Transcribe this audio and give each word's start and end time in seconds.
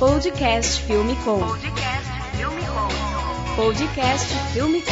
Podcast 0.00 0.82
Filme 0.84 1.14
Com. 1.16 1.40
Podcast 3.54 4.34
Filme 4.54 4.80
Com. 4.80 4.90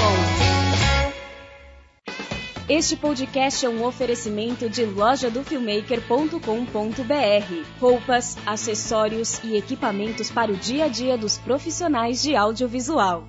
Este 2.68 2.94
podcast 2.94 3.64
é 3.64 3.70
um 3.70 3.86
oferecimento 3.86 4.68
de 4.68 4.84
lojadofilmmaker.com.br. 4.84 7.80
Roupas, 7.80 8.36
acessórios 8.44 9.42
e 9.42 9.56
equipamentos 9.56 10.30
para 10.30 10.52
o 10.52 10.56
dia 10.56 10.84
a 10.84 10.88
dia 10.88 11.16
dos 11.16 11.38
profissionais 11.38 12.20
de 12.20 12.36
audiovisual. 12.36 13.24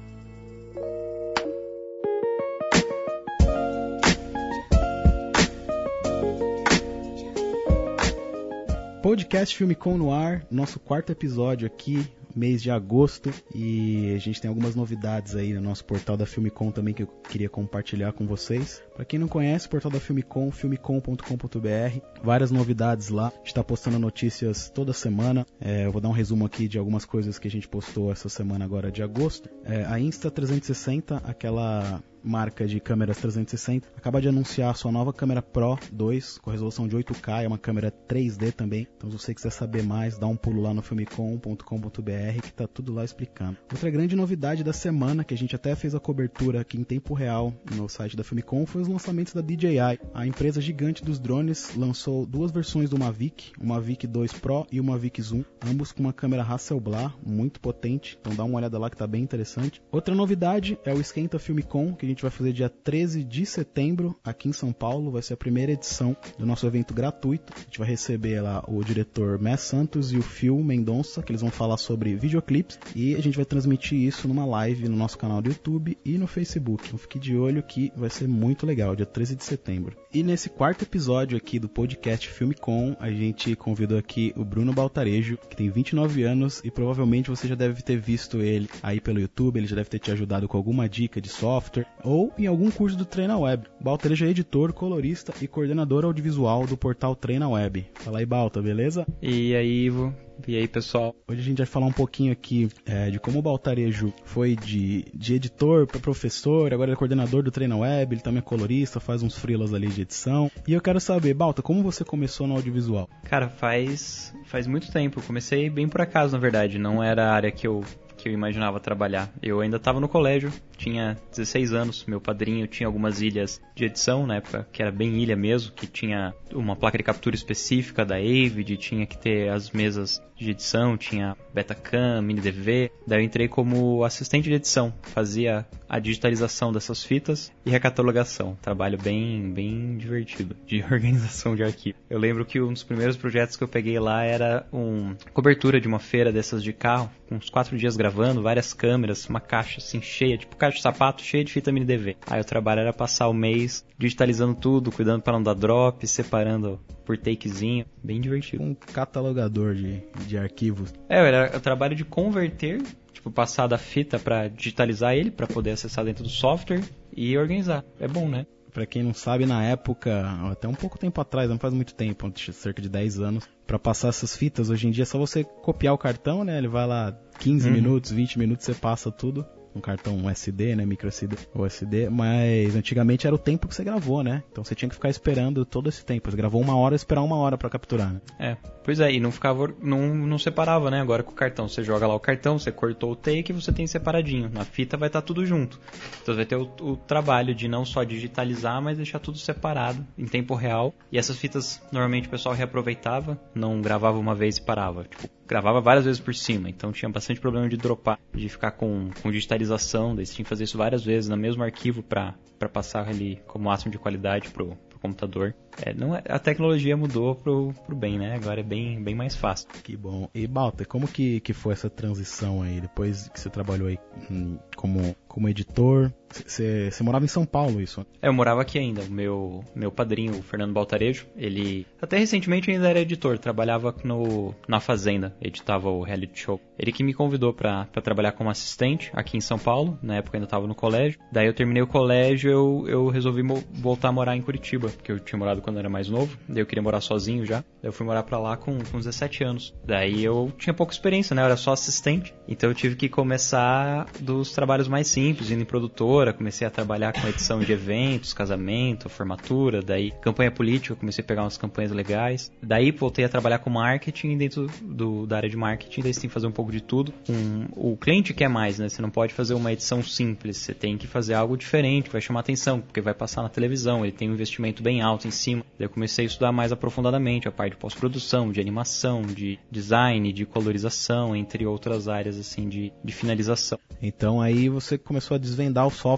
Podcast 9.09 9.57
Filme 9.57 9.73
Com 9.73 9.97
no 9.97 10.13
ar, 10.13 10.45
nosso 10.51 10.79
quarto 10.79 11.11
episódio 11.11 11.65
aqui, 11.65 12.07
mês 12.35 12.61
de 12.61 12.69
agosto, 12.69 13.33
e 13.55 14.13
a 14.15 14.19
gente 14.19 14.39
tem 14.39 14.47
algumas 14.47 14.75
novidades 14.75 15.35
aí 15.35 15.51
no 15.51 15.61
nosso 15.61 15.83
portal 15.83 16.15
da 16.15 16.27
Filmicom 16.27 16.69
também 16.69 16.93
que 16.93 17.01
eu 17.01 17.07
queria 17.07 17.49
compartilhar 17.49 18.13
com 18.13 18.27
vocês. 18.27 18.83
Para 18.99 19.05
quem 19.05 19.17
não 19.17 19.29
conhece, 19.29 19.65
o 19.65 19.69
portal 19.69 19.89
da 19.89 19.97
Filmicom, 19.97 20.51
filmicom.com.br, 20.51 22.01
várias 22.21 22.51
novidades 22.51 23.07
lá. 23.07 23.27
A 23.27 23.37
gente 23.37 23.47
está 23.47 23.63
postando 23.63 23.97
notícias 23.97 24.69
toda 24.69 24.91
semana. 24.91 25.45
É, 25.61 25.85
eu 25.85 25.91
vou 25.93 26.01
dar 26.01 26.09
um 26.09 26.11
resumo 26.11 26.45
aqui 26.45 26.67
de 26.67 26.77
algumas 26.77 27.05
coisas 27.05 27.39
que 27.39 27.47
a 27.47 27.51
gente 27.51 27.65
postou 27.65 28.11
essa 28.11 28.27
semana 28.27 28.65
agora 28.65 28.91
de 28.91 29.01
agosto. 29.01 29.49
É, 29.63 29.85
a 29.85 29.97
Insta 29.97 30.29
360, 30.29 31.15
aquela 31.25 32.03
marca 32.23 32.67
de 32.67 32.79
câmeras 32.79 33.17
360, 33.17 33.87
acaba 33.95 34.21
de 34.21 34.27
anunciar 34.27 34.75
sua 34.75 34.91
nova 34.91 35.13
câmera 35.13 35.41
Pro 35.41 35.77
2 35.91 36.37
com 36.39 36.51
resolução 36.51 36.87
de 36.87 36.95
8K, 36.95 37.43
é 37.43 37.47
uma 37.47 37.57
câmera 37.57 37.91
3D 37.91 38.51
também. 38.51 38.87
Então, 38.97 39.09
se 39.09 39.17
você 39.17 39.33
quiser 39.33 39.51
saber 39.51 39.83
mais, 39.83 40.17
dá 40.17 40.27
um 40.27 40.35
pulo 40.35 40.61
lá 40.61 40.73
no 40.73 40.81
filmicom.com.br 40.81 42.41
que 42.43 42.53
tá 42.53 42.67
tudo 42.67 42.93
lá 42.93 43.03
explicando. 43.03 43.57
Outra 43.71 43.89
grande 43.89 44.15
novidade 44.15 44.63
da 44.63 44.73
semana, 44.73 45.23
que 45.23 45.33
a 45.33 45.37
gente 45.37 45.55
até 45.55 45.75
fez 45.75 45.95
a 45.95 45.99
cobertura 45.99 46.61
aqui 46.61 46.77
em 46.77 46.83
tempo 46.83 47.13
real 47.13 47.53
no 47.75 47.87
site 47.87 48.15
da 48.15 48.23
Filmicom, 48.23 48.65
foi 48.65 48.81
os 48.81 48.88
lançamentos 48.89 49.33
da 49.33 49.41
DJI. 49.41 49.99
A 50.13 50.25
empresa 50.25 50.59
gigante 50.61 51.03
dos 51.03 51.19
drones 51.19 51.75
lançou 51.75 52.25
duas 52.25 52.51
versões 52.51 52.89
do 52.89 52.97
Mavic, 52.97 53.51
o 53.59 53.65
Mavic 53.65 54.05
2 54.07 54.33
Pro 54.33 54.65
e 54.71 54.79
o 54.79 54.83
Mavic 54.83 55.21
Zoom, 55.21 55.43
ambos 55.65 55.91
com 55.91 56.01
uma 56.01 56.13
câmera 56.13 56.43
Hasselblad 56.43 57.13
muito 57.25 57.59
potente. 57.59 58.17
Então, 58.19 58.35
dá 58.35 58.43
uma 58.43 58.57
olhada 58.57 58.77
lá 58.77 58.89
que 58.89 58.97
tá 58.97 59.07
bem 59.07 59.23
interessante. 59.23 59.81
Outra 59.91 60.15
novidade 60.15 60.77
é 60.85 60.93
o 60.93 60.99
Esquenta 60.99 61.39
Filmicom, 61.39 61.93
que 61.93 62.05
a 62.05 62.09
gente 62.09 62.21
vai 62.21 62.31
fazer 62.31 62.53
dia 62.53 62.69
13 62.69 63.23
de 63.23 63.45
setembro 63.45 64.15
aqui 64.23 64.49
em 64.49 64.53
São 64.53 64.71
Paulo. 64.71 65.11
Vai 65.11 65.21
ser 65.21 65.33
a 65.33 65.37
primeira 65.37 65.71
edição 65.71 66.15
do 66.37 66.45
nosso 66.45 66.65
evento 66.65 66.93
gratuito. 66.93 67.53
A 67.55 67.59
gente 67.61 67.79
vai 67.79 67.87
receber 67.87 68.41
lá 68.41 68.63
o 68.67 68.83
diretor 68.83 69.39
Mess 69.39 69.61
Santos 69.61 70.11
e 70.11 70.17
o 70.17 70.21
Phil 70.21 70.57
Mendonça, 70.63 71.21
que 71.21 71.31
eles 71.31 71.41
vão 71.41 71.51
falar 71.51 71.77
sobre 71.77 72.15
videoclipes. 72.15 72.79
E 72.95 73.15
a 73.15 73.21
gente 73.21 73.35
vai 73.35 73.45
transmitir 73.45 73.97
isso 73.97 74.27
numa 74.27 74.45
live 74.45 74.87
no 74.87 74.95
nosso 74.95 75.17
canal 75.17 75.41
do 75.41 75.49
YouTube 75.49 75.97
e 76.05 76.17
no 76.17 76.27
Facebook. 76.27 76.85
Então 76.87 76.97
fique 76.97 77.19
de 77.19 77.35
olho 77.35 77.63
que 77.63 77.91
vai 77.95 78.09
ser 78.09 78.27
muito 78.27 78.65
legal, 78.65 78.78
dia 78.95 79.05
13 79.05 79.35
de 79.35 79.43
setembro. 79.43 79.97
E 80.13 80.23
nesse 80.23 80.49
quarto 80.49 80.83
episódio 80.83 81.37
aqui 81.37 81.59
do 81.59 81.69
podcast 81.69 82.27
Filme 82.29 82.55
Com, 82.55 82.95
a 82.99 83.09
gente 83.11 83.55
convidou 83.55 83.97
aqui 83.97 84.33
o 84.35 84.43
Bruno 84.43 84.73
Baltarejo, 84.73 85.37
que 85.49 85.55
tem 85.55 85.69
29 85.69 86.23
anos 86.23 86.61
e 86.63 86.71
provavelmente 86.71 87.29
você 87.29 87.47
já 87.47 87.55
deve 87.55 87.81
ter 87.81 87.97
visto 87.97 88.37
ele 88.41 88.69
aí 88.81 88.99
pelo 88.99 89.19
YouTube, 89.19 89.57
ele 89.57 89.67
já 89.67 89.75
deve 89.75 89.89
ter 89.89 89.99
te 89.99 90.11
ajudado 90.11 90.47
com 90.47 90.57
alguma 90.57 90.87
dica 90.87 91.21
de 91.21 91.29
software 91.29 91.85
ou 92.03 92.33
em 92.37 92.47
algum 92.47 92.71
curso 92.71 92.97
do 92.97 93.05
Treina 93.05 93.37
Web. 93.37 93.67
Baltarejo 93.79 94.25
é 94.25 94.29
editor, 94.29 94.73
colorista 94.73 95.33
e 95.41 95.47
coordenador 95.47 96.05
audiovisual 96.05 96.65
do 96.65 96.77
portal 96.77 97.15
Treina 97.15 97.49
Web. 97.49 97.87
Fala 97.95 98.19
aí, 98.19 98.25
Balta, 98.25 98.61
beleza? 98.61 99.05
E 99.21 99.55
aí, 99.55 99.85
Ivo? 99.85 100.28
E 100.47 100.55
aí, 100.55 100.67
pessoal? 100.67 101.15
Hoje 101.27 101.41
a 101.41 101.43
gente 101.43 101.57
vai 101.57 101.65
falar 101.65 101.85
um 101.85 101.91
pouquinho 101.91 102.31
aqui 102.31 102.69
é, 102.85 103.09
de 103.09 103.19
como 103.19 103.39
o 103.39 103.41
Baltarejo 103.41 104.13
foi 104.23 104.55
de, 104.55 105.05
de 105.13 105.35
editor 105.35 105.85
para 105.85 105.99
professor, 105.99 106.73
agora 106.73 106.89
ele 106.89 106.95
é 106.95 106.97
coordenador 106.97 107.43
do 107.43 107.51
Treina 107.51 107.77
Web, 107.77 108.15
ele 108.15 108.21
também 108.21 108.39
é 108.39 108.41
colorista, 108.41 108.99
faz 108.99 109.21
uns 109.21 109.37
freelas 109.37 109.73
ali 109.73 109.87
de 109.87 110.01
edição. 110.01 110.49
E 110.67 110.73
eu 110.73 110.81
quero 110.81 110.99
saber, 110.99 111.33
Balta, 111.33 111.61
como 111.61 111.83
você 111.83 112.03
começou 112.03 112.47
no 112.47 112.55
audiovisual? 112.55 113.09
Cara, 113.25 113.49
faz, 113.49 114.33
faz 114.45 114.65
muito 114.65 114.91
tempo. 114.91 115.21
Comecei 115.21 115.69
bem 115.69 115.87
por 115.87 116.01
acaso, 116.01 116.33
na 116.33 116.39
verdade. 116.39 116.79
Não 116.79 117.03
era 117.03 117.29
a 117.29 117.33
área 117.33 117.51
que 117.51 117.67
eu 117.67 117.83
que 118.19 118.27
eu 118.27 118.33
imaginava 118.33 118.79
trabalhar. 118.79 119.31
Eu 119.41 119.61
ainda 119.61 119.77
estava 119.77 119.99
no 119.99 120.09
colégio, 120.09 120.51
tinha 120.77 121.17
16 121.31 121.73
anos, 121.73 122.05
meu 122.05 122.19
padrinho 122.19 122.67
tinha 122.67 122.87
algumas 122.87 123.21
ilhas 123.21 123.61
de 123.75 123.85
edição 123.85 124.27
na 124.27 124.35
época, 124.35 124.67
que 124.71 124.81
era 124.81 124.91
bem 124.91 125.21
ilha 125.21 125.35
mesmo, 125.35 125.71
que 125.71 125.87
tinha 125.87 126.33
uma 126.53 126.75
placa 126.75 126.97
de 126.97 127.03
captura 127.03 127.35
específica 127.35 128.05
da 128.05 128.15
Avid, 128.17 128.77
tinha 128.77 129.05
que 129.05 129.17
ter 129.17 129.49
as 129.49 129.71
mesas 129.71 130.21
de 130.39 130.51
edição, 130.51 130.97
tinha 130.97 131.35
Betacam, 131.53 132.21
Mini 132.21 132.39
DV. 132.39 132.91
Daí 133.05 133.19
eu 133.19 133.25
entrei 133.25 133.47
como 133.47 134.03
assistente 134.03 134.47
de 134.47 134.55
edição, 134.55 134.93
fazia 135.01 135.65
a 135.87 135.99
digitalização 135.99 136.71
dessas 136.71 137.03
fitas 137.03 137.51
e 137.65 137.69
recatalogação. 137.69 138.57
Trabalho 138.61 138.97
bem, 138.97 139.51
bem 139.51 139.97
divertido 139.97 140.55
de 140.65 140.81
organização 140.89 141.55
de 141.55 141.63
arquivo. 141.63 141.97
Eu 142.09 142.19
lembro 142.19 142.45
que 142.45 142.61
um 142.61 142.71
dos 142.71 142.83
primeiros 142.83 143.17
projetos 143.17 143.57
que 143.57 143.63
eu 143.63 143.67
peguei 143.67 143.99
lá 143.99 144.23
era 144.23 144.65
uma 144.71 145.17
cobertura 145.33 145.79
de 145.79 145.87
uma 145.87 145.99
feira 145.99 146.31
dessas 146.31 146.63
de 146.63 146.71
carro, 146.71 147.11
com 147.29 147.35
uns 147.35 147.49
quatro 147.49 147.77
dias 147.77 147.95
gravando, 147.95 148.41
várias 148.41 148.73
câmeras, 148.73 149.29
uma 149.29 149.39
caixa 149.39 149.77
assim 149.77 150.01
cheia, 150.01 150.35
tipo 150.35 150.55
caixa 150.55 150.77
de 150.77 150.81
sapato 150.81 151.21
cheia 151.21 151.43
de 151.43 151.53
fita 151.53 151.71
mini 151.71 151.85
DV. 151.85 152.17
Aí 152.25 152.41
o 152.41 152.45
trabalho 152.45 152.81
era 152.81 152.91
passar 152.91 153.27
o 153.27 153.33
mês 153.33 153.85
digitalizando 153.97 154.55
tudo, 154.55 154.91
cuidando 154.91 155.21
para 155.21 155.33
não 155.33 155.43
dar 155.43 155.53
drop, 155.53 156.05
separando 156.07 156.79
por 157.05 157.17
takezinho, 157.17 157.85
bem 158.03 158.19
divertido. 158.19 158.63
Um 158.63 158.73
catalogador 158.73 159.75
de, 159.75 160.01
de 160.25 160.37
arquivos. 160.37 160.91
É, 161.07 161.19
era 161.19 161.55
o 161.55 161.59
trabalho 161.59 161.95
de 161.95 162.03
converter, 162.03 162.81
tipo 163.13 163.29
passar 163.29 163.67
da 163.67 163.77
fita 163.77 164.17
para 164.17 164.47
digitalizar 164.47 165.13
ele, 165.13 165.29
para 165.29 165.45
poder 165.45 165.71
acessar 165.71 166.03
dentro 166.03 166.23
do 166.23 166.29
software 166.29 166.81
e 167.15 167.37
organizar. 167.37 167.83
É 167.99 168.07
bom, 168.07 168.27
né? 168.27 168.47
Para 168.73 168.85
quem 168.85 169.03
não 169.03 169.13
sabe, 169.13 169.45
na 169.45 169.63
época, 169.63 170.29
até 170.51 170.67
um 170.67 170.73
pouco 170.73 170.97
tempo 170.97 171.19
atrás, 171.19 171.49
não 171.49 171.57
faz 171.57 171.73
muito 171.73 171.93
tempo, 171.93 172.31
cerca 172.53 172.81
de 172.81 172.89
10 172.89 173.19
anos, 173.19 173.49
para 173.65 173.79
passar 173.79 174.09
essas 174.09 174.35
fitas, 174.35 174.69
hoje 174.69 174.87
em 174.87 174.91
dia 174.91 175.03
é 175.03 175.05
só 175.05 175.17
você 175.17 175.43
copiar 175.43 175.93
o 175.93 175.97
cartão, 175.97 176.43
né? 176.43 176.57
Ele 176.57 176.67
vai 176.67 176.85
lá 176.87 177.17
15 177.39 177.67
uhum. 177.67 177.73
minutos, 177.73 178.11
20 178.11 178.39
minutos, 178.39 178.65
você 178.65 178.73
passa 178.73 179.11
tudo 179.11 179.45
um 179.75 179.81
cartão 179.81 180.29
SD, 180.29 180.75
né, 180.75 180.85
micro 180.85 181.07
SD, 181.07 181.35
USD, 181.53 182.09
mas 182.09 182.75
antigamente 182.75 183.27
era 183.27 183.35
o 183.35 183.39
tempo 183.39 183.67
que 183.67 183.75
você 183.75 183.83
gravou, 183.83 184.23
né? 184.23 184.43
Então 184.51 184.63
você 184.63 184.75
tinha 184.75 184.89
que 184.89 184.95
ficar 184.95 185.09
esperando 185.09 185.65
todo 185.65 185.89
esse 185.89 186.05
tempo. 186.05 186.29
Você 186.29 186.37
gravou 186.37 186.61
uma 186.61 186.75
hora, 186.75 186.95
esperar 186.95 187.21
uma 187.21 187.37
hora 187.37 187.57
para 187.57 187.69
capturar. 187.69 188.13
Né? 188.13 188.21
É, 188.39 188.57
pois 188.83 188.99
é, 188.99 189.11
e 189.11 189.19
não 189.19 189.31
ficava, 189.31 189.73
não, 189.81 190.15
não 190.15 190.37
separava, 190.37 190.89
né? 190.89 190.99
Agora 191.01 191.23
com 191.23 191.31
o 191.31 191.35
cartão, 191.35 191.67
você 191.67 191.83
joga 191.83 192.07
lá 192.07 192.15
o 192.15 192.19
cartão, 192.19 192.57
você 192.57 192.71
cortou 192.71 193.11
o 193.11 193.15
take, 193.15 193.53
você 193.53 193.71
tem 193.71 193.85
separadinho. 193.87 194.49
Na 194.49 194.65
fita 194.65 194.97
vai 194.97 195.07
estar 195.07 195.21
tá 195.21 195.25
tudo 195.25 195.45
junto. 195.45 195.79
Então 196.21 196.35
vai 196.35 196.45
ter 196.45 196.55
o, 196.55 196.69
o 196.81 196.97
trabalho 196.97 197.53
de 197.53 197.67
não 197.67 197.85
só 197.85 198.03
digitalizar, 198.03 198.81
mas 198.81 198.97
deixar 198.97 199.19
tudo 199.19 199.37
separado 199.37 200.05
em 200.17 200.25
tempo 200.25 200.55
real. 200.55 200.93
E 201.11 201.17
essas 201.17 201.37
fitas 201.37 201.81
normalmente 201.91 202.27
o 202.27 202.31
pessoal 202.31 202.55
reaproveitava, 202.55 203.39
não 203.53 203.81
gravava 203.81 204.17
uma 204.17 204.35
vez 204.35 204.57
e 204.57 204.61
parava. 204.61 205.03
Tipo, 205.03 205.29
gravava 205.49 205.81
várias 205.81 206.05
vezes 206.05 206.21
por 206.21 206.35
cima, 206.35 206.69
então 206.69 206.91
tinha 206.91 207.09
bastante 207.09 207.41
problema 207.41 207.67
de 207.67 207.75
dropar, 207.75 208.19
de 208.31 208.47
ficar 208.47 208.71
com, 208.71 209.09
com 209.21 209.31
digitalização, 209.31 209.68
daí 210.15 210.25
você 210.25 210.33
tinha 210.35 210.43
que 210.43 210.49
fazer 210.49 210.63
isso 210.63 210.77
várias 210.77 211.03
vezes 211.03 211.29
no 211.29 211.37
mesmo 211.37 211.63
arquivo 211.63 212.03
para 212.03 212.35
passar 212.71 213.07
ali 213.07 213.41
como 213.47 213.65
máximo 213.65 213.91
de 213.91 213.97
qualidade 213.97 214.49
pro, 214.49 214.75
pro 214.89 214.99
computador. 214.99 215.55
É, 215.81 215.93
não 215.93 216.15
é, 216.15 216.21
a 216.27 216.39
tecnologia 216.39 216.95
mudou 216.97 217.35
pro, 217.35 217.73
pro 217.85 217.95
bem, 217.95 218.17
né? 218.17 218.35
Agora 218.35 218.59
é 218.59 218.63
bem, 218.63 219.01
bem 219.01 219.15
mais 219.15 219.35
fácil. 219.35 219.67
Que 219.83 219.95
bom. 219.95 220.29
E 220.33 220.45
Balta, 220.47 220.85
como 220.85 221.07
que, 221.07 221.39
que 221.39 221.53
foi 221.53 221.73
essa 221.73 221.89
transição 221.89 222.61
aí, 222.61 222.81
depois 222.81 223.29
que 223.29 223.39
você 223.39 223.49
trabalhou 223.49 223.87
aí 223.87 223.97
hum, 224.29 224.57
como, 224.75 225.15
como 225.27 225.47
editor? 225.49 226.11
Você 226.31 226.91
morava 227.01 227.25
em 227.25 227.27
São 227.27 227.45
Paulo, 227.45 227.81
isso? 227.81 228.05
É, 228.21 228.27
eu 228.27 228.33
morava 228.33 228.61
aqui 228.61 228.77
ainda. 228.77 229.01
O 229.01 229.11
meu, 229.11 229.63
meu 229.75 229.91
padrinho, 229.91 230.37
o 230.37 230.41
Fernando 230.41 230.73
Baltarejo, 230.73 231.27
ele 231.35 231.85
até 232.01 232.17
recentemente 232.17 232.69
ainda 232.69 232.89
era 232.89 232.99
editor, 232.99 233.37
trabalhava 233.37 233.93
no, 234.03 234.53
na 234.67 234.79
Fazenda, 234.79 235.35
editava 235.41 235.89
o 235.89 236.03
reality 236.03 236.39
show. 236.39 236.61
Ele 236.77 236.91
que 236.91 237.03
me 237.03 237.13
convidou 237.13 237.53
para 237.53 237.85
trabalhar 238.03 238.31
como 238.33 238.49
assistente 238.49 239.11
aqui 239.13 239.37
em 239.37 239.41
São 239.41 239.57
Paulo, 239.57 239.97
na 240.01 240.15
época 240.15 240.37
ainda 240.37 240.45
estava 240.45 240.67
no 240.67 240.75
colégio. 240.75 241.19
Daí 241.31 241.47
eu 241.47 241.53
terminei 241.53 241.81
o 241.81 241.87
colégio, 241.87 242.51
eu, 242.51 242.85
eu 242.87 243.07
resolvi 243.09 243.41
voltar 243.73 244.09
a 244.09 244.11
morar 244.11 244.35
em 244.35 244.41
Curitiba, 244.41 244.89
porque 244.89 245.11
eu 245.11 245.19
tinha 245.19 245.37
morado 245.37 245.61
quando 245.61 245.79
era 245.79 245.89
mais 245.89 246.07
novo, 246.07 246.37
daí 246.47 246.61
eu 246.61 246.65
queria 246.65 246.81
morar 246.81 247.01
sozinho 247.01 247.45
já. 247.45 247.57
Daí 247.81 247.89
eu 247.89 247.93
fui 247.93 248.05
morar 248.05 248.23
para 248.23 248.37
lá 248.37 248.55
com, 248.55 248.77
com 248.91 248.97
17 248.97 249.43
anos. 249.43 249.73
Daí 249.85 250.23
eu 250.23 250.51
tinha 250.57 250.73
pouca 250.73 250.93
experiência, 250.93 251.35
né? 251.35 251.41
Eu 251.41 251.45
era 251.47 251.57
só 251.57 251.73
assistente, 251.73 252.33
então 252.47 252.69
eu 252.69 252.73
tive 252.73 252.95
que 252.95 253.09
começar 253.09 254.07
dos 254.19 254.51
trabalhos 254.51 254.87
mais 254.87 255.07
simples, 255.07 255.51
indo 255.51 255.61
em 255.61 255.65
produtor 255.65 256.18
produtora, 256.19 256.33
comecei 256.33 256.67
a 256.67 256.69
trabalhar 256.69 257.13
com 257.13 257.27
edição 257.27 257.59
de 257.59 257.71
eventos, 257.71 258.33
casamento, 258.33 259.07
formatura, 259.07 259.81
daí 259.81 260.11
campanha 260.21 260.51
política, 260.51 260.95
comecei 260.95 261.23
a 261.23 261.27
pegar 261.27 261.43
umas 261.43 261.57
campanhas 261.57 261.91
legais. 261.91 262.51
Daí 262.61 262.91
voltei 262.91 263.23
a 263.23 263.29
trabalhar 263.29 263.59
com 263.59 263.69
marketing 263.69 264.37
dentro 264.37 264.67
do, 264.81 265.25
da 265.25 265.37
área 265.37 265.49
de 265.49 265.55
marketing, 265.55 266.01
daí 266.01 266.13
você 266.13 266.21
tem 266.21 266.29
que 266.29 266.33
fazer 266.33 266.47
um 266.47 266.51
pouco 266.51 266.71
de 266.71 266.81
tudo. 266.81 267.13
Um, 267.29 267.67
o 267.75 267.95
cliente 267.95 268.33
quer 268.33 268.49
mais, 268.49 268.79
né? 268.79 268.89
Você 268.89 269.01
não 269.01 269.09
pode 269.09 269.33
fazer 269.33 269.53
uma 269.53 269.71
edição 269.71 270.03
simples, 270.03 270.57
você 270.57 270.73
tem 270.73 270.97
que 270.97 271.07
fazer 271.07 271.33
algo 271.33 271.55
diferente, 271.55 272.09
vai 272.09 272.21
chamar 272.21 272.41
atenção, 272.41 272.81
porque 272.81 273.01
vai 273.01 273.13
passar 273.13 273.41
na 273.41 273.49
televisão, 273.49 274.03
ele 274.03 274.11
tem 274.11 274.29
um 274.29 274.33
investimento 274.33 274.83
bem 274.83 275.01
alto 275.01 275.27
em 275.27 275.31
cima. 275.31 275.63
Daí 275.77 275.85
eu 275.85 275.89
comecei 275.89 276.25
a 276.25 276.27
estudar 276.27 276.51
mais 276.51 276.71
aprofundadamente 276.71 277.47
a 277.47 277.51
parte 277.51 277.73
de 277.73 277.79
pós-produção, 277.79 278.51
de 278.51 278.59
animação, 278.59 279.21
de 279.21 279.57
design, 279.71 280.33
de 280.33 280.45
colorização, 280.45 281.35
entre 281.35 281.65
outras 281.65 282.07
áreas 282.07 282.37
assim 282.37 282.67
de, 282.67 282.91
de 283.03 283.13
finalização. 283.13 283.79
Então 284.01 284.41
aí 284.41 284.69
você 284.69 284.97
começou 284.97 285.35
a 285.35 285.37
desvendar 285.37 285.87
o 285.87 285.91
software 285.91 286.08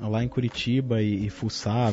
lá 0.00 0.22
em 0.22 0.28
Curitiba 0.28 1.02
e, 1.02 1.26
e 1.26 1.32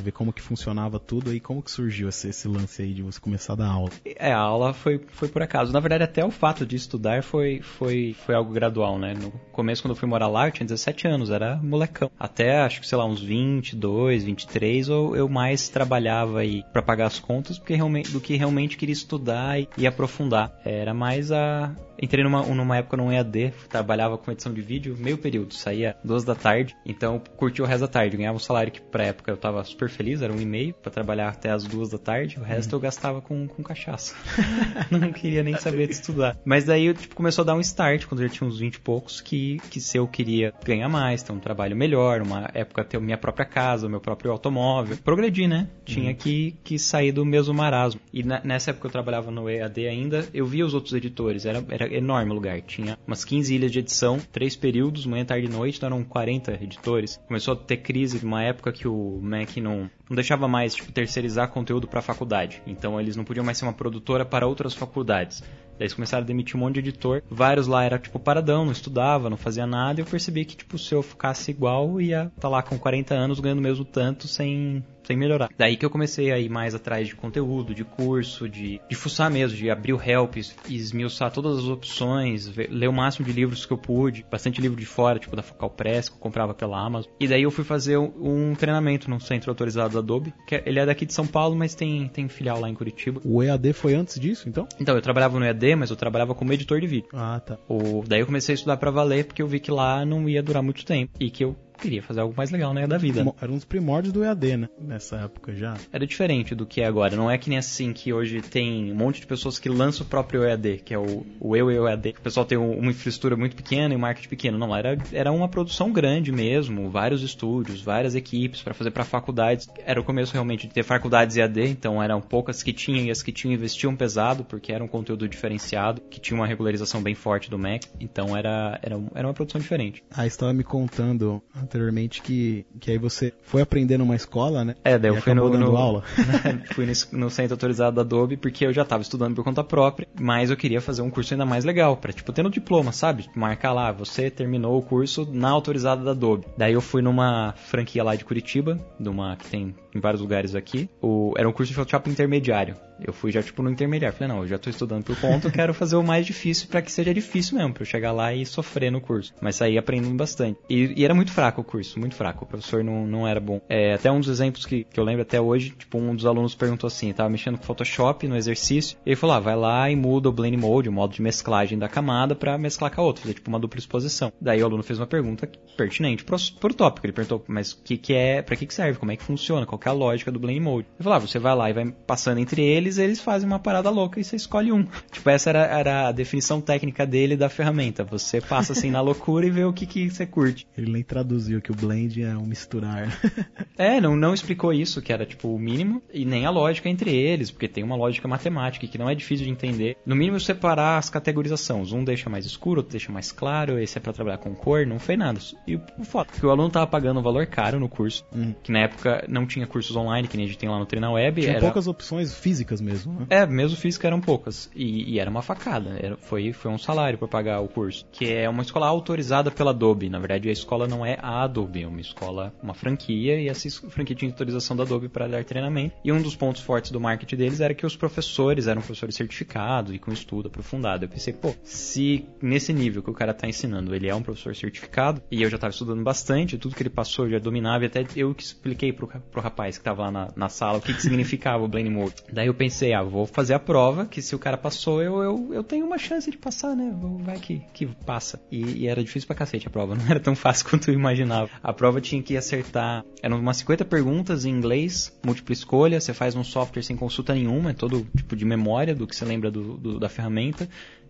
ver 0.02 0.12
como 0.12 0.34
que 0.34 0.42
funcionava 0.42 1.00
tudo. 1.00 1.34
E 1.34 1.40
como 1.40 1.62
que 1.62 1.72
surgiu 1.72 2.10
esse, 2.10 2.30
esse 2.30 2.48
lance 2.48 2.82
aí 2.82 2.94
de 2.94 3.02
você 3.02 3.20
começar 3.20 3.54
a 3.54 3.56
dar 3.58 3.68
aula? 3.68 3.90
É, 4.04 4.32
a 4.32 4.40
aula 4.40 4.74
foi, 4.74 5.00
foi 5.08 5.28
por 5.28 5.42
acaso. 5.42 5.72
Na 5.72 5.80
verdade, 5.80 6.04
até 6.04 6.24
o 6.24 6.32
fato 6.32 6.66
de 6.66 6.76
estudar 6.76 7.24
foi, 7.24 7.62
foi, 7.62 8.16
foi 8.26 8.36
algo 8.36 8.52
gradual, 8.52 8.98
né? 8.98 9.14
No 9.14 9.32
começo, 9.52 9.82
quando 9.82 9.92
eu 9.92 9.96
fui 9.96 10.08
morar 10.08 10.28
lá, 10.28 10.48
eu 10.48 10.52
tinha 10.52 10.66
17 10.66 11.08
anos, 11.08 11.30
era 11.30 11.58
molecão. 11.58 12.12
Até, 12.20 12.60
acho 12.62 12.82
que, 12.82 12.88
sei 12.88 12.98
lá, 12.98 13.06
uns 13.06 13.22
22, 13.22 14.24
23, 14.24 14.90
eu, 14.90 15.16
eu 15.16 15.30
mais 15.30 15.70
trabalhava 15.70 16.40
aí 16.40 16.64
para 16.72 16.82
pagar 16.82 17.08
as 17.08 17.20
contas 17.20 17.58
porque 17.58 17.76
realmente, 17.76 18.12
do 18.12 18.20
que 18.20 18.36
realmente 18.36 18.78
queria 18.78 18.94
estudar 18.94 19.60
e, 19.60 19.68
e 19.78 19.88
aprofundar. 19.88 20.60
Era 20.66 20.94
mais 20.94 21.32
a, 21.32 21.72
entrei 22.02 22.24
numa, 22.24 22.42
numa 22.44 22.78
época 22.78 22.98
num 22.98 23.12
EAD, 23.12 23.54
trabalhava 23.70 24.18
com 24.18 24.32
edição 24.32 24.54
de 24.54 24.62
vídeo 24.62 24.96
meio 24.98 25.18
período, 25.18 25.54
saía 25.54 25.96
duas 26.04 26.24
da 26.24 26.36
tarde, 26.36 26.76
então 26.86 27.22
curti 27.40 27.62
o 27.62 27.66
resto 27.66 27.82
da 27.82 27.88
tarde, 27.88 28.18
ganhava 28.18 28.36
um 28.36 28.40
salário 28.40 28.70
que 28.70 28.82
pra 28.82 29.06
época 29.06 29.32
eu 29.32 29.38
tava 29.38 29.64
super 29.64 29.90
feliz, 29.90 30.22
era 30.22 30.34
um 30.34 30.42
e-mail 30.42 30.74
para 30.74 30.92
trabalhar 30.92 31.30
até 31.30 31.50
as 31.50 31.64
duas 31.64 31.90
da 31.90 31.98
tarde, 31.98 32.38
o 32.38 32.44
resto 32.44 32.76
eu 32.76 32.80
gastava 32.82 33.22
com, 33.22 33.48
com 33.48 33.64
cachaça. 33.64 34.14
não 34.92 35.14
queria 35.14 35.42
nem 35.42 35.56
saber 35.56 35.88
de 35.88 35.94
estudar. 35.94 36.38
Mas 36.44 36.66
daí 36.66 36.94
tipo, 36.94 37.16
começou 37.16 37.44
a 37.44 37.46
dar 37.46 37.56
um 37.56 37.62
start, 37.62 38.06
quando 38.06 38.22
eu 38.22 38.28
já 38.28 38.34
tinha 38.34 38.48
uns 38.48 38.60
20 38.60 38.76
e 38.76 38.80
poucos, 38.82 39.22
que, 39.22 39.58
que 39.70 39.80
se 39.80 39.98
eu 39.98 40.08
queria 40.08 40.54
ganhar 40.66 40.90
mais, 40.90 41.24
ter 41.24 41.32
um 41.32 41.40
trabalho 41.40 41.76
melhor, 41.76 42.22
uma 42.22 42.50
época 42.54 42.84
ter 42.84 43.00
minha 43.00 43.18
própria 43.18 43.46
casa, 43.46 43.88
o 43.88 43.90
meu 43.90 44.02
próprio 44.02 44.32
automóvel, 44.32 44.98
progredir, 44.98 45.48
né? 45.48 45.70
Tinha 45.86 46.10
uhum. 46.10 46.16
que, 46.16 46.58
que 46.64 46.78
sair 46.78 47.12
do 47.12 47.26
mesmo 47.26 47.54
marasmo. 47.54 48.02
E 48.12 48.24
na, 48.24 48.42
nessa 48.44 48.72
época 48.72 48.88
eu 48.88 48.92
trabalhava 48.92 49.32
no 49.32 49.50
EAD 49.50 49.88
ainda, 49.88 50.28
eu 50.34 50.46
via 50.46 50.66
os 50.66 50.74
outros 50.74 50.94
editores, 50.94 51.46
era, 51.46 51.64
era 51.70 51.94
enorme 51.94 52.32
o 52.32 52.36
lugar. 52.36 52.62
Tinha 52.62 52.98
umas 53.08 53.24
15 53.24 53.56
ilhas 53.56 53.72
de 53.72 53.80
edição, 53.80 54.20
três 54.32 54.56
períodos, 54.56 55.06
manhã, 55.06 55.26
tarde 55.26 55.48
e 55.48 55.50
noite, 55.50 55.78
então 55.78 55.88
eram 55.88 56.04
40 56.04 56.60
editores. 56.62 57.20
Começou 57.30 57.54
a 57.54 57.58
ter 57.58 57.78
crise 57.78 58.26
numa 58.26 58.42
época 58.42 58.72
que 58.72 58.88
o 58.88 59.20
Mac 59.22 59.56
não, 59.58 59.88
não 60.10 60.16
deixava 60.16 60.48
mais 60.48 60.74
tipo, 60.74 60.92
terceirizar 60.92 61.48
conteúdo 61.50 61.88
para 61.88 62.00
a 62.00 62.02
faculdade. 62.02 62.60
Então 62.66 63.00
eles 63.00 63.16
não 63.16 63.24
podiam 63.24 63.46
mais 63.46 63.56
ser 63.56 63.66
uma 63.66 63.74
produtora 63.74 64.26
para 64.26 64.48
outras 64.48 64.74
faculdades. 64.74 65.42
Daí 65.42 65.82
eles 65.82 65.94
começaram 65.94 66.24
a 66.24 66.26
demitir 66.26 66.56
um 66.56 66.60
monte 66.62 66.82
de 66.82 66.90
editor. 66.90 67.22
Vários 67.30 67.68
lá 67.68 67.84
era 67.84 68.00
tipo 68.00 68.18
paradão, 68.18 68.66
não 68.66 68.72
estudava, 68.72 69.30
não 69.30 69.38
fazia 69.38 69.68
nada. 69.68 70.02
E 70.02 70.02
eu 70.02 70.08
percebi 70.08 70.44
que 70.44 70.58
tipo 70.58 70.76
se 70.80 70.96
eu 70.96 71.04
ficasse 71.04 71.52
igual, 71.52 72.02
ia 72.02 72.24
estar 72.24 72.42
tá 72.42 72.50
lá 72.50 72.64
com 72.64 72.80
40 72.80 73.14
anos 73.14 73.40
ganhando 73.40 73.62
mesmo 73.62 73.86
tanto 73.86 74.28
sem 74.28 74.84
sem 75.10 75.18
melhorar. 75.18 75.50
Daí 75.58 75.76
que 75.76 75.84
eu 75.84 75.90
comecei 75.90 76.32
a 76.32 76.38
ir 76.38 76.50
mais 76.50 76.76
atrás 76.76 77.08
de 77.08 77.16
conteúdo, 77.16 77.74
de 77.74 77.84
curso, 77.84 78.48
de, 78.48 78.80
de 78.88 78.96
fuçar 78.96 79.32
mesmo, 79.32 79.58
de 79.58 79.70
abrir 79.70 79.94
o 79.94 80.02
help, 80.02 80.38
esmiuçar 80.70 81.32
todas 81.32 81.58
as 81.58 81.66
opções, 81.66 82.48
ver, 82.48 82.70
ler 82.70 82.88
o 82.88 82.94
máximo 82.94 83.26
de 83.26 83.34
livros 83.34 83.66
que 83.66 83.74
eu 83.74 83.78
pude, 83.78 84.24
bastante 84.30 84.62
livro 84.62 84.80
de 84.80 84.86
fora, 84.86 85.18
tipo 85.18 85.36
da 85.36 85.42
Focal 85.42 85.72
Press, 85.72 86.10
que 86.10 86.16
eu 86.16 86.20
comprava 86.20 86.54
pela 86.54 86.80
Amazon. 86.80 87.12
E 87.20 87.28
daí 87.28 87.42
eu 87.42 87.50
fui 87.50 87.64
fazer 87.64 87.98
um, 87.98 88.54
treinamento 88.54 89.10
no 89.10 89.20
centro 89.20 89.50
autorizado 89.50 89.96
da 89.96 90.00
Adobe, 90.00 90.32
que 90.46 90.56
é, 90.56 90.64
ele 90.66 90.80
é 90.80 90.86
daqui 90.86 91.08
de 91.08 91.14
São 91.14 91.26
Paulo, 91.26 91.56
mas 91.56 91.74
tem, 91.74 92.08
tem 92.10 92.28
filial 92.28 92.60
lá 92.60 92.70
em 92.70 92.76
Curitiba. 92.76 93.20
O 93.26 93.42
EAD 93.42 93.74
foi 93.74 93.96
antes 93.96 94.20
disso, 94.20 94.48
então? 94.48 94.68
Então, 94.80 94.96
eu 94.96 95.02
trabalhava 95.02 95.40
no 95.40 95.46
EAD, 95.46 95.76
mas 95.76 95.90
eu 95.90 95.96
trabalhava 95.96 96.36
como 96.36 96.54
editor 96.54 96.80
de 96.80 96.88
vídeo. 96.88 97.10
Ah, 97.14 97.40
tá. 97.40 97.58
O, 97.68 98.04
daí 98.08 98.20
eu 98.20 98.28
comecei 98.28 98.54
a 98.54 98.58
estudar 98.58 98.78
para 98.78 98.92
valer, 98.92 99.26
porque 99.26 99.42
eu 99.42 99.48
vi 99.48 99.60
que 99.60 99.72
lá 99.72 100.06
não 100.06 100.30
ia 100.30 100.44
durar 100.44 100.62
muito 100.62 100.86
tempo. 100.86 101.14
E 101.20 101.32
que 101.32 101.44
eu 101.44 101.56
queria 101.80 102.04
fazer 102.04 102.22
algo 102.22 102.34
mais 102.36 102.52
legal, 102.52 102.74
né, 102.74 102.86
da 102.86 102.98
vida. 102.98 103.26
Era 103.42 103.52
um 103.52 103.56
dos 103.56 103.66
primórdios 103.66 104.14
do 104.14 104.24
EAD, 104.24 104.58
né? 104.58 104.70
Nessa 104.80 105.18
época 105.18 105.56
já. 105.56 105.76
Era 105.92 106.06
diferente 106.06 106.54
do 106.54 106.66
que 106.66 106.82
é 106.82 106.86
agora. 106.86 107.16
Não 107.16 107.30
é 107.30 107.38
que 107.38 107.50
nem 107.50 107.58
assim 107.58 107.94
que 107.94 108.14
hoje 108.14 108.42
tem 108.42 108.92
um 108.92 108.96
monte 108.96 109.22
de 109.22 109.28
pessoas 109.28 109.58
que 109.58 109.70
lançam 109.70 110.06
o 110.06 110.10
próprio 110.10 110.44
EAD, 110.44 110.82
que 110.84 110.94
é 110.94 111.00
o, 111.00 111.26
o 111.40 111.56
Eu 111.56 111.72
e 111.72 111.80
o 111.80 111.88
EAD. 111.88 112.16
O 112.18 112.22
pessoal 112.22 112.46
tem 112.46 112.58
uma 112.58 112.92
infraestrutura 112.92 113.36
muito 113.36 113.56
pequena 113.56 113.94
e 113.94 113.98
um 113.98 114.00
marketing 114.00 114.30
pequeno. 114.30 114.58
Não, 114.58 114.76
era, 114.76 114.98
era 115.12 115.32
uma 115.32 115.48
produção 115.48 115.92
grande 115.92 116.32
mesmo, 116.32 116.90
vários 116.90 117.24
estúdios, 117.24 117.82
várias 117.82 118.16
equipes 118.16 118.62
para 118.62 118.74
fazer 118.74 118.92
para 118.92 119.04
faculdades. 119.04 119.70
Era 119.86 120.00
o 120.00 120.04
começo 120.04 120.34
realmente 120.34 120.68
de 120.68 120.74
ter 120.74 120.84
faculdades 120.84 121.38
EAD, 121.38 121.70
então 121.70 122.02
eram 122.02 122.22
poucas 122.22 122.62
que 122.62 122.74
tinham 122.74 123.06
e 123.06 123.12
as 123.12 123.24
que 123.24 123.32
tinham 123.32 123.54
investiam 123.54 123.96
pesado, 123.96 124.44
porque 124.44 124.72
era 124.72 124.84
um 124.84 124.88
conteúdo 124.88 125.28
diferenciado, 125.28 126.02
que 126.02 126.20
tinha 126.20 126.40
uma 126.40 126.48
regularização 126.48 127.02
bem 127.02 127.16
forte 127.16 127.50
do 127.50 127.58
Mac. 127.58 127.84
Então 128.00 128.36
era, 128.36 128.80
era, 128.82 129.00
era 129.16 129.28
uma 129.28 129.34
produção 129.34 129.60
diferente. 129.60 130.04
A 130.12 130.26
estava 130.26 130.54
me 130.54 130.64
contando 130.64 131.42
anteriormente 131.70 132.22
que, 132.22 132.66
que 132.80 132.92
aí 132.92 132.98
você 132.98 133.32
foi 133.44 133.62
aprender 133.62 133.98
numa 133.98 134.16
escola, 134.16 134.66
né? 134.66 134.76
É, 134.84 134.98
daí 134.98 135.12
eu 135.12 135.22
fui 135.22 135.34
no, 135.34 135.50
no 135.50 135.78
aula. 135.78 136.04
fui 136.74 136.86
no, 136.86 136.94
no, 137.20 137.30
centro 137.30 137.54
autorizado 137.54 137.96
da 137.96 138.02
Adobe 138.02 138.36
porque 138.36 138.66
eu 138.66 138.74
já 138.74 138.82
estava 138.82 139.04
estudando 139.04 139.36
por 139.36 139.44
conta 139.44 139.64
própria, 139.64 140.08
mas 140.20 140.50
eu 140.50 140.58
queria 140.58 140.82
fazer 140.82 141.02
um 141.02 141.10
curso 141.10 141.34
ainda 141.34 141.46
mais 141.46 141.64
legal, 141.64 141.96
para 141.96 142.12
tipo 142.12 142.34
ter 142.34 142.44
no 142.44 142.50
diploma, 142.50 142.92
sabe? 142.92 143.30
Marcar 143.36 143.74
lá, 143.74 143.92
você 143.92 144.30
terminou 144.30 144.78
o 144.78 144.82
curso 144.82 145.28
na 145.32 145.50
autorizada 145.50 146.04
da 146.04 146.12
Adobe. 146.12 146.48
Daí 146.58 146.74
eu 146.74 146.82
fui 146.82 147.02
numa 147.02 147.54
franquia 147.56 148.04
lá 148.04 148.16
de 148.16 148.26
Curitiba, 148.26 148.80
numa 149.00 149.36
que 149.36 149.48
tem 149.48 149.76
em 149.94 150.00
vários 150.00 150.22
lugares 150.22 150.56
aqui. 150.56 150.90
O, 151.02 151.34
era 151.38 151.48
um 151.48 151.52
curso 151.52 151.72
de 151.72 151.76
Photoshop 151.76 152.10
intermediário. 152.10 152.76
Eu 153.02 153.14
fui 153.14 153.32
já, 153.32 153.42
tipo, 153.42 153.64
no 153.64 153.70
intermediário. 153.70 154.18
Falei, 154.18 154.34
não, 154.34 154.42
eu 154.42 154.48
já 154.48 154.58
tô 154.58 154.70
estudando 154.70 155.04
por 155.04 155.20
conta, 155.20 155.48
eu 155.48 155.52
quero 155.52 155.74
fazer 155.74 155.96
o 155.96 156.04
mais 156.04 156.26
difícil 156.26 156.68
para 156.68 156.82
que 156.82 156.92
seja 156.92 157.14
difícil 157.14 157.58
mesmo, 157.58 157.74
pra 157.74 157.84
eu 157.84 157.86
chegar 157.86 158.12
lá 158.12 158.34
e 158.34 158.46
sofrer 158.46 158.92
no 158.92 159.00
curso. 159.00 159.34
Mas 159.42 159.56
saí 159.56 159.78
aprendendo 159.78 160.16
bastante. 160.16 160.60
E, 160.70 160.94
e, 160.98 161.06
era 161.06 161.16
muito 161.16 161.32
fraco 161.32 161.59
o 161.60 161.64
curso, 161.64 162.00
muito 162.00 162.16
fraco. 162.16 162.46
O 162.46 162.48
professor 162.48 162.84
não, 162.84 163.06
não 163.06 163.28
era 163.28 163.40
bom. 163.40 163.62
É, 163.68 163.94
até 163.94 164.12
um 164.12 164.20
dos 164.20 164.30
exemplos 164.30 164.66
que, 164.66 164.84
que 164.84 165.00
eu 165.00 165.04
lembro 165.04 165.22
até 165.22 165.40
hoje, 165.40 165.72
tipo, 165.72 165.98
um 165.98 166.16
dos 166.16 166.26
alunos 166.26 166.56
perguntou 166.56 166.88
assim, 166.88 167.12
tava 167.14 167.30
mexendo 167.30 167.58
com 167.58 167.64
Photoshop 167.64 168.28
no 168.28 168.36
exercício, 168.36 168.98
e 169.06 169.10
ele 169.10 169.16
falou, 169.16 169.36
ah, 169.36 169.40
vai 169.40 169.56
lá 169.56 169.90
e 169.90 169.96
muda 169.96 170.30
o 170.30 170.32
Blend 170.32 170.58
Mode, 170.58 170.90
o 170.90 170.92
modo 170.92 171.14
de 171.14 171.22
mesclagem 171.22 171.78
da 171.78 171.88
camada, 171.88 172.36
para 172.36 172.58
mesclar 172.58 172.94
com 172.94 173.02
a 173.02 173.04
outra, 173.04 173.22
fazer 173.22 173.34
tipo 173.36 173.50
uma 173.50 173.60
dupla 173.60 173.80
exposição. 173.80 174.32
Daí 174.40 174.62
o 174.62 174.66
aluno 174.66 174.84
fez 174.84 175.00
uma 175.00 175.08
pergunta 175.08 175.50
pertinente 175.78 176.24
pro, 176.24 176.38
pro 176.60 176.74
tópico. 176.74 177.06
Ele 177.06 177.14
perguntou, 177.14 177.44
mas 177.48 177.74
que, 177.74 177.98
que 177.98 178.14
é, 178.14 178.42
pra 178.42 178.56
que, 178.56 178.66
que 178.66 178.74
serve? 178.74 179.00
Como 179.00 179.12
é 179.12 179.16
que 179.16 179.24
funciona? 179.24 179.66
Qual 179.66 179.80
é 179.84 179.90
a 179.90 179.94
lógica 179.94 180.32
do 180.32 180.40
Blend 180.40 180.60
Mode? 180.60 180.88
Ele 180.96 181.04
falou, 181.04 181.18
ah, 181.18 181.20
você 181.20 181.40
vai 181.40 181.56
lá 181.56 181.70
e 181.70 181.74
vai 181.74 181.92
passando 182.06 182.40
entre 182.40 182.64
eles, 182.64 182.98
eles 182.98 183.20
fazem 183.20 183.48
uma 183.48 183.60
parada 183.60 183.90
louca 183.90 184.20
e 184.20 184.24
você 184.24 184.36
escolhe 184.36 184.72
um. 184.72 184.86
Tipo, 185.12 185.30
essa 185.30 185.50
era, 185.50 185.66
era 185.66 186.08
a 186.08 186.12
definição 186.12 186.62
técnica 186.62 187.06
dele 187.06 187.36
da 187.36 187.50
ferramenta. 187.50 188.04
Você 188.04 188.40
passa 188.40 188.74
assim 188.74 188.92
na 188.92 189.02
loucura 189.02 189.46
e 189.46 189.50
vê 189.50 189.64
o 189.64 189.74
que, 189.74 189.86
que 189.86 190.10
você 190.10 190.26
curte. 190.26 190.68
Ele 190.78 190.92
nem 190.92 191.04
traduziu 191.04 191.49
que 191.62 191.72
o 191.72 191.76
blend 191.76 192.22
é 192.22 192.36
um 192.38 192.46
misturar. 192.46 193.18
é, 193.78 194.00
não, 194.00 194.16
não 194.16 194.34
explicou 194.34 194.72
isso, 194.74 195.02
que 195.02 195.12
era 195.12 195.26
tipo 195.26 195.48
o 195.48 195.60
mínimo, 195.60 196.02
e 196.14 196.26
nem 196.26 196.46
a 196.46 196.50
lógica 196.50 196.90
entre 196.90 197.16
eles, 197.16 197.50
porque 197.50 197.68
tem 197.68 197.84
uma 197.84 197.96
lógica 197.96 198.28
matemática 198.28 198.88
que 198.88 198.98
não 198.98 199.10
é 199.10 199.16
difícil 199.16 199.46
de 199.46 199.52
entender. 199.52 199.98
No 200.06 200.16
mínimo, 200.16 200.40
separar 200.40 200.98
as 200.98 201.10
categorizações. 201.10 201.92
Um 201.92 202.04
deixa 202.04 202.30
mais 202.30 202.46
escuro, 202.46 202.80
outro 202.82 202.92
deixa 202.92 203.12
mais 203.12 203.32
claro, 203.32 203.80
esse 203.80 203.98
é 203.98 204.02
para 204.02 204.14
trabalhar 204.14 204.38
com 204.38 204.54
cor, 204.54 204.86
não 204.86 205.00
foi 205.00 205.18
nada. 205.18 205.40
E 205.68 205.76
o 205.76 206.04
foto, 206.04 206.34
que 206.34 206.46
o 206.46 206.50
aluno 206.50 206.70
tava 206.70 206.88
pagando 206.88 207.20
um 207.20 207.24
valor 207.24 207.46
caro 207.48 207.80
no 207.80 207.90
curso, 207.90 208.26
uhum. 208.34 208.54
que 208.62 208.72
na 208.72 208.80
época 208.80 209.26
não 209.28 209.46
tinha 209.46 209.66
cursos 209.66 209.96
online, 209.96 210.28
que 210.28 210.38
nem 210.38 210.46
a 210.46 210.50
gente 210.50 210.60
tem 210.60 210.70
lá 210.70 210.78
no 210.78 210.86
Treina 210.86 211.12
Web. 211.12 211.42
Tinha 211.42 211.54
era... 211.54 211.62
poucas 211.62 211.88
opções 211.88 212.34
físicas 212.34 212.82
mesmo, 212.82 213.14
né? 213.14 213.28
É, 213.30 213.46
mesmo 213.46 213.78
física 213.78 214.08
eram 214.08 214.20
poucas. 214.20 214.70
E, 214.76 215.14
e 215.14 215.20
era 215.20 215.30
uma 215.30 215.42
facada. 215.42 215.98
Era, 216.02 216.18
foi, 216.18 216.52
foi 216.54 216.72
um 216.72 216.78
salário 216.78 217.18
para 217.18 217.28
pagar 217.28 217.62
o 217.62 217.68
curso. 217.68 218.06
Que 218.12 218.34
é 218.34 218.50
uma 218.50 218.62
escola 218.62 218.88
autorizada 218.88 219.52
pela 219.52 219.72
Adobe. 219.72 220.10
Na 220.10 220.20
verdade, 220.20 220.50
a 220.50 220.52
escola 220.52 220.88
não 220.88 221.06
é 221.06 221.18
a 221.22 221.39
Adobe, 221.44 221.84
é 221.84 221.88
uma 221.88 222.02
escola, 222.02 222.54
uma 222.62 222.74
franquia, 222.74 223.40
e 223.40 223.48
essa 223.48 223.70
franquia 223.90 224.16
tinha 224.16 224.32
autorização 224.32 224.76
da 224.76 224.84
Adobe 224.84 225.10
para 225.10 225.28
dar 225.28 225.44
treinamento. 225.44 225.96
E 226.04 226.12
um 226.12 226.22
dos 226.22 226.36
pontos 226.36 226.62
fortes 226.62 226.92
do 226.92 227.00
marketing 227.00 227.36
deles 227.36 227.62
era 227.62 227.74
que 227.74 227.86
os 227.86 227.96
professores 227.96 228.68
eram 228.68 228.82
professores 228.82 229.16
certificados 229.16 229.94
e 229.94 230.00
com 230.00 230.12
estudo 230.12 230.48
aprofundado. 230.48 231.06
Eu 231.06 231.10
pensei, 231.10 231.34
pô, 231.34 231.54
se 231.64 232.26
nesse 232.42 232.74
nível 232.74 233.02
que 233.02 233.10
o 233.10 233.14
cara 233.14 233.34
tá 233.34 233.48
ensinando, 233.48 233.94
ele 233.96 234.08
é 234.08 234.16
um 234.16 234.22
professor 234.22 234.56
certificado, 234.56 235.22
e 235.32 235.42
eu 235.42 235.50
já 235.50 235.56
estava 235.56 235.72
estudando 235.72 236.04
bastante, 236.04 236.58
tudo 236.58 236.76
que 236.76 236.84
ele 236.84 236.90
passou 236.90 237.26
eu 237.26 237.32
já 237.32 237.40
dominava, 237.40 237.84
e 237.84 237.88
até 237.88 238.06
eu 238.16 238.34
que 238.34 238.44
expliquei 238.44 238.92
pro, 238.92 239.08
pro 239.08 239.42
rapaz 239.42 239.78
que 239.78 239.84
tava 239.84 240.04
lá 240.04 240.12
na, 240.12 240.28
na 240.36 240.50
sala 240.50 240.78
o 240.78 240.82
que, 240.82 240.94
que 240.94 241.02
significava 241.02 241.64
o 241.64 241.68
Blame 241.68 241.90
Mode. 241.90 242.16
Daí 242.32 242.48
eu 242.48 242.54
pensei, 242.54 242.94
ah, 242.94 243.04
vou 243.04 243.26
fazer 243.26 243.54
a 243.54 243.60
prova, 243.60 244.06
que 244.06 244.22
se 244.22 244.36
o 244.36 244.40
cara 244.40 244.58
passou, 244.58 245.02
eu, 245.02 245.22
eu, 245.22 245.54
eu 245.54 245.64
tenho 245.64 245.86
uma 245.86 245.98
chance 245.98 246.30
de 246.30 246.38
passar, 246.38 246.76
né? 246.76 246.94
Vai 247.22 247.40
que, 247.40 247.62
que 247.74 247.86
passa. 248.06 248.40
E, 248.52 248.84
e 248.84 248.88
era 248.88 249.04
difícil 249.04 249.28
pra 249.28 249.36
cacete 249.36 249.68
a 249.68 249.70
prova, 249.70 249.96
não 249.96 250.06
era 250.08 250.20
tão 250.20 250.36
fácil 250.36 250.68
quanto 250.70 250.90
eu 250.90 250.94
imaginava. 250.94 251.29
A 251.62 251.74
prova 251.74 252.02
tinha 252.02 252.22
que 252.22 252.36
acertar, 252.36 253.04
eram 253.22 253.40
umas 253.40 253.58
50 253.58 253.86
perguntas 253.86 254.46
em 254.46 254.50
inglês, 254.50 255.18
múltipla 255.24 255.54
escolha, 255.54 256.00
você 256.00 256.14
faz 256.14 256.36
um 256.36 256.44
software 256.44 256.84
sem 256.84 256.96
consulta 256.96 257.34
nenhuma, 257.34 257.72
é 257.72 257.74
todo 257.74 258.08
tipo 258.16 258.36
de 258.36 258.46
memória 258.46 258.96
do 258.96 259.08
que 259.08 259.16
você 259.16 259.26
lembra 259.26 259.52
do, 259.52 259.78
do 259.78 260.00
da 260.00 260.10
ferramenta 260.10 260.68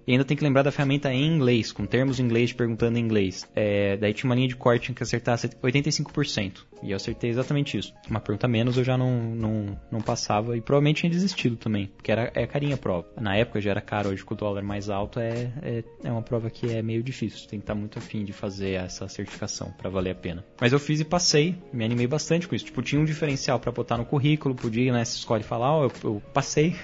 E 0.10 0.14
ainda 0.14 0.26
tem 0.26 0.36
que 0.36 0.44
lembrar 0.44 0.64
da 0.64 0.72
ferramenta 0.72 1.14
em 1.14 1.24
inglês, 1.24 1.72
com 1.72 1.86
termos 1.86 2.20
em 2.20 2.24
inglês, 2.24 2.52
perguntando 2.52 2.98
em 2.98 3.02
inglês. 3.02 3.48
É, 3.56 3.96
daí 3.96 4.12
tinha 4.12 4.28
uma 4.28 4.34
linha 4.34 4.48
de 4.48 4.56
corte 4.56 4.86
tinha 4.86 4.96
que 4.96 5.04
acertar 5.04 5.38
85%. 5.38 6.66
E 6.82 6.90
eu 6.90 6.96
acertei 6.96 7.30
exatamente 7.30 7.78
isso. 7.78 7.94
Uma 8.10 8.20
pergunta 8.20 8.48
menos 8.48 8.76
eu 8.76 8.84
já 8.84 8.98
não, 8.98 9.36
não, 9.36 9.80
não 9.92 10.02
passava 10.02 10.58
e 10.58 10.62
provavelmente 10.62 11.02
tinha 11.02 11.12
desistido 11.12 11.58
também, 11.58 11.92
porque 11.96 12.12
era 12.12 12.32
é 12.34 12.48
carinha 12.48 12.74
a 12.74 12.78
prova. 12.80 13.08
Na 13.22 13.36
época 13.36 13.62
já 13.62 13.70
era 13.70 13.82
caro, 13.82 14.10
hoje 14.10 14.26
com 14.26 14.34
o 14.34 14.38
dólar 14.38 14.64
mais 14.64 14.90
alto 14.90 15.20
é, 15.20 15.54
é, 15.62 15.84
é 16.04 16.12
uma 16.12 16.24
prova 16.24 16.50
que 16.50 16.72
é 16.74 16.82
meio 16.82 17.04
difícil. 17.04 17.48
Tem 17.48 17.60
que 17.60 17.64
estar 17.64 17.76
muito 17.76 18.00
afim 18.00 18.26
de 18.26 18.34
fazer 18.34 18.84
essa 18.84 19.08
certificação 19.08 19.72
para 19.78 19.92
valer 19.92 20.10
a 20.10 20.16
pena. 20.16 20.44
Mas 20.60 20.74
eu 20.74 20.80
fiz 20.80 21.00
e 21.00 21.06
passei, 21.06 21.56
me 21.72 21.86
animei 21.86 22.08
bastante 22.08 22.48
com 22.48 22.56
isso. 22.56 22.66
Tipo, 22.66 22.82
tinha 22.82 23.00
um 23.00 23.06
diferencial 23.06 23.60
para 23.60 23.72
botar 23.72 23.98
no 23.98 24.06
currículo, 24.06 24.56
podia, 24.56 24.92
né, 24.92 25.06
se 25.06 25.18
escolhe 25.18 25.44
falar, 25.44 25.72
ó, 25.72 25.82
oh, 25.82 25.84
eu, 25.84 25.92
eu 26.04 26.24
passei, 26.34 26.76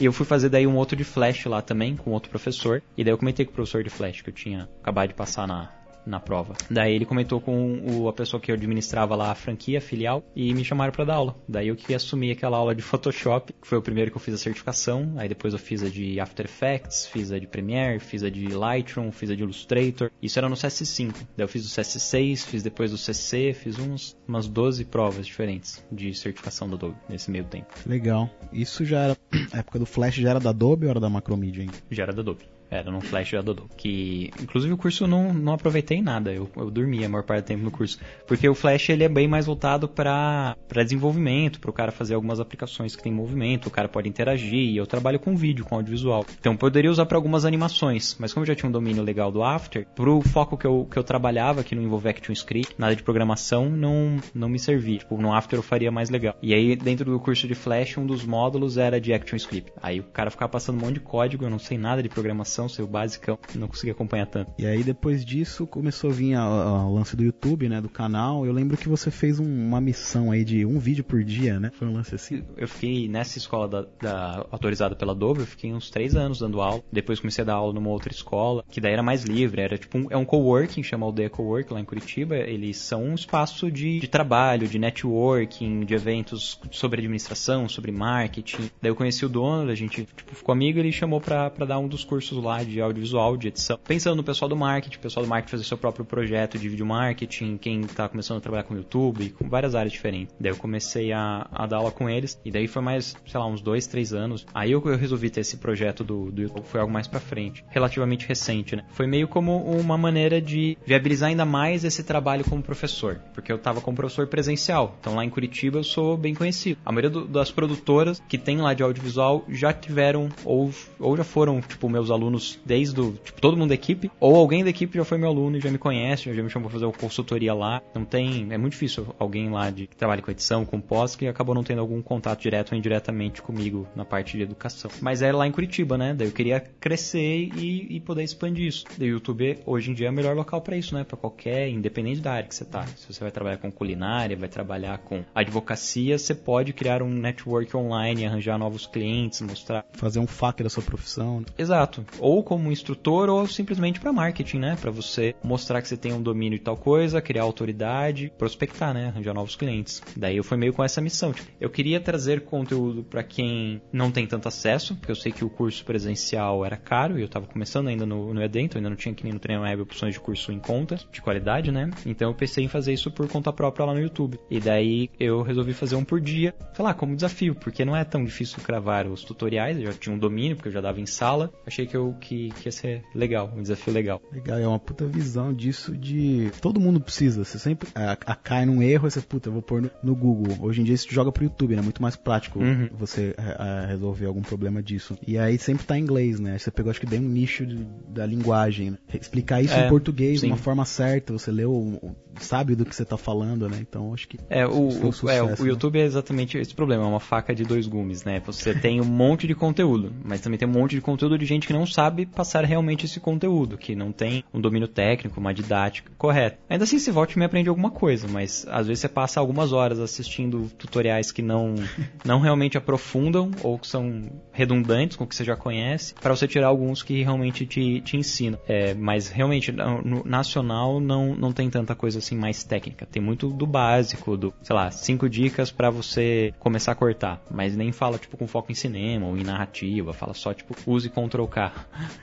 e 0.00 0.06
eu 0.06 0.12
fui 0.12 0.24
fazer 0.24 0.48
daí 0.48 0.66
um 0.66 0.76
outro 0.76 0.96
de 0.96 1.04
Flash 1.04 1.44
lá 1.44 1.60
também, 1.60 1.94
com 1.94 2.10
outro 2.10 2.30
professor. 2.30 2.82
E 2.96 3.04
daí 3.04 3.12
eu 3.12 3.18
comentei 3.18 3.44
com 3.44 3.52
o 3.52 3.54
professor 3.54 3.84
de 3.84 3.90
Flash 3.90 4.22
que 4.22 4.30
eu 4.30 4.34
tinha 4.34 4.68
acabado 4.80 5.08
de 5.08 5.14
passar 5.14 5.46
na, 5.46 5.70
na 6.06 6.20
prova. 6.20 6.54
Daí 6.70 6.94
ele 6.94 7.04
comentou 7.04 7.40
com 7.40 7.80
o, 7.90 8.08
a 8.08 8.12
pessoa 8.12 8.40
que 8.40 8.50
administrava 8.50 9.14
lá 9.14 9.30
a 9.30 9.34
franquia, 9.34 9.78
a 9.78 9.80
filial, 9.80 10.22
e 10.34 10.52
me 10.54 10.64
chamaram 10.64 10.92
para 10.92 11.04
dar 11.04 11.14
aula. 11.14 11.36
Daí 11.48 11.68
eu 11.68 11.76
que 11.76 11.94
assumi 11.94 12.30
aquela 12.30 12.56
aula 12.56 12.74
de 12.74 12.82
Photoshop, 12.82 13.52
que 13.52 13.66
foi 13.66 13.78
o 13.78 13.82
primeiro 13.82 14.10
que 14.10 14.16
eu 14.16 14.20
fiz 14.20 14.34
a 14.34 14.38
certificação. 14.38 15.14
Aí 15.16 15.28
depois 15.28 15.52
eu 15.52 15.58
fiz 15.58 15.82
a 15.82 15.88
de 15.88 16.18
After 16.20 16.46
Effects, 16.46 17.06
fiz 17.06 17.32
a 17.32 17.38
de 17.38 17.46
Premiere, 17.46 17.98
fiz 17.98 18.22
a 18.22 18.30
de 18.30 18.46
Lightroom, 18.48 19.10
fiz 19.10 19.30
a 19.30 19.34
de 19.34 19.42
Illustrator. 19.42 20.10
Isso 20.22 20.38
era 20.38 20.48
no 20.48 20.56
CS5. 20.56 21.12
Daí 21.36 21.44
eu 21.44 21.48
fiz 21.48 21.64
o 21.64 21.80
CS6, 21.80 22.44
fiz 22.46 22.62
depois 22.62 22.92
o 22.92 22.98
CC, 22.98 23.52
fiz 23.52 23.78
uns, 23.78 24.16
umas 24.26 24.48
12 24.48 24.84
provas 24.84 25.26
diferentes 25.26 25.84
de 25.90 26.14
certificação 26.14 26.68
do 26.68 26.76
Adobe 26.76 26.96
nesse 27.08 27.30
meio 27.30 27.44
tempo. 27.44 27.74
Legal. 27.86 28.30
Isso 28.52 28.84
já 28.84 29.00
era. 29.00 29.16
A 29.52 29.58
época 29.58 29.78
do 29.78 29.86
Flash 29.86 30.16
já 30.16 30.30
era 30.30 30.40
da 30.40 30.50
Adobe 30.50 30.86
ou 30.86 30.90
era 30.90 31.00
da 31.00 31.08
Macromedia 31.08 31.62
ainda? 31.62 31.74
Já 31.90 32.04
era 32.04 32.12
da 32.12 32.22
Adobe. 32.22 32.44
Era 32.70 32.90
no 32.90 33.00
Flash 33.00 33.32
da 33.32 33.42
Dodô. 33.42 33.64
Que, 33.76 34.30
inclusive, 34.40 34.72
o 34.72 34.76
curso 34.76 35.06
não, 35.06 35.34
não 35.34 35.52
aproveitei 35.52 36.00
nada. 36.00 36.32
Eu, 36.32 36.48
eu 36.56 36.70
dormia 36.70 37.06
a 37.06 37.08
maior 37.08 37.24
parte 37.24 37.44
do 37.44 37.46
tempo 37.48 37.64
no 37.64 37.70
curso. 37.70 37.98
Porque 38.26 38.48
o 38.48 38.54
Flash 38.54 38.90
ele 38.90 39.02
é 39.02 39.08
bem 39.08 39.26
mais 39.26 39.46
voltado 39.46 39.88
para 39.88 40.56
desenvolvimento, 40.68 41.60
para 41.60 41.70
o 41.70 41.72
cara 41.72 41.90
fazer 41.90 42.14
algumas 42.14 42.38
aplicações 42.38 42.94
que 42.94 43.02
tem 43.02 43.12
movimento, 43.12 43.66
o 43.66 43.70
cara 43.70 43.88
pode 43.88 44.08
interagir. 44.08 44.70
E 44.70 44.76
eu 44.76 44.86
trabalho 44.86 45.18
com 45.18 45.34
vídeo, 45.34 45.64
com 45.64 45.74
audiovisual. 45.74 46.24
Então, 46.38 46.56
poderia 46.56 46.90
usar 46.90 47.06
para 47.06 47.18
algumas 47.18 47.44
animações. 47.44 48.16
Mas 48.18 48.32
como 48.32 48.44
eu 48.44 48.48
já 48.48 48.54
tinha 48.54 48.68
um 48.68 48.72
domínio 48.72 49.02
legal 49.02 49.32
do 49.32 49.42
After, 49.42 49.86
pro 49.94 50.20
foco 50.20 50.56
que 50.56 50.66
eu, 50.66 50.86
que 50.88 50.98
eu 50.98 51.02
trabalhava, 51.02 51.64
que 51.64 51.74
não 51.74 51.82
envolvia 51.82 52.10
ActionScript, 52.10 52.74
nada 52.78 52.94
de 52.94 53.02
programação, 53.02 53.68
não, 53.68 54.18
não 54.32 54.48
me 54.48 54.58
servia. 54.58 54.98
Tipo, 54.98 55.20
no 55.20 55.34
After 55.34 55.58
eu 55.58 55.62
faria 55.62 55.90
mais 55.90 56.08
legal. 56.08 56.36
E 56.40 56.54
aí, 56.54 56.76
dentro 56.76 57.10
do 57.10 57.18
curso 57.18 57.48
de 57.48 57.54
Flash, 57.54 57.98
um 57.98 58.06
dos 58.06 58.24
módulos 58.24 58.76
era 58.76 59.00
de 59.00 59.12
ActionScript. 59.12 59.72
Aí 59.82 60.00
o 60.00 60.04
cara 60.04 60.30
ficava 60.30 60.48
passando 60.48 60.76
um 60.76 60.86
monte 60.86 60.94
de 60.94 61.00
código, 61.00 61.44
eu 61.44 61.50
não 61.50 61.58
sei 61.58 61.76
nada 61.76 62.02
de 62.02 62.08
programação 62.08 62.59
seu 62.68 62.86
basicão, 62.86 63.38
não 63.54 63.68
consegui 63.68 63.90
acompanhar 63.90 64.26
tanto. 64.26 64.52
E 64.58 64.66
aí 64.66 64.82
depois 64.82 65.24
disso 65.24 65.66
começou 65.66 66.10
a 66.10 66.12
vir 66.12 66.36
o 66.36 66.94
lance 66.94 67.16
do 67.16 67.22
YouTube, 67.22 67.68
né, 67.68 67.80
do 67.80 67.88
canal. 67.88 68.44
Eu 68.44 68.52
lembro 68.52 68.76
que 68.76 68.88
você 68.88 69.10
fez 69.10 69.38
um, 69.38 69.44
uma 69.44 69.80
missão 69.80 70.30
aí 70.30 70.44
de 70.44 70.64
um 70.64 70.78
vídeo 70.78 71.04
por 71.04 71.22
dia, 71.22 71.58
né? 71.58 71.70
Foi 71.74 71.88
um 71.88 71.92
lance 71.92 72.14
assim. 72.14 72.42
Eu 72.56 72.68
fiquei 72.68 73.08
nessa 73.08 73.38
escola 73.38 73.68
da, 73.68 73.86
da, 74.00 74.46
autorizada 74.50 74.94
pela 74.94 75.12
Adobe, 75.12 75.40
eu 75.40 75.46
fiquei 75.46 75.72
uns 75.72 75.90
três 75.90 76.14
anos 76.14 76.38
dando 76.38 76.60
aula. 76.60 76.82
Depois 76.92 77.20
comecei 77.20 77.42
a 77.42 77.46
dar 77.46 77.54
aula 77.54 77.72
numa 77.72 77.90
outra 77.90 78.12
escola, 78.12 78.64
que 78.68 78.80
daí 78.80 78.92
era 78.92 79.02
mais 79.02 79.24
livre, 79.24 79.60
era 79.60 79.78
tipo 79.78 79.98
um, 79.98 80.06
é 80.10 80.16
um 80.16 80.24
coworking, 80.24 80.82
chama 80.82 81.06
Aldeia 81.06 81.30
Cowork 81.30 81.72
lá 81.72 81.80
em 81.80 81.84
Curitiba. 81.84 82.36
Eles 82.36 82.76
são 82.76 83.04
um 83.04 83.14
espaço 83.14 83.70
de, 83.70 84.00
de 84.00 84.08
trabalho, 84.08 84.66
de 84.66 84.78
networking, 84.78 85.84
de 85.84 85.94
eventos 85.94 86.58
sobre 86.70 87.00
administração, 87.00 87.68
sobre 87.68 87.90
marketing. 87.90 88.70
Daí 88.80 88.90
eu 88.90 88.96
conheci 88.96 89.24
o 89.24 89.28
dono, 89.28 89.70
a 89.70 89.74
gente 89.74 90.04
tipo, 90.04 90.34
ficou 90.34 90.52
amigo, 90.52 90.78
ele 90.78 90.92
chamou 90.92 91.20
pra, 91.20 91.50
pra 91.50 91.66
dar 91.66 91.78
um 91.78 91.88
dos 91.88 92.04
cursos 92.04 92.42
lá 92.42 92.49
de 92.58 92.80
audiovisual, 92.80 93.36
de 93.36 93.48
edição. 93.48 93.78
Pensando 93.86 94.16
no 94.16 94.24
pessoal 94.24 94.48
do 94.48 94.56
marketing, 94.56 94.96
o 94.96 95.00
pessoal 95.00 95.24
do 95.24 95.28
marketing 95.28 95.50
fazer 95.50 95.64
seu 95.64 95.78
próprio 95.78 96.04
projeto 96.04 96.58
de 96.58 96.68
vídeo 96.68 96.84
marketing, 96.84 97.56
quem 97.56 97.82
tá 97.82 98.08
começando 98.08 98.38
a 98.38 98.40
trabalhar 98.40 98.64
com 98.64 98.74
YouTube, 98.74 99.30
com 99.30 99.48
várias 99.48 99.74
áreas 99.74 99.92
diferentes. 99.92 100.34
Daí 100.38 100.52
eu 100.52 100.56
comecei 100.56 101.12
a, 101.12 101.46
a 101.50 101.66
dar 101.66 101.78
aula 101.78 101.90
com 101.90 102.08
eles, 102.08 102.40
e 102.44 102.50
daí 102.50 102.66
foi 102.66 102.82
mais, 102.82 103.16
sei 103.26 103.40
lá, 103.40 103.46
uns 103.46 103.60
dois, 103.60 103.86
três 103.86 104.12
anos. 104.12 104.46
Aí 104.54 104.72
eu, 104.72 104.82
eu 104.84 104.96
resolvi 104.96 105.30
ter 105.30 105.40
esse 105.40 105.56
projeto 105.56 106.04
do, 106.04 106.30
do 106.30 106.42
YouTube, 106.42 106.64
foi 106.66 106.80
algo 106.80 106.92
mais 106.92 107.06
pra 107.06 107.20
frente, 107.20 107.64
relativamente 107.68 108.26
recente, 108.26 108.76
né? 108.76 108.84
Foi 108.90 109.06
meio 109.06 109.28
como 109.28 109.64
uma 109.64 109.96
maneira 109.96 110.40
de 110.40 110.76
viabilizar 110.84 111.28
ainda 111.28 111.44
mais 111.44 111.84
esse 111.84 112.02
trabalho 112.02 112.44
como 112.44 112.62
professor, 112.62 113.20
porque 113.34 113.52
eu 113.52 113.58
tava 113.58 113.80
como 113.80 113.96
professor 113.96 114.26
presencial, 114.26 114.96
então 115.00 115.14
lá 115.14 115.24
em 115.24 115.30
Curitiba 115.30 115.78
eu 115.78 115.84
sou 115.84 116.16
bem 116.16 116.34
conhecido. 116.34 116.80
A 116.84 116.92
maioria 116.92 117.10
do, 117.10 117.26
das 117.26 117.50
produtoras 117.50 118.22
que 118.28 118.38
tem 118.38 118.58
lá 118.58 118.74
de 118.74 118.82
audiovisual 118.82 119.44
já 119.48 119.72
tiveram, 119.72 120.28
ou, 120.44 120.70
ou 120.98 121.16
já 121.16 121.24
foram, 121.24 121.60
tipo, 121.60 121.88
meus 121.88 122.10
alunos 122.10 122.39
desde 122.64 123.00
o, 123.00 123.12
tipo, 123.12 123.40
todo 123.40 123.56
mundo 123.56 123.70
da 123.70 123.74
equipe, 123.74 124.10
ou 124.18 124.36
alguém 124.36 124.64
da 124.64 124.70
equipe 124.70 124.96
já 124.96 125.04
foi 125.04 125.18
meu 125.18 125.28
aluno 125.28 125.56
e 125.56 125.60
já 125.60 125.70
me 125.70 125.78
conhece, 125.78 126.32
já 126.32 126.42
me 126.42 126.50
chamou 126.50 126.68
pra 126.68 126.78
fazer 126.78 126.86
uma 126.86 126.92
consultoria 126.92 127.54
lá. 127.54 127.82
Não 127.94 128.04
tem, 128.04 128.46
é 128.50 128.58
muito 128.58 128.72
difícil 128.72 129.14
alguém 129.18 129.50
lá 129.50 129.70
de 129.70 129.86
que 129.86 129.96
trabalha 129.96 130.22
com 130.22 130.30
edição, 130.30 130.64
com 130.64 130.80
pós, 130.80 131.16
que 131.16 131.26
acabou 131.26 131.54
não 131.54 131.62
tendo 131.62 131.80
algum 131.80 132.00
contato 132.02 132.40
direto 132.40 132.72
ou 132.72 132.78
indiretamente 132.78 133.42
comigo 133.42 133.86
na 133.94 134.04
parte 134.04 134.36
de 134.36 134.42
educação. 134.42 134.90
Mas 135.00 135.22
é 135.22 135.32
lá 135.32 135.46
em 135.46 135.52
Curitiba, 135.52 135.96
né? 135.96 136.14
Daí 136.14 136.28
eu 136.28 136.32
queria 136.32 136.60
crescer 136.60 137.48
e, 137.56 137.96
e 137.96 138.00
poder 138.00 138.22
expandir 138.22 138.66
isso. 138.66 138.84
o 138.98 139.04
YouTube 139.04 139.58
hoje 139.66 139.90
em 139.90 139.94
dia 139.94 140.08
é 140.08 140.10
o 140.10 140.12
melhor 140.12 140.36
local 140.36 140.60
para 140.60 140.76
isso, 140.76 140.94
né? 140.94 141.04
Para 141.04 141.16
qualquer, 141.16 141.68
independente 141.68 142.20
da 142.20 142.32
área 142.32 142.48
que 142.48 142.54
você 142.54 142.64
tá. 142.64 142.86
Se 142.96 143.12
você 143.12 143.20
vai 143.20 143.30
trabalhar 143.30 143.58
com 143.58 143.70
culinária, 143.70 144.36
vai 144.36 144.48
trabalhar 144.48 144.98
com 144.98 145.24
advocacia, 145.34 146.18
você 146.18 146.34
pode 146.34 146.72
criar 146.72 147.02
um 147.02 147.10
network 147.10 147.76
online, 147.76 148.26
arranjar 148.26 148.58
novos 148.58 148.86
clientes, 148.86 149.40
mostrar. 149.40 149.84
Fazer 149.92 150.18
um 150.18 150.26
FAQ 150.26 150.62
da 150.62 150.70
sua 150.70 150.82
profissão. 150.82 151.40
Né? 151.40 151.46
Exato. 151.58 152.04
Ou 152.18 152.29
como 152.42 152.70
instrutor 152.70 153.28
ou 153.28 153.46
simplesmente 153.46 153.98
para 153.98 154.12
marketing, 154.12 154.58
né? 154.58 154.76
Para 154.80 154.90
você 154.90 155.34
mostrar 155.42 155.82
que 155.82 155.88
você 155.88 155.96
tem 155.96 156.12
um 156.12 156.22
domínio 156.22 156.58
de 156.58 156.64
tal 156.64 156.76
coisa, 156.76 157.20
criar 157.20 157.42
autoridade, 157.42 158.32
prospectar, 158.38 158.94
né? 158.94 159.08
Arranjar 159.08 159.34
novos 159.34 159.56
clientes. 159.56 160.02
Daí 160.16 160.36
eu 160.36 160.44
fui 160.44 160.56
meio 160.56 160.72
com 160.72 160.84
essa 160.84 161.00
missão. 161.00 161.32
Tipo, 161.32 161.50
eu 161.60 161.68
queria 161.68 162.00
trazer 162.00 162.42
conteúdo 162.42 163.02
para 163.02 163.22
quem 163.22 163.82
não 163.92 164.10
tem 164.10 164.26
tanto 164.26 164.48
acesso, 164.48 164.94
porque 164.96 165.10
eu 165.10 165.16
sei 165.16 165.32
que 165.32 165.44
o 165.44 165.50
curso 165.50 165.84
presencial 165.84 166.64
era 166.64 166.76
caro 166.76 167.18
e 167.18 167.22
eu 167.22 167.26
estava 167.26 167.46
começando 167.46 167.88
ainda 167.88 168.06
no, 168.06 168.32
no 168.32 168.42
ED, 168.42 168.60
então 168.60 168.78
ainda 168.78 168.90
não 168.90 168.96
tinha 168.96 169.14
que 169.14 169.24
nem 169.24 169.32
no 169.32 169.38
Treino 169.38 169.62
Web 169.62 169.82
opções 169.82 170.14
de 170.14 170.20
curso 170.20 170.52
em 170.52 170.58
conta, 170.58 170.96
de 171.10 171.20
qualidade, 171.20 171.70
né? 171.72 171.90
Então 172.06 172.30
eu 172.30 172.34
pensei 172.34 172.64
em 172.64 172.68
fazer 172.68 172.92
isso 172.92 173.10
por 173.10 173.28
conta 173.28 173.52
própria 173.52 173.86
lá 173.86 173.94
no 173.94 174.00
YouTube. 174.00 174.38
E 174.50 174.60
daí 174.60 175.10
eu 175.18 175.42
resolvi 175.42 175.72
fazer 175.72 175.96
um 175.96 176.04
por 176.04 176.20
dia, 176.20 176.54
sei 176.74 176.84
lá, 176.84 176.94
como 176.94 177.14
desafio, 177.14 177.54
porque 177.54 177.84
não 177.84 177.96
é 177.96 178.04
tão 178.04 178.24
difícil 178.24 178.62
cravar 178.62 179.06
os 179.06 179.24
tutoriais, 179.24 179.78
eu 179.78 179.86
já 179.86 179.92
tinha 179.92 180.14
um 180.14 180.18
domínio, 180.18 180.56
porque 180.56 180.68
eu 180.68 180.72
já 180.72 180.80
dava 180.80 181.00
em 181.00 181.06
sala. 181.06 181.50
Achei 181.66 181.86
que 181.86 181.96
eu 181.96 182.14
que, 182.20 182.50
que 182.50 182.68
ia 182.68 182.72
ser 182.72 183.02
legal, 183.14 183.52
um 183.56 183.62
desafio 183.62 183.92
legal. 183.92 184.20
Legal, 184.32 184.58
é 184.58 184.66
uma 184.66 184.78
puta 184.78 185.06
visão 185.06 185.52
disso 185.52 185.96
de. 185.96 186.50
Todo 186.60 186.80
mundo 186.80 187.00
precisa. 187.00 187.44
Você 187.44 187.58
sempre 187.58 187.88
a, 187.94 188.12
a 188.12 188.34
cai 188.34 188.64
num 188.64 188.82
erro 188.82 189.10
você, 189.10 189.20
puta, 189.20 189.48
eu 189.48 189.52
vou 189.52 189.62
pôr 189.62 189.82
no, 189.82 189.90
no, 190.02 190.14
Google. 190.14 190.56
Hoje 190.60 190.80
em 190.80 190.84
dia 190.84 190.94
isso 190.94 191.06
joga 191.10 191.32
pro 191.32 191.44
YouTube, 191.44 191.74
né? 191.74 191.82
Muito 191.82 192.02
mais 192.02 192.16
prático 192.16 192.60
uhum. 192.60 192.88
você 192.92 193.34
a, 193.38 193.62
a 193.62 193.86
resolver 193.86 194.26
algum 194.26 194.42
problema 194.42 194.82
disso. 194.82 195.18
E 195.26 195.38
aí 195.38 195.58
sempre 195.58 195.86
tá 195.86 195.98
em 195.98 196.02
inglês, 196.02 196.38
né? 196.38 196.58
Você 196.58 196.70
pegou, 196.70 196.90
acho 196.90 197.00
que 197.00 197.06
bem 197.06 197.20
um 197.20 197.28
nicho 197.28 197.66
de, 197.66 197.84
da 198.08 198.26
linguagem, 198.26 198.92
né? 198.92 198.98
Explicar 199.14 199.62
isso 199.62 199.74
é, 199.74 199.86
em 199.86 199.88
português 199.88 200.40
sim. 200.40 200.46
de 200.46 200.52
uma 200.52 200.58
forma 200.58 200.84
certa, 200.84 201.32
você 201.32 201.50
leu, 201.50 202.14
sabe 202.38 202.74
do 202.74 202.84
que 202.84 202.94
você 202.94 203.04
tá 203.04 203.16
falando, 203.16 203.68
né? 203.68 203.78
Então 203.80 204.12
acho 204.12 204.28
que. 204.28 204.38
É, 204.48 204.66
o, 204.66 204.88
o, 204.88 205.12
sucesso, 205.12 205.30
é, 205.30 205.42
o 205.42 205.48
né? 205.48 205.56
YouTube 205.60 205.98
é 205.98 206.04
exatamente 206.04 206.58
esse 206.58 206.74
problema, 206.74 207.04
é 207.04 207.06
uma 207.06 207.20
faca 207.20 207.54
de 207.54 207.64
dois 207.64 207.86
gumes, 207.86 208.24
né? 208.24 208.40
Você 208.46 208.74
tem 208.74 209.00
um 209.00 209.04
monte 209.04 209.46
de 209.46 209.54
conteúdo, 209.54 210.12
mas 210.24 210.40
também 210.40 210.58
tem 210.58 210.68
um 210.68 210.72
monte 210.72 210.94
de 210.94 211.00
conteúdo 211.00 211.38
de 211.38 211.44
gente 211.44 211.66
que 211.66 211.72
não 211.72 211.86
sabe 211.86 211.99
passar 212.32 212.64
realmente 212.64 213.06
esse 213.06 213.18
conteúdo, 213.18 213.76
que 213.76 213.96
não 213.96 214.12
tem 214.12 214.44
um 214.54 214.60
domínio 214.60 214.86
técnico, 214.86 215.40
uma 215.40 215.52
didática 215.52 216.12
correta. 216.16 216.58
Ainda 216.68 216.84
assim, 216.84 216.98
se 216.98 217.10
volte 217.10 217.38
me 217.38 217.44
aprende 217.44 217.68
alguma 217.68 217.90
coisa, 217.90 218.28
mas 218.28 218.66
às 218.70 218.86
vezes 218.86 219.00
você 219.00 219.08
passa 219.08 219.40
algumas 219.40 219.72
horas 219.72 219.98
assistindo 219.98 220.70
tutoriais 220.78 221.32
que 221.32 221.42
não, 221.42 221.74
não 222.24 222.40
realmente 222.40 222.78
aprofundam 222.78 223.50
ou 223.62 223.78
que 223.78 223.86
são 223.86 224.30
redundantes 224.52 225.16
com 225.16 225.24
o 225.24 225.26
que 225.26 225.34
você 225.34 225.44
já 225.44 225.56
conhece, 225.56 226.14
para 226.14 226.34
você 226.34 226.46
tirar 226.46 226.68
alguns 226.68 227.02
que 227.02 227.22
realmente 227.22 227.66
te, 227.66 228.00
te 228.00 228.16
ensinam. 228.16 228.58
É, 228.68 228.94
mas 228.94 229.28
realmente, 229.28 229.72
no 229.72 230.22
nacional 230.24 231.00
não, 231.00 231.34
não 231.34 231.52
tem 231.52 231.68
tanta 231.70 231.94
coisa 231.94 232.18
assim 232.18 232.36
mais 232.36 232.62
técnica. 232.62 233.06
Tem 233.06 233.22
muito 233.22 233.48
do 233.48 233.66
básico, 233.66 234.36
do, 234.36 234.52
sei 234.62 234.76
lá, 234.76 234.90
cinco 234.90 235.28
dicas 235.28 235.70
para 235.70 235.90
você 235.90 236.52
começar 236.58 236.92
a 236.92 236.94
cortar, 236.94 237.42
mas 237.50 237.76
nem 237.76 237.92
fala 237.92 238.18
tipo 238.18 238.36
com 238.36 238.46
foco 238.46 238.70
em 238.70 238.74
cinema 238.74 239.26
ou 239.26 239.36
em 239.36 239.42
narrativa, 239.42 240.12
fala 240.12 240.34
só 240.34 240.52
tipo 240.52 240.74
use 240.86 241.08
Ctrl 241.08 241.44
K. 241.46 241.72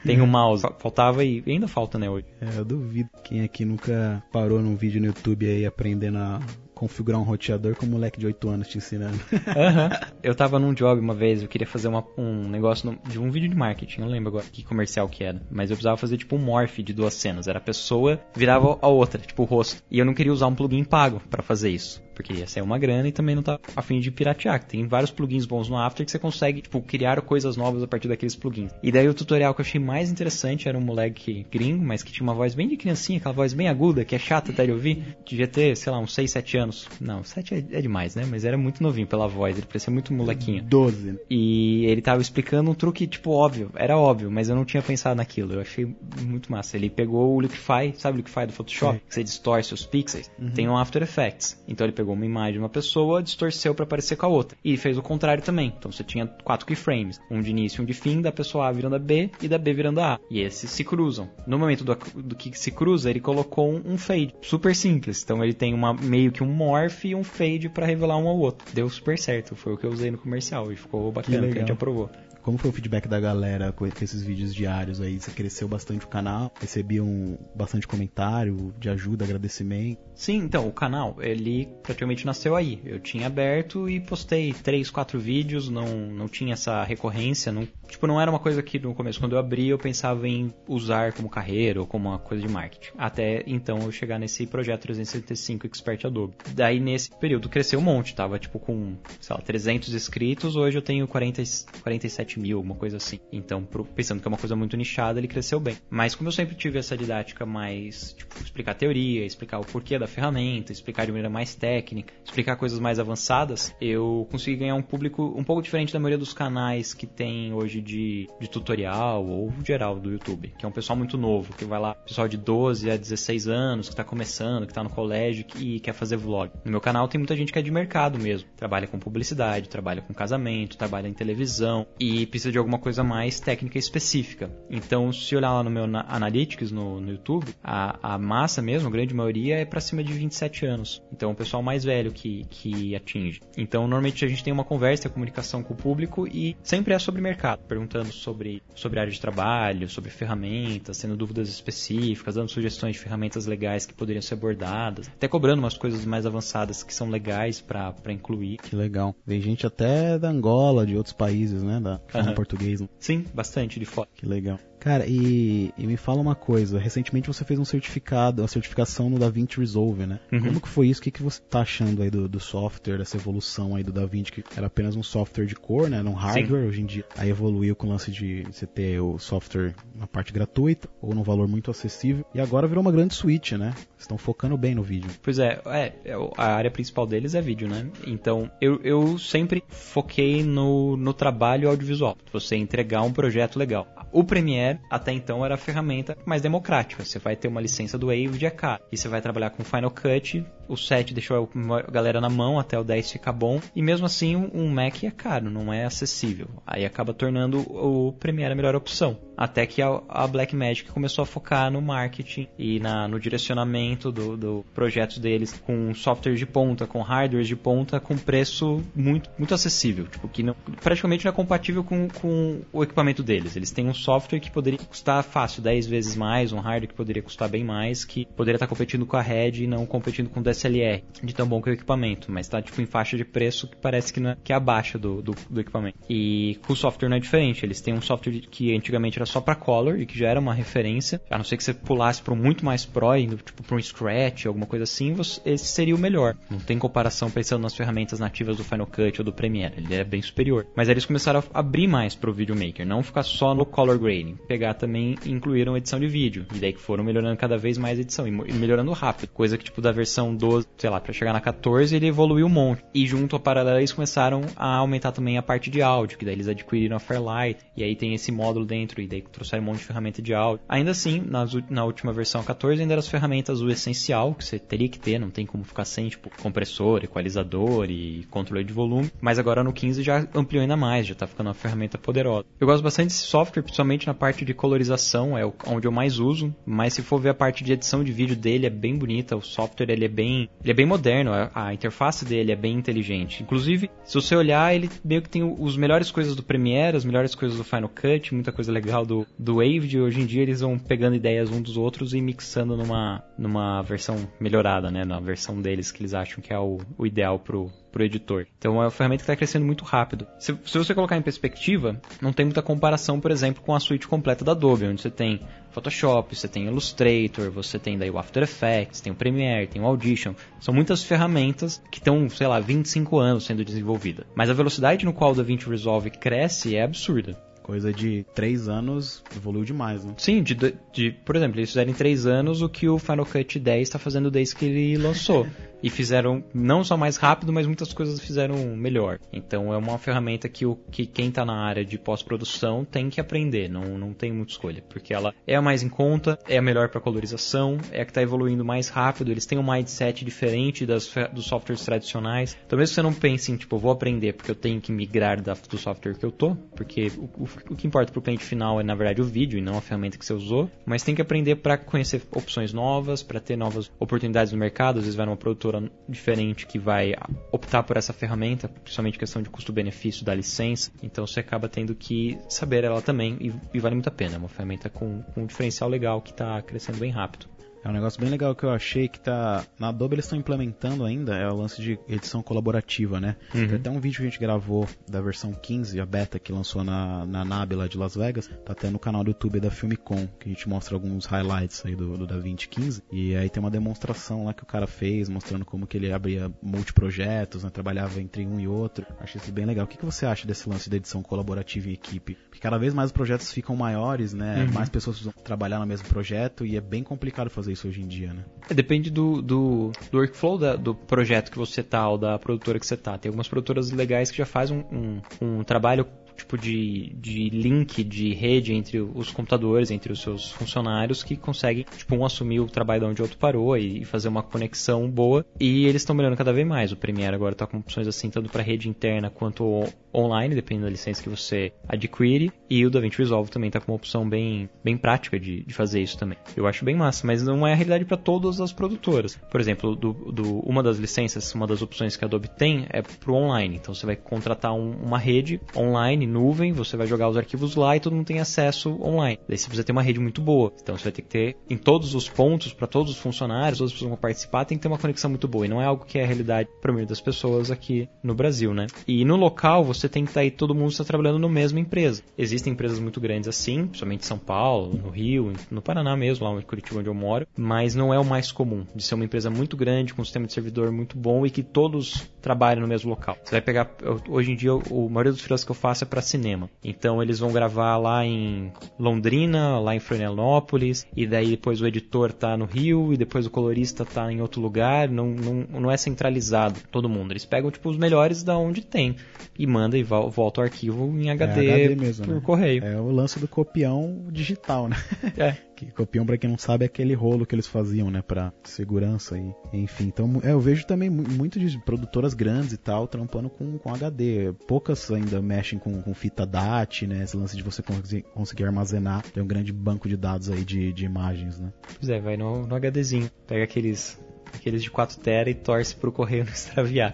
Tem 0.05 0.19
o 0.21 0.23
um 0.23 0.27
mouse. 0.27 0.63
Faltava 0.79 1.23
e 1.23 1.43
ainda 1.47 1.67
falta, 1.67 1.97
né, 1.99 2.09
hoje. 2.09 2.25
É, 2.41 2.59
eu 2.59 2.65
duvido 2.65 3.09
quem 3.23 3.41
aqui 3.43 3.65
nunca 3.65 4.23
parou 4.31 4.61
num 4.61 4.75
vídeo 4.75 4.99
no 5.01 5.07
YouTube 5.07 5.45
aí 5.47 5.65
aprendendo 5.65 6.17
a 6.17 6.39
configurar 6.73 7.19
um 7.19 7.23
roteador 7.23 7.75
com 7.75 7.87
um 7.87 7.89
moleque 7.89 8.19
de 8.19 8.27
8 8.27 8.47
anos 8.49 8.67
te 8.67 8.77
ensinando. 8.77 9.19
Aham. 9.55 9.89
Eu 10.21 10.35
tava 10.35 10.59
num 10.59 10.73
job 10.75 11.01
uma 11.01 11.13
vez, 11.15 11.41
eu 11.41 11.47
queria 11.47 11.65
fazer 11.65 11.87
uma- 11.87 12.05
um 12.15 12.47
negócio 12.47 12.91
no- 12.91 12.99
de 13.09 13.17
um 13.19 13.31
vídeo 13.31 13.49
de 13.49 13.55
marketing, 13.55 14.01
eu 14.01 14.05
não 14.05 14.11
lembro 14.13 14.29
agora 14.29 14.45
que 14.51 14.63
comercial 14.63 15.09
que 15.09 15.23
era. 15.23 15.41
Mas 15.49 15.71
eu 15.71 15.75
precisava 15.75 15.97
fazer 15.97 16.17
tipo 16.17 16.35
um 16.35 16.39
morph 16.39 16.77
de 16.79 16.93
duas 16.93 17.15
cenas. 17.15 17.47
Era 17.47 17.57
a 17.57 17.61
pessoa 17.61 18.19
virava 18.35 18.77
a 18.79 18.87
outra, 18.87 19.19
tipo 19.19 19.41
o 19.41 19.45
rosto. 19.45 19.81
E 19.89 19.97
eu 19.97 20.05
não 20.05 20.13
queria 20.13 20.31
usar 20.31 20.45
um 20.47 20.53
plugin 20.55 20.83
pago 20.83 21.19
pra 21.31 21.41
fazer 21.41 21.71
isso. 21.71 21.99
Porque 22.17 22.33
ia 22.33 22.47
sair 22.47 22.63
uma 22.63 22.79
grana 22.79 23.07
e 23.07 23.11
também 23.11 23.35
não 23.35 23.43
tava 23.43 23.59
a 23.75 23.81
fim 23.83 23.99
de 23.99 24.09
piratear. 24.09 24.63
Tem 24.63 24.87
vários 24.87 25.11
plugins 25.11 25.45
bons 25.45 25.69
no 25.69 25.77
After 25.77 26.03
que 26.03 26.11
você 26.11 26.17
consegue, 26.17 26.61
tipo, 26.61 26.81
criar 26.81 27.21
coisas 27.21 27.55
novas 27.55 27.83
a 27.83 27.87
partir 27.87 28.07
daqueles 28.07 28.35
plugins. 28.35 28.71
E 28.81 28.91
daí 28.91 29.07
o 29.07 29.13
tutorial 29.13 29.53
que 29.53 29.61
eu 29.61 29.65
achei 29.65 29.79
mais 29.79 30.09
interessante 30.09 30.67
era 30.67 30.75
um 30.75 30.81
moleque 30.81 31.45
gringo, 31.51 31.85
mas 31.85 32.01
que 32.01 32.11
tinha 32.11 32.23
uma 32.23 32.33
voz 32.33 32.55
bem 32.55 32.67
de 32.67 32.75
criancinha, 32.75 33.19
aquela 33.19 33.35
voz 33.35 33.53
bem 33.53 33.69
aguda, 33.69 34.03
que 34.03 34.15
é 34.15 34.19
chata 34.19 34.51
até 34.51 34.65
de 34.65 34.71
ouvir. 34.71 35.15
Devia 35.23 35.47
ter, 35.47 35.77
sei 35.77 35.91
lá, 35.91 35.99
uns 35.99 36.11
6, 36.15 36.31
7 36.31 36.57
anos. 36.57 36.87
Não, 36.99 37.23
7 37.23 37.53
é, 37.53 37.57
é 37.73 37.81
demais, 37.81 38.15
né? 38.15 38.25
Mas 38.27 38.45
era 38.45 38.57
muito 38.57 38.81
novinho 38.81 39.05
pela 39.05 39.27
voz, 39.27 39.55
ele 39.55 39.67
parecia 39.67 39.93
muito 39.93 40.11
molequinho. 40.11 40.63
12. 40.63 41.19
E 41.29 41.85
ele 41.85 42.01
tava 42.01 42.19
explicando 42.19 42.71
um 42.71 42.73
truque, 42.73 43.05
tipo, 43.05 43.29
óbvio. 43.29 43.69
Era 43.75 43.95
óbvio, 43.95 44.31
mas 44.31 44.49
eu 44.49 44.55
não 44.55 44.65
tinha 44.65 44.81
pensado 44.81 45.15
naquilo. 45.15 45.53
Eu 45.53 45.61
achei 45.61 45.95
muito 46.19 46.51
massa. 46.51 46.77
Ele 46.77 46.89
pegou 46.89 47.35
o 47.35 47.41
Liquify, 47.41 47.93
sabe 47.95 48.15
o 48.15 48.17
Liquify 48.17 48.47
do 48.47 48.53
Photoshop? 48.53 48.99
Que 49.07 49.13
você 49.13 49.23
distorce 49.23 49.71
os 49.71 49.85
pixels. 49.85 50.31
Tem 50.55 50.67
um 50.67 50.75
After 50.75 51.03
Effects. 51.03 51.61
Então 51.67 51.85
ele 51.85 51.93
pegou 51.93 52.06
uma 52.13 52.25
imagem 52.25 52.53
de 52.53 52.59
uma 52.59 52.69
pessoa, 52.69 53.21
distorceu 53.21 53.73
pra 53.73 53.85
parecer 53.85 54.15
com 54.15 54.25
a 54.25 54.29
outra. 54.29 54.57
E 54.63 54.77
fez 54.77 54.97
o 54.97 55.01
contrário 55.01 55.43
também. 55.43 55.73
Então 55.77 55.91
você 55.91 56.03
tinha 56.03 56.27
quatro 56.43 56.65
keyframes. 56.65 57.19
Um 57.29 57.41
de 57.41 57.51
início 57.51 57.81
e 57.81 57.83
um 57.83 57.85
de 57.85 57.93
fim, 57.93 58.21
da 58.21 58.31
pessoa 58.31 58.67
A 58.67 58.71
virando 58.71 58.95
a 58.95 58.99
B 58.99 59.29
e 59.41 59.47
da 59.47 59.57
B 59.57 59.73
virando 59.73 59.99
a 59.99 60.15
A. 60.15 60.19
E 60.29 60.41
esses 60.41 60.69
se 60.69 60.83
cruzam. 60.83 61.29
No 61.45 61.57
momento 61.57 61.83
do, 61.83 61.95
do 62.15 62.35
que 62.35 62.57
se 62.57 62.71
cruza, 62.71 63.09
ele 63.09 63.19
colocou 63.19 63.69
um, 63.73 63.97
fade. 63.97 64.33
Super 64.41 64.75
simples. 64.75 65.23
Então 65.23 65.43
ele 65.43 65.53
tem 65.53 65.73
uma, 65.73 65.93
meio 65.93 66.31
que 66.31 66.43
um 66.43 66.47
morph 66.47 67.05
e 67.05 67.15
um 67.15 67.23
fade 67.23 67.69
pra 67.69 67.85
revelar 67.85 68.17
um 68.17 68.27
ao 68.27 68.37
outro. 68.37 68.67
Deu 68.73 68.89
super 68.89 69.17
certo. 69.17 69.55
Foi 69.55 69.73
o 69.73 69.77
que 69.77 69.85
eu 69.85 69.91
usei 69.91 70.11
no 70.11 70.17
comercial. 70.17 70.71
E 70.71 70.75
ficou 70.75 71.11
bacana, 71.11 71.47
que, 71.47 71.57
a 71.57 71.59
gente 71.61 71.71
aprovou. 71.71 72.09
Como 72.47 72.57
foi 72.57 72.69
o 72.69 72.73
feedback 72.73 73.09
da 73.09 73.19
galera 73.19 73.73
com 73.73 73.85
esses 73.85 74.23
vídeos 74.23 74.55
diários 74.55 75.01
aí? 75.01 75.19
Você 75.19 75.31
cresceu 75.31 75.67
bastante 75.67 76.05
o 76.05 76.07
canal, 76.07 76.49
recebiam 76.61 77.37
bastante 77.53 77.85
comentário 77.85 78.73
de 78.79 78.89
ajuda, 78.89 79.25
agradecimento. 79.25 79.99
Sim, 80.15 80.37
então, 80.37 80.65
o 80.65 80.71
canal, 80.71 81.17
ele 81.19 81.67
praticamente 81.83 82.25
nasceu 82.25 82.55
aí. 82.55 82.81
Eu 82.85 83.01
tinha 83.01 83.27
aberto 83.27 83.89
e 83.89 83.99
postei 83.99 84.53
três, 84.53 84.89
quatro 84.89 85.19
vídeos, 85.19 85.67
não, 85.67 85.85
não 86.07 86.29
tinha 86.29 86.53
essa 86.53 86.85
recorrência, 86.85 87.51
não, 87.51 87.67
tipo, 87.85 88.07
não 88.07 88.19
era 88.19 88.31
uma 88.31 88.39
coisa 88.39 88.63
que 88.63 88.79
no 88.79 88.95
começo, 88.95 89.19
quando 89.19 89.33
eu 89.33 89.39
abri, 89.39 89.67
eu 89.67 89.77
pensava 89.77 90.25
em 90.25 90.53
usar 90.69 91.11
como 91.11 91.29
carreira 91.29 91.81
ou 91.81 91.85
como 91.85 92.07
uma 92.07 92.17
coisa 92.17 92.47
de 92.47 92.51
marketing. 92.51 92.93
Até 92.97 93.43
então 93.45 93.79
eu 93.79 93.91
chegar 93.91 94.17
nesse 94.17 94.47
projeto 94.47 94.83
365 94.83 95.67
Expert 95.67 96.05
Adobe. 96.05 96.33
Daí, 96.55 96.79
nesse 96.79 97.11
período, 97.11 97.49
cresceu 97.49 97.79
um 97.79 97.83
monte, 97.83 98.15
tava, 98.15 98.39
tipo, 98.39 98.57
com, 98.57 98.95
sei 99.19 99.35
lá, 99.35 99.41
300 99.41 99.93
inscritos, 99.93 100.55
hoje 100.55 100.77
eu 100.77 100.81
tenho 100.81 101.05
40, 101.09 101.43
47 101.83 102.36
mil, 102.37 102.59
uma 102.61 102.75
coisa 102.75 102.97
assim. 102.97 103.19
Então, 103.31 103.63
pro- 103.63 103.85
pensando 103.85 104.21
que 104.21 104.27
é 104.27 104.29
uma 104.29 104.37
coisa 104.37 104.55
muito 104.55 104.75
nichada, 104.77 105.19
ele 105.19 105.27
cresceu 105.27 105.59
bem. 105.59 105.77
Mas 105.89 106.15
como 106.15 106.27
eu 106.27 106.31
sempre 106.31 106.55
tive 106.55 106.79
essa 106.79 106.95
didática 106.97 107.45
mais, 107.45 108.13
tipo, 108.13 108.35
explicar 108.41 108.73
teoria, 108.75 109.25
explicar 109.25 109.59
o 109.59 109.65
porquê 109.65 109.97
da 109.99 110.07
ferramenta, 110.07 110.71
explicar 110.71 111.05
de 111.05 111.11
maneira 111.11 111.29
mais 111.29 111.55
técnica, 111.55 112.13
explicar 112.23 112.55
coisas 112.55 112.79
mais 112.79 112.99
avançadas, 112.99 113.75
eu 113.81 114.27
consegui 114.31 114.57
ganhar 114.57 114.75
um 114.75 114.81
público 114.81 115.33
um 115.35 115.43
pouco 115.43 115.61
diferente 115.61 115.91
da 115.93 115.99
maioria 115.99 116.17
dos 116.17 116.33
canais 116.33 116.93
que 116.93 117.05
tem 117.07 117.53
hoje 117.53 117.81
de, 117.81 118.27
de 118.39 118.49
tutorial 118.49 119.25
ou 119.25 119.51
geral 119.65 119.99
do 119.99 120.11
YouTube, 120.11 120.53
que 120.57 120.65
é 120.65 120.67
um 120.67 120.71
pessoal 120.71 120.97
muito 120.97 121.17
novo, 121.17 121.53
que 121.53 121.65
vai 121.65 121.79
lá, 121.79 121.95
pessoal 121.95 122.27
de 122.27 122.37
12 122.37 122.89
a 122.91 122.97
16 122.97 123.47
anos, 123.47 123.89
que 123.89 123.95
tá 123.95 124.03
começando, 124.03 124.67
que 124.67 124.73
tá 124.73 124.83
no 124.83 124.89
colégio 124.89 125.45
e 125.59 125.79
quer 125.79 125.93
fazer 125.93 126.17
vlog. 126.17 126.51
No 126.65 126.71
meu 126.71 126.81
canal 126.81 127.07
tem 127.07 127.19
muita 127.19 127.35
gente 127.35 127.51
que 127.51 127.59
é 127.59 127.61
de 127.61 127.71
mercado 127.71 128.19
mesmo, 128.19 128.47
trabalha 128.55 128.87
com 128.87 128.99
publicidade, 128.99 129.69
trabalha 129.69 130.01
com 130.01 130.13
casamento, 130.13 130.77
trabalha 130.77 131.07
em 131.07 131.13
televisão 131.13 131.85
e 131.99 132.16
precisa 132.25 132.51
de 132.51 132.57
alguma 132.57 132.79
coisa 132.79 133.03
mais 133.03 133.39
técnica 133.39 133.77
específica. 133.77 134.49
Então, 134.69 135.11
se 135.11 135.35
olhar 135.35 135.51
lá 135.53 135.63
no 135.63 135.69
meu 135.69 135.87
na- 135.87 136.05
Analytics 136.07 136.71
no, 136.71 136.99
no 136.99 137.11
YouTube, 137.11 137.53
a, 137.63 138.15
a 138.15 138.17
massa 138.17 138.61
mesmo, 138.61 138.87
a 138.87 138.91
grande 138.91 139.13
maioria, 139.13 139.57
é 139.57 139.65
pra 139.65 139.79
cima 139.81 140.03
de 140.03 140.13
27 140.13 140.65
anos. 140.65 141.01
Então, 141.11 141.31
o 141.31 141.35
pessoal 141.35 141.61
mais 141.61 141.83
velho 141.83 142.11
que, 142.11 142.45
que 142.49 142.95
atinge. 142.95 143.41
Então, 143.57 143.81
normalmente 143.83 144.23
a 144.25 144.27
gente 144.27 144.43
tem 144.43 144.53
uma 144.53 144.63
conversa, 144.63 145.09
comunicação 145.09 145.61
com 145.63 145.73
o 145.73 145.77
público 145.77 146.27
e 146.27 146.55
sempre 146.63 146.93
é 146.93 146.99
sobre 146.99 147.21
mercado, 147.21 147.59
perguntando 147.67 148.11
sobre, 148.11 148.61
sobre 148.75 148.99
área 148.99 149.11
de 149.11 149.19
trabalho, 149.21 149.89
sobre 149.89 150.09
ferramentas, 150.09 150.97
tendo 150.97 151.15
dúvidas 151.15 151.49
específicas, 151.49 152.35
dando 152.35 152.49
sugestões 152.49 152.93
de 152.93 152.99
ferramentas 153.01 153.45
legais 153.45 153.85
que 153.85 153.93
poderiam 153.93 154.21
ser 154.21 154.35
abordadas, 154.35 155.07
até 155.07 155.27
cobrando 155.27 155.59
umas 155.61 155.77
coisas 155.77 156.05
mais 156.05 156.25
avançadas 156.25 156.83
que 156.83 156.93
são 156.93 157.09
legais 157.09 157.61
pra 157.61 157.93
incluir. 158.09 158.57
Que 158.57 158.75
legal. 158.75 159.15
Vem 159.25 159.41
gente 159.41 159.65
até 159.65 160.17
da 160.17 160.29
Angola, 160.29 160.85
de 160.85 160.95
outros 160.95 161.13
países, 161.13 161.63
né? 161.63 161.79
Da 161.79 161.99
fala 162.07 162.25
Aham. 162.25 162.35
português. 162.35 162.81
Sim, 162.99 163.25
bastante 163.33 163.79
de 163.79 163.85
fora. 163.85 164.09
Que 164.15 164.25
legal. 164.25 164.59
Cara, 164.79 165.05
e, 165.07 165.73
e 165.77 165.87
me 165.87 165.97
fala 165.97 166.21
uma 166.21 166.35
coisa. 166.35 166.79
Recentemente 166.79 167.27
você 167.27 167.43
fez 167.43 167.59
um 167.59 167.65
certificado, 167.65 168.41
uma 168.41 168.47
certificação 168.47 169.09
no 169.09 169.19
DaVinci 169.19 169.59
Resolve, 169.59 170.05
né? 170.05 170.19
Uhum. 170.31 170.41
Como 170.41 170.61
que 170.61 170.69
foi 170.69 170.87
isso? 170.87 171.01
O 171.01 171.03
que, 171.03 171.11
que 171.11 171.23
você 171.23 171.41
tá 171.41 171.61
achando 171.61 172.01
aí 172.01 172.09
do, 172.09 172.27
do 172.27 172.39
software, 172.39 172.97
dessa 172.97 173.17
evolução 173.17 173.75
aí 173.75 173.83
do 173.83 173.91
DaVinci, 173.91 174.31
que 174.31 174.43
era 174.55 174.67
apenas 174.67 174.95
um 174.95 175.03
software 175.03 175.45
de 175.45 175.55
cor, 175.55 175.89
né? 175.89 175.97
Era 175.97 176.09
um 176.09 176.13
hardware, 176.13 176.67
hoje 176.67 176.81
em 176.81 176.85
dia. 176.85 177.05
Aí 177.17 177.29
evoluiu 177.29 177.75
com 177.75 177.87
o 177.87 177.89
lance 177.89 178.11
de 178.11 178.43
você 178.43 178.65
ter 178.65 178.99
o 178.99 179.17
software 179.17 179.73
na 179.95 180.07
parte 180.07 180.31
gratuita, 180.31 180.87
ou 181.01 181.13
num 181.13 181.23
valor 181.23 181.47
muito 181.47 181.71
acessível. 181.71 182.25
E 182.33 182.39
agora 182.39 182.67
virou 182.67 182.81
uma 182.81 182.91
grande 182.91 183.13
suíte, 183.13 183.57
né? 183.57 183.73
Estão 183.97 184.17
focando 184.17 184.57
bem 184.57 184.75
no 184.75 184.83
vídeo. 184.83 185.09
Pois 185.21 185.39
é, 185.39 185.59
é, 185.65 185.93
é, 186.05 186.13
a 186.37 186.53
área 186.53 186.69
principal 186.69 187.07
deles 187.07 187.33
é 187.35 187.41
vídeo, 187.41 187.67
né? 187.67 187.87
Então, 188.05 188.49
eu, 188.61 188.79
eu 188.83 189.17
sempre 189.17 189.63
foquei 189.69 190.43
no, 190.43 190.95
no 190.95 191.13
trabalho 191.13 191.69
audiovisual. 191.69 192.17
Você 192.31 192.55
entregar 192.55 193.01
um 193.01 193.11
projeto 193.11 193.57
legal. 193.57 193.87
O 194.11 194.23
Premiere, 194.23 194.66
até 194.89 195.11
então, 195.11 195.45
era 195.45 195.55
a 195.55 195.57
ferramenta 195.57 196.17
mais 196.25 196.41
democrática. 196.41 197.03
Você 197.03 197.19
vai 197.19 197.35
ter 197.35 197.47
uma 197.47 197.61
licença 197.61 197.97
do 197.97 198.07
Wave 198.07 198.45
é 198.45 198.49
caro. 198.49 198.83
E 198.91 198.97
você 198.97 199.07
vai 199.07 199.21
trabalhar 199.21 199.51
com 199.51 199.63
Final 199.63 199.91
Cut. 199.91 200.45
O 200.67 200.75
7 200.75 201.13
deixou 201.13 201.49
a 201.71 201.91
galera 201.91 202.21
na 202.21 202.29
mão 202.29 202.59
até 202.59 202.77
o 202.77 202.83
10 202.83 203.11
ficar 203.11 203.31
bom. 203.31 203.59
E 203.75 203.81
mesmo 203.81 204.05
assim, 204.05 204.35
um 204.35 204.69
Mac 204.69 205.03
é 205.03 205.11
caro, 205.11 205.49
não 205.49 205.71
é 205.71 205.85
acessível. 205.85 206.47
Aí 206.65 206.85
acaba 206.85 207.13
tornando 207.13 207.59
o 207.59 208.13
Premiere 208.13 208.53
a 208.53 208.55
melhor 208.55 208.75
opção. 208.75 209.17
Até 209.37 209.67
que 209.67 209.83
a, 209.83 210.27
Blackmagic 210.27 210.91
começou 210.91 211.21
a 211.21 211.25
focar 211.25 211.71
no 211.71 211.79
marketing 211.79 212.47
e 212.57 212.79
na, 212.79 213.07
no 213.07 213.19
direcionamento 213.19 214.11
do, 214.11 214.35
do 214.35 214.65
projetos 214.73 215.19
deles 215.19 215.53
com 215.63 215.93
software 215.93 216.33
de 216.33 216.45
ponta, 216.45 216.87
com 216.87 217.01
hardware 217.01 217.43
de 217.43 217.55
ponta, 217.55 217.99
com 217.99 218.17
preço 218.17 218.81
muito, 218.95 219.29
muito 219.37 219.53
acessível. 219.53 220.07
Tipo, 220.07 220.27
que 220.27 220.41
não, 220.41 220.55
praticamente 220.81 221.23
não 221.23 221.31
é 221.31 221.35
compatível 221.35 221.83
com, 221.83 222.07
com 222.07 222.61
o 222.73 222.83
equipamento 222.83 223.21
deles. 223.21 223.55
Eles 223.55 223.69
têm 223.69 223.87
um 223.87 223.93
software 223.93 224.39
que 224.39 224.49
poderia 224.49 224.79
custar 224.79 225.23
fácil 225.23 225.61
10 225.61 225.85
vezes 225.85 226.15
mais, 226.15 226.51
um 226.51 226.59
hardware 226.59 226.87
que 226.87 226.95
poderia 226.95 227.21
custar 227.21 227.47
bem 227.47 227.63
mais, 227.63 228.03
que 228.03 228.25
poderia 228.35 228.55
estar 228.55 228.67
competindo 228.67 229.05
com 229.05 229.17
a 229.17 229.21
Red 229.21 229.63
e 229.63 229.67
não 229.67 229.85
competindo 229.85 230.29
com 230.29 230.39
o 230.39 230.43
DSLR, 230.57 231.03
de 231.23 231.33
tão 231.33 231.47
bom 231.47 231.61
que 231.61 231.69
é 231.69 231.71
o 231.71 231.75
equipamento, 231.75 232.31
mas 232.31 232.47
está 232.47 232.61
tipo 232.61 232.81
em 232.81 232.85
faixa 232.85 233.15
de 233.15 233.23
preço 233.23 233.67
que 233.67 233.77
parece 233.77 234.11
que, 234.11 234.19
não 234.19 234.31
é, 234.31 234.37
que 234.43 234.51
é 234.51 234.55
abaixo 234.55 234.97
do, 234.97 235.21
do, 235.21 235.35
do 235.49 235.61
equipamento. 235.61 235.97
E 236.09 236.59
com 236.65 236.73
o 236.73 236.75
software 236.75 237.09
não 237.09 237.17
é 237.17 237.19
diferente, 237.19 237.65
eles 237.65 237.79
têm 237.79 237.93
um 237.93 238.01
software 238.01 238.41
que 238.49 238.75
antigamente 238.75 239.17
era 239.17 239.25
só 239.25 239.39
para 239.39 239.55
color 239.55 239.99
e 239.99 240.05
que 240.05 240.17
já 240.17 240.27
era 240.27 240.39
uma 240.39 240.53
referência, 240.53 241.21
a 241.29 241.37
não 241.37 241.45
ser 241.45 241.57
que 241.57 241.63
você 241.63 241.73
pulasse 241.73 242.21
para 242.21 242.35
muito 242.35 242.65
mais 242.65 242.85
pro, 242.85 243.15
indo 243.15 243.37
tipo 243.37 243.63
para 243.63 243.75
um 243.75 243.81
Scratch, 243.81 244.45
alguma 244.45 244.65
coisa 244.65 244.83
assim, 244.83 245.13
você, 245.13 245.39
esse 245.45 245.65
seria 245.65 245.95
o 245.95 245.99
melhor. 245.99 246.35
Não 246.49 246.59
tem 246.59 246.77
comparação 246.77 247.29
pensando 247.29 247.61
nas 247.61 247.75
ferramentas 247.75 248.19
nativas 248.19 248.57
do 248.57 248.63
Final 248.63 248.87
Cut 248.87 249.19
ou 249.19 249.25
do 249.25 249.33
Premiere, 249.33 249.75
ele 249.77 249.95
é 249.95 250.03
bem 250.03 250.21
superior. 250.21 250.67
Mas 250.75 250.89
aí 250.89 250.93
eles 250.93 251.05
começaram 251.05 251.43
a 251.53 251.59
abrir 251.59 251.87
mais 251.87 252.15
pro 252.15 252.33
videomaker, 252.33 252.85
não 252.85 253.03
ficar 253.03 253.23
só 253.23 253.53
no 253.53 253.65
color 253.65 253.99
grading, 253.99 254.37
pegar 254.47 254.73
também 254.73 255.15
e 255.25 255.31
incluíram 255.31 255.77
edição 255.77 255.99
de 255.99 256.07
vídeo, 256.07 256.45
e 256.53 256.59
daí 256.59 256.73
que 256.73 256.81
foram 256.81 257.03
melhorando 257.03 257.37
cada 257.37 257.57
vez 257.57 257.77
mais 257.77 257.97
a 257.97 258.01
edição 258.01 258.27
e 258.27 258.53
melhorando 258.53 258.91
rápido, 258.91 259.29
coisa 259.29 259.57
que 259.57 259.65
tipo 259.65 259.81
da 259.81 259.91
versão 259.91 260.35
12, 260.47 260.67
sei 260.77 260.89
lá, 260.89 260.99
para 260.99 261.13
chegar 261.13 261.33
na 261.33 261.41
14 261.41 261.95
ele 261.95 262.07
evoluiu 262.07 262.45
um 262.45 262.49
monte. 262.49 262.83
E 262.93 263.05
junto 263.05 263.35
a 263.35 263.39
paralela 263.39 263.79
eles 263.79 263.91
começaram 263.91 264.41
a 264.55 264.77
aumentar 264.77 265.11
também 265.11 265.37
a 265.37 265.43
parte 265.43 265.69
de 265.69 265.81
áudio, 265.81 266.17
que 266.17 266.25
daí 266.25 266.35
eles 266.35 266.47
adquiriram 266.47 266.95
a 266.95 266.99
Fairlight, 266.99 267.59
e 267.75 267.83
aí 267.83 267.95
tem 267.95 268.13
esse 268.13 268.31
módulo 268.31 268.65
dentro, 268.65 269.01
e 269.01 269.07
daí 269.07 269.21
trouxeram 269.21 269.63
um 269.63 269.65
monte 269.65 269.79
de 269.79 269.85
ferramenta 269.85 270.21
de 270.21 270.33
áudio. 270.33 270.65
Ainda 270.69 270.91
assim, 270.91 271.21
nas 271.25 271.53
na 271.69 271.83
última 271.83 272.13
versão 272.13 272.43
14 272.43 272.81
ainda 272.81 272.93
eram 272.93 272.99
as 272.99 273.07
ferramentas 273.07 273.61
o 273.61 273.69
essencial, 273.69 274.33
que 274.33 274.43
você 274.43 274.59
teria 274.59 274.87
que 274.87 274.99
ter, 274.99 275.19
não 275.19 275.29
tem 275.29 275.45
como 275.45 275.63
ficar 275.63 275.85
sem, 275.85 276.07
tipo, 276.07 276.29
compressor, 276.41 277.03
equalizador 277.03 277.89
e 277.89 278.25
controle 278.29 278.63
de 278.63 278.73
volume, 278.73 279.11
mas 279.19 279.39
agora 279.39 279.63
no 279.63 279.73
15 279.73 280.03
já 280.03 280.27
ampliou 280.33 280.61
ainda 280.61 280.77
mais, 280.77 281.07
já 281.07 281.15
tá 281.15 281.27
ficando 281.27 281.47
uma 281.47 281.53
ferramenta 281.53 281.97
poderosa. 281.97 282.45
Eu 282.59 282.67
gosto 282.67 282.83
bastante 282.83 283.07
desse 283.07 283.23
software, 283.23 283.63
principalmente 283.63 284.07
na 284.07 284.13
parte 284.13 284.45
de 284.45 284.53
colorização, 284.53 285.37
é 285.37 285.45
onde 285.65 285.87
eu 285.87 285.91
mais 285.91 286.19
uso, 286.19 286.55
mas 286.65 286.93
se 286.93 287.01
for 287.01 287.19
ver 287.19 287.29
a 287.29 287.33
parte 287.33 287.63
de 287.63 287.73
edição 287.73 288.03
de 288.03 288.11
vídeo 288.11 288.35
dele, 288.35 288.67
é 288.67 288.69
bem 288.69 288.95
bonita, 288.95 289.35
o 289.35 289.41
software 289.41 289.89
ele 289.89 290.05
é 290.05 290.09
bem 290.09 290.36
ele 290.61 290.71
é 290.71 290.73
bem 290.73 290.85
moderno, 290.85 291.31
a, 291.53 291.73
interface 291.73 292.25
dele 292.25 292.51
é 292.51 292.55
bem 292.55 292.75
inteligente. 292.75 293.43
Inclusive, 293.43 293.89
se 294.03 294.13
você 294.13 294.35
olhar, 294.35 294.73
ele 294.75 294.89
meio 295.03 295.21
que 295.21 295.29
tem 295.29 295.43
os 295.43 295.77
melhores 295.77 296.11
coisas 296.11 296.35
do 296.35 296.43
Premiere, 296.43 296.97
as 296.97 297.05
melhores 297.05 297.35
coisas 297.35 297.57
do 297.57 297.63
Final 297.63 297.89
Cut, 297.89 298.33
muita 298.33 298.51
coisa 298.51 298.71
legal 298.71 299.05
do, 299.05 299.25
do 299.37 299.55
Wave. 299.55 299.99
Hoje 299.99 300.21
em 300.21 300.25
dia 300.25 300.41
eles 300.41 300.61
vão 300.61 300.77
pegando 300.77 301.15
ideias 301.15 301.49
um 301.49 301.61
dos 301.61 301.77
outros 301.77 302.13
e 302.13 302.21
mixando 302.21 302.75
numa, 302.75 303.23
numa 303.37 303.81
versão 303.81 304.27
melhorada, 304.39 304.91
né? 304.91 305.05
Na 305.05 305.19
versão 305.19 305.61
deles 305.61 305.91
que 305.91 306.01
eles 306.01 306.13
acham 306.13 306.41
que 306.41 306.53
é 306.53 306.59
o, 306.59 306.77
o 306.97 307.05
ideal 307.05 307.39
pro, 307.39 307.71
pro 307.91 308.03
editor. 308.03 308.45
Então 308.57 308.75
é 308.75 308.85
uma 308.85 308.91
ferramenta 308.91 309.19
que 309.19 309.23
está 309.23 309.35
crescendo 309.35 309.65
muito 309.65 309.83
rápido. 309.83 310.27
Se, 310.39 310.57
se, 310.65 310.77
você 310.77 310.93
colocar 310.93 311.17
em 311.17 311.21
perspectiva, 311.21 311.99
não 312.21 312.33
tem 312.33 312.45
muita 312.45 312.61
comparação, 312.61 313.19
por 313.19 313.31
exemplo, 313.31 313.63
com 313.63 313.73
a 313.73 313.79
suite 313.79 314.07
completa 314.07 314.43
da 314.43 314.51
Adobe, 314.51 314.85
onde 314.85 315.01
você 315.01 315.09
tem 315.09 315.41
Photoshop, 315.71 316.35
você 316.35 316.47
tem 316.47 316.65
Illustrator, 316.65 317.51
você 317.51 317.77
tem 317.77 317.97
daí 317.97 318.09
o 318.09 318.17
After 318.17 318.43
Effects, 318.43 319.01
tem 319.01 319.11
o 319.11 319.15
Premiere, 319.15 319.67
tem 319.67 319.81
o 319.81 319.85
Audition. 319.85 320.33
São 320.59 320.73
muitas 320.73 321.03
ferramentas 321.03 321.81
que 321.91 321.99
estão, 321.99 322.29
sei 322.29 322.47
lá, 322.47 322.59
25 322.59 323.19
anos 323.19 323.45
sendo 323.45 323.63
desenvolvidas. 323.63 324.25
Mas 324.35 324.49
a 324.49 324.53
velocidade 324.53 325.05
no 325.05 325.13
qual 325.13 325.31
o 325.31 325.35
DaVinci 325.35 325.69
Resolve 325.69 326.09
cresce 326.09 326.75
é 326.75 326.83
absurda 326.83 327.47
coisa 327.67 327.91
de 327.91 328.25
três 328.33 328.69
anos 328.69 329.21
evoluiu 329.35 329.65
demais, 329.65 330.05
né? 330.05 330.13
Sim, 330.17 330.41
de, 330.41 330.55
de, 330.93 331.11
por 331.25 331.35
exemplo, 331.35 331.59
eles 331.59 331.69
fizeram 331.69 331.91
em 331.91 331.93
três 331.93 332.25
anos 332.25 332.61
o 332.61 332.69
que 332.69 332.87
o 332.87 332.97
Final 332.97 333.25
Cut 333.25 333.59
10 333.59 333.81
está 333.81 333.99
fazendo 333.99 334.31
desde 334.31 334.55
que 334.55 334.63
ele 334.63 334.97
lançou. 334.97 335.45
e 335.81 335.89
fizeram 335.89 336.43
não 336.53 336.83
só 336.83 336.97
mais 336.97 337.17
rápido, 337.17 337.53
mas 337.53 337.65
muitas 337.65 337.93
coisas 337.93 338.19
fizeram 338.19 338.75
melhor. 338.75 339.19
Então 339.31 339.73
é 339.73 339.77
uma 339.77 339.97
ferramenta 339.97 340.49
que, 340.49 340.65
o, 340.65 340.75
que 340.91 341.05
quem 341.05 341.29
está 341.29 341.45
na 341.45 341.65
área 341.65 341.85
de 341.85 341.97
pós-produção 341.97 342.85
tem 342.85 343.09
que 343.09 343.21
aprender, 343.21 343.69
não, 343.69 343.97
não 343.97 344.13
tem 344.13 344.31
muita 344.31 344.51
escolha, 344.51 344.83
porque 344.89 345.13
ela 345.13 345.33
é 345.45 345.55
a 345.55 345.61
mais 345.61 345.83
em 345.83 345.89
conta, 345.89 346.37
é 346.47 346.57
a 346.57 346.61
melhor 346.61 346.89
para 346.89 347.01
colorização, 347.01 347.77
é 347.91 348.01
a 348.01 348.05
que 348.05 348.11
está 348.11 348.21
evoluindo 348.21 348.63
mais 348.65 348.89
rápido, 348.89 349.31
eles 349.31 349.45
têm 349.45 349.57
um 349.57 349.71
mindset 349.71 350.23
diferente 350.23 350.85
das, 350.85 351.11
dos 351.33 351.45
softwares 351.45 351.83
tradicionais. 351.83 352.57
Então 352.65 352.77
mesmo 352.77 352.91
que 352.91 352.95
você 352.95 353.01
não 353.01 353.13
pense 353.13 353.51
em, 353.51 353.57
tipo, 353.57 353.77
vou 353.77 353.91
aprender 353.91 354.33
porque 354.33 354.51
eu 354.51 354.55
tenho 354.55 354.81
que 354.81 354.91
migrar 354.91 355.41
da, 355.41 355.53
do 355.53 355.77
software 355.77 356.15
que 356.15 356.25
eu 356.25 356.31
tô, 356.31 356.55
porque 356.75 357.11
o, 357.17 357.43
o, 357.43 357.49
o 357.71 357.75
que 357.75 357.87
importa 357.87 358.11
para 358.11 358.19
o 358.19 358.21
cliente 358.21 358.43
final 358.43 358.79
é 358.79 358.83
na 358.83 358.95
verdade 358.95 359.21
o 359.21 359.25
vídeo 359.25 359.57
e 359.57 359.61
não 359.61 359.77
a 359.77 359.81
ferramenta 359.81 360.17
que 360.17 360.25
você 360.25 360.33
usou, 360.33 360.69
mas 360.85 361.03
tem 361.03 361.13
que 361.13 361.21
aprender 361.21 361.57
para 361.57 361.77
conhecer 361.77 362.21
opções 362.31 362.73
novas, 362.73 363.21
para 363.21 363.39
ter 363.39 363.55
novas 363.55 363.91
oportunidades 363.99 364.51
no 364.53 364.59
mercado, 364.59 364.99
às 364.99 365.03
vezes 365.03 365.15
vai 365.15 365.25
numa 365.25 365.37
produtora 365.37 365.66
produtora 365.67 365.91
diferente 366.07 366.65
que 366.65 366.79
vai 366.79 367.13
optar 367.51 367.83
por 367.83 367.97
essa 367.97 368.13
ferramenta, 368.13 368.67
principalmente 368.67 369.19
questão 369.19 369.41
de 369.41 369.49
custo-benefício 369.49 370.25
da 370.25 370.33
licença. 370.33 370.91
Então 371.03 371.27
você 371.27 371.41
acaba 371.41 371.67
tendo 371.67 371.93
que 371.93 372.37
saber 372.49 372.83
ela 372.83 373.01
também 373.01 373.37
e, 373.39 373.53
e 373.73 373.79
vale 373.79 373.95
muito 373.95 374.07
a 374.07 374.11
pena. 374.11 374.35
É 374.35 374.37
uma 374.37 374.47
ferramenta 374.47 374.89
com, 374.89 375.21
com 375.21 375.41
um 375.41 375.45
diferencial 375.45 375.89
legal 375.89 376.21
que 376.21 376.31
está 376.31 376.61
crescendo 376.61 376.97
bem 376.97 377.11
rápido. 377.11 377.47
É 377.87 377.89
um 377.89 377.93
negócio 377.93 378.19
bem 378.19 378.29
legal 378.29 378.53
que 378.53 378.65
eu 378.65 378.69
achei 378.69 379.07
que 379.07 379.17
tá. 379.17 379.65
Na 379.79 379.87
Adobe 379.87 380.15
eles 380.15 380.25
estão 380.25 380.37
implementando 380.37 381.05
ainda, 381.05 381.37
é 381.37 381.49
o 381.49 381.55
lance 381.55 381.81
de 381.81 381.97
edição 382.09 382.43
colaborativa, 382.43 383.21
né? 383.21 383.37
Uhum. 383.55 383.65
Tem 383.65 383.75
até 383.75 383.89
um 383.89 383.97
vídeo 383.97 384.17
que 384.17 384.23
a 384.23 384.29
gente 384.29 384.39
gravou 384.39 384.85
da 385.07 385.21
versão 385.21 385.53
15, 385.53 385.97
a 385.97 386.05
beta 386.05 386.37
que 386.37 386.51
lançou 386.51 386.83
na, 386.83 387.25
na 387.25 387.45
NAB 387.45 387.75
lá 387.75 387.87
de 387.87 387.97
Las 387.97 388.13
Vegas, 388.15 388.49
tá 388.65 388.73
até 388.73 388.89
no 388.89 388.99
canal 388.99 389.23
do 389.23 389.29
YouTube 389.29 389.61
da 389.61 389.71
Filmicom, 389.71 390.27
que 390.37 390.49
a 390.49 390.51
gente 390.51 390.67
mostra 390.67 390.95
alguns 390.95 391.25
highlights 391.27 391.81
aí 391.85 391.95
do, 391.95 392.17
do 392.17 392.27
DaVinci 392.27 392.67
15. 392.67 393.03
E 393.09 393.37
aí 393.37 393.49
tem 393.49 393.63
uma 393.63 393.71
demonstração 393.71 394.43
lá 394.43 394.53
que 394.53 394.63
o 394.63 394.65
cara 394.65 394.85
fez, 394.85 395.29
mostrando 395.29 395.63
como 395.63 395.87
que 395.87 395.95
ele 395.95 396.11
abria 396.11 396.51
multiprojetos, 396.61 397.63
né? 397.63 397.69
Trabalhava 397.69 398.19
entre 398.19 398.45
um 398.45 398.59
e 398.59 398.67
outro. 398.67 399.05
Achei 399.17 399.39
isso 399.41 399.51
bem 399.53 399.65
legal. 399.65 399.85
O 399.85 399.87
que, 399.87 399.97
que 399.97 400.05
você 400.05 400.25
acha 400.25 400.45
desse 400.45 400.67
lance 400.67 400.89
da 400.89 400.97
edição 400.97 401.23
colaborativa 401.23 401.87
em 401.87 401.93
equipe? 401.93 402.35
Porque 402.49 402.59
cada 402.59 402.77
vez 402.77 402.93
mais 402.93 403.11
os 403.11 403.13
projetos 403.13 403.49
ficam 403.49 403.77
maiores, 403.77 404.33
né? 404.33 404.65
Uhum. 404.65 404.73
Mais 404.73 404.89
pessoas 404.89 405.15
precisam 405.15 405.41
trabalhar 405.41 405.79
no 405.79 405.85
mesmo 405.85 406.09
projeto 406.09 406.65
e 406.65 406.75
é 406.75 406.81
bem 406.81 407.01
complicado 407.01 407.49
fazer 407.49 407.71
isso 407.71 407.76
hoje 407.85 408.01
em 408.01 408.07
dia, 408.07 408.33
né? 408.33 408.45
É, 408.69 408.73
depende 408.73 409.09
do, 409.09 409.41
do, 409.41 409.91
do 410.11 410.17
workflow 410.17 410.57
da, 410.57 410.75
do 410.75 410.95
projeto 410.95 411.51
que 411.51 411.57
você 411.57 411.83
tá 411.83 412.07
ou 412.07 412.17
da 412.17 412.39
produtora 412.39 412.79
que 412.79 412.85
você 412.85 412.95
tá. 412.95 413.17
Tem 413.17 413.29
algumas 413.29 413.47
produtoras 413.47 413.91
legais 413.91 414.31
que 414.31 414.37
já 414.37 414.45
fazem 414.45 414.85
um, 414.91 415.21
um, 415.41 415.59
um 415.59 415.63
trabalho 415.63 416.05
tipo 416.37 416.57
de, 416.57 417.13
de 417.15 417.49
link 417.49 418.03
de 418.03 418.33
rede 418.33 418.73
entre 418.73 418.99
os 418.99 419.31
computadores, 419.31 419.91
entre 419.91 420.11
os 420.11 420.21
seus 420.21 420.51
funcionários, 420.51 421.23
que 421.23 421.35
conseguem, 421.35 421.85
tipo, 421.97 422.15
um 422.15 422.25
assumir 422.25 422.59
o 422.59 422.67
trabalho 422.67 423.01
de 423.01 423.05
onde 423.07 423.21
o 423.21 423.25
outro 423.25 423.37
parou 423.37 423.75
e, 423.75 424.05
fazer 424.05 424.27
uma 424.27 424.43
conexão 424.43 425.09
boa. 425.09 425.45
E 425.59 425.85
eles 425.85 426.01
estão 426.01 426.15
melhorando 426.15 426.37
cada 426.37 426.53
vez 426.53 426.65
mais. 426.65 426.91
O 426.91 426.97
Premiere 426.97 427.35
agora 427.35 427.53
está 427.53 427.65
com 427.65 427.77
opções 427.77 428.07
assim, 428.07 428.29
tanto 428.29 428.49
para 428.49 428.63
rede 428.63 428.87
interna 428.87 429.29
quanto 429.29 429.83
online, 430.13 430.55
dependendo 430.55 430.85
da 430.85 430.91
licença 430.91 431.21
que 431.21 431.29
você 431.29 431.71
adquire. 431.87 432.51
E 432.69 432.85
o 432.85 432.89
DaVinci 432.89 433.17
Resolve 433.17 433.51
também 433.51 433.67
está 433.67 433.79
com 433.79 433.91
uma 433.91 433.95
opção 433.95 434.27
bem, 434.27 434.69
bem 434.83 434.97
prática 434.97 435.39
de, 435.39 435.63
de 435.63 435.73
fazer 435.73 436.01
isso 436.01 436.17
também. 436.17 436.37
Eu 436.55 436.67
acho 436.67 436.85
bem 436.85 436.95
massa, 436.95 437.25
mas 437.25 437.43
não 437.43 437.65
é 437.65 437.73
a 437.73 437.75
realidade 437.75 438.05
para 438.05 438.17
todas 438.17 438.59
as 438.59 438.71
produtoras. 438.71 439.35
Por 439.49 439.59
exemplo, 439.59 439.95
do, 439.95 440.13
do, 440.31 440.59
uma 440.59 440.83
das 440.83 440.97
licenças, 440.97 441.53
uma 441.53 441.67
das 441.67 441.81
opções 441.81 442.15
que 442.15 442.23
a 442.23 442.27
Adobe 442.27 442.49
tem 442.49 442.85
é 442.89 443.01
para 443.01 443.31
o 443.31 443.35
online. 443.35 443.75
Então 443.75 443.93
você 443.93 444.05
vai 444.05 444.15
contratar 444.15 444.73
um, 444.73 444.91
uma 444.91 445.17
rede 445.17 445.59
online 445.75 446.26
nuvem, 446.27 446.71
você 446.73 446.95
vai 446.95 447.07
jogar 447.07 447.29
os 447.29 447.37
arquivos 447.37 447.75
lá 447.75 447.95
e 447.95 447.99
todo 447.99 448.15
mundo 448.15 448.25
tem 448.25 448.39
acesso 448.39 448.89
online. 449.01 449.39
Daí 449.47 449.57
você 449.57 449.65
precisa 449.65 449.83
ter 449.83 449.91
uma 449.91 450.01
rede 450.01 450.19
muito 450.19 450.41
boa. 450.41 450.71
Então 450.81 450.97
você 450.97 451.05
vai 451.05 451.13
ter 451.13 451.21
que 451.21 451.29
ter 451.29 451.57
em 451.69 451.77
todos 451.77 452.13
os 452.13 452.29
pontos, 452.29 452.73
para 452.73 452.87
todos 452.87 453.11
os 453.11 453.17
funcionários, 453.17 453.79
todas 453.79 453.91
as 453.91 453.93
pessoas 453.93 454.09
vão 454.09 454.17
participar, 454.17 454.65
tem 454.65 454.77
que 454.77 454.81
ter 454.81 454.87
uma 454.87 454.97
conexão 454.97 455.29
muito 455.29 455.47
boa. 455.47 455.65
E 455.65 455.69
não 455.69 455.81
é 455.81 455.85
algo 455.85 456.05
que 456.05 456.19
é 456.19 456.23
a 456.23 456.27
realidade 456.27 456.69
para 456.81 456.91
a 456.91 456.93
maioria 456.93 457.09
das 457.09 457.21
pessoas 457.21 457.71
aqui 457.71 458.07
no 458.21 458.35
Brasil, 458.35 458.73
né? 458.73 458.87
E 459.07 459.23
no 459.25 459.35
local 459.35 459.83
você 459.83 460.07
tem 460.09 460.23
que 460.23 460.29
estar 460.29 460.41
tá 460.41 460.43
aí, 460.43 460.51
todo 460.51 460.75
mundo 460.75 460.91
está 460.91 461.03
trabalhando 461.03 461.39
na 461.39 461.49
mesma 461.49 461.79
empresa. 461.79 462.21
Existem 462.37 462.73
empresas 462.73 462.99
muito 462.99 463.19
grandes 463.19 463.47
assim, 463.47 463.87
principalmente 463.87 464.21
em 464.21 464.27
São 464.27 464.37
Paulo, 464.37 464.93
no 464.95 465.09
Rio, 465.09 465.53
no 465.71 465.81
Paraná 465.81 466.15
mesmo, 466.15 466.45
lá 466.45 466.59
em 466.59 466.61
Curitiba 466.61 466.99
onde 466.99 467.09
eu 467.09 467.13
moro, 467.13 467.47
mas 467.57 467.95
não 467.95 468.13
é 468.13 468.19
o 468.19 468.25
mais 468.25 468.51
comum 468.51 468.85
de 468.95 469.03
ser 469.03 469.15
uma 469.15 469.25
empresa 469.25 469.49
muito 469.49 469.77
grande, 469.77 470.13
com 470.13 470.21
um 470.21 470.25
sistema 470.25 470.45
de 470.45 470.53
servidor 470.53 470.91
muito 470.91 471.17
bom 471.17 471.45
e 471.45 471.49
que 471.49 471.63
todos 471.63 472.27
trabalham 472.41 472.81
no 472.81 472.87
mesmo 472.87 473.09
local. 473.09 473.37
Você 473.43 473.51
vai 473.51 473.61
pegar, 473.61 473.89
hoje 474.27 474.51
em 474.51 474.55
dia, 474.55 474.73
o 474.73 475.09
maioria 475.09 475.31
dos 475.31 475.41
freelas 475.41 475.63
que 475.63 475.71
eu 475.71 475.75
faço 475.75 476.03
é 476.03 476.07
para 476.07 476.16
cinema. 476.21 476.69
Então 476.83 477.21
eles 477.21 477.39
vão 477.39 477.51
gravar 477.51 477.97
lá 477.97 478.25
em 478.25 478.71
Londrina, 478.99 479.79
lá 479.79 479.95
em 479.95 479.99
Florianópolis, 479.99 481.05
e 481.15 481.25
daí 481.25 481.51
depois 481.51 481.81
o 481.81 481.87
editor 481.87 482.31
tá 482.31 482.55
no 482.57 482.65
Rio, 482.65 483.13
e 483.13 483.17
depois 483.17 483.45
o 483.45 483.49
colorista 483.49 484.05
tá 484.05 484.31
em 484.31 484.41
outro 484.41 484.61
lugar. 484.61 485.09
Não, 485.09 485.27
não, 485.27 485.53
não 485.81 485.91
é 485.91 485.97
centralizado 485.97 486.79
todo 486.91 487.09
mundo. 487.09 487.31
Eles 487.31 487.45
pegam 487.45 487.71
tipo 487.71 487.89
os 487.89 487.97
melhores 487.97 488.43
da 488.43 488.57
onde 488.57 488.85
tem 488.85 489.15
e 489.57 489.65
manda 489.65 489.97
e 489.97 490.03
volta 490.03 490.61
o 490.61 490.63
arquivo 490.63 491.05
em 491.19 491.29
HD, 491.29 491.67
é 491.67 491.73
HD 491.73 491.95
mesmo, 491.95 492.25
por 492.25 492.35
né? 492.35 492.41
correio. 492.43 492.83
É 492.83 492.99
o 492.99 493.11
lance 493.11 493.39
do 493.39 493.47
copião 493.47 494.27
digital, 494.31 494.87
né? 494.87 494.97
É. 495.37 495.57
Copiam, 495.85 496.25
para 496.25 496.37
quem 496.37 496.49
não 496.49 496.57
sabe, 496.57 496.85
é 496.85 496.87
aquele 496.87 497.13
rolo 497.13 497.45
que 497.45 497.55
eles 497.55 497.67
faziam, 497.67 498.09
né, 498.09 498.21
para 498.21 498.53
segurança 498.63 499.37
e 499.37 499.53
enfim. 499.73 500.05
Então, 500.05 500.41
é, 500.43 500.51
eu 500.51 500.59
vejo 500.59 500.85
também 500.85 501.09
muito 501.09 501.59
de 501.59 501.77
produtoras 501.79 502.33
grandes 502.33 502.73
e 502.73 502.77
tal 502.77 503.07
trampando 503.07 503.49
com, 503.49 503.77
com 503.77 503.93
HD. 503.93 504.53
Poucas 504.67 505.09
ainda 505.11 505.41
mexem 505.41 505.79
com, 505.79 506.01
com 506.01 506.13
fita 506.13 506.45
DAT, 506.45 507.07
né, 507.07 507.23
esse 507.23 507.37
lance 507.37 507.55
de 507.55 507.63
você 507.63 507.81
conseguir, 507.81 508.23
conseguir 508.33 508.65
armazenar. 508.65 509.23
Tem 509.31 509.41
um 509.41 509.47
grande 509.47 509.71
banco 509.71 510.07
de 510.07 510.17
dados 510.17 510.49
aí 510.49 510.63
de, 510.63 510.91
de 510.91 511.05
imagens, 511.05 511.59
né? 511.59 511.71
Pois 511.99 512.09
é, 512.09 512.19
vai 512.19 512.37
no, 512.37 512.65
no 512.65 512.75
HDzinho. 512.75 513.29
Pega 513.45 513.63
aqueles 513.63 514.19
aqueles 514.53 514.81
de 514.81 514.89
4 514.89 515.19
tera 515.19 515.49
e 515.49 515.53
torce 515.53 515.95
pro 515.95 516.11
correio 516.11 516.45
não 516.45 516.51
extraviar. 516.51 517.13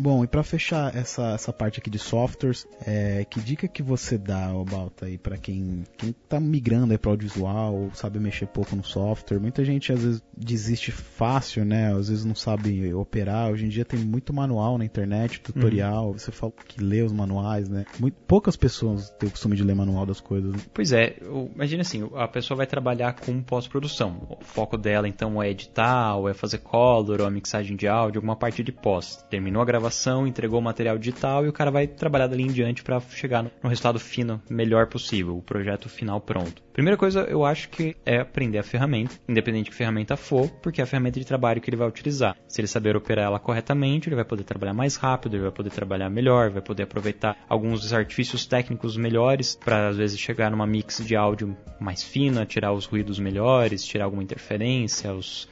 Bom, 0.00 0.24
e 0.24 0.26
para 0.26 0.42
fechar 0.42 0.96
essa, 0.96 1.32
essa 1.32 1.52
parte 1.52 1.78
aqui 1.78 1.90
de 1.90 1.98
softwares, 1.98 2.66
é, 2.86 3.22
que 3.26 3.38
dica 3.38 3.68
que 3.68 3.82
você 3.82 4.16
dá, 4.16 4.50
Balta, 4.70 5.04
aí 5.04 5.18
para 5.18 5.36
quem 5.36 5.84
quem 5.98 6.14
tá 6.26 6.40
migrando 6.40 6.92
aí 6.92 6.98
para 6.98 7.10
audiovisual, 7.10 7.74
ou 7.74 7.90
sabe 7.92 8.18
mexer 8.18 8.46
pouco 8.46 8.74
no 8.74 8.82
software? 8.82 9.38
Muita 9.38 9.62
gente 9.62 9.92
às 9.92 10.02
vezes 10.02 10.22
desiste 10.34 10.90
fácil, 10.90 11.66
né? 11.66 11.92
Às 11.92 12.08
vezes 12.08 12.24
não 12.24 12.34
sabe 12.34 12.94
operar. 12.94 13.50
Hoje 13.50 13.66
em 13.66 13.68
dia 13.68 13.84
tem 13.84 14.00
muito 14.00 14.32
manual 14.32 14.78
na 14.78 14.86
internet, 14.86 15.38
tutorial. 15.42 16.06
Uhum. 16.06 16.12
Você 16.14 16.32
fala 16.32 16.52
que 16.66 16.82
lê 16.82 17.02
os 17.02 17.12
manuais, 17.12 17.68
né? 17.68 17.84
Muito, 17.98 18.14
poucas 18.26 18.56
pessoas 18.56 19.10
têm 19.18 19.28
o 19.28 19.32
costume 19.32 19.54
de 19.54 19.62
ler 19.62 19.74
manual 19.74 20.06
das 20.06 20.20
coisas. 20.20 20.56
Pois 20.72 20.92
é, 20.92 21.18
imagina 21.54 21.82
assim, 21.82 22.08
a 22.14 22.26
pessoa 22.26 22.56
vai 22.56 22.66
trabalhar 22.66 23.12
com 23.12 23.42
pós-produção. 23.42 24.38
O 24.40 24.42
foco 24.42 24.78
dela 24.78 25.06
então 25.06 25.42
é 25.42 25.50
editar, 25.50 26.16
ou 26.16 26.26
é 26.26 26.32
fazer 26.32 26.58
color, 26.58 27.20
ou 27.20 27.26
a 27.26 27.30
mixagem 27.30 27.76
de 27.76 27.86
áudio, 27.86 28.20
alguma 28.20 28.36
parte 28.36 28.62
de 28.62 28.72
pós. 28.72 29.22
Terminou 29.28 29.60
a 29.60 29.66
gravação 29.66 29.89
entregou 30.26 30.58
o 30.58 30.62
material 30.62 30.98
digital 30.98 31.44
e 31.44 31.48
o 31.48 31.52
cara 31.52 31.70
vai 31.70 31.86
trabalhar 31.86 32.26
dali 32.26 32.44
em 32.44 32.52
diante 32.52 32.82
para 32.82 33.00
chegar 33.00 33.42
no 33.42 33.68
resultado 33.68 33.98
fino 33.98 34.40
melhor 34.48 34.86
possível, 34.86 35.36
o 35.36 35.42
projeto 35.42 35.88
final 35.88 36.20
pronto. 36.20 36.62
Primeira 36.72 36.96
coisa, 36.96 37.22
eu 37.22 37.44
acho 37.44 37.68
que 37.68 37.96
é 38.06 38.20
aprender 38.20 38.58
a 38.58 38.62
ferramenta, 38.62 39.14
independente 39.28 39.64
de 39.64 39.70
que 39.70 39.76
ferramenta 39.76 40.16
for, 40.16 40.48
porque 40.62 40.80
é 40.80 40.84
a 40.84 40.86
ferramenta 40.86 41.18
de 41.20 41.26
trabalho 41.26 41.60
que 41.60 41.68
ele 41.68 41.76
vai 41.76 41.88
utilizar. 41.88 42.36
Se 42.48 42.60
ele 42.60 42.68
saber 42.68 42.96
operar 42.96 43.26
ela 43.26 43.38
corretamente, 43.38 44.08
ele 44.08 44.16
vai 44.16 44.24
poder 44.24 44.44
trabalhar 44.44 44.72
mais 44.72 44.96
rápido, 44.96 45.34
ele 45.34 45.42
vai 45.42 45.52
poder 45.52 45.70
trabalhar 45.70 46.08
melhor, 46.08 46.50
vai 46.50 46.62
poder 46.62 46.84
aproveitar 46.84 47.36
alguns 47.48 47.80
dos 47.80 47.92
artifícios 47.92 48.46
técnicos 48.46 48.96
melhores 48.96 49.56
para 49.56 49.88
às 49.88 49.96
vezes 49.96 50.18
chegar 50.18 50.50
numa 50.50 50.66
mix 50.66 51.04
de 51.04 51.16
áudio 51.16 51.56
mais 51.78 52.02
fina, 52.02 52.46
tirar 52.46 52.72
os 52.72 52.86
ruídos 52.86 53.18
melhores, 53.18 53.84
tirar 53.84 54.04
alguma 54.04 54.22
interferência, 54.22 55.12
os 55.12 55.48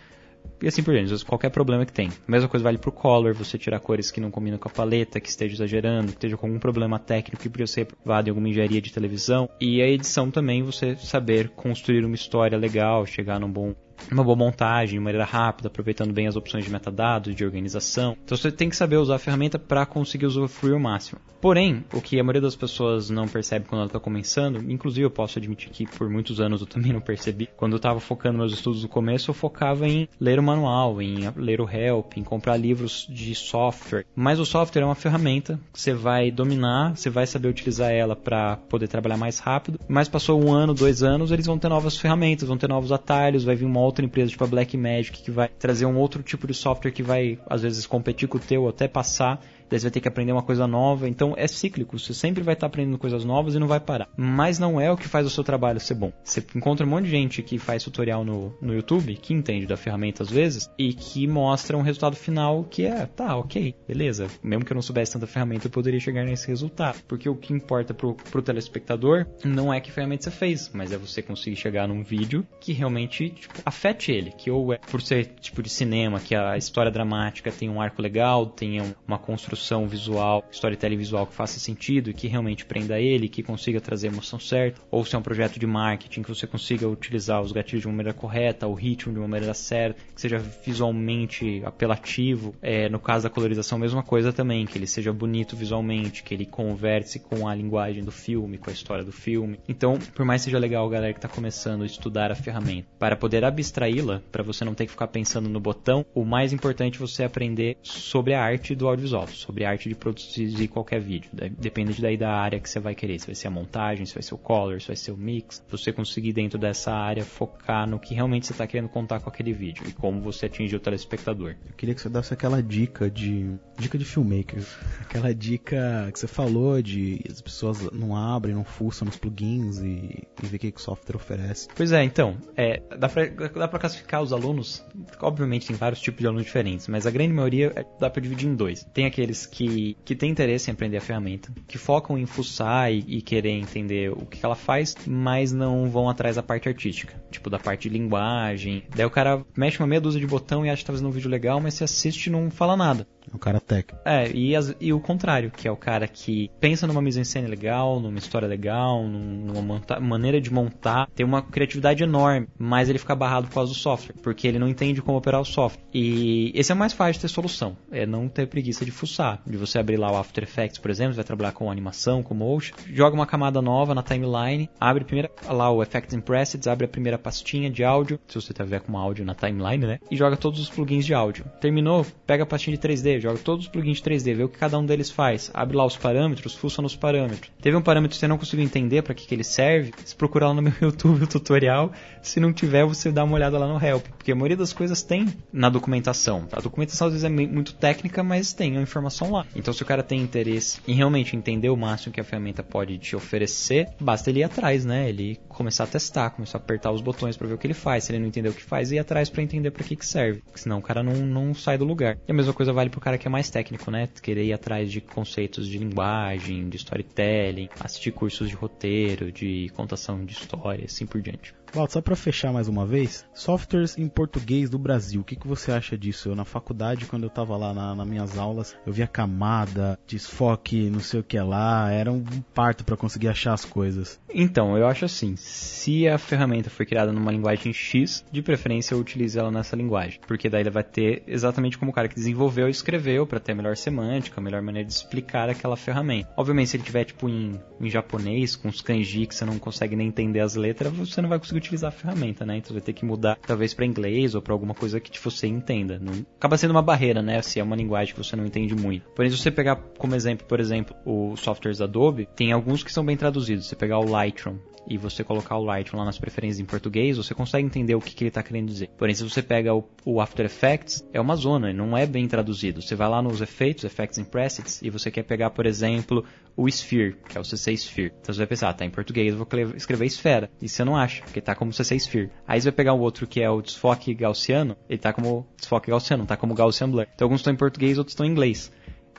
e 0.63 0.69
assim 0.69 0.83
por 0.83 0.95
diante, 0.95 1.25
qualquer 1.25 1.51
problema 1.51 1.85
que 1.87 1.93
tem. 1.93 2.09
A 2.09 2.31
mesma 2.31 2.49
coisa 2.49 2.65
vale 2.65 2.79
para 2.79 2.91
o 2.91 2.93
color, 2.93 3.35
você 3.35 3.59
tirar 3.59 3.81
cores 3.81 4.11
que 4.11 4.21
não 4.21 4.31
combinam 4.31 4.59
com 4.59 4.69
a 4.69 4.73
paleta, 4.73 5.21
que 5.21 5.29
esteja 5.29 5.55
exagerando, 5.55 6.09
que 6.09 6.19
esteja 6.19 6.37
com 6.37 6.47
algum 6.47 6.59
problema 6.59 6.99
técnico 6.99 7.43
que 7.43 7.49
podia 7.49 7.67
ser 7.67 7.83
aprovado 7.83 8.29
em 8.29 8.31
alguma 8.31 8.49
engenharia 8.49 8.81
de 8.81 8.93
televisão. 8.93 9.49
E 9.61 9.81
a 9.83 9.89
edição 9.89 10.31
também, 10.31 10.63
você 10.63 10.97
saber 10.97 11.51
construir 11.51 12.05
uma 12.05 12.15
história 12.15 12.59
legal, 12.59 13.07
chegar 13.07 13.39
num 13.39 13.51
bom 13.51 13.75
uma 14.11 14.25
boa 14.25 14.37
montagem, 14.37 14.99
de 14.99 15.05
maneira 15.05 15.25
rápida, 15.25 15.69
aproveitando 15.69 16.13
bem 16.13 16.27
as 16.27 16.37
opções 16.37 16.65
de 16.65 16.71
metadados, 16.71 17.35
de 17.35 17.45
organização. 17.45 18.17
Então 18.25 18.37
você 18.37 18.51
tem 18.51 18.69
que 18.69 18.77
saber 18.77 18.97
usar 18.97 19.17
a 19.17 19.19
ferramenta 19.19 19.59
para 19.59 19.85
conseguir 19.87 20.27
usufruir 20.27 20.75
o 20.75 20.81
máximo. 20.81 21.21
Porém, 21.41 21.85
o 21.93 22.01
que 22.01 22.19
a 22.19 22.25
maioria 22.25 22.41
das 22.41 22.57
pessoas 22.57 23.11
não 23.11 23.29
percebe 23.29 23.67
quando 23.67 23.81
ela 23.81 23.87
está 23.87 24.01
começando, 24.01 24.59
inclusive 24.71 25.07
eu 25.07 25.11
posso 25.11 25.39
admitir 25.39 25.71
que 25.71 25.87
por 25.87 26.11
muitos 26.11 26.41
anos 26.41 26.61
eu 26.61 26.67
também 26.67 26.93
não 26.93 27.01
percebi, 27.01 27.49
quando 27.57 27.73
eu 27.73 27.77
estava 27.77 28.01
focando 28.01 28.39
meus 28.39 28.53
estudos 28.53 28.83
no 28.83 28.89
começo, 28.89 29.31
eu 29.31 29.35
focava 29.35 29.87
em 29.87 30.09
ler 30.21 30.39
o 30.39 30.43
manual, 30.43 31.01
em 31.01 31.31
ler 31.37 31.61
o 31.61 31.71
help, 31.71 32.17
em 32.17 32.25
comprar 32.25 32.57
livros 32.57 33.07
de 33.09 33.35
software. 33.35 34.05
Mas 34.17 34.41
o 34.41 34.45
software 34.45 34.83
é 34.83 34.85
uma 34.85 34.97
ferramenta 34.97 35.61
que 35.73 35.81
você 35.81 35.95
vai 35.95 36.31
dominar, 36.31 36.97
você 36.97 37.09
vai 37.09 37.27
saber 37.27 37.49
utilizar 37.49 37.93
ela 37.93 38.17
para 38.17 38.57
poder 38.57 38.89
trabalhar 38.89 39.17
mais 39.17 39.39
rápido. 39.39 39.79
Mas 39.87 40.09
passou 40.09 40.43
um 40.43 40.53
ano, 40.53 40.75
dois 40.75 41.03
anos, 41.05 41.31
eles 41.31 41.47
vão 41.47 41.59
ter 41.59 41.69
novas 41.69 41.97
ferramentas, 41.97 42.49
vão 42.49 42.59
ter 42.59 42.69
novos 42.69 42.91
atalhos, 42.91 43.45
vai 43.45 43.55
vir 43.55 43.65
uma 43.65 43.81
outra 43.89 44.05
empresa 44.05 44.31
tipo 44.31 44.45
a 44.45 44.47
Blackmagic 44.47 45.23
que 45.23 45.31
vai 45.31 45.49
trazer 45.49 45.87
um 45.87 45.97
outro 45.97 46.23
tipo 46.23 46.47
de 46.47 46.55
software 46.55 46.93
que 46.93 47.03
vai 47.03 47.39
às 47.49 47.63
vezes 47.63 47.87
competir 47.87 48.29
com 48.29 48.39
o 48.39 48.41
teu, 48.41 48.69
até 48.69 48.87
passar 48.87 49.41
daí 49.69 49.79
você 49.79 49.87
vai 49.87 49.91
ter 49.91 50.01
que 50.01 50.09
aprender 50.09 50.33
uma 50.33 50.43
coisa 50.43 50.67
nova. 50.67 51.09
Então 51.09 51.35
é 51.37 51.47
cíclico, 51.47 51.99
você 51.99 52.15
sempre 52.15 52.43
vai 52.43 52.55
estar 52.55 52.67
aprendendo 52.67 52.99
coisas 52.99 53.25
novas 53.25 53.55
e 53.55 53.59
não 53.59 53.67
vai 53.67 53.81
parar. 53.81 54.09
Mas 54.17 54.59
não 54.59 54.81
é 54.81 54.91
o 54.91 54.97
que 54.97 55.09
faz 55.09 55.27
o 55.27 55.31
seu 55.31 55.45
trabalho 55.45 55.81
ser 55.81 55.95
bom. 55.95 56.13
Você 56.23 56.45
encontra 56.55 56.87
um 56.87 56.91
monte 56.91 57.05
de 57.05 57.11
gente 57.11 57.43
que 57.43 57.59
faz 57.59 57.83
tutorial 57.83 58.25
no, 58.25 58.55
no 58.61 58.75
YouTube, 58.75 59.17
que 59.17 59.35
entende 59.35 59.67
da 59.67 59.77
ferramenta 59.77 60.23
às 60.23 60.31
vezes, 60.31 60.71
e 60.79 60.93
que 60.93 61.27
mostra 61.27 61.77
um 61.77 61.83
resultado 61.83 62.17
final 62.17 62.65
que 62.65 62.85
é, 62.85 63.07
tá, 63.07 63.37
ok, 63.37 63.75
beleza. 63.87 64.27
Mesmo 64.43 64.65
que 64.65 64.73
eu 64.73 64.75
não 64.75 64.83
soubesse 64.83 65.13
tanta 65.13 65.27
ferramenta, 65.27 65.67
eu 65.67 65.71
poderia 65.71 66.01
chegar 66.01 66.25
nesse 66.25 66.49
resultado. 66.49 66.99
Porque 67.07 67.29
o 67.29 67.37
que 67.37 67.53
importa 67.53 67.93
pro, 67.93 68.15
pro 68.15 68.43
telespectador 68.43 69.27
não 69.45 69.73
é 69.73 69.81
que 69.81 69.93
ferramenta 69.93 70.25
você 70.25 70.31
fez, 70.31 70.71
mas 70.73 70.93
é 70.93 70.97
você 70.97 71.23
conseguir 71.23 71.57
chegar 71.57 71.87
num 71.87 72.03
vídeo 72.03 72.47
que 72.61 72.73
realmente 72.73 73.31
tipo, 73.31 73.55
afete 73.65 74.13
ele. 74.13 74.33
Que 74.33 74.51
ou 74.51 74.73
é 74.73 74.79
por 74.79 75.01
ser 75.01 75.27
tipo 75.41 75.63
de 75.63 75.69
cinema, 75.69 76.21
que 76.21 76.35
a 76.35 76.57
história 76.57 76.91
dramática 76.91 77.51
tem 77.51 77.69
um 77.69 77.81
arco 77.81 78.01
legal, 78.01 78.47
tenha 78.47 78.95
uma 79.07 79.19
construção 79.19 79.58
construção 79.59 79.89
visual, 79.89 80.45
storytelling 80.53 80.97
visual 80.97 81.27
que 81.27 81.35
faça 81.35 81.59
sentido 81.59 82.11
e 82.11 82.15
que 82.15 82.29
realmente 82.29 82.65
prenda 82.65 83.01
ele, 83.01 83.29
que 83.29 83.43
consiga 83.43 83.81
trazer 83.81 84.09
a 84.09 84.13
emoção 84.13 84.39
certa, 84.39 84.81
ou 84.91 85.05
se 85.05 85.17
é 85.17 85.19
um 85.19 85.23
projeto 85.23 85.59
de 85.59 85.67
marketing 85.67 86.23
que 86.23 86.29
você 86.29 86.47
consiga 86.47 86.89
utilizar 86.89 87.43
os 87.43 87.51
gatilhos 87.51 87.83
de 87.83 87.89
uma 87.89 87.97
maneira 87.97 88.17
correta, 88.17 88.67
o 88.67 88.75
ritmo 88.75 89.13
de 89.13 89.19
uma 89.19 89.27
maneira 89.29 89.55
certa, 89.55 90.01
que 90.15 90.21
seja 90.21 90.39
visualmente 90.39 91.63
apelativo. 91.65 92.55
É, 92.63 92.89
no 92.89 93.01
caso 93.01 93.25
da 93.25 93.31
colorização, 93.31 93.79
mesma 93.79 94.03
coisa 94.03 94.33
também, 94.33 94.65
que 94.65 94.79
ele 94.79 94.87
seja 94.87 95.13
bonito 95.13 95.57
visualmente, 95.57 96.23
que 96.23 96.33
ele 96.33 96.47
converse 96.47 97.19
com 97.19 97.49
a 97.49 97.55
linguagem 97.55 98.05
do 98.05 98.13
filme, 98.13 98.59
com 98.59 98.71
a 98.71 98.73
história 98.73 99.05
do 99.05 99.13
filme. 99.13 99.59
Então, 99.69 99.99
por 100.15 100.25
mais 100.25 100.43
seja 100.43 100.59
legal 100.59 100.89
galera 100.89 101.13
que 101.13 101.19
está 101.19 101.29
começando 101.29 101.83
a 101.83 101.87
estudar 101.87 102.31
a 102.31 102.37
ferramenta, 102.37 102.89
para 102.99 103.17
poder 103.17 103.45
abstraí-la, 103.45 104.23
para 104.31 104.43
você 104.43 104.65
não 104.65 104.75
ter 104.75 104.87
que 104.87 104.93
ficar 104.93 105.09
pensando 105.09 105.49
no 105.49 105.59
botão, 105.59 106.07
o 106.15 106.25
mais 106.25 106.53
importante 106.53 106.97
é 106.97 106.99
você 106.99 107.25
aprender 107.25 107.77
sobre 107.83 108.35
a 108.35 108.43
arte 108.43 108.75
do 108.75 108.87
audiovisual, 108.87 109.27
sobre 109.49 109.65
arte 109.65 109.89
de 109.89 109.95
produzir 109.95 110.69
qualquer 110.69 111.01
vídeo. 111.01 111.31
Depende 111.59 112.03
daí 112.03 112.19
da 112.19 112.31
área 112.31 112.61
que 112.61 112.69
você 112.69 112.79
vai 112.79 112.95
querer. 112.95 113.19
Se 113.19 113.27
vai 113.27 113.35
ser 113.35 113.49
a 113.49 113.51
montagem, 113.51 114.05
se 114.05 114.13
vai 114.13 114.23
ser 114.23 114.35
o 114.35 114.39
color, 114.39 114.79
se 114.81 114.89
vai 114.89 114.97
ser 114.97 115.11
o 115.11 115.17
mix. 115.17 115.65
Você 115.71 115.91
conseguir 115.91 116.35
dentro 116.35 116.59
dessa 116.59 116.93
área 116.93 117.25
focar 117.25 117.89
no 117.89 117.99
que 117.99 118.15
realmente 118.15 118.47
você 118.47 118.53
está 118.53 118.67
querendo 118.67 118.91
contar 118.91 119.21
com 119.21 119.31
aquele 119.31 119.55
vídeo 119.55 119.85
e 119.89 119.93
como 119.93 120.21
você 120.21 120.47
atingir 120.47 120.77
o 120.77 120.81
telespectador. 120.81 121.57
Eu 121.67 121.75
queria 121.75 121.95
que 121.95 122.03
você 122.03 122.11
desse 122.11 122.35
aquela 122.35 122.63
dica 122.63 123.11
de 123.11 123.51
dica 123.79 123.97
de 123.97 124.05
filmmaker, 124.05 124.63
aquela 125.01 125.35
dica 125.35 126.11
que 126.13 126.19
você 126.19 126.27
falou 126.27 126.83
de 126.83 127.21
as 127.31 127.41
pessoas 127.41 127.91
não 127.93 128.15
abrem, 128.15 128.55
não 128.55 128.65
fuçam 128.65 129.07
nos 129.07 129.17
plugins 129.17 129.79
e, 129.79 130.27
e 130.43 130.47
ver 130.47 130.57
o 130.57 130.59
que, 130.59 130.73
o 130.77 130.81
software 130.81 131.17
oferece. 131.17 131.69
Pois 131.75 131.93
é, 131.93 132.05
então, 132.05 132.37
é, 132.57 132.83
dá 132.99 133.09
para 133.09 133.27
dá 133.29 133.69
pra 133.69 133.79
classificar 133.79 134.23
os 134.23 134.33
alunos, 134.33 134.85
obviamente 135.21 135.69
tem 135.69 135.77
vários 135.77 136.01
tipos 136.01 136.21
de 136.21 136.27
alunos 136.27 136.45
diferentes, 136.45 136.87
mas 136.89 137.07
a 137.07 137.11
grande 137.11 137.33
maioria 137.33 137.73
é, 137.75 137.85
dá 137.99 138.11
para 138.11 138.21
dividir 138.21 138.49
em 138.49 138.55
dois. 138.55 138.85
Tem 138.93 139.07
aqueles 139.07 139.38
aqueles 139.39 139.47
que, 139.47 139.97
que 140.05 140.15
têm 140.17 140.31
interesse 140.31 140.71
em 140.71 140.75
aprender 140.75 140.97
a 140.97 141.01
ferramenta, 141.01 141.53
que 141.67 141.79
focam 141.79 142.19
em 142.19 142.27
fuçar 142.27 142.93
e, 142.93 143.05
e 143.07 143.23
querer 143.23 143.51
entender 143.51 144.11
o 144.11 144.27
que 144.27 144.45
ela 144.45 144.55
faz, 144.55 144.97
mas 145.07 145.53
não 145.53 145.89
vão 145.91 146.09
atrás 146.09 146.37
da 146.37 146.43
parte 146.43 146.69
artística, 146.69 147.15
tipo 147.31 147.51
da 147.51 147.59
parte 147.59 147.89
de 147.89 147.97
linguagem. 147.97 148.83
Daí 148.95 149.07
o 149.07 149.11
cara 149.11 149.45
mexe 149.57 149.79
uma 149.79 149.87
meia 149.87 150.01
dúzia 150.01 150.21
de 150.21 150.27
botão 150.27 150.65
e 150.65 150.71
acha 150.71 150.81
que 150.81 150.87
tá 150.87 150.93
fazendo 150.93 151.09
um 151.09 151.13
vídeo 151.13 151.31
legal, 151.31 151.61
mas 151.61 151.75
se 151.75 151.85
assiste 151.85 152.27
e 152.27 152.31
não 152.31 152.51
fala 152.51 152.77
nada. 152.77 153.07
É 153.33 153.37
o 153.37 153.39
cara 153.39 153.61
técnico. 153.61 154.01
É, 154.05 154.31
e, 154.31 154.55
as, 154.55 154.75
e 154.81 154.93
o 154.93 155.01
contrário, 155.01 155.51
que 155.51 155.69
é 155.69 155.71
o 155.71 155.77
cara 155.77 156.07
que 156.07 156.51
pensa 156.61 156.87
numa 156.87 157.03
mise-en-scène 157.03 157.47
legal, 157.47 158.01
numa 158.01 158.19
história 158.19 158.49
legal, 158.49 159.03
numa 159.05 159.63
monta 159.63 160.01
maneira 160.01 160.41
de 160.41 160.53
montar, 160.53 161.09
tem 161.15 161.25
uma 161.25 161.43
criatividade 161.43 162.03
enorme, 162.03 162.49
mas 162.59 162.89
ele 162.89 162.99
fica 162.99 163.15
barrado 163.15 163.47
por 163.49 163.55
causa 163.55 163.73
do 163.73 163.79
software, 163.79 164.15
porque 164.23 164.47
ele 164.47 164.59
não 164.59 164.69
entende 164.69 165.03
como 165.03 165.19
operar 165.19 165.41
o 165.41 165.45
software. 165.45 165.83
E 165.93 166.53
esse 166.55 166.73
é 166.73 166.75
o 166.75 166.79
mais 166.79 166.93
fácil 166.93 167.15
de 167.15 167.21
ter 167.21 167.29
solução, 167.29 167.77
é 167.91 168.07
não 168.07 168.29
ter 168.29 168.47
preguiça 168.47 168.85
de 168.85 168.91
fuçar, 168.91 169.43
de 169.47 169.57
você 169.57 169.79
abrir 169.79 169.97
lá 169.97 170.11
o 170.11 170.17
After 170.17 170.45
Effects, 170.45 170.79
por 170.79 170.91
exemplo, 170.91 171.15
vai 171.15 171.25
trabalhar 171.25 171.53
com 171.53 171.71
animação, 171.71 172.23
com 172.23 172.35
motion, 172.35 172.75
joga 172.93 173.15
uma 173.15 173.27
camada 173.27 173.61
nova 173.61 173.95
na 173.95 174.03
timeline, 174.03 174.69
abre 174.81 175.05
primeira, 175.05 175.31
lá 175.49 175.71
o 175.71 175.83
Effects 175.83 176.15
and 176.15 176.21
Presets, 176.21 176.67
abre 176.67 176.87
a 176.87 176.89
primeira 176.89 177.19
pastinha 177.19 177.71
de 177.71 177.85
áudio, 177.85 178.19
se 178.27 178.35
você 178.35 178.53
tiver 178.53 178.81
com 178.81 178.97
áudio 178.97 179.25
na 179.25 179.35
timeline, 179.35 179.87
né? 179.87 179.99
E 180.11 180.17
joga 180.17 180.37
todos 180.37 180.61
os 180.61 180.71
plugins 180.71 181.05
de 181.05 181.15
áudio. 181.15 181.45
Terminou, 181.61 182.07
pega 182.27 182.43
a 182.43 182.47
pastinha 182.47 182.77
de 182.77 182.83
3D, 182.83 183.18
joga 183.21 183.39
todos 183.39 183.67
os 183.67 183.71
plugins 183.71 183.99
de 183.99 184.03
3D, 184.03 184.35
vê 184.35 184.45
o 184.45 184.49
que 184.49 184.59
cada 184.59 184.79
um 184.79 184.85
deles 184.85 185.11
faz, 185.11 185.51
abre 185.55 185.77
lá 185.77 185.85
os 185.85 185.97
parâmetros, 185.97 186.55
fuça 186.55 186.83
nos 186.83 186.97
parâmetros. 186.97 187.51
Teve 187.61 187.77
um 187.77 187.83
parâmetro 187.83 188.15
que 188.15 188.21
você 188.21 188.29
não 188.29 188.39
conseguiu 188.39 188.65
entender 188.65 189.03
para 189.03 189.15
que, 189.15 189.27
que 189.27 189.35
ele 189.35 189.45
serve, 189.45 189.93
se 190.05 190.15
procurar 190.15 190.49
lá 190.49 190.55
no 190.55 190.63
meu 190.63 190.73
YouTube 190.81 191.25
o 191.25 191.27
tutorial, 191.27 191.93
se 192.23 192.41
não 192.41 192.53
tiver, 192.53 192.85
você 192.85 193.11
dá 193.11 193.25
uma 193.25 193.35
olhada 193.35 193.59
lá 193.59 193.67
no 193.67 193.85
help, 193.85 194.07
porque 194.09 194.33
a 194.33 194.35
maioria 194.35 194.57
das 194.57 194.73
coisas 194.73 195.03
tem 195.03 195.27
na 195.53 195.69
documentação. 195.69 196.47
A 196.53 196.61
documentação 196.61 197.09
às 197.09 197.15
vezes 197.15 197.25
é 197.25 197.29
muito 197.29 197.75
técnica, 197.75 198.23
mas 198.23 198.53
tem 198.53 198.77
a 198.77 198.83
informação 198.83 199.31
lá. 199.31 199.47
Então 199.55 199.73
se 199.73 199.83
o 199.83 199.87
cara 199.87 200.03
tem 200.03 200.21
interesse 200.21 200.81
em 200.87 200.95
realmente 200.95 201.37
entender 201.37 201.71
o 201.71 201.77
máximo 201.77 202.13
que 202.13 202.21
a 202.21 202.25
ferramenta 202.25 202.63
pode 202.63 202.99
te 202.99 203.17
oferecer, 203.17 203.89
basta 204.01 204.31
ele 204.31 204.41
ir 204.41 204.45
atrás, 204.45 204.85
né? 204.85 205.09
Ele 205.09 205.39
começar 205.49 205.85
a 205.85 205.87
testar, 205.87 206.31
começar 206.31 206.59
a 206.59 206.61
apertar 206.61 206.93
os 206.93 207.01
botões 207.01 207.37
para 207.37 207.47
ver 207.47 207.55
o 207.55 207.59
que 207.59 207.67
ele 207.67 207.75
faz. 207.75 208.05
Se 208.05 208.13
ele 208.13 208.21
não 208.21 208.27
entender 208.27 208.49
o 208.49 208.53
que 208.53 208.63
faz, 208.63 208.93
ir 208.93 208.99
atrás 208.99 209.29
para 209.29 209.43
entender 209.43 209.71
para 209.71 209.85
que 209.85 209.97
que 209.97 210.07
serve. 210.07 210.41
Porque 210.41 210.61
senão 210.61 210.79
o 210.79 210.83
cara 210.83 211.03
não, 211.03 211.15
não 211.15 211.55
sai 211.55 211.79
do 211.79 211.85
lugar. 211.85 212.19
E 212.27 212.31
a 212.31 212.35
mesma 212.35 212.53
coisa 212.53 212.73
vale 212.73 212.91
pro 212.91 213.01
cara 213.09 213.17
que 213.17 213.27
é 213.27 213.31
mais 213.31 213.49
técnico, 213.49 213.91
né? 213.91 214.07
Querer 214.21 214.45
ir 214.45 214.53
atrás 214.53 214.93
de 214.93 215.01
conceitos 215.01 215.67
de 215.67 215.79
linguagem, 215.79 216.69
de 216.69 216.77
storytelling, 216.77 217.71
assistir 217.81 218.13
cursos 218.13 218.51
de 218.51 218.55
roteiro, 218.55 219.33
de 219.33 219.71
contação 219.75 220.23
de 220.23 220.35
história, 220.35 220.85
assim 220.85 221.07
por 221.07 221.23
diante. 221.23 221.58
Walter, 221.75 221.93
só 221.93 222.01
para 222.01 222.17
fechar 222.17 222.53
mais 222.53 222.69
uma 222.69 222.87
vez, 222.87 223.27
softwares 223.35 223.99
em 223.99 224.09
português 224.09 224.71
do 224.71 224.79
Brasil, 224.79 225.21
o 225.21 225.25
que, 225.25 225.37
que 225.37 225.47
você 225.47 225.73
acha 225.73 225.97
disso? 225.97 226.29
Eu 226.29 226.37
na 226.37 226.45
faculdade, 226.45 227.07
quando 227.07 227.25
eu 227.25 227.31
tava 227.31 227.57
lá 227.57 227.75
na, 227.75 227.95
nas 227.95 228.07
minhas 228.07 228.39
aulas, 228.39 228.77
eu 228.87 228.93
via 228.93 229.07
camada, 229.07 229.99
desfoque, 230.07 230.91
não 230.91 231.01
sei 231.01 231.21
o 231.21 231.25
que 231.25 231.39
lá, 231.39 231.91
era 231.91 232.13
um 232.13 232.23
parto 232.55 232.85
para 232.85 232.97
conseguir 232.97 233.29
achar 233.29 233.53
as 233.53 233.65
coisas. 233.65 234.21
Então, 234.33 234.77
eu 234.77 234.87
acho 234.87 235.05
assim, 235.05 235.35
se 235.37 236.07
a 236.07 236.19
ferramenta 236.19 236.71
foi 236.71 236.87
criada 236.87 237.13
numa 237.13 237.33
linguagem 237.33 237.73
X, 237.73 238.25
de 238.31 238.43
preferência 238.43 238.95
eu 238.95 238.99
utilizo 238.99 239.39
ela 239.39 239.51
nessa 239.51 239.77
linguagem, 239.77 240.21
porque 240.27 240.49
daí 240.49 240.63
ela 240.63 240.71
vai 240.71 240.85
ter 240.85 241.23
exatamente 241.27 241.79
como 241.79 241.91
o 241.91 241.95
cara 241.95 242.09
que 242.09 242.15
desenvolveu 242.15 242.69
e 242.69 242.71
escreveu 242.71 243.27
para 243.27 243.41
ter 243.41 243.53
a 243.53 243.55
melhor 243.55 243.77
semântica, 243.77 244.41
a 244.41 244.43
melhor 244.43 244.63
maneira 244.63 244.87
de 244.87 244.93
explicar 244.93 245.49
aquela 245.49 245.77
ferramenta. 245.77 246.31
Obviamente, 246.37 246.71
se 246.71 246.77
ele 246.77 246.85
tiver 246.85 247.05
tipo 247.05 247.29
em, 247.29 247.61
em 247.81 247.91
japonês, 247.91 248.57
com 248.57 248.69
os 248.69 248.81
kanji 248.81 249.27
que 249.27 249.35
você 249.35 249.45
não 249.45 249.59
consegue 249.59 249.97
nem 249.97 250.09
entender 250.09 250.41
as 250.41 250.55
letras, 250.55 250.93
você 250.93 251.21
não 251.21 251.29
vai 251.29 251.39
conseguir 251.39 251.58
utilizar 251.59 251.89
a 251.89 251.93
ferramenta, 251.93 252.45
né? 252.45 252.57
Então 252.57 252.69
você 252.69 252.75
vai 252.75 252.83
ter 252.83 252.93
que 252.93 253.05
mudar 253.05 253.39
talvez 253.47 253.75
para 253.75 253.87
inglês 253.87 254.35
ou 254.35 254.43
para 254.43 254.53
alguma 254.53 254.75
coisa 254.75 255.01
que 255.01 255.19
você 255.21 255.47
entenda. 255.47 255.99
Não... 255.99 256.27
Acaba 256.37 256.57
sendo 256.57 256.71
uma 256.71 256.83
barreira, 256.83 257.23
né? 257.23 257.41
Se 257.43 257.61
é 257.61 257.63
uma 257.63 257.77
linguagem 257.77 258.15
que 258.15 258.23
você 258.23 258.37
não 258.37 258.47
entende 258.47 258.75
muito. 258.75 259.09
Porém, 259.11 259.31
se 259.31 259.37
você 259.37 259.51
pegar 259.51 259.77
como 259.99 260.15
exemplo, 260.15 260.47
por 260.47 260.61
exemplo, 260.61 260.97
os 261.05 261.41
softwares 261.41 261.81
Adobe, 261.81 262.29
tem 262.35 262.53
alguns 262.53 262.83
que 262.83 262.93
são 262.93 263.05
bem 263.05 263.17
traduzidos. 263.17 263.67
Você 263.67 263.77
pegar 263.77 263.99
o 263.99 264.09
Lightroom 264.09 264.59
e 264.89 264.97
você 264.97 265.23
colocar 265.23 265.57
o 265.57 265.65
Lightroom 265.65 266.01
lá 266.01 266.07
nas 266.07 266.19
preferências 266.19 266.59
em 266.59 266.65
português, 266.65 267.17
você 267.17 267.35
consegue 267.35 267.67
entender 267.67 267.95
o 267.95 268.01
que, 268.01 268.15
que 268.15 268.25
ele 268.25 268.29
está 268.29 268.43
querendo 268.43 268.67
dizer. 268.67 268.89
Porém, 268.97 269.15
se 269.15 269.23
você 269.23 269.43
pega 269.43 269.75
o, 269.75 269.85
o, 270.05 270.21
After 270.21 270.47
Effects, 270.47 271.05
é 271.13 271.21
uma 271.21 271.37
zona, 271.37 271.73
não 271.73 271.97
é 271.97 272.07
bem 272.07 272.27
traduzido. 272.27 272.81
Você 272.81 272.95
vai 272.95 273.09
lá 273.09 273.21
nos 273.21 273.41
efeitos, 273.41 273.85
Effects 273.85 274.19
and 274.19 274.25
Presets, 274.25 274.81
e 274.83 274.91
você 274.91 275.11
quer 275.11 275.25
pegar, 275.25 275.51
por 275.51 275.67
exemplo, 275.67 276.25
o 276.57 276.67
Sphere, 276.69 277.17
que 277.29 277.37
é 277.37 277.41
o 277.41 277.45
CC 277.45 277.73
Sphere. 277.75 278.13
Então 278.21 278.35
você 278.35 278.39
vai 278.39 278.47
pensar, 278.47 278.71
ah, 278.71 278.75
tá 278.75 278.85
em 278.85 278.91
português, 278.91 279.33
eu 279.33 279.39
vou 279.39 279.47
escrever 279.77 280.07
esfera. 280.07 280.51
E 280.61 280.69
você 280.69 280.85
não 280.85 280.97
acha, 280.97 281.23
porque 281.23 281.41
tá 281.41 281.55
como 281.55 281.73
CC 281.73 281.97
Sphere. 281.97 282.31
Aí 282.47 282.61
você 282.61 282.71
vai 282.71 282.77
pegar 282.77 282.95
o 282.95 283.01
outro 283.01 283.27
que 283.27 283.41
é 283.41 283.51
o 283.51 283.61
desfoque 283.61 284.15
gaussiano, 284.15 284.77
ele 284.89 284.99
tá 284.99 285.13
como 285.13 285.47
desfoque 285.57 285.91
gaussiano, 285.91 286.27
tá 286.27 286.37
como 286.37 286.55
Gaussian 286.55 286.91
Blur. 286.91 287.07
Então 287.15 287.27
alguns 287.27 287.41
estão 287.41 287.53
em 287.53 287.57
português, 287.57 287.99
outros 287.99 288.13
estão 288.13 288.27
em 288.27 288.31
inglês. 288.31 288.73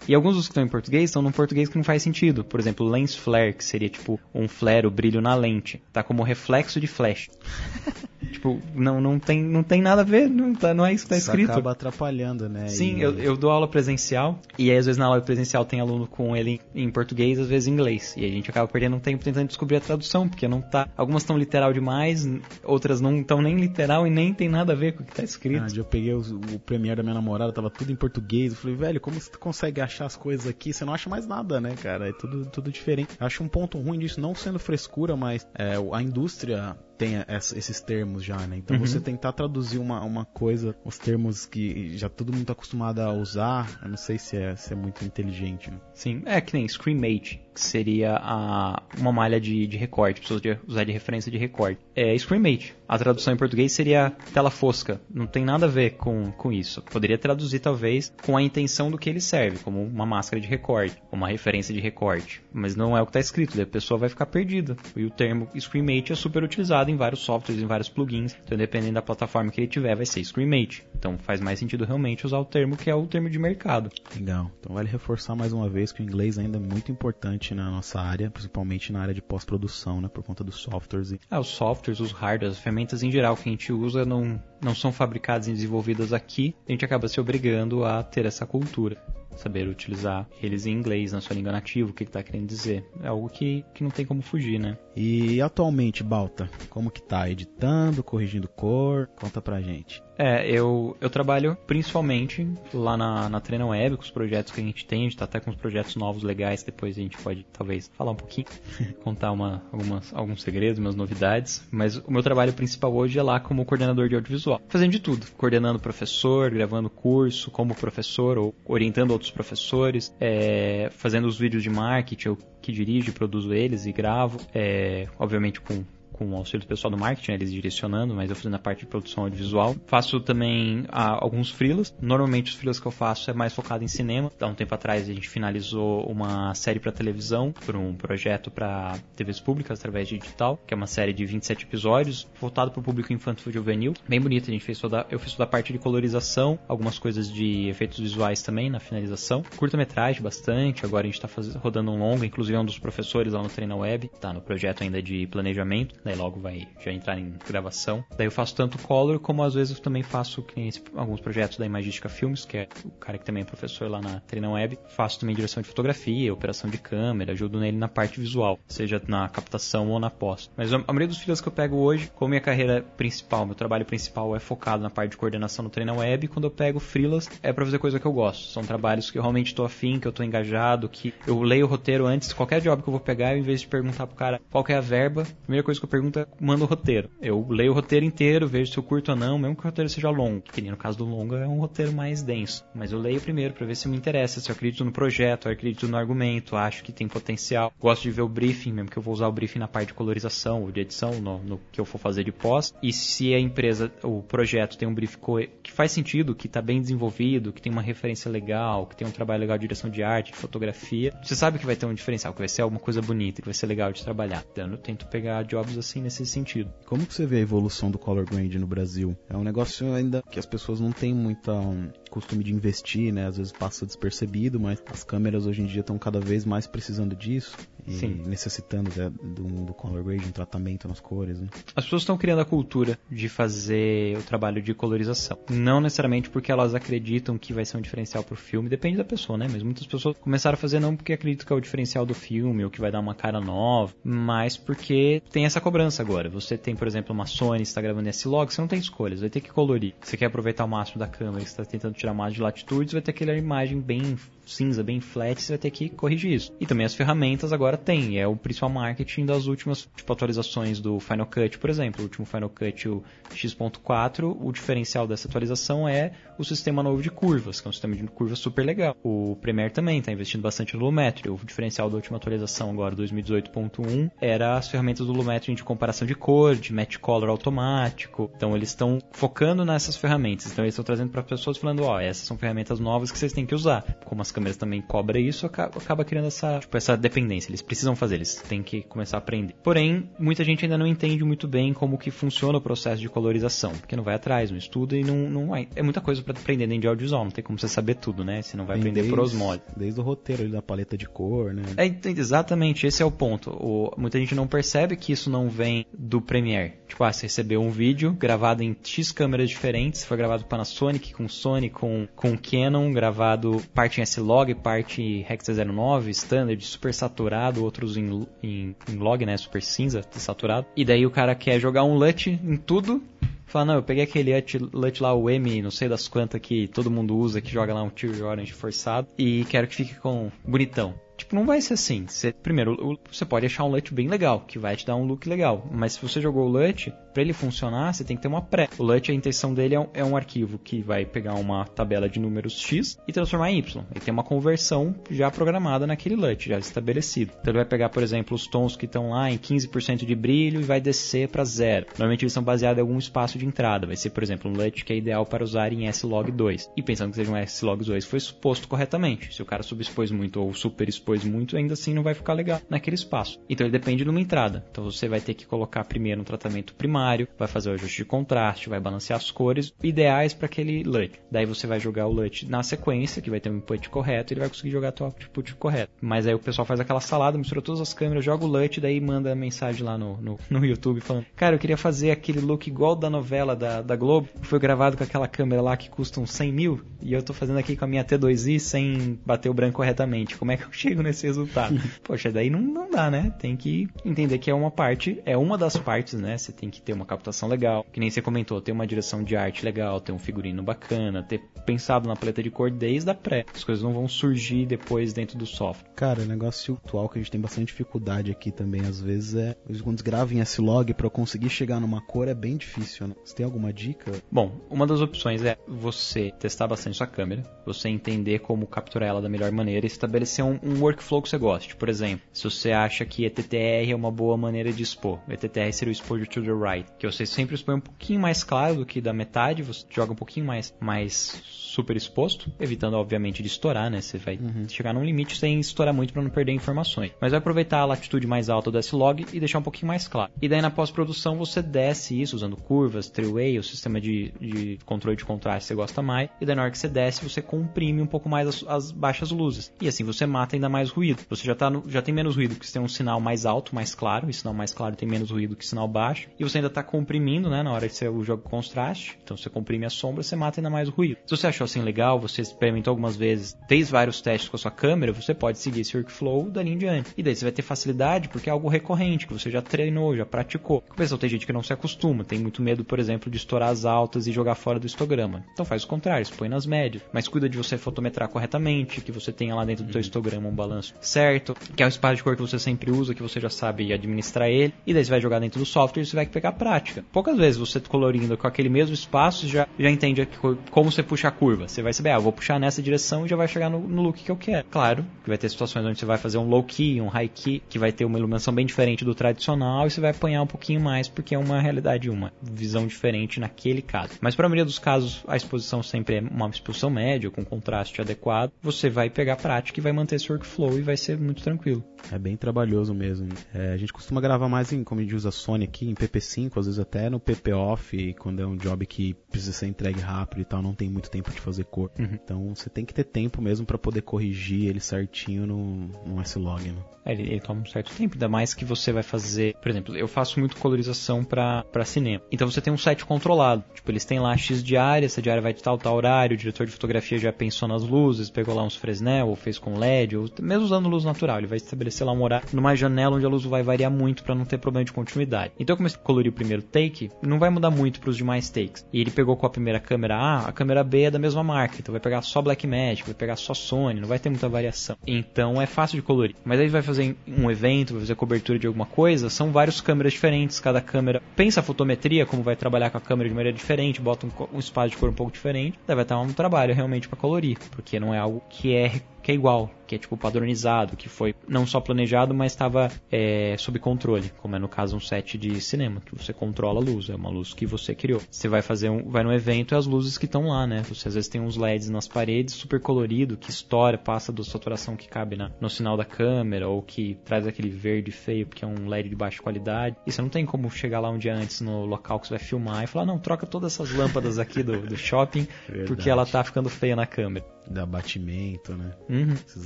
E 0.07 0.15
alguns 0.15 0.35
dos 0.35 0.45
que 0.47 0.51
estão 0.51 0.63
em 0.63 0.67
português 0.67 1.05
estão 1.05 1.21
num 1.21 1.31
português 1.31 1.69
que 1.69 1.77
não 1.77 1.83
faz 1.83 2.01
sentido. 2.01 2.43
Por 2.43 2.59
exemplo, 2.59 2.87
lens 2.87 3.15
flare, 3.15 3.53
que 3.53 3.63
seria 3.63 3.89
tipo 3.89 4.19
um 4.33 4.47
flare, 4.47 4.87
o 4.87 4.91
brilho 4.91 5.21
na 5.21 5.35
lente. 5.35 5.81
Tá 5.93 6.01
como 6.01 6.23
reflexo 6.23 6.79
de 6.79 6.87
flash. 6.87 7.29
tipo, 8.31 8.61
não, 8.75 8.99
não, 9.01 9.19
tem, 9.19 9.41
não 9.43 9.63
tem 9.63 9.81
nada 9.81 10.01
a 10.01 10.05
ver, 10.05 10.29
não, 10.29 10.53
tá, 10.53 10.73
não 10.73 10.85
é 10.85 10.93
isso 10.93 11.03
que 11.05 11.09
tá 11.09 11.17
Isso 11.17 11.29
escrito. 11.29 11.51
acaba 11.51 11.71
atrapalhando, 11.71 12.47
né? 12.49 12.67
Sim, 12.67 12.97
E- 12.97 13.01
eu, 13.01 13.17
eu 13.19 13.37
dou 13.37 13.49
aula 13.51 13.67
presencial 13.67 14.39
e 14.57 14.69
aí 14.71 14.77
às 14.77 14.85
vezes 14.85 14.97
na 14.97 15.05
aula 15.05 15.21
presencial 15.21 15.63
tem 15.65 15.79
aluno 15.79 16.07
com 16.07 16.35
ele 16.35 16.59
em 16.73 16.89
português, 16.89 17.39
às 17.39 17.47
vezes 17.47 17.67
em 17.67 17.71
inglês. 17.73 18.13
E 18.17 18.25
a 18.25 18.29
gente 18.29 18.49
acaba 18.49 18.67
perdendo 18.67 18.95
um 18.95 18.99
tempo 18.99 19.23
tentando 19.23 19.47
descobrir 19.47 19.77
a 19.77 19.81
tradução, 19.81 20.27
porque 20.27 20.47
não 20.47 20.61
tá. 20.61 20.87
Algumas 20.97 21.23
estão 21.23 21.37
literal 21.37 21.71
demais, 21.73 22.27
outras 22.63 22.99
não 23.01 23.19
estão 23.19 23.41
nem 23.41 23.55
literal 23.57 24.05
e 24.07 24.09
nem 24.09 24.33
tem 24.33 24.49
nada 24.49 24.73
a 24.73 24.75
ver 24.75 24.93
com 24.93 25.03
o 25.03 25.05
que 25.05 25.13
tá 25.13 25.23
escrito. 25.23 25.63
Ah, 25.63 25.67
eu 25.75 25.83
peguei 25.85 26.13
os- 26.13 26.31
o, 26.31 26.39
Premiere 26.65 26.97
da 26.97 27.03
minha 27.03 27.15
namorada, 27.15 27.51
tava 27.51 27.69
tudo 27.69 27.91
em 27.91 27.95
português. 27.95 28.51
Eu 28.53 28.57
falei, 28.59 28.75
velho, 28.75 28.99
como 29.01 29.19
você 29.19 29.31
consegue 29.39 29.81
achar 29.81 29.88
as 30.05 30.15
coisas 30.15 30.47
aqui? 30.47 30.73
Você 30.73 30.85
não 30.85 30.93
acha 30.93 31.09
mais 31.09 31.25
nada, 31.25 31.59
né, 31.59 31.75
cara? 31.75 32.09
É 32.09 32.13
tudo, 32.13 32.45
tudo 32.45 32.71
diferente. 32.71 33.15
Acho 33.19 33.43
um 33.43 33.47
ponto 33.47 33.79
ruim 33.79 33.99
disso, 33.99 34.19
não 34.19 34.35
sendo 34.35 34.59
frescura, 34.59 35.15
mas 35.15 35.47
é, 35.53 35.75
a 35.93 36.01
indústria 36.01 36.77
tem 36.99 37.23
essa- 37.27 37.57
esses 37.57 37.79
termos 37.81 38.23
já, 38.23 38.35
né? 38.45 38.57
Então 38.57 38.75
Uhum. 38.77 38.85
você 38.85 38.99
tentar 38.99 39.31
traduzir 39.31 39.77
uma, 39.79 40.03
uma 40.03 40.25
coisa, 40.25 40.75
os 40.85 40.97
termos 40.97 41.45
que 41.45 41.97
já 41.97 42.09
todo 42.09 42.31
mundo 42.33 42.45
tá 42.45 42.53
acostumado 42.53 42.99
a 42.99 43.11
usar, 43.13 43.79
eu 43.81 43.89
não 43.89 43.97
sei 43.97 44.19
se 44.19 44.35
é, 44.37 44.55
se 44.55 44.73
é 44.73 44.75
muito 44.75 45.03
inteligente. 45.05 45.71
Né? 45.71 45.77
Sim, 45.93 46.21
é 46.25 46.41
que 46.41 46.53
nem 46.53 46.67
Screamate, 46.67 47.41
que 47.53 47.61
seria 47.61 48.17
a, 48.21 48.83
uma 48.97 49.11
malha 49.13 49.39
de, 49.39 49.65
de 49.65 49.77
recorte, 49.77 50.19
pessoas 50.21 50.41
de 50.41 50.57
usar 50.67 50.83
de 50.83 50.91
referência 50.91 51.31
de 51.31 51.37
recorte. 51.37 51.79
É 51.95 52.15
Screamate. 52.17 52.75
A 52.87 52.97
tradução 52.97 53.33
em 53.33 53.37
português 53.37 53.71
seria 53.71 54.11
tela 54.33 54.49
fosca. 54.51 54.99
Não 55.13 55.25
tem 55.27 55.45
nada 55.45 55.67
a 55.67 55.69
ver 55.69 55.91
com, 55.91 56.31
com 56.33 56.51
isso. 56.51 56.81
Poderia 56.81 57.17
traduzir, 57.17 57.59
talvez, 57.59 58.11
com 58.25 58.35
a 58.35 58.41
intenção 58.41 58.89
do 58.91 58.97
que 58.97 59.09
ele 59.09 59.21
serve, 59.21 59.59
como 59.59 59.81
uma 59.83 60.05
máscara 60.05 60.41
de 60.41 60.47
recorte, 60.47 60.97
uma 61.11 61.27
referência 61.29 61.73
de 61.73 61.79
recorte. 61.79 62.41
Mas 62.51 62.75
não 62.75 62.97
é 62.97 63.01
o 63.01 63.05
que 63.05 63.11
está 63.11 63.19
escrito, 63.19 63.53
daí 63.55 63.63
a 63.63 63.67
pessoa 63.67 63.97
vai 63.99 64.09
ficar 64.09 64.25
perdida. 64.25 64.75
E 64.95 65.05
o 65.05 65.09
termo 65.11 65.47
Screamate 65.57 66.11
é 66.11 66.15
super 66.15 66.43
utilizado 66.43 66.88
em 66.89 66.97
vários 66.97 67.21
softwares, 67.21 67.61
em 67.61 67.65
vários 67.65 67.89
plugins. 67.89 68.35
Então, 68.43 68.57
dependendo 68.57 68.93
da 68.93 69.01
plataforma 69.01 69.51
que 69.51 69.61
ele 69.61 69.67
tiver, 69.67 69.95
vai 69.95 70.05
ser 70.05 70.23
Screamate. 70.23 70.85
Então, 70.95 71.17
faz 71.17 71.39
mais 71.39 71.59
sentido 71.59 71.85
realmente 71.85 72.25
usar 72.25 72.39
o 72.39 72.45
termo 72.45 72.75
que 72.75 72.89
é 72.89 72.95
o 72.95 73.05
termo 73.05 73.29
de 73.29 73.39
mercado. 73.39 73.89
Legal. 74.15 74.51
Então 74.59 74.73
vale 74.73 74.89
reforçar 74.89 75.35
mais 75.35 75.53
uma 75.53 75.69
vez 75.69 75.91
que 75.91 76.01
o 76.01 76.03
inglês 76.03 76.37
ainda 76.37 76.57
é 76.57 76.61
muito 76.61 76.91
importante 76.91 77.53
na 77.53 77.69
nossa 77.69 77.99
área, 77.99 78.29
principalmente 78.29 78.91
na 78.91 79.01
área 79.01 79.13
de 79.13 79.21
pós-produção, 79.21 80.01
né? 80.01 80.07
Por 80.07 80.23
conta 80.23 80.43
dos 80.43 80.55
softwares 80.55 81.11
e 81.11 81.19
Ah, 81.29 81.39
os 81.39 81.47
softwares, 81.47 81.99
os 81.99 82.11
hardwares, 82.11 82.57
as 82.57 82.63
ferramentas 82.63 83.03
em 83.03 83.11
geral 83.11 83.35
que 83.35 83.47
a 83.47 83.51
gente 83.51 83.71
usa 83.71 84.05
não, 84.05 84.41
não 84.61 84.75
são 84.75 84.91
fabricadas 84.91 85.47
e 85.47 85.51
desenvolvidas 85.51 86.13
aqui. 86.13 86.55
A 86.67 86.71
gente 86.71 86.85
acaba 86.85 87.07
se 87.07 87.19
obrigando 87.19 87.83
a 87.85 88.03
ter 88.03 88.25
essa 88.25 88.45
cultura. 88.45 88.97
Saber 89.35 89.67
utilizar 89.67 90.27
eles 90.41 90.65
em 90.65 90.71
inglês, 90.71 91.11
na 91.11 91.21
sua 91.21 91.35
língua 91.35 91.51
nativa, 91.51 91.89
o 91.89 91.93
que 91.93 92.03
está 92.03 92.21
querendo 92.21 92.47
dizer. 92.47 92.85
É 93.01 93.07
algo 93.07 93.29
que, 93.29 93.63
que 93.73 93.83
não 93.83 93.91
tem 93.91 94.05
como 94.05 94.21
fugir, 94.21 94.59
né? 94.59 94.77
E 94.95 95.41
atualmente, 95.41 96.03
Balta, 96.03 96.49
como 96.69 96.91
que 96.91 97.01
tá? 97.01 97.29
Editando, 97.29 98.03
corrigindo 98.03 98.47
cor? 98.47 99.07
Conta 99.15 99.41
pra 99.41 99.61
gente. 99.61 100.03
É, 100.21 100.45
eu, 100.51 100.97
eu 100.99 101.09
trabalho 101.09 101.57
principalmente 101.65 102.45
lá 102.73 102.97
na, 102.97 103.29
na 103.29 103.39
Treina 103.39 103.65
Web, 103.65 103.95
com 103.95 104.03
os 104.03 104.11
projetos 104.11 104.51
que 104.51 104.59
a 104.59 104.63
gente 104.63 104.85
tem. 104.85 104.99
A 104.99 105.03
gente 105.03 105.15
tá 105.15 105.23
até 105.23 105.39
com 105.39 105.49
uns 105.49 105.55
projetos 105.55 105.95
novos 105.95 106.23
legais, 106.23 106.61
depois 106.61 106.97
a 106.97 107.01
gente 107.01 107.17
pode 107.17 107.45
talvez 107.53 107.89
falar 107.97 108.11
um 108.11 108.15
pouquinho, 108.15 108.47
contar 109.01 109.31
uma, 109.31 109.63
algumas, 109.71 110.13
alguns 110.13 110.41
segredos, 110.41 110.77
umas 110.77 110.93
novidades. 110.93 111.65
Mas 111.71 111.95
o 111.95 112.11
meu 112.11 112.21
trabalho 112.21 112.51
principal 112.51 112.93
hoje 112.93 113.17
é 113.17 113.23
lá 113.23 113.39
como 113.39 113.63
coordenador 113.63 114.09
de 114.09 114.15
audiovisual, 114.15 114.61
fazendo 114.67 114.91
de 114.91 114.99
tudo, 114.99 115.25
coordenando 115.37 115.79
professor, 115.79 116.51
gravando 116.51 116.89
curso 116.89 117.49
como 117.49 117.73
professor 117.73 118.37
ou 118.37 118.53
orientando 118.65 119.11
outros 119.11 119.31
professores, 119.31 120.13
é, 120.19 120.89
fazendo 120.91 121.29
os 121.29 121.39
vídeos 121.39 121.63
de 121.63 121.69
marketing, 121.69 122.27
eu 122.27 122.37
que 122.61 122.73
dirijo, 122.73 123.13
produzo 123.13 123.53
eles 123.53 123.85
e 123.85 123.93
gravo, 123.93 124.37
é, 124.53 125.07
obviamente 125.17 125.61
com 125.61 125.85
com 126.13 126.31
o 126.31 126.35
auxílio 126.35 126.61
do 126.61 126.67
pessoal 126.67 126.91
do 126.91 126.97
marketing, 126.97 127.31
né, 127.31 127.37
eles 127.37 127.51
direcionando, 127.51 128.13
mas 128.13 128.29
eu 128.29 128.35
fazendo 128.35 128.55
a 128.55 128.59
parte 128.59 128.81
de 128.81 128.85
produção 128.87 129.23
audiovisual. 129.23 129.75
Faço 129.87 130.19
também 130.19 130.85
ah, 130.89 131.17
alguns 131.21 131.49
freelas. 131.49 131.93
Normalmente 132.01 132.51
os 132.51 132.57
freelas 132.57 132.79
que 132.79 132.85
eu 132.85 132.91
faço 132.91 133.29
é 133.29 133.33
mais 133.33 133.53
focado 133.53 133.83
em 133.83 133.87
cinema. 133.87 134.31
Há 134.39 134.47
um 134.47 134.55
tempo 134.55 134.73
atrás 134.73 135.09
a 135.09 135.13
gente 135.13 135.29
finalizou 135.29 136.05
uma 136.09 136.53
série 136.53 136.79
para 136.79 136.91
televisão, 136.91 137.51
por 137.65 137.75
um 137.75 137.93
projeto 137.93 138.51
para 138.51 138.97
TVs 139.15 139.39
públicas 139.39 139.79
através 139.79 140.07
de 140.07 140.17
digital, 140.17 140.59
que 140.65 140.73
é 140.73 140.77
uma 140.77 140.87
série 140.87 141.13
de 141.13 141.25
27 141.25 141.65
episódios, 141.65 142.27
voltado 142.39 142.71
para 142.71 142.79
o 142.79 142.83
público 142.83 143.13
infantil 143.13 143.51
e 143.51 143.53
juvenil. 143.53 143.93
Bem 144.07 144.19
bonita, 144.19 144.49
a 144.49 144.53
gente 144.53 144.63
fez 144.63 144.79
toda, 144.79 145.05
eu 145.09 145.19
fiz 145.19 145.33
toda 145.33 145.43
a 145.43 145.47
parte 145.47 145.71
de 145.71 145.79
colorização, 145.79 146.59
algumas 146.67 146.99
coisas 146.99 147.31
de 147.31 147.67
efeitos 147.69 147.99
visuais 147.99 148.41
também 148.41 148.69
na 148.69 148.79
finalização. 148.79 149.43
Curta-metragem 149.55 150.21
bastante, 150.21 150.85
agora 150.85 151.07
a 151.07 151.09
gente 151.11 151.23
está 151.23 151.59
rodando 151.59 151.91
um 151.91 151.99
longo, 151.99 152.25
inclusive 152.25 152.55
é 152.55 152.59
um 152.59 152.65
dos 152.65 152.79
professores 152.79 153.33
lá 153.33 153.41
no 153.41 153.49
Treina 153.49 153.75
Web, 153.75 154.09
tá 154.19 154.33
no 154.33 154.41
projeto 154.41 154.83
ainda 154.83 155.01
de 155.01 155.27
planejamento 155.27 155.95
daí 156.03 156.15
logo 156.15 156.39
vai 156.39 156.67
já 156.83 156.91
entrar 156.91 157.17
em 157.17 157.33
gravação. 157.47 158.03
Daí 158.17 158.27
eu 158.27 158.31
faço 158.31 158.55
tanto 158.55 158.77
color 158.79 159.19
como 159.19 159.43
às 159.43 159.53
vezes 159.53 159.77
eu 159.77 159.83
também 159.83 160.03
faço 160.03 160.45
esse- 160.55 160.81
alguns 160.95 161.19
projetos 161.19 161.57
da 161.57 161.65
Imagística 161.65 162.09
Filmes, 162.09 162.45
que 162.45 162.57
é 162.57 162.67
o 162.85 162.91
cara 162.91 163.17
que 163.17 163.25
também 163.25 163.41
é 163.43 163.45
professor 163.45 163.89
lá 163.89 164.01
na 164.01 164.19
Treina 164.21 164.49
Web. 164.49 164.77
Faço 164.89 165.19
também 165.19 165.35
direção 165.35 165.61
de 165.61 165.69
fotografia, 165.69 166.33
operação 166.33 166.69
de 166.69 166.77
câmera, 166.77 167.31
ajudo 167.33 167.59
nele 167.59 167.77
na 167.77 167.87
parte 167.87 168.19
visual, 168.19 168.59
seja 168.67 169.01
na 169.07 169.27
captação 169.29 169.89
ou 169.89 169.99
na 169.99 170.09
pós. 170.09 170.49
Mas 170.55 170.71
a 170.73 170.77
maioria 170.79 171.07
dos 171.07 171.17
filhos 171.17 171.41
que 171.41 171.47
eu 171.47 171.51
pego 171.51 171.77
hoje, 171.77 172.11
como 172.15 172.29
minha 172.29 172.41
carreira 172.41 172.81
principal, 172.97 173.45
meu 173.45 173.55
trabalho 173.55 173.85
principal 173.85 174.35
é 174.35 174.39
focado 174.39 174.83
na 174.83 174.89
parte 174.89 175.11
de 175.11 175.17
coordenação 175.17 175.63
no 175.63 175.69
Treina 175.69 175.93
Web, 175.93 176.27
quando 176.27 176.45
eu 176.45 176.51
pego 176.51 176.79
freelas 176.79 177.29
é 177.41 177.51
pra 177.53 177.65
fazer 177.65 177.79
coisa 177.79 177.99
que 177.99 178.05
eu 178.05 178.11
gosto. 178.13 178.49
São 178.51 178.63
trabalhos 178.63 179.09
que 179.11 179.17
eu 179.17 179.21
realmente 179.21 179.53
tô 179.55 179.63
afim, 179.63 179.99
que 179.99 180.07
eu 180.07 180.11
tô 180.11 180.23
engajado, 180.23 180.87
que 180.89 181.13
eu 181.27 181.41
leio 181.41 181.65
o 181.65 181.69
roteiro 181.69 182.05
antes, 182.05 182.33
qualquer 182.33 182.61
job 182.61 182.81
que 182.81 182.89
eu 182.89 182.91
vou 182.91 182.99
pegar, 182.99 183.37
em 183.37 183.41
vez 183.41 183.61
de 183.61 183.67
perguntar 183.67 184.07
pro 184.07 184.15
cara 184.15 184.39
qual 184.51 184.63
é 184.69 184.75
a 184.75 184.81
verba, 184.81 185.21
a 185.23 185.43
primeira 185.45 185.63
coisa 185.63 185.79
que 185.79 185.85
eu 185.85 185.88
pergunta 185.89 186.27
manda 186.39 186.63
o 186.63 186.67
roteiro. 186.67 187.09
Eu 187.21 187.45
leio 187.49 187.71
o 187.71 187.75
roteiro 187.75 188.05
inteiro, 188.05 188.47
vejo 188.47 188.71
se 188.71 188.77
eu 188.77 188.83
curto 188.83 189.11
ou 189.11 189.17
não, 189.17 189.37
mesmo 189.37 189.55
que 189.55 189.61
o 189.61 189.65
roteiro 189.65 189.89
seja 189.89 190.09
longo. 190.09 190.41
Que 190.41 190.61
nem 190.61 190.71
no 190.71 190.77
caso 190.77 190.97
do 190.97 191.05
longo 191.05 191.35
é 191.35 191.47
um 191.47 191.59
roteiro 191.59 191.91
mais 191.91 192.21
denso. 192.21 192.65
Mas 192.73 192.91
eu 192.91 192.99
leio 192.99 193.19
primeiro 193.21 193.53
pra 193.53 193.65
ver 193.65 193.75
se 193.75 193.87
me 193.87 193.97
interessa, 193.97 194.39
se 194.39 194.49
eu 194.49 194.55
acredito 194.55 194.85
no 194.85 194.91
projeto, 194.91 195.47
eu 195.47 195.51
acredito 195.51 195.87
no 195.87 195.97
argumento, 195.97 196.55
acho 196.55 196.83
que 196.83 196.91
tem 196.91 197.07
potencial. 197.07 197.73
Gosto 197.79 198.03
de 198.03 198.11
ver 198.11 198.21
o 198.21 198.29
briefing, 198.29 198.71
mesmo 198.71 198.89
que 198.89 198.97
eu 198.97 199.03
vou 199.03 199.13
usar 199.13 199.27
o 199.27 199.31
briefing 199.31 199.59
na 199.59 199.67
parte 199.67 199.87
de 199.87 199.93
colorização 199.93 200.63
ou 200.63 200.71
de 200.71 200.81
edição, 200.81 201.19
no, 201.19 201.39
no 201.39 201.59
que 201.71 201.81
eu 201.81 201.85
for 201.85 201.97
fazer 201.97 202.23
de 202.23 202.31
pós. 202.31 202.73
E 202.81 202.93
se 202.93 203.33
a 203.33 203.39
empresa, 203.39 203.91
o 204.03 204.21
projeto 204.21 204.77
tem 204.77 204.87
um 204.87 204.93
briefing 204.93 205.19
que 205.63 205.71
faz 205.71 205.91
sentido, 205.91 206.35
que 206.35 206.47
tá 206.47 206.61
bem 206.61 206.79
desenvolvido, 206.79 207.51
que 207.51 207.61
tem 207.61 207.71
uma 207.71 207.81
referência 207.81 208.29
legal, 208.29 208.85
que 208.85 208.95
tem 208.95 209.07
um 209.07 209.11
trabalho 209.11 209.41
legal 209.41 209.57
de 209.57 209.61
direção 209.61 209.89
de 209.89 210.03
arte, 210.03 210.31
de 210.31 210.37
fotografia, 210.37 211.13
você 211.23 211.35
sabe 211.35 211.59
que 211.59 211.65
vai 211.65 211.75
ter 211.75 211.85
um 211.85 211.93
diferencial, 211.93 212.33
que 212.33 212.39
vai 212.39 212.47
ser 212.47 212.61
alguma 212.61 212.79
coisa 212.79 213.01
bonita, 213.01 213.41
que 213.41 213.47
vai 213.47 213.53
ser 213.53 213.67
legal 213.67 213.91
de 213.91 214.03
trabalhar. 214.03 214.43
Então 214.51 214.71
eu 214.71 214.77
tento 214.77 215.07
pegar 215.07 215.43
jobs 215.43 215.77
assim 215.79 216.01
nesse 216.01 216.25
sentido. 216.25 216.71
Como 216.85 217.05
que 217.05 217.13
você 217.13 217.25
vê 217.25 217.37
a 217.37 217.41
evolução 217.41 217.89
do 217.89 217.97
color 217.97 218.25
grade 218.25 218.59
no 218.59 218.67
Brasil? 218.67 219.17
É 219.29 219.35
um 219.35 219.43
negócio 219.43 219.93
ainda 219.93 220.21
que 220.29 220.39
as 220.39 220.45
pessoas 220.45 220.79
não 220.79 220.91
têm 220.91 221.13
muito 221.13 221.51
um, 221.51 221.89
costume 222.09 222.43
de 222.43 222.53
investir, 222.53 223.13
né? 223.13 223.27
Às 223.27 223.37
vezes 223.37 223.51
passa 223.51 223.85
despercebido, 223.85 224.59
mas 224.59 224.81
as 224.91 225.03
câmeras 225.03 225.45
hoje 225.45 225.61
em 225.61 225.65
dia 225.65 225.81
estão 225.81 225.97
cada 225.97 226.19
vez 226.19 226.45
mais 226.45 226.67
precisando 226.67 227.15
disso 227.15 227.55
e 227.87 227.93
Sim. 227.93 228.23
necessitando 228.25 228.91
né, 228.95 229.09
do, 229.09 229.43
do 229.65 229.73
color 229.73 230.03
grade, 230.03 230.25
um 230.25 230.31
tratamento 230.31 230.87
nas 230.87 230.99
cores. 230.99 231.39
Né? 231.39 231.47
As 231.75 231.83
pessoas 231.83 232.03
estão 232.03 232.17
criando 232.17 232.39
a 232.41 232.45
cultura 232.45 232.97
de 233.09 233.27
fazer 233.27 234.17
o 234.17 234.23
trabalho 234.23 234.61
de 234.61 234.73
colorização. 234.73 235.37
Não 235.49 235.81
necessariamente 235.81 236.29
porque 236.29 236.51
elas 236.51 236.75
acreditam 236.75 237.37
que 237.37 237.53
vai 237.53 237.65
ser 237.65 237.77
um 237.77 237.81
diferencial 237.81 238.23
pro 238.23 238.35
filme, 238.35 238.69
depende 238.69 238.97
da 238.97 239.03
pessoa, 239.03 239.37
né? 239.37 239.47
Mas 239.51 239.63
muitas 239.63 239.85
pessoas 239.85 240.17
começaram 240.17 240.55
a 240.55 240.57
fazer 240.57 240.79
não 240.79 240.95
porque 240.95 241.13
acreditam 241.13 241.47
que 241.47 241.53
é 241.53 241.55
o 241.55 241.59
diferencial 241.59 242.05
do 242.05 242.13
filme 242.13 242.63
ou 242.63 242.69
que 242.69 242.79
vai 242.79 242.91
dar 242.91 242.99
uma 242.99 243.15
cara 243.15 243.39
nova, 243.39 243.93
mas 244.03 244.57
porque 244.57 245.21
tem 245.31 245.45
essa 245.45 245.59
cobrança 245.59 246.01
agora. 246.01 246.29
Você 246.29 246.57
tem, 246.57 246.75
por 246.75 246.87
exemplo, 246.87 247.13
uma 247.13 247.25
Sony, 247.25 247.63
está 247.63 247.81
gravando 247.81 248.09
esse 248.09 248.27
log, 248.27 248.53
você 248.53 248.61
não 248.61 248.67
tem 248.67 248.79
escolha, 248.79 249.15
você 249.15 249.21
vai 249.21 249.29
ter 249.29 249.41
que 249.41 249.51
colorir. 249.51 249.93
Você 250.01 250.17
quer 250.17 250.25
aproveitar 250.25 250.65
o 250.65 250.67
máximo 250.67 250.99
da 250.99 251.07
câmera, 251.07 251.39
você 251.39 251.51
está 251.51 251.65
tentando 251.65 251.95
tirar 251.99 252.13
mais 252.13 252.33
de 252.33 252.41
latitude, 252.41 252.91
você 252.91 252.95
vai 252.95 253.01
ter 253.01 253.11
aquela 253.11 253.35
imagem 253.35 253.79
bem 253.79 254.17
cinza, 254.49 254.83
bem 254.83 254.99
flat, 254.99 255.41
você 255.41 255.53
vai 255.53 255.59
ter 255.59 255.71
que 255.71 255.89
corrigir 255.89 256.33
isso. 256.33 256.51
E 256.59 256.65
também 256.65 256.85
as 256.85 256.95
ferramentas 256.95 257.53
agora 257.53 257.77
tem, 257.77 258.19
é 258.19 258.27
o 258.27 258.35
principal 258.35 258.69
marketing 258.69 259.25
das 259.25 259.45
últimas 259.45 259.87
tipo, 259.95 260.11
atualizações 260.11 260.79
do 260.79 260.99
Final 260.99 261.27
Cut, 261.27 261.57
por 261.59 261.69
exemplo. 261.69 262.01
O 262.01 262.03
último 262.03 262.25
Final 262.25 262.49
Cut, 262.49 262.89
o 262.89 263.03
X.4, 263.33 264.35
o 264.39 264.51
diferencial 264.51 265.07
dessa 265.07 265.27
atualização 265.27 265.87
é 265.87 266.11
o 266.37 266.43
sistema 266.43 266.81
novo 266.81 267.01
de 267.01 267.11
curvas, 267.11 267.61
que 267.61 267.67
é 267.67 267.69
um 267.69 267.71
sistema 267.71 267.95
de 267.95 268.03
curvas 268.07 268.39
super 268.39 268.65
legal. 268.65 268.95
O 269.03 269.37
Premiere 269.41 269.71
também 269.71 269.99
está 269.99 270.11
investindo 270.11 270.41
bastante 270.41 270.75
no 270.75 270.85
Lumetri. 270.85 271.29
O 271.29 271.37
diferencial 271.37 271.89
da 271.89 271.95
última 271.95 272.17
atualização 272.17 272.71
agora, 272.71 272.95
2018.1, 272.95 274.09
era 274.19 274.57
as 274.57 274.67
ferramentas 274.67 275.05
do 275.05 275.13
Lumetri 275.13 275.53
de 275.53 275.63
comparação 275.63 276.07
de 276.07 276.15
cor, 276.15 276.55
de 276.55 276.73
match 276.73 276.97
color 276.97 277.29
automático. 277.29 278.31
Então 278.35 278.55
eles 278.55 278.69
estão 278.69 278.99
focando 279.11 279.63
nessas 279.63 279.95
ferramentas. 279.95 280.51
Então 280.51 280.63
eles 280.63 280.73
estão 280.73 280.85
trazendo 280.85 281.09
para 281.09 281.21
as 281.21 281.27
pessoas 281.27 281.57
falando, 281.57 281.83
ó, 281.89 281.99
essas 281.99 282.25
são 282.25 282.37
ferramentas 282.37 282.79
novas 282.79 283.11
que 283.11 283.17
vocês 283.17 283.33
têm 283.33 283.45
que 283.45 283.55
usar. 283.55 283.83
Como 284.05 284.21
as 284.21 284.31
câmeras 284.31 284.57
também 284.57 284.81
cobram 284.81 285.19
isso, 285.19 285.45
aca- 285.45 285.65
acaba 285.75 286.03
criando 286.05 286.27
essa, 286.27 286.59
tipo, 286.59 286.75
essa 286.77 286.95
dependência. 286.97 287.49
Eles 287.49 287.61
precisam 287.61 287.95
fazer, 287.95 288.15
eles 288.15 288.35
têm 288.35 288.63
que 288.63 288.81
começar 288.83 289.17
a 289.17 289.19
aprender. 289.19 289.55
Porém, 289.63 290.09
muita 290.19 290.43
gente 290.43 290.65
ainda 290.65 290.77
não 290.77 290.87
entende 290.87 291.23
muito 291.23 291.47
bem 291.47 291.73
como 291.73 291.97
que 291.97 292.11
funciona 292.11 292.57
o 292.57 292.61
processo 292.61 293.01
de 293.01 293.09
colorização, 293.09 293.71
porque 293.71 293.95
não 293.95 294.03
vai 294.03 294.15
atrás, 294.15 294.49
não 294.51 294.57
estuda 294.57 294.95
e 294.97 295.03
não, 295.03 295.15
não 295.29 295.55
é, 295.55 295.67
é 295.75 295.81
muita 295.83 296.01
coisa 296.01 296.21
para 296.21 296.37
aprender 296.39 296.67
dentro 296.67 296.81
de 296.81 296.87
audiovisual, 296.87 297.23
não 297.23 297.31
tem 297.31 297.43
como 297.43 297.57
você 297.59 297.67
saber 297.67 297.95
tudo, 297.95 298.23
né? 298.23 298.41
Você 298.41 298.55
não 298.57 298.65
vai 298.65 298.77
aprender 298.77 299.01
desde, 299.01 299.11
por 299.11 299.19
osmose. 299.19 299.61
Desde 299.75 299.99
o 299.99 300.03
roteiro 300.03 300.43
ali 300.43 300.51
da 300.51 300.61
paleta 300.61 300.97
de 300.97 301.07
cor, 301.07 301.53
né? 301.53 301.63
É, 301.77 301.85
ent- 301.85 302.05
exatamente, 302.05 302.85
esse 302.87 303.01
é 303.01 303.05
o 303.05 303.11
ponto. 303.11 303.49
O- 303.51 303.91
muita 303.97 304.19
gente 304.19 304.35
não 304.35 304.47
percebe 304.47 304.95
que 304.95 305.11
isso 305.11 305.29
não 305.29 305.49
vem 305.49 305.85
do 305.97 306.21
Premiere. 306.21 306.73
Tipo, 306.87 307.03
ah, 307.03 307.11
você 307.11 307.25
recebeu 307.25 307.61
um 307.61 307.69
vídeo 307.69 308.13
gravado 308.13 308.63
em 308.63 308.75
X 308.83 309.11
câmeras 309.11 309.49
diferentes, 309.49 310.03
foi 310.03 310.17
gravado 310.17 310.43
com 310.43 310.49
Panasonic, 310.49 311.13
com 311.13 311.27
Sony, 311.27 311.69
com, 311.79 312.07
com 312.15 312.37
Canon, 312.37 312.91
gravado 312.91 313.61
parte 313.73 313.99
em 313.99 314.03
S-Log, 314.03 314.53
parte 314.55 315.01
em 315.01 315.25
Hexa 315.27 315.53
09, 315.65 316.11
Standard, 316.11 316.63
super 316.63 316.93
saturado, 316.93 317.63
outros 317.63 317.95
em, 317.95 318.27
em, 318.43 318.75
em 318.89 318.95
log, 318.97 319.25
né, 319.25 319.37
super 319.37 319.61
cinza, 319.61 320.03
saturado. 320.11 320.67
E 320.75 320.83
daí 320.83 321.05
o 321.05 321.11
cara 321.11 321.33
quer 321.33 321.59
jogar 321.59 321.83
um 321.83 321.95
LUT 321.95 322.27
em 322.27 322.57
tudo, 322.57 323.01
Fala, 323.49 323.65
não, 323.65 323.75
eu 323.75 323.83
peguei 323.83 324.03
aquele 324.03 324.31
LUT, 324.71 325.01
lá, 325.01 325.11
o 325.11 325.27
M, 325.27 325.59
não 325.63 325.71
sei 325.71 325.89
das 325.89 326.07
quantas 326.07 326.39
que 326.39 326.67
todo 326.67 326.91
mundo 326.91 327.17
usa, 327.17 327.41
que 327.41 327.51
joga 327.51 327.73
lá 327.73 327.81
um 327.81 327.89
Tear 327.89 328.21
Orange 328.21 328.53
forçado, 328.53 329.07
e 329.17 329.43
quero 329.45 329.65
que 329.65 329.73
fique 329.73 329.95
com 329.95 330.31
bonitão. 330.45 330.93
Tipo, 331.17 331.35
não 331.35 331.45
vai 331.45 331.59
ser 331.59 331.73
assim. 331.73 332.05
Você, 332.07 332.31
primeiro, 332.31 332.97
você 333.11 333.25
pode 333.25 333.47
achar 333.47 333.65
um 333.65 333.69
LUT 333.69 333.91
bem 333.91 334.07
legal, 334.07 334.45
que 334.47 334.59
vai 334.59 334.75
te 334.75 334.85
dar 334.85 334.95
um 334.95 335.03
look 335.03 335.27
legal. 335.27 335.67
Mas 335.71 335.93
se 335.93 336.01
você 336.01 336.21
jogou 336.21 336.45
o 336.45 336.47
LUT, 336.47 336.93
para 337.19 337.25
ele 337.25 337.33
funcionar, 337.33 337.93
você 337.93 338.05
tem 338.05 338.15
que 338.15 338.21
ter 338.21 338.29
uma 338.29 338.41
pré. 338.41 338.69
O 338.77 338.83
LUT, 338.83 339.11
a 339.11 339.13
intenção 339.13 339.53
dele 339.53 339.75
é 339.75 339.79
um, 339.79 339.87
é 339.93 340.05
um 340.05 340.15
arquivo 340.15 340.57
que 340.57 340.81
vai 340.81 341.05
pegar 341.05 341.33
uma 341.33 341.65
tabela 341.65 342.07
de 342.07 342.17
números 342.17 342.57
X 342.61 342.97
e 343.05 343.11
transformar 343.11 343.51
em 343.51 343.57
Y. 343.57 343.83
Ele 343.91 343.99
tem 343.99 344.13
uma 344.13 344.23
conversão 344.23 344.95
já 345.11 345.29
programada 345.29 345.85
naquele 345.85 346.15
LUT, 346.15 346.47
já 346.47 346.57
estabelecido. 346.57 347.33
Então 347.41 347.51
ele 347.51 347.57
vai 347.57 347.65
pegar, 347.65 347.89
por 347.89 348.01
exemplo, 348.01 348.33
os 348.33 348.47
tons 348.47 348.77
que 348.77 348.85
estão 348.85 349.09
lá 349.09 349.29
em 349.29 349.37
15% 349.37 350.05
de 350.05 350.15
brilho 350.15 350.61
e 350.61 350.63
vai 350.63 350.79
descer 350.79 351.27
para 351.27 351.43
zero. 351.43 351.87
Normalmente 351.89 352.23
eles 352.23 352.31
são 352.31 352.41
baseados 352.41 352.77
em 352.77 352.81
algum 352.81 352.97
espaço 352.97 353.37
de 353.37 353.45
entrada. 353.45 353.85
Vai 353.85 353.97
ser, 353.97 354.11
por 354.11 354.23
exemplo, 354.23 354.49
um 354.49 354.53
LUT 354.53 354.85
que 354.85 354.93
é 354.93 354.95
ideal 354.95 355.25
para 355.25 355.43
usar 355.43 355.73
em 355.73 355.87
S-Log2. 355.87 356.69
E 356.77 356.81
pensando 356.81 357.09
que 357.09 357.17
seja 357.17 357.31
um 357.33 357.35
S-Log2 357.35 358.05
foi 358.05 358.21
suposto 358.21 358.65
corretamente. 358.65 359.35
Se 359.35 359.41
o 359.41 359.45
cara 359.45 359.61
subexpôs 359.61 360.09
muito 360.09 360.41
ou 360.41 360.53
superexpôs 360.53 361.25
muito, 361.25 361.57
ainda 361.57 361.73
assim 361.73 361.93
não 361.93 362.01
vai 362.01 362.13
ficar 362.13 362.31
legal 362.31 362.61
naquele 362.69 362.95
espaço. 362.95 363.41
Então 363.49 363.67
ele 363.67 363.77
depende 363.77 364.05
de 364.05 364.09
uma 364.09 364.21
entrada. 364.21 364.65
Então 364.71 364.85
você 364.85 365.09
vai 365.09 365.19
ter 365.19 365.33
que 365.33 365.45
colocar 365.45 365.83
primeiro 365.83 366.21
um 366.21 366.23
tratamento 366.23 366.73
primário, 366.75 367.08
vai 367.37 367.47
fazer 367.47 367.69
o 367.69 367.73
ajuste 367.73 367.97
de 367.97 368.05
contraste, 368.05 368.69
vai 368.69 368.79
balancear 368.79 369.17
as 369.17 369.31
cores 369.31 369.73
ideais 369.83 370.33
para 370.33 370.45
aquele 370.45 370.83
LUT. 370.83 371.19
Daí 371.31 371.45
você 371.45 371.65
vai 371.65 371.79
jogar 371.79 372.07
o 372.07 372.11
LUT 372.11 372.47
na 372.47 372.63
sequência, 372.63 373.21
que 373.21 373.29
vai 373.29 373.39
ter 373.39 373.49
um 373.49 373.57
input 373.57 373.89
correto, 373.89 374.31
e 374.31 374.35
ele 374.35 374.41
vai 374.41 374.49
conseguir 374.49 374.71
jogar 374.71 374.93
o 374.99 375.03
output 375.05 375.55
correto. 375.55 375.91
Mas 376.01 376.27
aí 376.27 376.33
o 376.33 376.39
pessoal 376.39 376.65
faz 376.65 376.79
aquela 376.79 376.99
salada, 376.99 377.37
mistura 377.37 377.61
todas 377.61 377.81
as 377.81 377.93
câmeras, 377.93 378.23
joga 378.23 378.45
o 378.45 378.47
LUT, 378.47 378.79
daí 378.79 378.99
manda 378.99 379.33
mensagem 379.35 379.83
lá 379.83 379.97
no, 379.97 380.17
no, 380.21 380.39
no 380.49 380.65
YouTube 380.65 381.01
falando: 381.01 381.25
Cara, 381.35 381.55
eu 381.55 381.59
queria 381.59 381.77
fazer 381.77 382.11
aquele 382.11 382.39
look 382.39 382.67
igual 382.67 382.95
da 382.95 383.09
novela 383.09 383.55
da, 383.55 383.81
da 383.81 383.95
Globo, 383.95 384.29
que 384.39 384.47
foi 384.47 384.59
gravado 384.59 384.97
com 384.97 385.03
aquela 385.03 385.27
câmera 385.27 385.61
lá 385.61 385.75
que 385.75 385.89
custa 385.89 386.19
uns 386.19 386.31
100 386.31 386.51
mil, 386.51 386.81
e 387.01 387.13
eu 387.13 387.21
tô 387.23 387.33
fazendo 387.33 387.57
aqui 387.57 387.75
com 387.75 387.85
a 387.85 387.87
minha 387.87 388.03
T2i 388.03 388.59
sem 388.59 389.19
bater 389.25 389.49
o 389.49 389.53
branco 389.53 389.77
corretamente. 389.77 390.37
Como 390.37 390.51
é 390.51 390.57
que 390.57 390.63
eu 390.63 390.71
chego 390.73 391.01
nesse 391.01 391.25
resultado? 391.25 391.79
Poxa, 392.03 392.31
daí 392.31 392.49
não, 392.49 392.61
não 392.61 392.89
dá, 392.89 393.09
né? 393.09 393.33
Tem 393.39 393.55
que 393.55 393.87
entender 394.03 394.37
que 394.37 394.51
é 394.51 394.53
uma 394.53 394.69
parte, 394.69 395.21
é 395.25 395.37
uma 395.37 395.57
das 395.57 395.77
partes, 395.77 396.19
né? 396.19 396.37
Você 396.37 396.51
tem 396.51 396.69
que 396.69 396.81
ter 396.89 396.93
uma 396.93 397.05
captação 397.05 397.47
legal, 397.47 397.85
que 397.93 397.99
nem 397.99 398.09
você 398.09 398.19
comentou, 398.19 398.59
ter 398.59 398.71
uma 398.71 398.87
direção 398.87 399.23
de 399.23 399.35
arte 399.35 399.63
legal, 399.63 400.01
ter 400.01 400.11
um 400.11 400.17
figurino 400.17 400.63
bacana, 400.63 401.21
ter 401.21 401.39
pensado 401.67 402.09
na 402.09 402.15
paleta 402.15 402.41
de 402.41 402.49
cor 402.49 402.71
desde 402.71 403.11
a 403.11 403.13
pré. 403.13 403.45
As 403.53 403.63
coisas 403.63 403.83
não 403.83 403.93
vão 403.93 404.07
surgir 404.07 404.65
depois 404.65 405.13
dentro 405.13 405.37
do 405.37 405.45
software. 405.45 405.87
Cara, 405.95 406.21
o 406.23 406.25
negócio 406.25 406.79
atual 406.83 407.07
que 407.07 407.19
a 407.19 407.21
gente 407.21 407.29
tem 407.29 407.39
bastante 407.39 407.67
dificuldade 407.67 408.31
aqui 408.31 408.51
também, 408.51 408.81
às 408.81 408.99
vezes, 408.99 409.35
é. 409.35 409.55
Quando 409.83 410.03
grava 410.03 410.33
em 410.33 410.39
S-Log, 410.39 410.91
pra 410.95 411.05
eu 411.05 411.11
conseguir 411.11 411.49
chegar 411.49 411.79
numa 411.79 412.01
cor 412.01 412.27
é 412.27 412.33
bem 412.33 412.57
difícil, 412.57 413.07
né? 413.07 413.15
Você 413.23 413.35
tem 413.35 413.45
alguma 413.45 413.71
dica? 413.71 414.11
Bom, 414.31 414.59
uma 414.67 414.87
das 414.87 414.99
opções 414.99 415.43
é 415.43 415.57
você 415.67 416.31
testar 416.39 416.67
bastante 416.67 416.97
sua 416.97 417.05
câmera, 417.05 417.43
você 417.65 417.87
entender 417.87 418.39
como 418.39 418.65
capturar 418.65 419.09
ela 419.09 419.21
da 419.21 419.29
melhor 419.29 419.51
maneira 419.51 419.85
e 419.85 419.87
estabelecer 419.87 420.43
um, 420.43 420.59
um 420.63 420.81
workflow 420.81 421.21
que 421.21 421.29
você 421.29 421.37
goste. 421.37 421.75
Por 421.75 421.87
exemplo, 421.87 422.25
se 422.33 422.45
você 422.45 422.71
acha 422.71 423.05
que 423.05 423.25
ETTR 423.25 423.91
é 423.91 423.95
uma 423.95 424.11
boa 424.11 424.35
maneira 424.35 424.73
de 424.73 424.81
expor, 424.81 425.19
ETTR 425.29 425.71
seria 425.71 425.91
o 425.91 425.99
Exposure 425.99 426.27
to 426.27 426.41
the 426.41 426.51
Right, 426.51 426.78
que 426.97 427.05
você 427.09 427.25
sempre 427.25 427.55
expõe 427.55 427.75
um 427.75 427.79
pouquinho 427.79 428.19
mais 428.19 428.43
claro 428.43 428.75
do 428.75 428.85
que 428.85 428.99
da 429.01 429.13
metade, 429.13 429.61
você 429.63 429.85
joga 429.89 430.11
um 430.11 430.15
pouquinho 430.15 430.45
mais, 430.45 430.73
mais 430.79 431.41
super 431.45 431.95
exposto, 431.95 432.51
evitando 432.59 432.95
obviamente 432.95 433.41
de 433.41 433.47
estourar, 433.47 433.89
né? 433.89 434.01
Você 434.01 434.17
vai 434.17 434.39
chegar 434.67 434.93
num 434.93 435.03
limite 435.03 435.37
sem 435.37 435.59
estourar 435.59 435.93
muito 435.93 436.13
para 436.13 436.21
não 436.21 436.29
perder 436.29 436.51
informações. 436.53 437.11
Mas 437.21 437.31
vai 437.31 437.37
aproveitar 437.39 437.79
a 437.79 437.85
latitude 437.85 438.25
mais 438.27 438.49
alta 438.49 438.71
do 438.71 438.77
S-Log 438.79 439.25
e 439.31 439.39
deixar 439.39 439.59
um 439.59 439.63
pouquinho 439.63 439.87
mais 439.87 440.07
claro. 440.07 440.31
E 440.41 440.47
daí 440.49 440.61
na 440.61 440.71
pós-produção 440.71 441.37
você 441.37 441.61
desce 441.61 442.19
isso 442.19 442.35
usando 442.35 442.57
curvas, 442.57 443.09
three-way, 443.09 443.57
o 443.59 443.63
sistema 443.63 444.01
de, 444.01 444.31
de 444.39 444.79
controle 444.85 445.15
de 445.17 445.25
contraste 445.25 445.59
que 445.61 445.67
você 445.67 445.75
gosta 445.75 446.01
mais. 446.01 446.29
E 446.41 446.45
daí 446.45 446.55
na 446.55 446.63
hora 446.63 446.71
que 446.71 446.77
você 446.77 446.87
desce, 446.87 447.23
você 447.27 447.41
comprime 447.41 448.01
um 448.01 448.07
pouco 448.07 448.27
mais 448.27 448.47
as, 448.47 448.63
as 448.67 448.91
baixas 448.91 449.31
luzes. 449.31 449.71
E 449.79 449.87
assim 449.87 450.03
você 450.03 450.25
mata 450.25 450.55
ainda 450.55 450.69
mais 450.69 450.89
ruído. 450.89 451.21
Você 451.29 451.45
já, 451.45 451.55
tá 451.55 451.69
no- 451.69 451.83
já 451.87 452.01
tem 452.01 452.13
menos 452.13 452.35
ruído 452.35 452.55
porque 452.55 452.65
você 452.67 452.73
tem 452.73 452.81
um 452.81 452.87
sinal 452.87 453.19
mais 453.19 453.45
alto, 453.45 453.75
mais 453.75 453.93
claro. 453.93 454.29
E 454.29 454.33
sinal 454.33 454.53
mais 454.53 454.73
claro 454.73 454.95
tem 454.95 455.07
menos 455.07 455.29
ruído 455.31 455.55
que 455.55 455.65
sinal 455.65 455.87
baixo. 455.87 456.29
E 456.39 456.43
você 456.43 456.57
ainda 456.57 456.68
está 456.69 456.83
comprimindo, 456.83 457.49
né? 457.49 457.61
Na 457.61 457.71
hora 457.71 457.87
que 457.87 457.95
você 457.95 458.05
joga 458.23 458.45
o 458.45 458.49
contraste. 458.49 459.17
Então 459.23 459.35
você 459.35 459.49
comprime 459.49 459.85
a 459.85 459.89
sombra, 459.89 460.23
você 460.23 460.35
mata 460.35 460.59
ainda 460.59 460.69
mais 460.69 460.89
ruído. 460.89 461.17
Se 461.25 461.35
você 461.35 461.47
achou 461.47 461.65
assim 461.65 461.81
legal, 461.81 462.19
você 462.19 462.41
experimentou 462.41 462.91
algumas 462.91 463.15
vezes, 463.15 463.57
fez 463.67 463.89
vários 463.89 464.21
testes 464.21 464.49
com 464.49 464.55
a 464.55 464.59
sua 464.59 464.71
câmera, 464.71 465.11
você 465.11 465.33
pode 465.33 465.57
seguir 465.59 465.81
esse 465.81 465.95
workflow 465.95 466.49
dali 466.49 466.71
em 466.71 466.77
diante. 466.77 467.13
E 467.17 467.23
daí 467.23 467.35
você 467.35 467.45
vai 467.45 467.51
ter 467.51 467.61
facilidade 467.61 468.29
porque 468.29 468.49
é 468.49 468.53
algo 468.53 468.69
recorrente, 468.69 469.27
que 469.27 469.33
você 469.33 469.51
já 469.51 469.61
treinou, 469.61 470.15
já 470.15 470.25
praticou. 470.25 470.81
Com 470.81 470.95
pessoal, 470.95 471.19
tem 471.19 471.29
gente 471.29 471.45
que 471.45 471.53
não 471.53 471.63
se 471.63 471.73
acostuma, 471.73 472.23
tem 472.23 472.39
muito 472.39 472.61
medo, 472.61 472.83
por 472.83 472.99
exemplo, 472.99 473.29
de 473.29 473.37
estourar 473.37 473.69
as 473.69 473.85
altas 473.85 474.27
e 474.27 474.31
jogar 474.31 474.55
fora 474.55 474.79
do 474.79 474.87
histograma. 474.87 475.43
Então 475.53 475.65
faz 475.65 475.83
o 475.83 475.87
contrário, 475.87 476.25
põe 476.37 476.49
nas 476.49 476.65
médias. 476.65 477.03
Mas 477.11 477.27
cuida 477.27 477.49
de 477.49 477.57
você 477.57 477.77
fotometrar 477.77 478.29
corretamente, 478.29 479.01
que 479.01 479.11
você 479.11 479.31
tenha 479.31 479.55
lá 479.55 479.65
dentro 479.65 479.83
do 479.83 479.91
seu 479.91 480.01
histograma 480.01 480.47
um 480.47 480.55
balanço 480.55 480.93
certo, 481.01 481.55
que 481.75 481.83
é 481.83 481.85
o 481.85 481.89
espaço 481.89 482.17
de 482.17 482.23
cor 482.23 482.35
que 482.35 482.41
você 482.41 482.59
sempre 482.59 482.91
usa, 482.91 483.13
que 483.13 483.21
você 483.21 483.39
já 483.39 483.49
sabe 483.49 483.91
administrar 483.93 484.49
ele. 484.49 484.73
E 484.85 484.93
daí 484.93 485.03
você 485.03 485.11
vai 485.11 485.21
jogar 485.21 485.39
dentro 485.39 485.59
do 485.59 485.65
software 485.65 486.03
e 486.03 486.05
você 486.05 486.15
vai 486.15 486.25
pegar 486.25 486.53
prática. 486.59 487.03
Poucas 487.11 487.37
vezes 487.37 487.57
você 487.57 487.79
colorindo 487.79 488.37
com 488.37 488.45
aquele 488.45 488.69
mesmo 488.69 488.93
espaço 488.93 489.47
já, 489.47 489.67
já 489.79 489.89
entende 489.89 490.27
como 490.69 490.91
você 490.91 491.01
puxa 491.01 491.29
a 491.29 491.31
curva. 491.31 491.67
Você 491.67 491.81
vai 491.81 491.93
saber, 491.93 492.11
ah, 492.11 492.19
vou 492.19 492.33
puxar 492.33 492.59
nessa 492.59 492.81
direção 492.81 493.25
e 493.25 493.29
já 493.29 493.35
vai 493.35 493.47
chegar 493.47 493.69
no, 493.69 493.79
no 493.79 494.01
look 494.01 494.21
que 494.21 494.29
eu 494.29 494.35
quero. 494.35 494.67
Claro, 494.69 495.05
que 495.23 495.29
vai 495.29 495.37
ter 495.37 495.49
situações 495.49 495.85
onde 495.85 495.97
você 495.97 496.05
vai 496.05 496.17
fazer 496.17 496.37
um 496.37 496.47
low 496.47 496.63
key, 496.63 496.99
um 497.01 497.07
high 497.07 497.29
key, 497.29 497.63
que 497.69 497.79
vai 497.79 497.91
ter 497.91 498.03
uma 498.03 498.17
iluminação 498.19 498.53
bem 498.53 498.65
diferente 498.65 499.05
do 499.05 499.15
tradicional 499.15 499.87
e 499.87 499.91
você 499.91 500.01
vai 500.01 500.11
apanhar 500.11 500.41
um 500.41 500.47
pouquinho 500.47 500.81
mais 500.81 501.07
porque 501.07 501.33
é 501.33 501.37
uma 501.37 501.61
realidade, 501.61 502.09
uma 502.09 502.33
visão 502.41 502.85
diferente 502.85 503.39
naquele 503.39 503.81
caso. 503.81 504.13
Mas 504.19 504.35
para 504.35 504.45
a 504.45 504.49
maioria 504.49 504.65
dos 504.65 504.77
casos, 504.77 505.23
a 505.27 505.37
exposição 505.37 505.81
sempre 505.81 506.17
é 506.17 506.21
uma 506.21 506.49
exposição 506.49 506.89
média, 506.89 507.31
com 507.31 507.45
contraste 507.45 508.01
adequado. 508.01 508.51
Você 508.61 508.89
vai 508.89 509.09
pegar 509.09 509.37
prática 509.37 509.79
e 509.79 509.83
vai 509.83 509.93
manter 509.93 510.15
esse 510.15 510.31
workflow 510.31 510.77
e 510.77 510.81
vai 510.81 510.97
ser 510.97 511.17
muito 511.17 511.41
tranquilo. 511.41 511.83
É 512.11 512.17
bem 512.17 512.35
trabalhoso 512.35 512.93
mesmo. 512.93 513.29
É, 513.53 513.73
a 513.73 513.77
gente 513.77 513.93
costuma 513.93 514.21
gravar 514.21 514.49
mais 514.49 514.71
em, 514.73 514.83
como 514.83 514.99
a 514.99 515.03
gente 515.03 515.15
usa 515.15 515.31
Sony 515.31 515.65
aqui, 515.65 515.89
em 515.89 515.93
PP5, 515.93 516.48
às 516.57 516.65
vezes 516.65 516.79
até 516.79 517.09
no 517.09 517.19
PP 517.19 517.51
Off, 517.53 518.13
quando 518.13 518.41
é 518.41 518.45
um 518.45 518.55
job 518.55 518.85
que 518.85 519.13
precisa 519.29 519.51
ser 519.51 519.67
entregue 519.67 519.99
rápido 519.99 520.41
e 520.41 520.45
tal, 520.45 520.61
não 520.61 520.73
tem 520.73 520.89
muito 520.89 521.11
tempo 521.11 521.29
de 521.29 521.41
fazer 521.41 521.65
cor. 521.65 521.91
Então 522.13 522.55
você 522.55 522.69
tem 522.69 522.85
que 522.85 522.93
ter 522.93 523.03
tempo 523.03 523.41
mesmo 523.41 523.65
para 523.65 523.77
poder 523.77 524.01
corrigir 524.01 524.69
ele 524.69 524.79
certinho 524.79 525.45
no, 525.45 525.89
no 526.05 526.21
S-Log, 526.21 526.71
né? 526.71 526.81
É, 527.05 527.11
Ele, 527.13 527.23
ele 527.23 527.39
toma 527.39 527.61
um 527.61 527.65
certo 527.65 527.93
tempo, 527.95 528.15
ainda 528.15 528.27
mais 528.29 528.53
que 528.53 528.63
você 528.63 528.91
vai 528.91 529.03
fazer. 529.03 529.55
Por 529.61 529.69
exemplo, 529.69 529.95
eu 529.97 530.07
faço 530.07 530.39
muito 530.39 530.57
colorização 530.57 531.23
pra 531.23 531.63
pra 531.71 531.85
cinema. 531.85 532.23
Então 532.31 532.49
você 532.49 532.61
tem 532.61 532.71
um 532.71 532.77
set 532.77 533.05
controlado. 533.05 533.63
Tipo, 533.73 533.91
eles 533.91 534.05
têm 534.05 534.19
lá 534.19 534.35
X 534.37 534.63
diária, 534.63 535.05
essa 535.05 535.21
diária 535.21 535.41
vai 535.41 535.53
de 535.53 535.61
tal, 535.61 535.77
tal 535.77 535.95
horário, 535.95 536.35
o 536.35 536.37
diretor 536.37 536.65
de 536.65 536.71
fotografia 536.71 537.17
já 537.17 537.33
pensou 537.33 537.67
nas 537.67 537.83
luzes, 537.83 538.29
pegou 538.29 538.53
lá 538.55 538.63
uns 538.63 538.75
Fresnel, 538.75 539.27
ou 539.27 539.35
fez 539.35 539.57
com 539.57 539.77
LED, 539.77 540.17
ou 540.17 540.29
mesmo 540.41 540.65
usando 540.65 540.89
luz 540.89 541.03
natural, 541.03 541.37
ele 541.39 541.47
vai 541.47 541.57
estabelecer 541.57 542.05
lá 542.05 542.13
um 542.13 542.21
horário 542.21 542.47
numa 542.53 542.75
janela 542.75 543.15
onde 543.15 543.25
a 543.25 543.29
luz 543.29 543.43
vai 543.43 543.63
variar 543.63 543.91
muito 543.91 544.23
pra 544.23 544.35
não 544.35 544.45
ter 544.45 544.57
problema 544.57 544.85
de 544.85 544.91
continuidade. 544.91 545.53
Então 545.59 545.73
eu 545.73 545.77
comecei 545.77 545.99
a 545.99 546.03
colorir 546.03 546.31
primeiro 546.39 546.63
take, 546.63 547.11
não 547.21 547.37
vai 547.37 547.49
mudar 547.49 547.69
muito 547.69 547.99
pros 547.99 548.15
demais 548.15 548.49
takes. 548.49 548.85
E 548.93 549.01
ele 549.01 549.11
pegou 549.11 549.35
com 549.35 549.45
a 549.45 549.49
primeira 549.49 549.79
câmera 549.79 550.15
A, 550.15 550.47
a 550.47 550.51
câmera 550.53 550.83
B 550.83 551.03
é 551.03 551.11
da 551.11 551.19
mesma 551.19 551.43
marca, 551.43 551.75
então 551.79 551.91
vai 551.91 551.99
pegar 551.99 552.21
só 552.21 552.41
Blackmagic, 552.41 553.05
vai 553.05 553.13
pegar 553.13 553.35
só 553.35 553.53
Sony, 553.53 553.99
não 553.99 554.07
vai 554.07 554.19
ter 554.19 554.29
muita 554.29 554.47
variação. 554.47 554.95
Então 555.05 555.61
é 555.61 555.65
fácil 555.65 555.97
de 555.97 556.01
colorir. 556.01 556.35
Mas 556.45 556.59
aí 556.59 556.69
vai 556.69 556.81
fazer 556.81 557.15
um 557.27 557.51
evento, 557.51 557.93
vai 557.93 558.01
fazer 558.01 558.15
cobertura 558.15 558.57
de 558.57 558.67
alguma 558.67 558.85
coisa, 558.85 559.29
são 559.29 559.51
várias 559.51 559.81
câmeras 559.81 560.13
diferentes, 560.13 560.59
cada 560.59 560.79
câmera 560.79 561.21
pensa 561.35 561.59
a 561.59 561.63
fotometria, 561.63 562.25
como 562.25 562.41
vai 562.41 562.55
trabalhar 562.55 562.89
com 562.89 562.97
a 562.97 563.01
câmera 563.01 563.27
de 563.27 563.35
maneira 563.35 563.55
diferente, 563.55 563.99
bota 563.99 564.25
um, 564.25 564.31
um 564.53 564.59
espaço 564.59 564.91
de 564.91 564.97
cor 564.97 565.09
um 565.09 565.13
pouco 565.13 565.31
diferente, 565.31 565.77
daí 565.85 565.95
vai 565.95 566.03
estar 566.03 566.19
um 566.19 566.31
trabalho 566.31 566.73
realmente 566.73 567.09
para 567.09 567.19
colorir, 567.19 567.57
porque 567.71 567.99
não 567.99 568.13
é 568.13 568.19
algo 568.19 568.41
que 568.49 568.73
é 568.73 569.01
que 569.29 569.33
é 569.33 569.35
igual. 569.35 569.69
que 569.89 569.95
é 569.95 569.97
tipo 569.97 570.15
padronizado, 570.15 570.95
que 570.95 571.09
foi 571.09 571.33
não 571.47 571.65
só 571.65 571.79
planejado, 571.79 572.31
mas 572.31 572.51
estava 572.51 572.91
é, 573.11 573.55
sob 573.57 573.79
controle, 573.79 574.31
como 574.37 574.55
é 574.55 574.59
no 574.59 574.69
caso 574.69 574.95
um 574.95 574.99
set 574.99 575.35
de 575.35 575.59
cinema, 575.59 575.99
que 575.99 576.15
você 576.15 576.31
controla 576.31 576.79
a 576.79 576.83
luz, 576.83 577.09
é 577.09 577.15
uma 577.15 577.29
luz 577.29 577.55
que 577.55 577.65
você 577.65 577.95
criou. 577.95 578.21
Você 578.29 578.47
vai 578.47 578.61
fazer 578.61 578.89
um, 578.89 579.09
vai 579.09 579.23
no 579.23 579.33
evento 579.33 579.73
e 579.73 579.75
as 579.75 579.87
luzes 579.87 580.15
que 580.15 580.25
estão 580.25 580.49
lá, 580.49 580.67
né? 580.67 580.83
Você 580.83 581.07
às 581.07 581.15
vezes 581.15 581.27
tem 581.27 581.41
uns 581.41 581.57
LEDs 581.57 581.89
nas 581.89 582.07
paredes 582.07 582.53
super 582.53 582.79
colorido, 582.79 583.35
que 583.35 583.49
estoura, 583.49 583.97
passa 583.97 584.31
da 584.31 584.43
saturação 584.43 584.95
que 584.95 585.07
cabe 585.07 585.35
na, 585.35 585.49
no 585.59 585.71
sinal 585.71 585.97
da 585.97 586.05
câmera, 586.05 586.67
ou 586.67 586.83
que 586.83 587.17
traz 587.25 587.47
aquele 587.47 587.69
verde 587.69 588.11
feio, 588.11 588.45
porque 588.45 588.63
é 588.63 588.67
um 588.67 588.87
LED 588.87 589.09
de 589.09 589.15
baixa 589.15 589.41
qualidade. 589.41 589.95
E 590.05 590.11
você 590.11 590.21
não 590.21 590.29
tem 590.29 590.45
como 590.45 590.69
chegar 590.69 590.99
lá 590.99 591.09
um 591.09 591.17
dia 591.17 591.33
antes 591.33 591.61
no 591.61 591.85
local 591.85 592.19
que 592.19 592.27
você 592.27 592.35
vai 592.35 592.43
filmar 592.43 592.83
e 592.83 592.87
falar, 592.87 593.07
não, 593.07 593.17
troca 593.17 593.47
todas 593.47 593.73
essas 593.73 593.91
lâmpadas 593.91 594.37
aqui 594.37 594.61
do, 594.61 594.81
do 594.81 594.95
shopping, 594.95 595.47
Verdade. 595.67 595.87
porque 595.87 596.09
ela 596.11 596.27
tá 596.27 596.43
ficando 596.43 596.69
feia 596.69 596.95
na 596.95 597.07
câmera. 597.07 597.43
Dá 597.69 597.85
batimento, 597.85 598.75
né? 598.75 598.91
Uhum. 599.09 599.33
Esses 599.33 599.65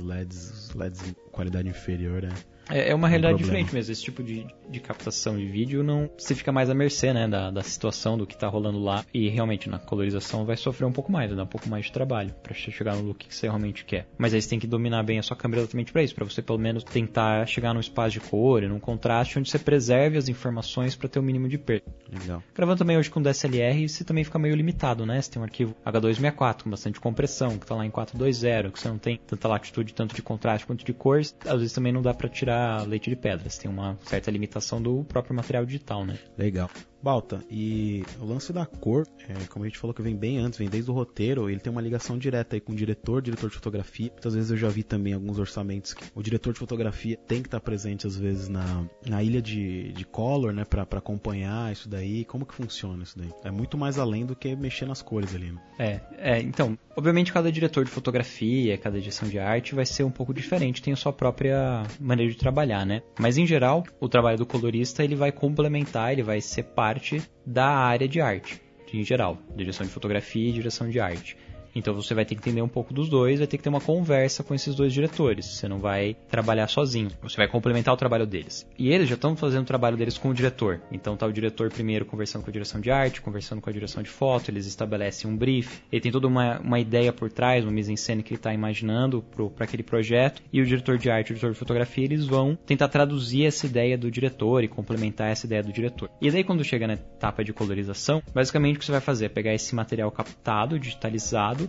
LEDs, 0.00 0.50
os 0.50 0.74
LEDs 0.74 1.02
de 1.02 1.14
qualidade 1.32 1.68
inferior, 1.68 2.22
né? 2.22 2.34
É, 2.70 2.90
é 2.90 2.94
uma 2.94 3.06
um 3.06 3.10
realidade 3.10 3.34
problema. 3.34 3.58
diferente 3.58 3.74
mesmo. 3.74 3.92
Esse 3.92 4.02
tipo 4.02 4.22
de, 4.22 4.46
de 4.68 4.80
captação 4.80 5.36
de 5.36 5.46
vídeo 5.46 5.82
não. 5.82 6.10
Você 6.16 6.34
fica 6.34 6.50
mais 6.52 6.70
à 6.70 6.74
mercê, 6.74 7.12
né? 7.12 7.28
Da, 7.28 7.50
da 7.50 7.62
situação, 7.62 8.16
do 8.16 8.26
que 8.26 8.36
tá 8.36 8.48
rolando 8.48 8.78
lá. 8.82 9.04
E 9.12 9.28
realmente 9.28 9.68
na 9.68 9.78
colorização 9.78 10.44
vai 10.44 10.56
sofrer 10.56 10.86
um 10.86 10.92
pouco 10.92 11.10
mais, 11.12 11.28
vai 11.28 11.36
dar 11.36 11.44
um 11.44 11.48
pouco 11.48 11.68
mais 11.68 11.86
de 11.86 11.92
trabalho 11.92 12.34
che- 12.52 12.70
chegar 12.70 12.96
no 12.96 13.02
look 13.02 13.26
que 13.26 13.34
você 13.34 13.46
realmente 13.46 13.84
quer. 13.84 14.06
Mas 14.18 14.32
aí 14.34 14.40
você 14.40 14.48
tem 14.48 14.58
que 14.58 14.66
dominar 14.66 15.02
bem 15.02 15.18
a 15.18 15.22
sua 15.22 15.36
câmera 15.36 15.62
exatamente 15.62 15.92
pra 15.92 16.02
isso, 16.02 16.14
pra 16.14 16.24
você 16.24 16.40
pelo 16.42 16.58
menos 16.58 16.84
tentar 16.84 17.46
chegar 17.46 17.74
num 17.74 17.80
espaço 17.80 18.10
de 18.12 18.20
cor 18.20 18.62
e 18.62 18.68
num 18.68 18.80
contraste 18.80 19.38
onde 19.38 19.50
você 19.50 19.58
preserve 19.58 20.16
as 20.16 20.28
informações 20.28 20.94
pra 20.96 21.08
ter 21.08 21.18
o 21.18 21.22
mínimo 21.22 21.48
de 21.48 21.58
perda. 21.58 21.84
Legal. 22.12 22.42
Gravando 22.54 22.78
também 22.78 22.96
hoje 22.96 23.10
com 23.10 23.20
DSLR, 23.20 23.88
você 23.88 24.04
também 24.04 24.24
fica 24.24 24.38
meio 24.38 24.54
limitado, 24.54 25.04
né? 25.04 25.20
Você 25.20 25.30
tem 25.32 25.40
um 25.40 25.44
arquivo 25.44 25.74
H264 25.84 26.62
com 26.62 26.70
bastante 26.70 27.00
compressão, 27.00 27.58
que 27.58 27.66
tá 27.66 27.74
lá 27.74 27.84
em 27.84 27.90
420, 27.90 28.70
que 28.72 28.78
você 28.78 28.88
não 28.88 28.98
tem 28.98 29.18
tanta 29.26 29.48
latitude, 29.48 29.92
tanto 29.94 30.14
de 30.14 30.22
contraste 30.22 30.66
quanto 30.66 30.84
de 30.84 30.92
cores. 30.92 31.34
Às 31.44 31.58
vezes 31.60 31.72
também 31.72 31.92
não 31.92 32.00
dá 32.02 32.14
pra 32.14 32.28
tirar 32.28 32.53
leite 32.86 33.10
de 33.10 33.16
pedra, 33.16 33.48
você 33.48 33.62
tem 33.62 33.70
uma 33.70 33.98
certa 34.02 34.30
limitação 34.30 34.80
do 34.80 35.04
próprio 35.04 35.34
material 35.34 35.64
digital, 35.64 36.04
né? 36.04 36.18
Legal. 36.36 36.70
Balta, 37.04 37.44
e 37.50 38.02
o 38.18 38.24
lance 38.24 38.50
da 38.50 38.64
cor, 38.64 39.06
é, 39.28 39.34
como 39.50 39.66
a 39.66 39.68
gente 39.68 39.78
falou 39.78 39.92
que 39.92 40.00
vem 40.00 40.16
bem 40.16 40.38
antes, 40.38 40.58
vem 40.58 40.70
desde 40.70 40.90
o 40.90 40.94
roteiro, 40.94 41.50
ele 41.50 41.60
tem 41.60 41.70
uma 41.70 41.82
ligação 41.82 42.16
direta 42.16 42.56
aí 42.56 42.60
com 42.60 42.72
o 42.72 42.74
diretor, 42.74 43.20
diretor 43.20 43.50
de 43.50 43.56
fotografia. 43.56 44.10
Muitas 44.10 44.34
vezes 44.34 44.50
eu 44.50 44.56
já 44.56 44.70
vi 44.70 44.82
também 44.82 45.12
alguns 45.12 45.38
orçamentos 45.38 45.92
que 45.92 46.02
o 46.14 46.22
diretor 46.22 46.54
de 46.54 46.58
fotografia 46.58 47.18
tem 47.28 47.42
que 47.42 47.48
estar 47.48 47.60
presente 47.60 48.06
às 48.06 48.16
vezes 48.16 48.48
na, 48.48 48.86
na 49.06 49.22
ilha 49.22 49.42
de, 49.42 49.92
de 49.92 50.04
color, 50.06 50.54
né, 50.54 50.64
pra 50.64 50.82
acompanhar 50.82 51.70
isso 51.70 51.90
daí. 51.90 52.24
Como 52.24 52.46
que 52.46 52.54
funciona 52.54 53.02
isso 53.02 53.18
daí? 53.18 53.30
É 53.44 53.50
muito 53.50 53.76
mais 53.76 53.98
além 53.98 54.24
do 54.24 54.34
que 54.34 54.56
mexer 54.56 54.86
nas 54.86 55.02
cores 55.02 55.34
ali, 55.34 55.52
né? 55.52 55.60
É, 55.78 56.00
é, 56.16 56.40
então, 56.40 56.78
obviamente 56.96 57.34
cada 57.34 57.52
diretor 57.52 57.84
de 57.84 57.90
fotografia, 57.90 58.78
cada 58.78 58.98
direção 58.98 59.28
de 59.28 59.38
arte 59.38 59.74
vai 59.74 59.84
ser 59.84 60.04
um 60.04 60.10
pouco 60.10 60.32
diferente, 60.32 60.80
tem 60.80 60.94
a 60.94 60.96
sua 60.96 61.12
própria 61.12 61.82
maneira 62.00 62.32
de 62.32 62.38
trabalhar, 62.38 62.86
né? 62.86 63.02
Mas 63.18 63.36
em 63.36 63.46
geral, 63.46 63.84
o 64.00 64.08
trabalho 64.08 64.38
do 64.38 64.46
colorista 64.46 65.04
ele 65.04 65.14
vai 65.14 65.30
complementar, 65.30 66.12
ele 66.12 66.22
vai 66.22 66.40
ser 66.40 66.62
parte 66.94 67.20
da 67.44 67.66
área 67.66 68.06
de 68.06 68.20
arte, 68.20 68.62
em 68.92 69.02
geral, 69.02 69.36
direção 69.56 69.84
de 69.84 69.92
fotografia 69.92 70.48
e 70.48 70.52
direção 70.52 70.88
de 70.88 71.00
arte. 71.00 71.36
Então 71.74 71.94
você 71.94 72.14
vai 72.14 72.24
ter 72.24 72.34
que 72.34 72.40
entender 72.40 72.62
um 72.62 72.68
pouco 72.68 72.94
dos 72.94 73.08
dois, 73.08 73.38
vai 73.38 73.46
ter 73.46 73.56
que 73.56 73.62
ter 73.62 73.68
uma 73.68 73.80
conversa 73.80 74.42
com 74.42 74.54
esses 74.54 74.74
dois 74.74 74.92
diretores. 74.92 75.46
Você 75.46 75.68
não 75.68 75.78
vai 75.78 76.16
trabalhar 76.28 76.68
sozinho, 76.68 77.10
você 77.22 77.36
vai 77.36 77.48
complementar 77.48 77.92
o 77.92 77.96
trabalho 77.96 78.26
deles. 78.26 78.66
E 78.78 78.90
eles 78.90 79.08
já 79.08 79.14
estão 79.14 79.36
fazendo 79.36 79.62
o 79.62 79.66
trabalho 79.66 79.96
deles 79.96 80.18
com 80.18 80.28
o 80.28 80.34
diretor. 80.34 80.80
Então 80.90 81.16
tá 81.16 81.26
o 81.26 81.32
diretor 81.32 81.70
primeiro 81.70 82.04
conversando 82.04 82.42
com 82.42 82.50
a 82.50 82.52
direção 82.52 82.80
de 82.80 82.90
arte, 82.90 83.20
conversando 83.20 83.60
com 83.60 83.70
a 83.70 83.72
direção 83.72 84.02
de 84.02 84.10
foto, 84.10 84.50
eles 84.50 84.66
estabelecem 84.66 85.30
um 85.30 85.36
brief, 85.36 85.80
ele 85.90 86.00
tem 86.00 86.12
toda 86.12 86.26
uma, 86.26 86.58
uma 86.60 86.78
ideia 86.78 87.12
por 87.12 87.30
trás, 87.30 87.64
uma 87.64 87.72
mise-en-scène 87.72 88.22
que 88.22 88.30
ele 88.34 88.38
está 88.38 88.52
imaginando 88.52 89.24
para 89.54 89.64
aquele 89.64 89.82
projeto, 89.82 90.42
e 90.52 90.60
o 90.60 90.66
diretor 90.66 90.98
de 90.98 91.10
arte 91.10 91.30
e 91.30 91.32
o 91.32 91.34
diretor 91.34 91.52
de 91.52 91.58
fotografia 91.58 92.04
eles 92.04 92.26
vão 92.26 92.56
tentar 92.66 92.88
traduzir 92.88 93.46
essa 93.46 93.66
ideia 93.66 93.96
do 93.98 94.10
diretor 94.10 94.62
e 94.62 94.68
complementar 94.68 95.30
essa 95.30 95.46
ideia 95.46 95.62
do 95.62 95.72
diretor. 95.72 96.10
E 96.20 96.30
daí 96.30 96.44
quando 96.44 96.64
chega 96.64 96.86
na 96.86 96.94
etapa 96.94 97.44
de 97.44 97.52
colorização, 97.52 98.22
basicamente 98.34 98.76
o 98.76 98.78
que 98.78 98.84
você 98.84 98.92
vai 98.92 99.00
fazer 99.00 99.26
é 99.26 99.28
pegar 99.28 99.54
esse 99.54 99.74
material 99.74 100.10
captado, 100.10 100.78
digitalizado, 100.78 101.63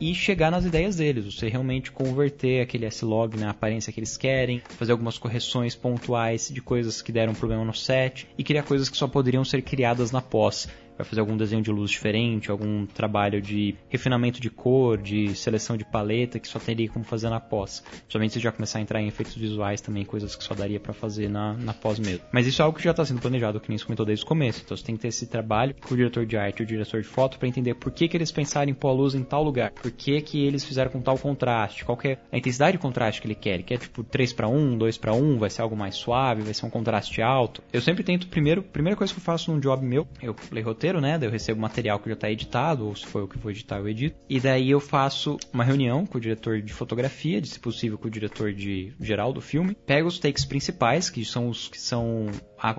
e 0.00 0.14
chegar 0.14 0.50
nas 0.50 0.64
ideias 0.64 0.96
deles, 0.96 1.24
você 1.24 1.48
realmente 1.48 1.90
converter 1.90 2.60
aquele 2.60 2.84
S-Log 2.84 3.38
na 3.38 3.50
aparência 3.50 3.92
que 3.92 3.98
eles 3.98 4.16
querem, 4.16 4.60
fazer 4.70 4.92
algumas 4.92 5.16
correções 5.16 5.74
pontuais 5.74 6.50
de 6.52 6.60
coisas 6.60 7.00
que 7.00 7.10
deram 7.10 7.34
problema 7.34 7.64
no 7.64 7.72
set 7.72 8.28
e 8.36 8.44
criar 8.44 8.62
coisas 8.62 8.90
que 8.90 8.96
só 8.96 9.08
poderiam 9.08 9.44
ser 9.44 9.62
criadas 9.62 10.10
na 10.10 10.20
pós. 10.20 10.68
Vai 10.96 11.06
fazer 11.06 11.20
algum 11.20 11.36
desenho 11.36 11.62
de 11.62 11.70
luz 11.70 11.90
diferente, 11.90 12.50
algum 12.50 12.86
trabalho 12.86 13.40
de 13.40 13.74
refinamento 13.88 14.40
de 14.40 14.50
cor, 14.50 14.98
de 14.98 15.34
seleção 15.34 15.76
de 15.76 15.84
paleta 15.84 16.38
que 16.38 16.48
só 16.48 16.58
teria 16.58 16.88
como 16.88 17.04
fazer 17.04 17.28
na 17.28 17.40
pós. 17.40 17.84
Somente 18.08 18.34
se 18.34 18.40
já 18.40 18.52
começar 18.52 18.78
a 18.78 18.82
entrar 18.82 19.00
em 19.00 19.08
efeitos 19.08 19.36
visuais 19.36 19.80
também, 19.80 20.04
coisas 20.04 20.34
que 20.34 20.44
só 20.44 20.54
daria 20.54 20.80
para 20.80 20.92
fazer 20.92 21.28
na, 21.28 21.54
na 21.54 21.72
pós 21.72 21.98
mesmo. 21.98 22.24
Mas 22.32 22.46
isso 22.46 22.62
é 22.62 22.64
algo 22.64 22.76
que 22.76 22.84
já 22.84 22.90
está 22.90 23.04
sendo 23.04 23.20
planejado, 23.20 23.60
que 23.60 23.68
nem 23.68 23.78
comentou 23.78 24.06
desde 24.06 24.24
o 24.24 24.28
começo. 24.28 24.62
Então 24.64 24.76
você 24.76 24.84
tem 24.84 24.96
que 24.96 25.02
ter 25.02 25.08
esse 25.08 25.26
trabalho 25.26 25.74
com 25.80 25.94
o 25.94 25.96
diretor 25.96 26.26
de 26.26 26.36
arte 26.36 26.60
e 26.60 26.62
o 26.62 26.66
diretor 26.66 27.00
de 27.00 27.06
foto 27.06 27.38
para 27.38 27.48
entender 27.48 27.74
por 27.74 27.92
que, 27.92 28.08
que 28.08 28.16
eles 28.16 28.32
pensaram 28.32 28.70
em 28.70 28.74
pôr 28.74 28.88
a 28.88 28.92
luz 28.92 29.14
em 29.14 29.22
tal 29.22 29.42
lugar, 29.42 29.70
por 29.70 29.90
que, 29.90 30.20
que 30.20 30.44
eles 30.44 30.64
fizeram 30.64 30.90
com 30.90 31.00
tal 31.00 31.18
contraste, 31.18 31.84
qual 31.84 31.98
é 32.04 32.18
a 32.30 32.38
intensidade 32.38 32.76
de 32.76 32.82
contraste 32.82 33.20
que 33.20 33.26
ele 33.26 33.34
quer. 33.34 33.54
Ele 33.54 33.62
quer 33.62 33.78
tipo 33.78 34.02
3 34.02 34.32
para 34.32 34.48
1, 34.48 34.78
2 34.78 34.98
para 34.98 35.14
1, 35.14 35.38
vai 35.38 35.50
ser 35.50 35.62
algo 35.62 35.76
mais 35.76 35.94
suave, 35.94 36.42
vai 36.42 36.54
ser 36.54 36.66
um 36.66 36.70
contraste 36.70 37.22
alto. 37.22 37.62
Eu 37.72 37.80
sempre 37.80 38.02
tento, 38.02 38.28
primeiro, 38.28 38.62
primeira 38.62 38.96
coisa 38.96 39.12
que 39.12 39.18
eu 39.18 39.24
faço 39.24 39.52
num 39.52 39.60
job 39.60 39.84
meu, 39.84 40.06
eu 40.22 40.34
leio 40.50 40.66
roteiro, 40.66 40.85
né? 40.94 41.18
Daí 41.18 41.28
eu 41.28 41.32
recebo 41.32 41.60
material 41.60 41.98
que 41.98 42.08
já 42.08 42.14
está 42.14 42.30
editado, 42.30 42.86
ou 42.86 42.94
se 42.94 43.06
for 43.06 43.20
eu 43.20 43.28
que 43.28 43.38
vou 43.38 43.50
editar, 43.50 43.78
eu 43.78 43.88
edito. 43.88 44.16
E 44.28 44.40
daí 44.40 44.70
eu 44.70 44.80
faço 44.80 45.36
uma 45.52 45.64
reunião 45.64 46.06
com 46.06 46.18
o 46.18 46.20
diretor 46.20 46.60
de 46.62 46.72
fotografia, 46.72 47.40
de 47.40 47.48
se 47.48 47.58
possível 47.58 47.98
com 47.98 48.08
o 48.08 48.10
diretor 48.10 48.52
de 48.52 48.92
geral 49.00 49.32
do 49.32 49.40
filme. 49.40 49.76
Pego 49.86 50.08
os 50.08 50.18
takes 50.18 50.44
principais, 50.44 51.10
que 51.10 51.24
são 51.24 51.48
os 51.48 51.68
que 51.68 51.80
são 51.80 52.26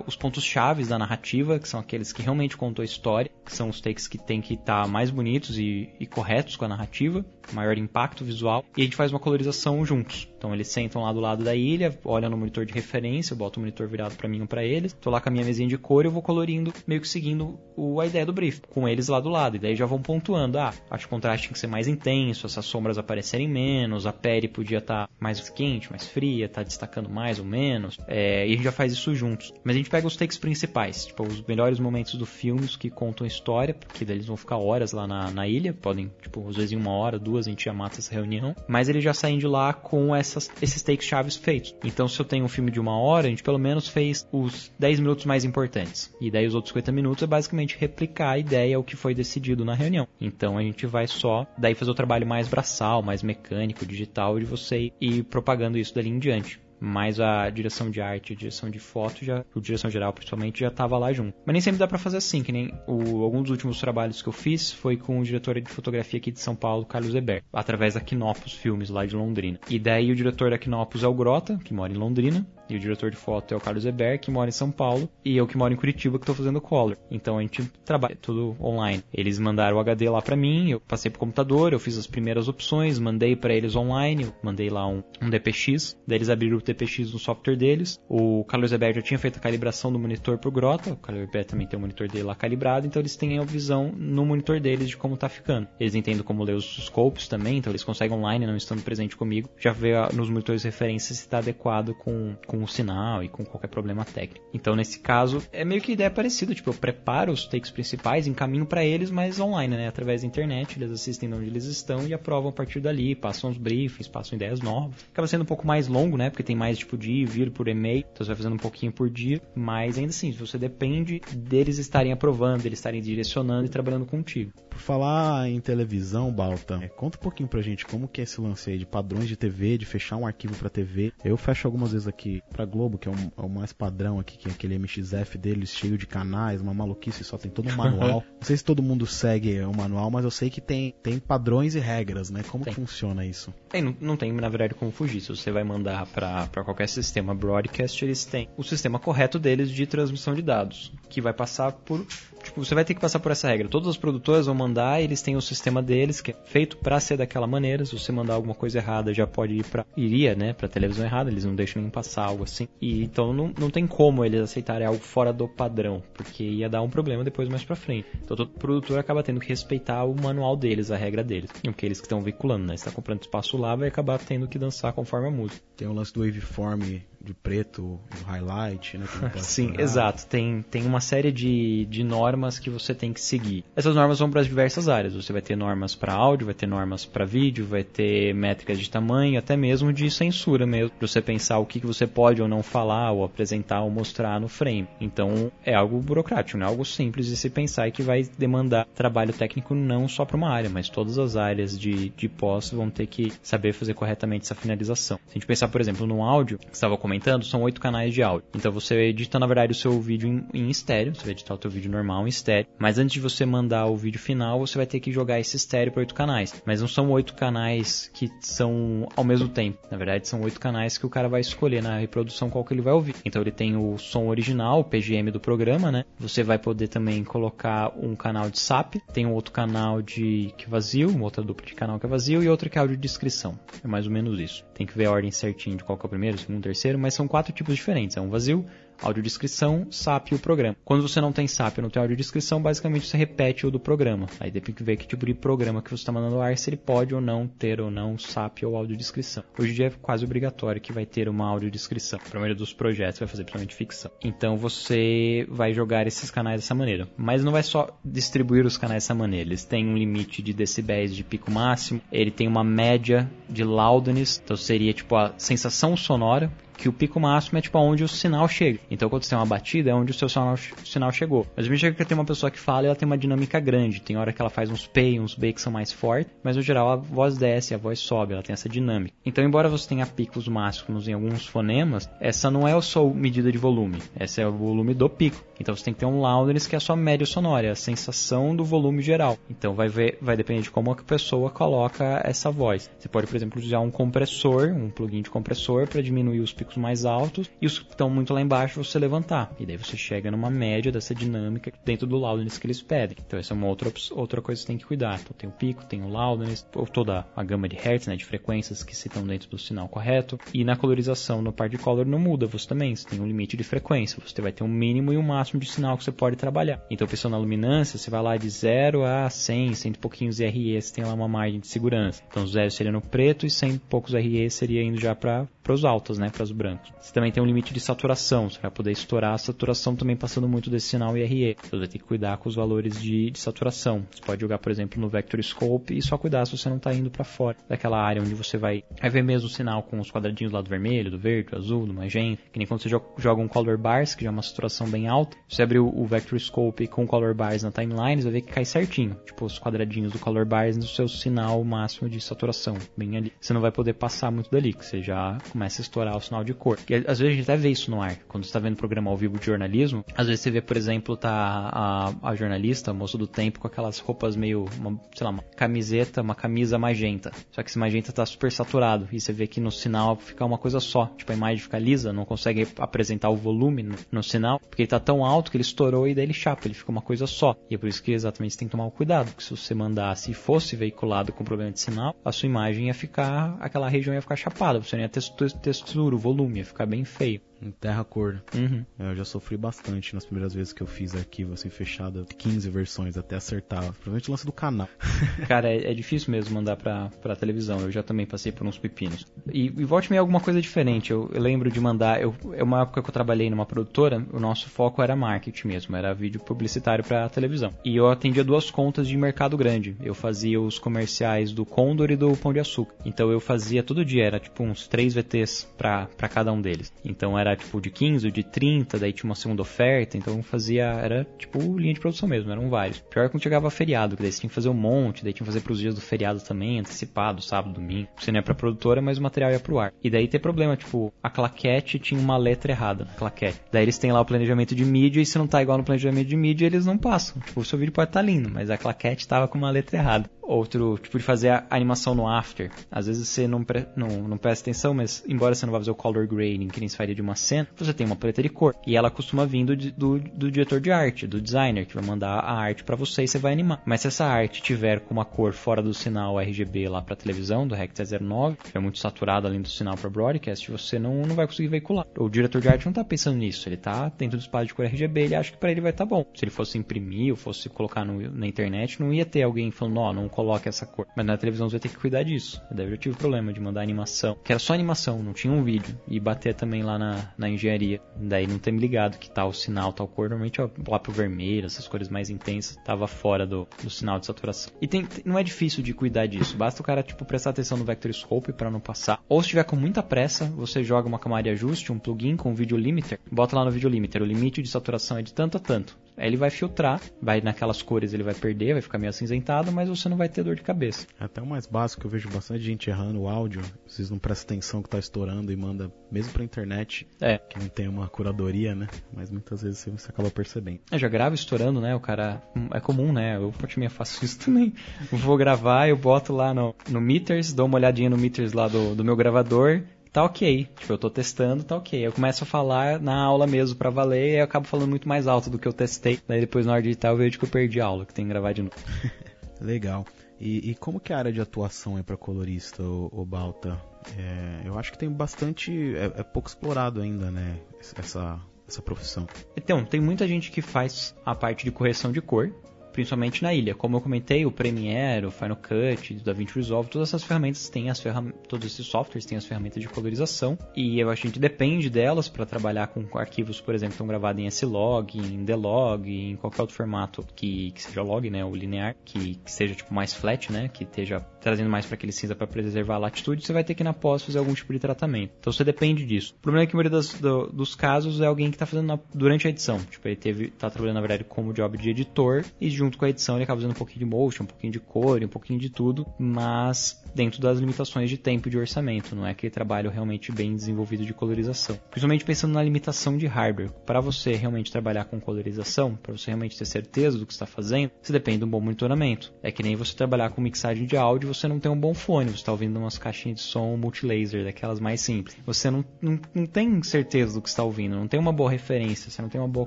os 0.06 0.16
pontos 0.16 0.44
chaves 0.44 0.88
da 0.88 0.98
narrativa, 0.98 1.58
que 1.58 1.68
são 1.68 1.80
aqueles 1.80 2.12
que 2.12 2.22
realmente 2.22 2.56
contam 2.56 2.82
a 2.82 2.86
história, 2.86 3.30
que 3.44 3.54
são 3.54 3.68
os 3.68 3.80
takes 3.80 4.08
que 4.08 4.18
tem 4.18 4.40
que 4.40 4.54
estar 4.54 4.86
mais 4.86 5.10
bonitos 5.10 5.58
e, 5.58 5.88
e 5.98 6.06
corretos 6.06 6.56
com 6.56 6.64
a 6.64 6.68
narrativa, 6.68 7.24
maior 7.52 7.78
impacto 7.78 8.24
visual, 8.24 8.64
e 8.76 8.82
a 8.82 8.84
gente 8.84 8.96
faz 8.96 9.10
uma 9.10 9.20
colorização 9.20 9.84
juntos. 9.84 10.28
Então 10.36 10.54
eles 10.54 10.68
sentam 10.68 11.02
lá 11.02 11.12
do 11.12 11.20
lado 11.20 11.42
da 11.42 11.54
ilha, 11.54 11.98
olham 12.04 12.30
no 12.30 12.36
monitor 12.36 12.64
de 12.64 12.72
referência, 12.72 13.32
eu 13.32 13.38
boto 13.38 13.58
o 13.58 13.62
monitor 13.62 13.88
virado 13.88 14.14
para 14.16 14.28
mim 14.28 14.40
ou 14.40 14.46
para 14.46 14.64
eles, 14.64 14.92
tô 14.92 15.10
lá 15.10 15.20
com 15.20 15.28
a 15.28 15.32
minha 15.32 15.44
mesinha 15.44 15.68
de 15.68 15.78
cor 15.78 16.04
e 16.04 16.08
eu 16.08 16.12
vou 16.12 16.22
colorindo, 16.22 16.72
meio 16.86 17.00
que 17.00 17.08
seguindo 17.08 17.58
o, 17.76 18.00
a 18.00 18.06
ideia 18.06 18.24
do 18.24 18.32
brief, 18.32 18.60
com 18.68 18.88
eles 18.88 19.08
lá 19.08 19.18
do 19.18 19.28
lado, 19.28 19.56
e 19.56 19.58
daí 19.58 19.74
já 19.74 19.86
vão 19.86 20.00
pontuando, 20.00 20.58
ah, 20.58 20.72
acho 20.90 21.06
que 21.06 21.12
o 21.12 21.16
contraste 21.16 21.48
tem 21.48 21.52
que 21.52 21.58
ser 21.58 21.66
mais 21.66 21.88
intenso, 21.88 22.46
essas 22.46 22.64
sombras 22.64 22.98
aparecerem 22.98 23.48
menos, 23.48 24.06
a 24.06 24.12
pele 24.12 24.46
podia 24.46 24.78
estar 24.78 25.08
mais 25.18 25.48
quente, 25.48 25.90
mais 25.90 26.06
fria, 26.06 26.48
tá 26.48 26.62
destacando 26.62 27.08
mais 27.08 27.38
ou 27.38 27.44
menos, 27.44 27.98
é, 28.06 28.46
e 28.46 28.52
a 28.52 28.54
gente 28.54 28.64
já 28.64 28.72
faz 28.72 28.92
isso 28.92 29.14
juntos. 29.14 29.52
Mas 29.68 29.76
a 29.76 29.80
gente 29.80 29.90
pega 29.90 30.06
os 30.06 30.16
takes 30.16 30.38
principais, 30.38 31.04
tipo, 31.04 31.22
os 31.22 31.42
melhores 31.42 31.78
momentos 31.78 32.14
do 32.14 32.24
filme, 32.24 32.62
os 32.62 32.74
que 32.74 32.88
contam 32.88 33.26
a 33.26 33.28
história, 33.28 33.74
porque 33.74 34.02
daí 34.02 34.16
eles 34.16 34.26
vão 34.26 34.34
ficar 34.34 34.56
horas 34.56 34.92
lá 34.92 35.06
na, 35.06 35.30
na 35.30 35.46
ilha, 35.46 35.74
podem, 35.74 36.10
tipo, 36.22 36.48
às 36.48 36.56
vezes 36.56 36.72
em 36.72 36.76
uma 36.76 36.92
hora, 36.92 37.18
duas, 37.18 37.46
a 37.46 37.50
gente 37.50 37.66
já 37.66 37.72
mata 37.74 37.98
essa 37.98 38.14
reunião, 38.14 38.56
mas 38.66 38.88
eles 38.88 39.04
já 39.04 39.12
saem 39.12 39.36
de 39.36 39.46
lá 39.46 39.74
com 39.74 40.16
essas, 40.16 40.50
esses 40.62 40.80
takes 40.80 41.06
chaves 41.06 41.36
feitos. 41.36 41.74
Então, 41.84 42.08
se 42.08 42.18
eu 42.18 42.24
tenho 42.24 42.46
um 42.46 42.48
filme 42.48 42.70
de 42.70 42.80
uma 42.80 42.98
hora, 42.98 43.26
a 43.26 43.28
gente 43.28 43.42
pelo 43.42 43.58
menos 43.58 43.86
fez 43.86 44.26
os 44.32 44.72
10 44.78 45.00
minutos 45.00 45.26
mais 45.26 45.44
importantes. 45.44 46.14
E 46.18 46.30
daí 46.30 46.46
os 46.46 46.54
outros 46.54 46.70
50 46.70 46.90
minutos 46.90 47.22
é 47.22 47.26
basicamente 47.26 47.76
replicar 47.78 48.30
a 48.30 48.38
ideia, 48.38 48.80
o 48.80 48.82
que 48.82 48.96
foi 48.96 49.14
decidido 49.14 49.66
na 49.66 49.74
reunião. 49.74 50.08
Então, 50.18 50.56
a 50.56 50.62
gente 50.62 50.86
vai 50.86 51.06
só, 51.06 51.46
daí 51.58 51.74
fazer 51.74 51.90
o 51.90 51.94
trabalho 51.94 52.26
mais 52.26 52.48
braçal, 52.48 53.02
mais 53.02 53.22
mecânico, 53.22 53.84
digital, 53.84 54.38
de 54.38 54.46
você 54.46 54.90
ir 54.98 55.24
propagando 55.24 55.76
isso 55.76 55.94
dali 55.94 56.08
em 56.08 56.18
diante 56.18 56.58
mas 56.80 57.20
a 57.20 57.48
direção 57.50 57.90
de 57.90 58.00
arte, 58.00 58.32
a 58.32 58.36
direção 58.36 58.70
de 58.70 58.78
foto, 58.78 59.24
já, 59.24 59.40
a 59.40 59.60
direção 59.60 59.90
geral 59.90 60.12
principalmente, 60.12 60.60
já 60.60 60.68
estava 60.68 60.98
lá 60.98 61.12
junto. 61.12 61.36
Mas 61.44 61.52
nem 61.52 61.60
sempre 61.60 61.78
dá 61.78 61.86
para 61.86 61.98
fazer 61.98 62.18
assim, 62.18 62.42
que 62.42 62.52
nem 62.52 62.72
o, 62.86 63.22
alguns 63.22 63.42
dos 63.42 63.50
últimos 63.50 63.80
trabalhos 63.80 64.22
que 64.22 64.28
eu 64.28 64.32
fiz 64.32 64.72
foi 64.72 64.96
com 64.96 65.20
o 65.20 65.24
diretor 65.24 65.60
de 65.60 65.70
fotografia 65.70 66.18
aqui 66.18 66.30
de 66.30 66.40
São 66.40 66.54
Paulo, 66.54 66.84
Carlos 66.84 67.14
Eber, 67.14 67.42
através 67.52 67.94
da 67.94 68.00
Quinopus 68.00 68.52
Filmes 68.52 68.90
lá 68.90 69.04
de 69.04 69.16
Londrina. 69.16 69.58
E 69.68 69.78
daí 69.78 70.10
o 70.10 70.16
diretor 70.16 70.50
da 70.50 70.58
Quinopus 70.58 71.02
é 71.02 71.08
o 71.08 71.14
Grota, 71.14 71.58
que 71.64 71.74
mora 71.74 71.92
em 71.92 71.96
Londrina, 71.96 72.46
e 72.68 72.76
o 72.76 72.78
diretor 72.78 73.10
de 73.10 73.16
foto 73.16 73.54
é 73.54 73.56
o 73.56 73.60
Carlos 73.60 73.86
Eber, 73.86 74.20
que 74.20 74.30
mora 74.30 74.48
em 74.48 74.52
São 74.52 74.70
Paulo, 74.70 75.08
e 75.24 75.36
eu 75.36 75.46
que 75.46 75.56
moro 75.56 75.72
em 75.72 75.76
Curitiba, 75.76 76.18
que 76.18 76.22
estou 76.22 76.34
fazendo 76.34 76.60
color. 76.60 76.96
Então 77.10 77.38
a 77.38 77.42
gente 77.42 77.62
trabalha 77.84 78.16
tudo 78.20 78.56
online. 78.60 79.02
Eles 79.12 79.38
mandaram 79.38 79.76
o 79.76 79.80
HD 79.80 80.08
lá 80.08 80.20
para 80.20 80.36
mim, 80.36 80.70
eu 80.70 80.80
passei 80.80 81.10
pro 81.10 81.20
computador, 81.20 81.72
eu 81.72 81.78
fiz 81.78 81.96
as 81.96 82.06
primeiras 82.06 82.48
opções, 82.48 82.98
mandei 82.98 83.34
para 83.34 83.54
eles 83.54 83.74
online, 83.74 84.24
eu 84.24 84.34
mandei 84.42 84.68
lá 84.68 84.86
um, 84.86 85.02
um 85.22 85.30
DPX, 85.30 85.96
daí 86.06 86.18
eles 86.18 86.28
abriram 86.28 86.58
o 86.58 86.62
DPX 86.62 87.12
no 87.12 87.18
software 87.18 87.56
deles. 87.56 87.98
O 88.08 88.44
Carlos 88.44 88.72
Eber 88.72 88.94
já 88.94 89.02
tinha 89.02 89.18
feito 89.18 89.38
a 89.38 89.40
calibração 89.40 89.92
do 89.92 89.98
monitor 89.98 90.38
pro 90.38 90.50
Grota, 90.50 90.92
o 90.92 90.96
Carlos 90.96 91.24
Eber 91.24 91.44
também 91.44 91.66
tem 91.66 91.78
o 91.78 91.80
monitor 91.80 92.08
dele 92.08 92.24
lá 92.24 92.34
calibrado, 92.34 92.86
então 92.86 93.00
eles 93.00 93.16
têm 93.16 93.38
a 93.38 93.42
visão 93.42 93.92
no 93.96 94.24
monitor 94.24 94.60
deles 94.60 94.88
de 94.88 94.96
como 94.96 95.16
tá 95.16 95.28
ficando. 95.28 95.66
Eles 95.78 95.94
entendem 95.94 96.22
como 96.22 96.44
ler 96.44 96.54
os 96.54 96.86
scopes 96.86 97.28
também, 97.28 97.58
então 97.58 97.70
eles 97.70 97.84
conseguem 97.84 98.16
online, 98.16 98.46
não 98.46 98.56
estando 98.56 98.82
presente 98.82 99.16
comigo, 99.16 99.48
já 99.58 99.72
ver 99.72 100.12
nos 100.12 100.28
monitores 100.28 100.62
de 100.62 100.68
referência 100.68 101.14
se 101.14 101.22
está 101.22 101.38
adequado 101.38 101.94
com, 101.94 102.34
com 102.46 102.57
com 102.58 102.64
o 102.64 102.68
sinal 102.68 103.22
e 103.22 103.28
com 103.28 103.44
qualquer 103.44 103.68
problema 103.68 104.04
técnico. 104.04 104.44
Então, 104.52 104.74
nesse 104.74 104.98
caso, 104.98 105.40
é 105.52 105.64
meio 105.64 105.80
que 105.80 105.92
ideia 105.92 106.10
parecida, 106.10 106.54
tipo, 106.54 106.70
eu 106.70 106.74
preparo 106.74 107.32
os 107.32 107.46
takes 107.46 107.70
principais, 107.70 108.26
encaminho 108.26 108.66
para 108.66 108.84
eles, 108.84 109.10
mas 109.10 109.38
online, 109.38 109.76
né, 109.76 109.88
através 109.88 110.22
da 110.22 110.26
internet, 110.26 110.76
eles 110.76 110.90
assistem 110.90 111.28
de 111.28 111.36
onde 111.36 111.46
eles 111.46 111.64
estão 111.64 112.06
e 112.06 112.12
aprovam 112.12 112.50
a 112.50 112.52
partir 112.52 112.80
dali, 112.80 113.14
passam 113.14 113.50
os 113.50 113.56
briefings, 113.56 114.08
passam 114.08 114.36
ideias 114.36 114.60
novas. 114.60 115.06
Acaba 115.12 115.28
sendo 115.28 115.42
um 115.42 115.46
pouco 115.46 115.66
mais 115.66 115.86
longo, 115.86 116.16
né, 116.16 116.30
porque 116.30 116.42
tem 116.42 116.56
mais 116.56 116.78
tipo 116.78 116.96
de 116.96 117.12
ir 117.12 117.26
vir 117.26 117.50
por 117.50 117.68
e-mail, 117.68 118.00
então 118.00 118.24
você 118.24 118.28
vai 118.28 118.36
fazendo 118.36 118.54
um 118.54 118.58
pouquinho 118.58 118.90
por 118.90 119.08
dia, 119.08 119.40
mas 119.54 119.96
ainda 119.96 120.10
assim, 120.10 120.32
você 120.32 120.58
depende 120.58 121.20
deles 121.32 121.78
estarem 121.78 122.12
aprovando, 122.12 122.66
eles 122.66 122.78
estarem 122.78 123.00
direcionando 123.00 123.66
e 123.66 123.68
trabalhando 123.68 124.06
contigo. 124.06 124.52
Por 124.68 124.78
falar 124.78 125.48
em 125.48 125.60
televisão, 125.60 126.32
Balta, 126.32 126.78
é, 126.82 126.88
conta 126.88 127.18
um 127.18 127.20
pouquinho 127.20 127.48
pra 127.48 127.60
gente 127.60 127.86
como 127.86 128.08
que 128.08 128.20
é 128.20 128.24
esse 128.24 128.40
lance 128.40 128.70
aí 128.70 128.78
de 128.78 128.86
padrões 128.86 129.28
de 129.28 129.36
TV, 129.36 129.78
de 129.78 129.86
fechar 129.86 130.16
um 130.16 130.26
arquivo 130.26 130.54
pra 130.56 130.68
TV. 130.68 131.12
Eu 131.24 131.36
fecho 131.36 131.66
algumas 131.66 131.92
vezes 131.92 132.08
aqui 132.08 132.42
pra 132.48 132.64
Globo, 132.64 132.98
que 132.98 133.08
é, 133.08 133.10
um, 133.10 133.30
é 133.36 133.40
o 133.40 133.48
mais 133.48 133.72
padrão 133.72 134.18
aqui, 134.18 134.36
que 134.36 134.48
é 134.48 134.52
aquele 134.52 134.78
MXF 134.78 135.38
deles 135.38 135.70
cheio 135.70 135.96
de 135.96 136.06
canais, 136.06 136.60
uma 136.60 136.74
maluquice, 136.74 137.24
só 137.24 137.38
tem 137.38 137.50
todo 137.50 137.68
um 137.68 137.76
manual. 137.76 138.24
Não 138.38 138.42
sei 138.42 138.56
se 138.56 138.64
todo 138.64 138.82
mundo 138.82 139.06
segue 139.06 139.60
o 139.60 139.74
manual, 139.74 140.10
mas 140.10 140.24
eu 140.24 140.30
sei 140.30 140.50
que 140.50 140.60
tem, 140.60 140.94
tem 141.02 141.18
padrões 141.18 141.74
e 141.74 141.78
regras, 141.78 142.30
né? 142.30 142.42
Como 142.48 142.64
tem. 142.64 142.72
funciona 142.72 143.24
isso? 143.26 143.52
Tem, 143.68 143.82
não, 143.82 143.96
não 144.00 144.16
tem, 144.16 144.32
na 144.32 144.48
verdade, 144.48 144.74
como 144.74 144.90
fugir. 144.90 145.20
Se 145.20 145.28
você 145.28 145.50
vai 145.50 145.64
mandar 145.64 146.06
para 146.06 146.48
qualquer 146.64 146.88
sistema 146.88 147.34
broadcast, 147.34 148.04
eles 148.04 148.24
têm 148.24 148.48
o 148.56 148.62
sistema 148.62 148.98
correto 148.98 149.38
deles 149.38 149.70
de 149.70 149.86
transmissão 149.86 150.34
de 150.34 150.42
dados, 150.42 150.92
que 151.08 151.20
vai 151.20 151.32
passar 151.32 151.72
por 151.72 152.06
Tipo, 152.42 152.64
você 152.64 152.74
vai 152.74 152.84
ter 152.84 152.94
que 152.94 153.00
passar 153.00 153.18
por 153.18 153.32
essa 153.32 153.48
regra. 153.48 153.68
Todas 153.68 153.88
as 153.88 153.96
produtoras 153.96 154.46
vão 154.46 154.54
mandar, 154.54 155.02
eles 155.02 155.22
têm 155.22 155.36
o 155.36 155.40
sistema 155.40 155.82
deles 155.82 156.20
que 156.20 156.30
é 156.30 156.34
feito 156.44 156.76
para 156.76 157.00
ser 157.00 157.16
daquela 157.16 157.46
maneira. 157.46 157.84
Se 157.84 157.98
você 157.98 158.12
mandar 158.12 158.34
alguma 158.34 158.54
coisa 158.54 158.78
errada, 158.78 159.12
já 159.12 159.26
pode 159.26 159.54
ir 159.54 159.64
para 159.64 159.84
iria, 159.96 160.34
né, 160.34 160.52
para 160.52 160.68
televisão 160.68 161.04
errada, 161.04 161.30
eles 161.30 161.44
não 161.44 161.54
deixam 161.54 161.82
nem 161.82 161.90
passar 161.90 162.24
algo 162.24 162.44
assim. 162.44 162.68
E 162.80 163.02
então 163.02 163.32
não, 163.32 163.52
não 163.58 163.70
tem 163.70 163.86
como 163.86 164.24
eles 164.24 164.40
aceitarem 164.40 164.86
algo 164.86 165.00
fora 165.00 165.32
do 165.32 165.48
padrão, 165.48 166.02
porque 166.14 166.44
ia 166.44 166.68
dar 166.68 166.82
um 166.82 166.90
problema 166.90 167.24
depois 167.24 167.48
mais 167.48 167.64
para 167.64 167.76
frente. 167.76 168.08
Então 168.22 168.36
todo 168.36 168.50
produtor 168.50 168.98
acaba 168.98 169.22
tendo 169.22 169.40
que 169.40 169.48
respeitar 169.48 170.04
o 170.04 170.14
manual 170.14 170.56
deles, 170.56 170.90
a 170.90 170.96
regra 170.96 171.24
deles, 171.24 171.50
porque 171.62 171.86
eles 171.86 172.00
que 172.00 172.06
estão 172.06 172.22
veiculando, 172.22 172.66
né? 172.66 172.74
Está 172.74 172.90
comprando 172.90 173.22
espaço 173.22 173.56
lá, 173.56 173.74
vai 173.74 173.88
acabar 173.88 174.18
tendo 174.18 174.48
que 174.48 174.58
dançar 174.58 174.92
conforme 174.92 175.28
a 175.28 175.30
música. 175.30 175.60
Tem 175.76 175.88
o 175.88 175.92
lance 175.92 176.12
do 176.12 176.20
waveform 176.20 177.00
de 177.20 177.34
preto, 177.34 178.00
do 178.10 178.24
highlight, 178.26 178.98
né? 178.98 179.06
Sim, 179.36 179.74
exato. 179.78 180.26
Tem, 180.26 180.62
tem 180.70 180.86
uma 180.86 181.00
série 181.00 181.32
de, 181.32 181.84
de 181.86 182.04
normas 182.04 182.58
que 182.58 182.70
você 182.70 182.94
tem 182.94 183.12
que 183.12 183.20
seguir. 183.20 183.64
Essas 183.74 183.94
normas 183.94 184.18
vão 184.18 184.30
para 184.30 184.40
as 184.40 184.46
diversas 184.46 184.88
áreas. 184.88 185.14
Você 185.14 185.32
vai 185.32 185.42
ter 185.42 185.56
normas 185.56 185.94
para 185.94 186.14
áudio, 186.14 186.46
vai 186.46 186.54
ter 186.54 186.66
normas 186.66 187.04
para 187.04 187.24
vídeo, 187.24 187.66
vai 187.66 187.84
ter 187.84 188.34
métricas 188.34 188.78
de 188.78 188.88
tamanho, 188.88 189.38
até 189.38 189.56
mesmo 189.56 189.92
de 189.92 190.10
censura 190.10 190.66
mesmo. 190.66 190.90
Pra 190.90 191.06
você 191.06 191.20
pensar 191.20 191.58
o 191.58 191.66
que, 191.66 191.80
que 191.80 191.86
você 191.86 192.06
pode 192.06 192.40
ou 192.40 192.48
não 192.48 192.62
falar, 192.62 193.12
ou 193.12 193.24
apresentar 193.24 193.82
ou 193.82 193.90
mostrar 193.90 194.40
no 194.40 194.48
frame. 194.48 194.88
Então 195.00 195.50
é 195.64 195.74
algo 195.74 196.00
burocrático, 196.00 196.58
não 196.58 196.66
é 196.66 196.68
algo 196.68 196.84
simples 196.84 197.26
de 197.26 197.36
se 197.36 197.50
pensar 197.50 197.88
e 197.88 197.92
que 197.92 198.02
vai 198.02 198.22
demandar 198.38 198.86
trabalho 198.94 199.32
técnico 199.32 199.74
não 199.74 200.08
só 200.08 200.24
para 200.24 200.36
uma 200.36 200.50
área, 200.50 200.70
mas 200.70 200.88
todas 200.88 201.18
as 201.18 201.36
áreas 201.36 201.78
de, 201.78 202.10
de 202.10 202.28
pós 202.28 202.70
vão 202.70 202.90
ter 202.90 203.06
que 203.06 203.32
saber 203.42 203.72
fazer 203.72 203.94
corretamente 203.94 204.44
essa 204.44 204.54
finalização. 204.54 205.18
Se 205.26 205.32
a 205.32 205.34
gente 205.34 205.46
pensar, 205.46 205.68
por 205.68 205.80
exemplo, 205.80 206.06
no 206.06 206.22
áudio, 206.22 206.58
que 206.58 206.74
estava 206.74 206.96
comentando, 207.08 207.42
são 207.42 207.62
oito 207.62 207.80
canais 207.80 208.12
de 208.12 208.22
áudio. 208.22 208.46
Então 208.54 208.70
você 208.70 208.94
edita, 209.08 209.38
na 209.38 209.46
verdade, 209.46 209.72
o 209.72 209.74
seu 209.74 209.98
vídeo 209.98 210.28
em, 210.28 210.46
em 210.52 210.68
estéreo, 210.68 211.14
você 211.14 211.22
vai 211.22 211.30
editar 211.30 211.54
o 211.54 211.58
seu 211.60 211.70
vídeo 211.70 211.90
normal 211.90 212.26
em 212.26 212.28
estéreo, 212.28 212.66
mas 212.78 212.98
antes 212.98 213.14
de 213.14 213.20
você 213.20 213.46
mandar 213.46 213.86
o 213.86 213.96
vídeo 213.96 214.20
final, 214.20 214.58
você 214.58 214.76
vai 214.76 214.86
ter 214.86 215.00
que 215.00 215.10
jogar 215.10 215.40
esse 215.40 215.56
estéreo 215.56 215.90
para 215.90 216.00
oito 216.00 216.14
canais. 216.14 216.62
Mas 216.66 216.82
não 216.82 216.88
são 216.88 217.10
oito 217.10 217.34
canais 217.34 218.10
que 218.12 218.30
são 218.40 219.08
ao 219.16 219.24
mesmo 219.24 219.48
tempo. 219.48 219.78
Na 219.90 219.96
verdade, 219.96 220.28
são 220.28 220.42
oito 220.42 220.60
canais 220.60 220.98
que 220.98 221.06
o 221.06 221.08
cara 221.08 221.30
vai 221.30 221.40
escolher 221.40 221.82
na 221.82 221.96
reprodução 221.96 222.50
qual 222.50 222.62
que 222.62 222.74
ele 222.74 222.82
vai 222.82 222.92
ouvir. 222.92 223.14
Então 223.24 223.40
ele 223.40 223.50
tem 223.50 223.74
o 223.74 223.96
som 223.96 224.26
original, 224.26 224.80
o 224.80 224.84
PGM 224.84 225.30
do 225.30 225.40
programa, 225.40 225.90
né? 225.90 226.04
Você 226.18 226.42
vai 226.42 226.58
poder 226.58 226.88
também 226.88 227.24
colocar 227.24 227.90
um 227.96 228.14
canal 228.14 228.50
de 228.50 228.60
SAP, 228.60 228.96
tem 229.14 229.24
um 229.24 229.32
outro 229.32 229.52
canal 229.52 230.02
de 230.02 230.52
que 230.58 230.66
é 230.66 230.68
vazio, 230.68 231.08
uma 231.08 231.24
outra 231.24 231.42
dupla 231.42 231.64
de 231.64 231.74
canal 231.74 231.98
que 231.98 232.04
é 232.04 232.08
vazio 232.08 232.42
e 232.42 232.48
outra 232.50 232.68
que 232.68 232.76
é 232.76 232.80
áudio 232.82 232.96
de 232.96 233.02
descrição. 233.02 233.58
É 233.82 233.88
mais 233.88 234.06
ou 234.06 234.12
menos 234.12 234.38
isso. 234.38 234.62
Tem 234.74 234.86
que 234.86 234.96
ver 234.96 235.06
a 235.06 235.10
ordem 235.10 235.30
certinho 235.30 235.78
de 235.78 235.84
qual 235.84 235.96
que 235.96 236.04
é 236.04 236.06
o 236.06 236.10
primeiro, 236.10 236.36
segundo, 236.36 236.62
terceiro, 236.62 236.97
mas 236.98 237.14
são 237.14 237.28
quatro 237.28 237.52
tipos 237.52 237.74
diferentes. 237.74 238.16
É 238.16 238.20
um 238.20 238.28
vazio, 238.28 238.66
audiodescrição, 239.02 239.86
SAP 239.90 240.32
e 240.32 240.34
o 240.34 240.38
programa. 240.38 240.76
Quando 240.84 241.06
você 241.06 241.20
não 241.20 241.32
tem 241.32 241.46
SAP 241.46 241.78
e 241.78 241.82
não 241.82 241.90
tem 241.90 242.00
audiodescrição, 242.00 242.60
basicamente 242.60 243.06
você 243.06 243.16
repete 243.16 243.66
o 243.66 243.70
do 243.70 243.80
programa. 243.80 244.26
Aí 244.40 244.50
tem 244.50 244.62
que 244.62 244.82
ver 244.82 244.96
que 244.96 245.06
tipo 245.06 245.26
de 245.26 245.34
programa 245.34 245.82
que 245.82 245.90
você 245.90 246.02
está 246.02 246.12
mandando 246.12 246.36
ao 246.36 246.42
ar, 246.42 246.56
se 246.56 246.70
ele 246.70 246.76
pode 246.76 247.14
ou 247.14 247.20
não 247.20 247.46
ter 247.46 247.80
ou 247.80 247.90
não 247.90 248.18
SAP 248.18 248.64
ou 248.64 248.76
audiodescrição. 248.76 249.44
Hoje 249.58 249.70
em 249.70 249.74
dia 249.74 249.86
é 249.86 249.90
quase 249.90 250.24
obrigatório 250.24 250.80
que 250.80 250.92
vai 250.92 251.06
ter 251.06 251.28
uma 251.28 251.46
audiodescrição. 251.48 252.18
Para 252.18 252.38
maioria 252.38 252.56
dos 252.56 252.72
projetos 252.72 253.18
vai 253.18 253.28
fazer 253.28 253.44
principalmente 253.44 253.74
ficção. 253.74 254.10
Então 254.22 254.56
você 254.56 255.46
vai 255.50 255.72
jogar 255.72 256.06
esses 256.06 256.30
canais 256.30 256.60
dessa 256.60 256.74
maneira. 256.74 257.08
Mas 257.16 257.44
não 257.44 257.52
vai 257.52 257.62
só 257.62 257.98
distribuir 258.04 258.66
os 258.66 258.76
canais 258.76 259.04
dessa 259.04 259.14
maneira. 259.14 259.48
Eles 259.48 259.64
têm 259.64 259.86
um 259.86 259.96
limite 259.96 260.42
de 260.42 260.52
decibéis 260.52 261.14
de 261.14 261.24
pico 261.24 261.50
máximo, 261.50 262.00
ele 262.10 262.30
tem 262.30 262.46
uma 262.46 262.64
média 262.64 263.30
de 263.48 263.64
loudness, 263.64 264.40
então 264.42 264.56
seria 264.56 264.92
tipo 264.92 265.16
a 265.16 265.34
sensação 265.38 265.96
sonora 265.96 266.50
que 266.78 266.88
o 266.88 266.92
pico 266.92 267.18
máximo 267.18 267.58
é 267.58 267.60
tipo 267.60 267.76
aonde 267.76 268.04
o 268.04 268.08
sinal 268.08 268.48
chega. 268.48 268.78
Então 268.90 269.08
quando 269.08 269.22
você 269.22 269.30
tem 269.30 269.38
uma 269.38 269.46
batida 269.46 269.90
é 269.90 269.94
onde 269.94 270.10
o 270.10 270.14
seu 270.14 270.28
sinal, 270.28 270.56
sinal 270.56 271.12
chegou. 271.12 271.46
Mas 271.56 271.68
me 271.68 271.76
chega 271.76 271.96
que 271.96 272.04
tem 272.04 272.16
uma 272.16 272.24
pessoa 272.24 272.50
que 272.50 272.58
fala 272.58 272.84
e 272.84 272.86
ela 272.86 272.96
tem 272.96 273.06
uma 273.06 273.18
dinâmica 273.18 273.60
grande. 273.60 274.00
Tem 274.00 274.16
hora 274.16 274.32
que 274.32 274.40
ela 274.40 274.50
faz 274.50 274.70
uns 274.70 274.86
P, 274.86 275.20
uns 275.20 275.34
B 275.34 275.52
que 275.52 275.60
são 275.60 275.72
mais 275.72 275.92
fortes, 275.92 276.32
mas 276.42 276.56
no 276.56 276.62
geral 276.62 276.90
a 276.90 276.96
voz 276.96 277.36
desce, 277.36 277.74
a 277.74 277.78
voz 277.78 277.98
sobe, 277.98 278.32
ela 278.32 278.42
tem 278.42 278.52
essa 278.52 278.68
dinâmica. 278.68 279.14
Então 279.24 279.44
embora 279.44 279.68
você 279.68 279.88
tenha 279.88 280.06
picos 280.06 280.48
máximos 280.48 281.08
em 281.08 281.12
alguns 281.12 281.46
fonemas, 281.46 282.08
essa 282.20 282.50
não 282.50 282.66
é 282.66 282.72
a 282.72 282.80
sua 282.80 283.12
medida 283.12 283.50
de 283.50 283.58
volume, 283.58 283.98
essa 284.16 284.40
é 284.40 284.46
o 284.46 284.52
volume 284.52 284.94
do 284.94 285.08
pico. 285.08 285.44
Então 285.60 285.74
você 285.74 285.84
tem 285.84 285.94
que 285.94 286.00
ter 286.00 286.06
um 286.06 286.20
loudness 286.20 286.66
que 286.66 286.76
é 286.76 286.78
a 286.78 286.80
sua 286.80 286.96
média 286.96 287.26
sonora, 287.26 287.66
é 287.66 287.70
a 287.70 287.74
sensação 287.74 288.54
do 288.54 288.64
volume 288.64 289.02
geral. 289.02 289.36
Então 289.50 289.74
vai 289.74 289.88
ver, 289.88 290.18
vai 290.20 290.36
depender 290.36 290.62
de 290.62 290.70
como 290.70 290.92
a 290.92 290.96
pessoa 290.96 291.50
coloca 291.50 292.20
essa 292.24 292.50
voz. 292.50 292.90
Você 292.98 293.08
pode, 293.08 293.26
por 293.26 293.36
exemplo, 293.36 293.60
usar 293.60 293.80
um 293.80 293.90
compressor, 293.90 294.68
um 294.68 294.90
plugin 294.90 295.22
de 295.22 295.30
compressor 295.30 295.86
para 295.88 296.02
diminuir 296.02 296.40
os 296.40 296.52
picos 296.52 296.76
mais 296.76 297.04
altos 297.04 297.50
e 297.60 297.66
os 297.66 297.78
que 297.78 297.90
estão 297.90 298.08
muito 298.08 298.32
lá 298.32 298.40
embaixo 298.40 298.77
você 298.84 298.98
levantar. 298.98 299.52
E 299.58 299.66
daí 299.66 299.76
você 299.76 299.96
chega 299.96 300.30
numa 300.30 300.50
média 300.50 300.90
dessa 300.90 301.14
dinâmica 301.14 301.72
dentro 301.84 302.06
do 302.06 302.16
loudness 302.16 302.58
que 302.58 302.66
eles 302.66 302.82
pedem. 302.82 303.16
Então 303.24 303.38
essa 303.38 303.52
é 303.52 303.56
uma 303.56 303.66
outra, 303.66 303.92
outra 304.12 304.40
coisa 304.40 304.60
que 304.60 304.66
você 304.66 304.66
tem 304.66 304.78
que 304.78 304.86
cuidar. 304.86 305.20
Então 305.20 305.36
tem 305.36 305.48
o 305.48 305.52
pico, 305.52 305.84
tem 305.84 306.02
o 306.02 306.08
loudness, 306.08 306.66
ou 306.74 306.86
toda 306.86 307.26
a 307.34 307.44
gama 307.44 307.68
de 307.68 307.76
hertz, 307.76 308.06
né, 308.06 308.16
de 308.16 308.24
frequências 308.24 308.82
que 308.82 308.96
se 308.96 309.08
estão 309.08 309.26
dentro 309.26 309.48
do 309.48 309.58
sinal 309.58 309.88
correto. 309.88 310.38
E 310.52 310.64
na 310.64 310.76
colorização, 310.76 311.42
no 311.42 311.52
par 311.52 311.68
de 311.68 311.78
color 311.78 312.06
não 312.06 312.18
muda, 312.18 312.46
você 312.46 312.66
também 312.66 312.94
você 312.94 313.08
tem 313.08 313.20
um 313.20 313.26
limite 313.26 313.56
de 313.56 313.64
frequência. 313.64 314.18
Você 314.24 314.40
vai 314.40 314.52
ter 314.52 314.64
um 314.64 314.68
mínimo 314.68 315.12
e 315.12 315.16
um 315.16 315.22
máximo 315.22 315.60
de 315.60 315.70
sinal 315.70 315.96
que 315.96 316.04
você 316.04 316.12
pode 316.12 316.36
trabalhar. 316.36 316.84
Então 316.90 317.06
pensando 317.06 317.32
na 317.32 317.38
luminância, 317.38 317.98
você 317.98 318.10
vai 318.10 318.22
lá 318.22 318.36
de 318.36 318.48
0 318.48 319.04
a 319.04 319.28
100, 319.28 319.74
100 319.74 319.92
e 319.92 319.98
pouquinhos 319.98 320.38
RE, 320.38 320.80
você 320.80 320.94
tem 320.94 321.04
lá 321.04 321.14
uma 321.14 321.28
margem 321.28 321.60
de 321.60 321.66
segurança. 321.66 322.22
Então 322.28 322.46
0 322.46 322.70
seria 322.70 322.92
no 322.92 323.00
preto 323.00 323.46
e 323.46 323.50
100 323.50 323.70
e 323.74 323.78
poucos 323.78 324.14
RE 324.14 324.50
seria 324.50 324.82
indo 324.82 325.00
já 325.00 325.14
para 325.14 325.48
os 325.68 325.84
altos, 325.84 326.18
né, 326.18 326.30
para 326.30 326.42
os 326.42 326.52
brancos. 326.52 326.92
Você 327.00 327.12
também 327.12 327.30
tem 327.30 327.42
um 327.42 327.46
limite 327.46 327.72
de 327.72 327.80
saturação, 327.80 328.48
você 328.48 328.58
vai 328.68 328.70
poder 328.70 328.92
estourar 328.92 329.34
a 329.34 329.38
saturação 329.38 329.96
também 329.96 330.16
passando 330.16 330.48
muito 330.48 330.70
desse 330.70 330.88
sinal 330.88 331.16
IRE. 331.16 331.56
Você 331.62 331.76
vai 331.76 331.88
ter 331.88 331.98
que 331.98 332.04
cuidar 332.04 332.36
com 332.38 332.48
os 332.48 332.54
valores 332.54 333.00
de, 333.00 333.30
de 333.30 333.38
saturação. 333.38 334.06
Você 334.10 334.22
pode 334.22 334.40
jogar, 334.40 334.58
por 334.58 334.70
exemplo, 334.70 335.00
no 335.00 335.08
Vector 335.08 335.42
Scope 335.42 335.96
e 335.96 336.02
só 336.02 336.16
cuidar 336.16 336.46
se 336.46 336.56
você 336.56 336.68
não 336.68 336.76
está 336.76 336.94
indo 336.94 337.10
para 337.10 337.24
fora 337.24 337.56
daquela 337.68 338.00
área 338.00 338.22
onde 338.22 338.34
você 338.34 338.56
vai, 338.56 338.84
ver 339.10 339.22
mesmo 339.22 339.48
o 339.48 339.50
sinal 339.50 339.82
com 339.82 339.98
os 339.98 340.10
quadradinhos 340.10 340.52
lá 340.52 340.60
do 340.60 340.68
vermelho, 340.68 341.10
do 341.10 341.18
verde, 341.18 341.50
do 341.50 341.56
azul, 341.56 341.86
do 341.86 341.94
magenta, 341.94 342.42
que 342.52 342.58
nem 342.58 342.66
quando 342.66 342.82
você 342.82 342.88
joga 342.88 343.40
um 343.40 343.48
Color 343.48 343.78
Bars, 343.78 344.14
que 344.14 344.24
já 344.24 344.30
é 344.30 344.32
uma 344.32 344.42
saturação 344.42 344.88
bem 344.88 345.08
alta. 345.08 345.36
Você 345.48 345.62
abrir 345.62 345.78
o, 345.78 346.04
Vector 346.06 346.38
Scope 346.38 346.86
com 346.86 347.06
Color 347.06 347.34
Bars 347.34 347.62
na 347.62 347.70
timeline, 347.70 348.22
você 348.22 348.30
vai 348.30 348.32
ver 348.32 348.40
que 348.42 348.52
cai 348.52 348.64
certinho. 348.64 349.16
Tipo, 349.26 349.44
os 349.44 349.58
quadradinhos 349.58 350.12
do 350.12 350.18
Color 350.18 350.46
Bars 350.46 350.76
no 350.76 350.86
seu 350.86 351.08
sinal 351.08 351.62
máximo 351.64 352.08
de 352.08 352.20
saturação, 352.20 352.76
bem 352.96 353.16
ali. 353.16 353.32
Você 353.40 353.52
não 353.52 353.60
vai 353.60 353.70
poder 353.70 353.94
passar 353.94 354.30
muito 354.30 354.50
dali, 354.50 354.72
que 354.72 354.84
você 354.84 355.02
já 355.02 355.38
começa 355.50 355.80
a 355.80 355.84
estourar 355.84 356.16
o 356.16 356.20
sinal 356.20 356.44
de 356.44 356.54
cor. 356.54 356.78
E 356.88 356.94
às 356.94 357.18
vezes 357.18 357.26
a 357.26 357.30
gente 357.36 357.42
até 357.42 357.56
vê 357.56 357.70
isso 357.70 357.90
no 357.90 358.00
ar. 358.00 358.16
Quando 358.26 358.44
você 358.44 358.57
está 358.58 358.68
vendo 358.68 358.76
programa 358.76 359.10
ao 359.10 359.16
vivo 359.16 359.38
de 359.38 359.46
jornalismo, 359.46 360.04
às 360.16 360.26
vezes 360.26 360.42
você 360.42 360.50
vê, 360.50 360.60
por 360.60 360.76
exemplo, 360.76 361.16
tá 361.16 361.30
a, 361.32 362.30
a 362.30 362.34
jornalista, 362.34 362.90
a 362.90 362.94
moça 362.94 363.16
do 363.16 363.26
tempo, 363.26 363.60
com 363.60 363.66
aquelas 363.66 363.98
roupas 363.98 364.36
meio, 364.36 364.66
uma, 364.78 365.00
sei 365.14 365.24
lá, 365.24 365.30
uma 365.30 365.42
camiseta, 365.42 366.20
uma 366.20 366.34
camisa 366.34 366.78
magenta. 366.78 367.30
Só 367.50 367.62
que 367.62 367.70
esse 367.70 367.78
magenta 367.78 368.12
tá 368.12 368.26
super 368.26 368.50
saturado. 368.50 369.08
E 369.12 369.20
você 369.20 369.32
vê 369.32 369.46
que 369.46 369.60
no 369.60 369.70
sinal 369.70 370.16
fica 370.16 370.44
uma 370.44 370.58
coisa 370.58 370.80
só. 370.80 371.06
Tipo, 371.16 371.32
a 371.32 371.34
imagem 371.34 371.58
fica 371.58 371.78
lisa, 371.78 372.12
não 372.12 372.24
consegue 372.24 372.66
apresentar 372.78 373.30
o 373.30 373.36
volume 373.36 373.82
no, 373.82 373.94
no 374.10 374.22
sinal, 374.22 374.58
porque 374.58 374.82
ele 374.82 374.88
tá 374.88 375.00
tão 375.00 375.24
alto 375.24 375.50
que 375.50 375.56
ele 375.56 375.62
estourou 375.62 376.08
e 376.08 376.14
daí 376.14 376.24
ele 376.24 376.32
chapa, 376.32 376.66
ele 376.66 376.74
fica 376.74 376.90
uma 376.90 377.02
coisa 377.02 377.26
só. 377.26 377.54
E 377.70 377.74
é 377.74 377.78
por 377.78 377.88
isso 377.88 378.02
que 378.02 378.12
exatamente 378.12 378.54
você 378.54 378.58
tem 378.58 378.68
que 378.68 378.72
tomar 378.72 378.90
cuidado, 378.90 379.26
porque 379.26 379.42
se 379.42 379.50
você 379.50 379.74
mandasse 379.74 380.30
e 380.30 380.34
fosse 380.34 380.74
veiculado 380.74 381.32
com 381.32 381.44
problema 381.44 381.70
de 381.70 381.80
sinal, 381.80 382.14
a 382.24 382.32
sua 382.32 382.46
imagem 382.46 382.86
ia 382.86 382.94
ficar, 382.94 383.56
aquela 383.60 383.88
região 383.88 384.14
ia 384.14 384.22
ficar 384.22 384.36
chapada, 384.36 384.80
você 384.80 384.96
não 384.96 385.02
ia 385.02 385.08
ter 385.08 385.22
textura, 385.62 386.16
volume 386.16 386.58
ia 386.58 386.64
ficar 386.64 386.86
bem 386.86 387.04
feio. 387.04 387.40
Em 387.60 387.70
terra 387.70 388.04
cor. 388.04 388.42
Uhum. 388.54 388.84
Eu 388.98 389.14
já 389.14 389.24
sofri 389.24 389.56
bastante 389.56 390.14
nas 390.14 390.24
primeiras 390.24 390.54
vezes 390.54 390.72
que 390.72 390.82
eu 390.82 390.86
fiz 390.86 391.14
arquivo 391.14 391.54
assim 391.54 391.68
fechado, 391.68 392.24
15 392.36 392.70
versões 392.70 393.16
até 393.16 393.36
acertar. 393.36 393.80
Provavelmente 393.80 394.28
o 394.28 394.32
lance 394.32 394.46
do 394.46 394.52
canal. 394.52 394.88
Cara, 395.48 395.68
é, 395.68 395.90
é 395.90 395.94
difícil 395.94 396.30
mesmo 396.30 396.54
mandar 396.54 396.76
pra, 396.76 397.10
pra 397.22 397.36
televisão. 397.36 397.80
Eu 397.80 397.90
já 397.90 398.02
também 398.02 398.26
passei 398.26 398.52
por 398.52 398.66
uns 398.66 398.78
pepinos. 398.78 399.26
E, 399.52 399.66
e 399.66 399.84
volte 399.84 400.10
meio 400.10 400.20
alguma 400.20 400.40
coisa 400.40 400.60
diferente. 400.60 401.10
Eu, 401.10 401.30
eu 401.32 401.40
lembro 401.40 401.70
de 401.70 401.80
mandar. 401.80 402.20
Eu, 402.20 402.34
é 402.52 402.62
uma 402.62 402.82
época 402.82 403.02
que 403.02 403.08
eu 403.08 403.12
trabalhei 403.12 403.50
numa 403.50 403.66
produtora, 403.66 404.24
o 404.32 404.38
nosso 404.38 404.68
foco 404.68 405.02
era 405.02 405.16
marketing 405.16 405.68
mesmo, 405.68 405.96
era 405.96 406.14
vídeo 406.14 406.40
publicitário 406.40 407.04
pra 407.04 407.28
televisão. 407.28 407.72
E 407.84 407.96
eu 407.96 408.08
atendia 408.08 408.44
duas 408.44 408.70
contas 408.70 409.08
de 409.08 409.16
mercado 409.16 409.56
grande. 409.56 409.96
Eu 410.02 410.14
fazia 410.14 410.60
os 410.60 410.78
comerciais 410.78 411.52
do 411.52 411.64
Condor 411.64 412.10
e 412.10 412.16
do 412.16 412.36
Pão 412.36 412.52
de 412.52 412.60
Açúcar. 412.60 412.94
Então 413.04 413.30
eu 413.30 413.40
fazia 413.40 413.82
todo 413.82 414.04
dia, 414.04 414.24
era 414.24 414.38
tipo 414.38 414.62
uns 414.62 414.86
três 414.86 415.14
VTs 415.14 415.64
pra, 415.76 416.06
pra 416.16 416.28
cada 416.28 416.52
um 416.52 416.60
deles. 416.60 416.92
Então 417.04 417.38
era 417.38 417.47
tipo 417.56 417.80
de 417.80 417.90
15, 417.90 418.30
de 418.30 418.42
30, 418.42 418.98
daí 418.98 419.12
tinha 419.12 419.28
uma 419.28 419.34
segunda 419.34 419.62
oferta. 419.62 420.16
Então 420.16 420.42
fazia. 420.42 420.84
Era 420.84 421.26
tipo 421.38 421.78
linha 421.78 421.94
de 421.94 422.00
produção 422.00 422.28
mesmo, 422.28 422.50
eram 422.50 422.68
vários. 422.68 423.00
Pior 423.00 423.26
é 423.26 423.28
quando 423.28 423.42
chegava 423.42 423.70
feriado, 423.70 424.16
que 424.16 424.22
daí 424.22 424.32
você 424.32 424.40
tinha 424.40 424.48
que 424.48 424.54
fazer 424.54 424.68
um 424.68 424.74
monte, 424.74 425.24
daí 425.24 425.32
tinha 425.32 425.44
que 425.44 425.52
fazer 425.52 425.60
pros 425.60 425.78
dias 425.78 425.94
do 425.94 426.00
feriado 426.00 426.40
também, 426.40 426.78
antecipado, 426.78 427.42
sábado, 427.42 427.74
domingo. 427.74 428.08
Você 428.16 428.30
não 428.30 428.38
ia 428.38 428.42
pra 428.42 428.54
produtora, 428.54 429.00
mas 429.00 429.18
o 429.18 429.22
material 429.22 429.50
ia 429.50 429.60
pro 429.60 429.78
ar. 429.78 429.92
E 430.02 430.10
daí 430.10 430.28
tem 430.28 430.40
problema, 430.40 430.76
tipo, 430.76 431.12
a 431.22 431.30
claquete 431.30 431.98
tinha 431.98 432.20
uma 432.20 432.36
letra 432.36 432.72
errada 432.72 433.08
claquete. 433.18 433.60
Daí 433.72 433.82
eles 433.82 433.98
têm 433.98 434.12
lá 434.12 434.20
o 434.20 434.24
planejamento 434.24 434.74
de 434.74 434.84
mídia 434.84 435.20
e 435.20 435.26
se 435.26 435.38
não 435.38 435.46
tá 435.46 435.62
igual 435.62 435.78
no 435.78 435.84
planejamento 435.84 436.28
de 436.28 436.36
mídia, 436.36 436.66
eles 436.66 436.86
não 436.86 436.96
passam. 436.96 437.40
Tipo, 437.42 437.60
o 437.60 437.64
seu 437.64 437.78
vídeo 437.78 437.92
pode 437.92 438.10
estar 438.10 438.20
tá 438.20 438.26
lindo, 438.26 438.50
mas 438.50 438.70
a 438.70 438.78
claquete 438.78 439.26
tava 439.26 439.48
com 439.48 439.58
uma 439.58 439.70
letra 439.70 439.96
errada. 439.98 440.30
Outro, 440.48 440.96
tipo, 440.96 441.18
de 441.18 441.24
fazer 441.24 441.50
a 441.50 441.66
animação 441.68 442.14
no 442.14 442.26
after. 442.26 442.70
Às 442.90 443.06
vezes 443.06 443.28
você 443.28 443.46
não, 443.46 443.62
pre 443.62 443.86
não, 443.94 444.08
não 444.26 444.38
presta 444.38 444.64
atenção, 444.64 444.94
mas 444.94 445.22
embora 445.28 445.54
você 445.54 445.66
não 445.66 445.72
vá 445.74 445.78
fazer 445.78 445.90
o 445.90 445.94
color 445.94 446.26
grading, 446.26 446.68
que 446.68 446.80
nem 446.80 446.88
se 446.88 446.96
faria 446.96 447.14
de 447.14 447.20
uma 447.20 447.36
cena, 447.36 447.68
você 447.76 447.92
tem 447.92 448.06
uma 448.06 448.16
paleta 448.16 448.42
de 448.42 448.48
cor. 448.48 448.74
E 448.86 448.96
ela 448.96 449.10
costuma 449.10 449.44
vir 449.44 449.66
do, 449.66 450.18
do, 450.18 450.50
diretor 450.50 450.80
de 450.80 450.90
arte, 450.90 451.26
do 451.26 451.38
designer, 451.38 451.84
que 451.84 451.94
vai 451.94 452.02
mandar 452.02 452.38
a 452.38 452.54
arte 452.54 452.82
para 452.82 452.96
você 452.96 453.24
e 453.24 453.28
você 453.28 453.38
vai 453.38 453.52
animar. 453.52 453.82
Mas 453.84 454.00
se 454.00 454.08
essa 454.08 454.24
arte 454.24 454.62
tiver 454.62 455.00
com 455.00 455.12
uma 455.12 455.24
cor 455.26 455.52
fora 455.52 455.82
do 455.82 455.92
sinal 455.92 456.40
RGB 456.40 456.88
lá 456.88 457.02
para 457.02 457.14
televisão, 457.14 457.68
do 457.68 457.74
REC 457.74 457.92
09, 458.18 458.56
que 458.56 458.78
é 458.78 458.80
muito 458.80 458.98
saturado 458.98 459.46
além 459.46 459.60
do 459.60 459.68
sinal 459.68 459.98
para 459.98 460.08
broadcast, 460.08 460.70
você 460.70 460.98
não, 460.98 461.20
não 461.26 461.36
vai 461.36 461.46
conseguir 461.46 461.68
veicular. 461.68 462.06
O 462.16 462.26
diretor 462.30 462.62
de 462.62 462.68
arte 462.70 462.86
não 462.86 462.92
tá 462.94 463.04
pensando 463.04 463.36
nisso, 463.36 463.68
ele 463.68 463.76
tá 463.76 464.10
dentro 464.16 464.38
do 464.38 464.40
espaço 464.40 464.68
de 464.68 464.74
cor 464.74 464.86
RGB, 464.86 465.24
ele 465.24 465.34
acha 465.34 465.52
que 465.52 465.58
para 465.58 465.70
ele 465.70 465.82
vai 465.82 465.90
estar 465.90 466.06
tá 466.06 466.08
bom. 466.08 466.24
Se 466.34 466.42
ele 466.42 466.50
fosse 466.50 466.78
imprimir 466.78 467.32
ou 467.32 467.36
fosse 467.36 467.68
colocar 467.68 468.02
no, 468.02 468.30
na 468.30 468.46
internet, 468.46 468.98
não 468.98 469.12
ia 469.12 469.26
ter 469.26 469.42
alguém 469.42 469.70
falando, 469.70 469.98
ó, 469.98 470.08
oh, 470.08 470.12
não 470.14 470.37
coloque 470.38 470.68
essa 470.68 470.86
cor. 470.86 471.08
Mas 471.16 471.26
na 471.26 471.36
televisão 471.36 471.68
você 471.68 471.78
vai 471.78 471.80
ter 471.80 471.88
que 471.88 471.96
cuidar 471.96 472.22
disso. 472.22 472.62
Daí 472.70 472.88
eu 472.88 472.96
tive 472.96 473.16
problema 473.16 473.52
de 473.52 473.60
mandar 473.60 473.82
animação, 473.82 474.38
que 474.44 474.52
era 474.52 474.60
só 474.60 474.72
animação, 474.72 475.20
não 475.20 475.32
tinha 475.32 475.52
um 475.52 475.64
vídeo. 475.64 475.98
E 476.06 476.20
bater 476.20 476.54
também 476.54 476.84
lá 476.84 476.96
na, 476.96 477.32
na 477.36 477.48
engenharia. 477.48 478.00
Daí 478.16 478.46
não 478.46 478.56
ter 478.56 478.70
me 478.70 478.78
ligado 478.78 479.18
que 479.18 479.28
tal 479.28 479.52
sinal, 479.52 479.92
tal 479.92 480.06
cor, 480.06 480.28
normalmente 480.28 480.60
ó, 480.62 480.70
lá 480.86 481.00
pro 481.00 481.10
vermelho, 481.10 481.66
essas 481.66 481.88
cores 481.88 482.08
mais 482.08 482.30
intensas, 482.30 482.76
tava 482.84 483.08
fora 483.08 483.44
do, 483.44 483.66
do 483.82 483.90
sinal 483.90 484.20
de 484.20 484.26
saturação. 484.26 484.72
E 484.80 484.86
tem, 484.86 485.08
não 485.24 485.36
é 485.36 485.42
difícil 485.42 485.82
de 485.82 485.92
cuidar 485.92 486.26
disso, 486.26 486.56
basta 486.56 486.80
o 486.80 486.84
cara 486.84 487.02
tipo 487.02 487.24
prestar 487.24 487.50
atenção 487.50 487.76
no 487.76 487.84
vector 487.84 488.12
scope 488.12 488.52
para 488.52 488.70
não 488.70 488.78
passar. 488.78 489.20
Ou 489.28 489.42
se 489.42 489.48
tiver 489.48 489.64
com 489.64 489.74
muita 489.74 490.04
pressa, 490.04 490.44
você 490.44 490.84
joga 490.84 491.08
uma 491.08 491.18
camada 491.18 491.42
de 491.42 491.50
ajuste, 491.50 491.90
um 491.90 491.98
plugin 491.98 492.36
com 492.36 492.54
vídeo 492.54 492.76
limiter, 492.76 493.18
bota 493.28 493.56
lá 493.56 493.64
no 493.64 493.72
vídeo 493.72 493.90
limiter, 493.90 494.22
o 494.22 494.24
limite 494.24 494.62
de 494.62 494.68
saturação 494.68 495.18
é 495.18 495.22
de 495.22 495.34
tanto 495.34 495.56
a 495.56 495.60
tanto. 495.60 495.98
Aí 496.18 496.26
ele 496.26 496.36
vai 496.36 496.50
filtrar, 496.50 497.00
vai 497.22 497.40
naquelas 497.40 497.80
cores 497.80 498.12
ele 498.12 498.22
vai 498.22 498.34
perder, 498.34 498.74
vai 498.74 498.82
ficar 498.82 498.98
meio 498.98 499.10
acinzentado, 499.10 499.70
mas 499.72 499.88
você 499.88 500.08
não 500.08 500.16
vai 500.16 500.28
ter 500.28 500.42
dor 500.42 500.56
de 500.56 500.62
cabeça. 500.62 501.06
É 501.18 501.24
até 501.24 501.40
o 501.40 501.46
mais 501.46 501.66
básico, 501.66 502.06
eu 502.06 502.10
vejo 502.10 502.28
bastante 502.28 502.60
gente 502.60 502.90
errando 502.90 503.20
o 503.20 503.28
áudio, 503.28 503.62
vocês 503.86 504.10
não 504.10 504.18
prestam 504.18 504.56
atenção 504.56 504.82
que 504.82 504.88
tá 504.88 504.98
estourando 504.98 505.52
e 505.52 505.56
manda 505.56 505.92
mesmo 506.10 506.32
pra 506.32 506.42
internet, 506.42 507.06
é. 507.20 507.38
que 507.38 507.58
não 507.58 507.68
tem 507.68 507.86
uma 507.86 508.08
curadoria, 508.08 508.74
né? 508.74 508.88
Mas 509.12 509.30
muitas 509.30 509.62
vezes 509.62 509.84
você 509.84 510.10
acaba 510.10 510.30
percebendo. 510.30 510.80
Eu 510.90 510.98
já 510.98 511.08
gravo 511.08 511.34
estourando, 511.34 511.80
né? 511.80 511.94
O 511.94 512.00
cara. 512.00 512.42
É 512.72 512.80
comum, 512.80 513.12
né? 513.12 513.36
Eu, 513.36 513.52
minha 513.76 513.90
faço 513.90 514.24
isso 514.24 514.38
também. 514.44 514.74
Vou 515.12 515.36
gravar, 515.36 515.88
eu 515.88 515.96
boto 515.96 516.32
lá 516.32 516.52
no, 516.52 516.74
no 516.88 517.00
Meters, 517.00 517.52
dou 517.52 517.66
uma 517.66 517.76
olhadinha 517.76 518.10
no 518.10 518.16
Meters 518.16 518.52
lá 518.52 518.66
do, 518.66 518.94
do 518.94 519.04
meu 519.04 519.14
gravador, 519.14 519.82
tá 520.18 520.24
ok. 520.24 520.68
Tipo, 520.76 520.92
eu 520.92 520.98
tô 520.98 521.08
testando, 521.08 521.62
tá 521.62 521.76
ok. 521.76 522.04
Eu 522.04 522.12
começo 522.12 522.42
a 522.42 522.46
falar 522.46 523.00
na 523.00 523.16
aula 523.16 523.46
mesmo 523.46 523.76
pra 523.76 523.88
valer 523.88 524.34
e 524.34 524.38
eu 524.38 524.44
acabo 524.44 524.66
falando 524.66 524.88
muito 524.88 525.08
mais 525.08 525.28
alto 525.28 525.48
do 525.48 525.58
que 525.58 525.68
eu 525.68 525.72
testei. 525.72 526.18
Daí 526.26 526.40
depois 526.40 526.66
na 526.66 526.72
hora 526.72 526.82
de 526.82 526.88
editar 526.88 527.10
eu 527.10 527.16
vejo 527.16 527.38
que 527.38 527.44
eu 527.44 527.48
perdi 527.48 527.80
a 527.80 527.86
aula, 527.86 528.04
que 528.04 528.12
tem 528.12 528.24
que 528.24 528.30
gravar 528.30 528.52
de 528.52 528.62
novo. 528.62 528.74
Legal. 529.60 530.04
E, 530.40 530.70
e, 530.70 530.74
como 530.74 531.00
que 531.00 531.12
é 531.12 531.16
a 531.16 531.18
área 531.18 531.32
de 531.32 531.40
atuação 531.40 531.98
é 531.98 532.02
para 532.02 532.16
colorista, 532.16 532.82
o, 532.82 533.10
o 533.12 533.24
Balta? 533.24 533.80
É, 534.16 534.68
eu 534.68 534.78
acho 534.78 534.92
que 534.92 534.98
tem 534.98 535.10
bastante, 535.10 535.72
é, 535.96 536.20
é, 536.20 536.22
pouco 536.22 536.48
explorado 536.48 537.00
ainda, 537.00 537.28
né? 537.28 537.58
Essa, 537.96 538.40
essa 538.68 538.80
profissão. 538.80 539.26
Então, 539.56 539.84
tem 539.84 540.00
muita 540.00 540.28
gente 540.28 540.52
que 540.52 540.62
faz 540.62 541.14
a 541.26 541.34
parte 541.34 541.64
de 541.64 541.72
correção 541.72 542.12
de 542.12 542.20
cor, 542.20 542.52
principalmente 542.98 543.44
na 543.44 543.54
ilha. 543.54 543.76
Como 543.76 543.96
eu 543.96 544.00
comentei, 544.00 544.44
o 544.44 544.50
Premiere, 544.50 545.24
o 545.24 545.30
Final 545.30 545.56
Cut, 545.56 546.14
o 546.14 546.24
DaVinci 546.24 546.56
Resolve, 546.56 546.90
todas 546.90 547.10
essas 547.10 547.22
ferramentas 547.22 547.68
têm 547.68 547.90
as 547.90 548.00
ferramentas, 548.00 548.40
todos 548.48 548.66
esses 548.66 548.84
softwares 548.84 549.24
têm 549.24 549.38
as 549.38 549.44
ferramentas 549.44 549.80
de 549.80 549.88
colorização 549.88 550.58
e 550.74 551.00
a 551.00 551.14
gente 551.14 551.38
depende 551.38 551.88
delas 551.88 552.28
para 552.28 552.44
trabalhar 552.44 552.88
com 552.88 553.06
arquivos, 553.16 553.60
por 553.60 553.72
exemplo, 553.72 553.90
que 553.90 553.94
estão 553.94 554.06
gravados 554.08 554.42
em 554.42 554.48
S-Log, 554.48 555.16
em 555.16 555.44
D-Log, 555.44 556.10
em 556.10 556.34
qualquer 556.34 556.62
outro 556.62 556.74
formato 556.74 557.24
que, 557.36 557.70
que 557.70 557.80
seja 557.80 558.02
log, 558.02 558.28
né, 558.28 558.44
o 558.44 558.52
linear, 558.52 558.96
que, 559.04 559.36
que 559.36 559.52
seja 559.52 559.76
tipo 559.76 559.94
mais 559.94 560.12
flat, 560.12 560.52
né, 560.52 560.66
que 560.66 560.82
esteja 560.82 561.20
trazendo 561.40 561.70
mais 561.70 561.86
para 561.86 561.94
aquele 561.94 562.10
cinza 562.10 562.34
para 562.34 562.48
preservar 562.48 562.96
a 562.96 562.98
latitude, 562.98 563.46
você 563.46 563.52
vai 563.52 563.62
ter 563.62 563.74
que 563.74 563.84
na 563.84 563.94
pós 563.94 564.24
fazer 564.24 564.40
algum 564.40 564.54
tipo 564.54 564.72
de 564.72 564.80
tratamento. 564.80 565.34
Então 565.38 565.52
você 565.52 565.62
depende 565.62 566.04
disso. 566.04 566.34
O 566.36 566.42
problema 566.42 566.64
é 566.64 566.66
que 566.66 566.72
a 566.72 566.76
maioria 566.76 566.90
das, 566.90 567.14
do, 567.14 567.46
dos 567.46 567.76
casos 567.76 568.20
é 568.20 568.26
alguém 568.26 568.50
que 568.50 568.56
está 568.56 568.66
fazendo 568.66 568.86
na, 568.86 568.98
durante 569.14 569.46
a 569.46 569.50
edição. 569.50 569.78
Tipo, 569.78 570.08
ele 570.08 570.16
teve, 570.16 570.48
tá 570.48 570.68
trabalhando 570.68 570.96
na 570.96 571.00
verdade 571.00 571.22
como 571.22 571.52
job 571.52 571.78
de 571.78 571.90
editor 571.90 572.44
e 572.60 572.68
junto 572.88 572.98
com 572.98 573.04
a 573.04 573.10
edição 573.10 573.36
ele 573.36 573.44
acaba 573.44 573.60
fazendo 573.60 573.72
um 573.72 573.78
pouquinho 573.78 573.98
de 573.98 574.04
motion, 574.04 574.44
um 574.44 574.46
pouquinho 574.46 574.72
de 574.72 574.80
cor, 574.80 575.22
um 575.22 575.28
pouquinho 575.28 575.60
de 575.60 575.70
tudo, 575.70 576.06
mas 576.18 577.02
dentro 577.14 577.40
das 577.40 577.58
limitações 577.58 578.08
de 578.08 578.16
tempo 578.16 578.48
e 578.48 578.50
de 578.50 578.58
orçamento. 578.58 579.14
Não 579.14 579.26
é 579.26 579.30
aquele 579.30 579.50
trabalho 579.50 579.90
realmente 579.90 580.32
bem 580.32 580.54
desenvolvido 580.54 581.04
de 581.04 581.12
colorização. 581.12 581.78
Principalmente 581.90 582.24
pensando 582.24 582.54
na 582.54 582.62
limitação 582.62 583.16
de 583.16 583.26
hardware. 583.26 583.70
Para 583.84 584.00
você 584.00 584.32
realmente 584.32 584.70
trabalhar 584.70 585.04
com 585.04 585.20
colorização, 585.20 585.96
para 585.96 586.16
você 586.16 586.30
realmente 586.30 586.56
ter 586.56 586.64
certeza 586.64 587.18
do 587.18 587.26
que 587.26 587.32
está 587.32 587.46
fazendo, 587.46 587.90
você 588.00 588.12
depende 588.12 588.38
de 588.38 588.44
um 588.44 588.48
bom 588.48 588.60
monitoramento. 588.60 589.32
É 589.42 589.50
que 589.50 589.62
nem 589.62 589.76
você 589.76 589.94
trabalhar 589.94 590.30
com 590.30 590.40
mixagem 590.40 590.86
de 590.86 590.96
áudio, 590.96 591.32
você 591.32 591.46
não 591.48 591.58
tem 591.58 591.70
um 591.70 591.78
bom 591.78 591.92
fone, 591.92 592.30
você 592.30 592.36
está 592.36 592.52
ouvindo 592.52 592.78
umas 592.78 592.98
caixinhas 592.98 593.38
de 593.40 593.44
som 593.44 593.76
multilaser, 593.76 594.44
daquelas 594.44 594.80
mais 594.80 595.00
simples. 595.00 595.36
Você 595.44 595.70
não, 595.70 595.84
não, 596.00 596.18
não 596.34 596.46
tem 596.46 596.82
certeza 596.82 597.34
do 597.34 597.42
que 597.42 597.48
está 597.48 597.62
ouvindo, 597.62 597.96
não 597.96 598.08
tem 598.08 598.18
uma 598.18 598.32
boa 598.32 598.50
referência, 598.50 599.10
você 599.10 599.20
não 599.20 599.28
tem 599.28 599.40
uma 599.40 599.48
boa 599.48 599.66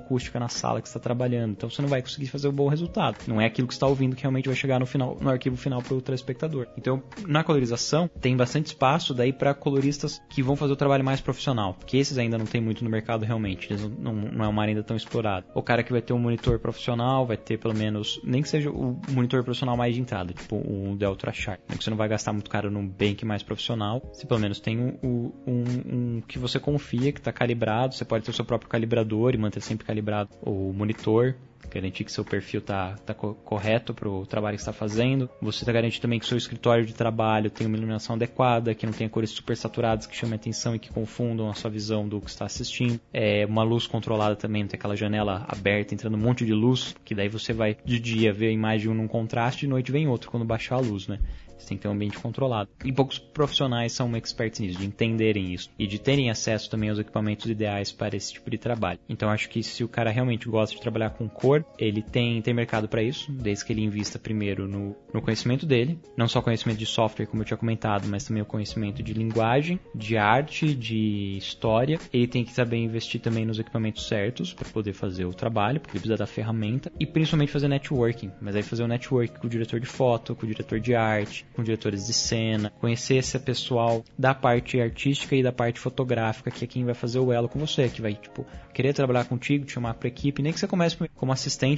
acústica 0.00 0.40
na 0.40 0.48
sala 0.48 0.80
que 0.80 0.88
está 0.88 0.98
trabalhando, 0.98 1.52
então 1.52 1.68
você 1.68 1.82
não 1.82 1.88
vai 1.88 2.00
conseguir 2.00 2.26
fazer 2.26 2.48
um 2.48 2.52
bom 2.52 2.68
resultado. 2.68 3.11
Não 3.26 3.40
é 3.40 3.46
aquilo 3.46 3.68
que 3.68 3.74
está 3.74 3.86
ouvindo 3.86 4.16
que 4.16 4.22
realmente 4.22 4.46
vai 4.46 4.56
chegar 4.56 4.78
no 4.78 4.86
final, 4.86 5.16
no 5.20 5.30
arquivo 5.30 5.56
final 5.56 5.82
para 5.82 5.94
o 5.94 6.00
telespectador. 6.00 6.66
Então, 6.76 7.02
na 7.26 7.44
colorização, 7.44 8.08
tem 8.20 8.36
bastante 8.36 8.66
espaço 8.66 9.14
daí 9.14 9.32
para 9.32 9.54
coloristas 9.54 10.20
que 10.28 10.42
vão 10.42 10.56
fazer 10.56 10.72
o 10.72 10.76
trabalho 10.76 11.04
mais 11.04 11.20
profissional, 11.20 11.74
porque 11.74 11.96
esses 11.96 12.18
ainda 12.18 12.38
não 12.38 12.46
tem 12.46 12.60
muito 12.60 12.84
no 12.84 12.90
mercado 12.90 13.24
realmente, 13.24 13.72
eles 13.72 13.82
não, 13.98 14.12
não 14.14 14.44
é 14.44 14.48
uma 14.48 14.62
área 14.62 14.72
ainda 14.72 14.82
tão 14.82 14.96
explorada. 14.96 15.46
O 15.54 15.62
cara 15.62 15.82
que 15.82 15.92
vai 15.92 16.02
ter 16.02 16.12
um 16.12 16.18
monitor 16.18 16.58
profissional, 16.58 17.26
vai 17.26 17.36
ter 17.36 17.58
pelo 17.58 17.74
menos, 17.74 18.20
nem 18.24 18.42
que 18.42 18.48
seja 18.48 18.70
o 18.70 19.00
monitor 19.10 19.42
profissional 19.42 19.76
mais 19.76 19.94
de 19.94 20.00
entrada, 20.00 20.32
tipo 20.32 20.56
o 20.56 20.96
Delta 20.96 21.32
Sharp, 21.32 21.60
né, 21.68 21.76
que 21.76 21.84
você 21.84 21.90
não 21.90 21.96
vai 21.96 22.08
gastar 22.08 22.32
muito 22.32 22.50
caro 22.50 22.70
num 22.70 22.86
bank 22.86 23.24
mais 23.24 23.42
profissional, 23.42 24.02
se 24.12 24.26
pelo 24.26 24.40
menos 24.40 24.60
tem 24.60 24.78
um, 24.78 25.32
um, 25.46 25.64
um 25.86 26.20
que 26.26 26.38
você 26.38 26.58
confia, 26.58 27.12
que 27.12 27.18
está 27.18 27.32
calibrado, 27.32 27.94
você 27.94 28.04
pode 28.04 28.24
ter 28.24 28.30
o 28.30 28.34
seu 28.34 28.44
próprio 28.44 28.68
calibrador 28.68 29.34
e 29.34 29.38
manter 29.38 29.60
sempre 29.60 29.86
calibrado 29.86 30.30
o 30.42 30.72
monitor, 30.72 31.34
garantir 31.70 32.04
que 32.04 32.12
seu 32.12 32.24
perfil 32.24 32.60
está 32.60 32.96
tá 33.04 33.14
correto 33.14 33.94
para 33.94 34.08
o 34.08 34.26
trabalho 34.26 34.56
que 34.56 34.62
está 34.62 34.72
fazendo. 34.72 35.28
Você 35.40 35.62
está 35.62 35.72
garantindo 35.72 36.02
também 36.02 36.18
que 36.18 36.26
seu 36.26 36.38
escritório 36.38 36.84
de 36.84 36.94
trabalho 36.94 37.50
tem 37.50 37.66
uma 37.66 37.76
iluminação 37.76 38.16
adequada, 38.16 38.74
que 38.74 38.86
não 38.86 38.92
tenha 38.92 39.08
cores 39.08 39.30
super 39.30 39.56
saturadas 39.56 40.06
que 40.06 40.16
chamem 40.16 40.36
atenção 40.36 40.74
e 40.74 40.78
que 40.78 40.90
confundam 40.90 41.48
a 41.48 41.54
sua 41.54 41.70
visão 41.70 42.08
do 42.08 42.20
que 42.20 42.30
está 42.30 42.44
assistindo. 42.44 43.00
É 43.12 43.46
uma 43.46 43.62
luz 43.62 43.86
controlada 43.86 44.36
também, 44.36 44.62
não 44.62 44.68
tem 44.68 44.78
aquela 44.78 44.96
janela 44.96 45.44
aberta 45.48 45.94
entrando 45.94 46.16
um 46.16 46.20
monte 46.20 46.44
de 46.44 46.52
luz, 46.52 46.94
que 47.04 47.14
daí 47.14 47.28
você 47.28 47.52
vai 47.52 47.76
de 47.84 47.98
dia 47.98 48.32
ver 48.32 48.48
a 48.48 48.52
imagem 48.52 48.92
num 48.92 49.08
contraste, 49.08 49.60
de 49.60 49.68
noite 49.68 49.92
vem 49.92 50.08
outro 50.08 50.30
quando 50.30 50.44
baixar 50.44 50.76
a 50.76 50.80
luz, 50.80 51.06
né? 51.06 51.18
Você 51.62 51.68
tem 51.68 51.76
que 51.76 51.82
ter 51.82 51.88
um 51.88 51.92
ambiente 51.92 52.18
controlado. 52.18 52.68
E 52.84 52.92
poucos 52.92 53.18
profissionais 53.18 53.92
são 53.92 54.14
experts 54.16 54.58
nisso, 54.58 54.80
de 54.80 54.86
entenderem 54.86 55.54
isso 55.54 55.70
e 55.78 55.86
de 55.86 55.98
terem 55.98 56.28
acesso 56.28 56.68
também 56.68 56.90
aos 56.90 56.98
equipamentos 56.98 57.48
ideais 57.48 57.92
para 57.92 58.16
esse 58.16 58.32
tipo 58.32 58.50
de 58.50 58.58
trabalho. 58.58 58.98
Então 59.08 59.30
acho 59.30 59.48
que 59.48 59.62
se 59.62 59.84
o 59.84 59.88
cara 59.88 60.10
realmente 60.10 60.48
gosta 60.48 60.74
de 60.74 60.82
trabalhar 60.82 61.10
com 61.10 61.28
cor, 61.28 61.51
ele 61.78 62.02
tem, 62.02 62.40
tem 62.40 62.54
mercado 62.54 62.88
para 62.88 63.02
isso, 63.02 63.30
desde 63.32 63.64
que 63.64 63.72
ele 63.72 63.82
invista 63.82 64.18
primeiro 64.18 64.68
no, 64.68 64.96
no 65.12 65.20
conhecimento 65.20 65.66
dele, 65.66 65.98
não 66.16 66.28
só 66.28 66.40
conhecimento 66.40 66.78
de 66.78 66.86
software, 66.86 67.26
como 67.26 67.42
eu 67.42 67.46
tinha 67.46 67.56
comentado, 67.56 68.06
mas 68.08 68.24
também 68.24 68.42
o 68.42 68.46
conhecimento 68.46 69.02
de 69.02 69.12
linguagem, 69.12 69.78
de 69.94 70.16
arte, 70.16 70.74
de 70.74 71.36
história. 71.36 71.98
Ele 72.12 72.26
tem 72.26 72.44
que 72.44 72.52
saber 72.52 72.76
investir 72.76 73.20
também 73.20 73.46
nos 73.46 73.58
equipamentos 73.58 74.06
certos 74.06 74.52
para 74.52 74.68
poder 74.68 74.92
fazer 74.92 75.24
o 75.24 75.34
trabalho, 75.34 75.80
porque 75.80 75.96
ele 75.96 76.00
precisa 76.00 76.16
da 76.16 76.26
ferramenta, 76.26 76.92
e 76.98 77.06
principalmente 77.06 77.52
fazer 77.52 77.68
networking, 77.68 78.30
mas 78.40 78.56
aí 78.56 78.62
fazer 78.62 78.82
o 78.82 78.88
networking 78.88 79.38
com 79.38 79.46
o 79.46 79.50
diretor 79.50 79.80
de 79.80 79.86
foto, 79.86 80.34
com 80.34 80.44
o 80.44 80.48
diretor 80.48 80.80
de 80.80 80.94
arte, 80.94 81.46
com 81.54 81.62
diretores 81.62 82.06
de 82.06 82.12
cena, 82.12 82.70
conhecer 82.80 83.16
esse 83.16 83.38
pessoal 83.38 84.04
da 84.18 84.34
parte 84.34 84.80
artística 84.80 85.34
e 85.34 85.42
da 85.42 85.52
parte 85.52 85.80
fotográfica, 85.80 86.50
que 86.50 86.64
é 86.64 86.68
quem 86.68 86.84
vai 86.84 86.94
fazer 86.94 87.18
o 87.18 87.32
elo 87.32 87.48
com 87.48 87.58
você, 87.58 87.88
que 87.88 88.02
vai, 88.02 88.14
tipo, 88.14 88.46
querer 88.72 88.92
trabalhar 88.92 89.24
contigo, 89.24 89.64
te 89.64 89.72
chamar 89.72 89.94
para 89.94 90.08
equipe, 90.08 90.42
nem 90.42 90.52
que 90.52 90.58
você 90.58 90.66
comece 90.66 90.96
como 91.14 91.32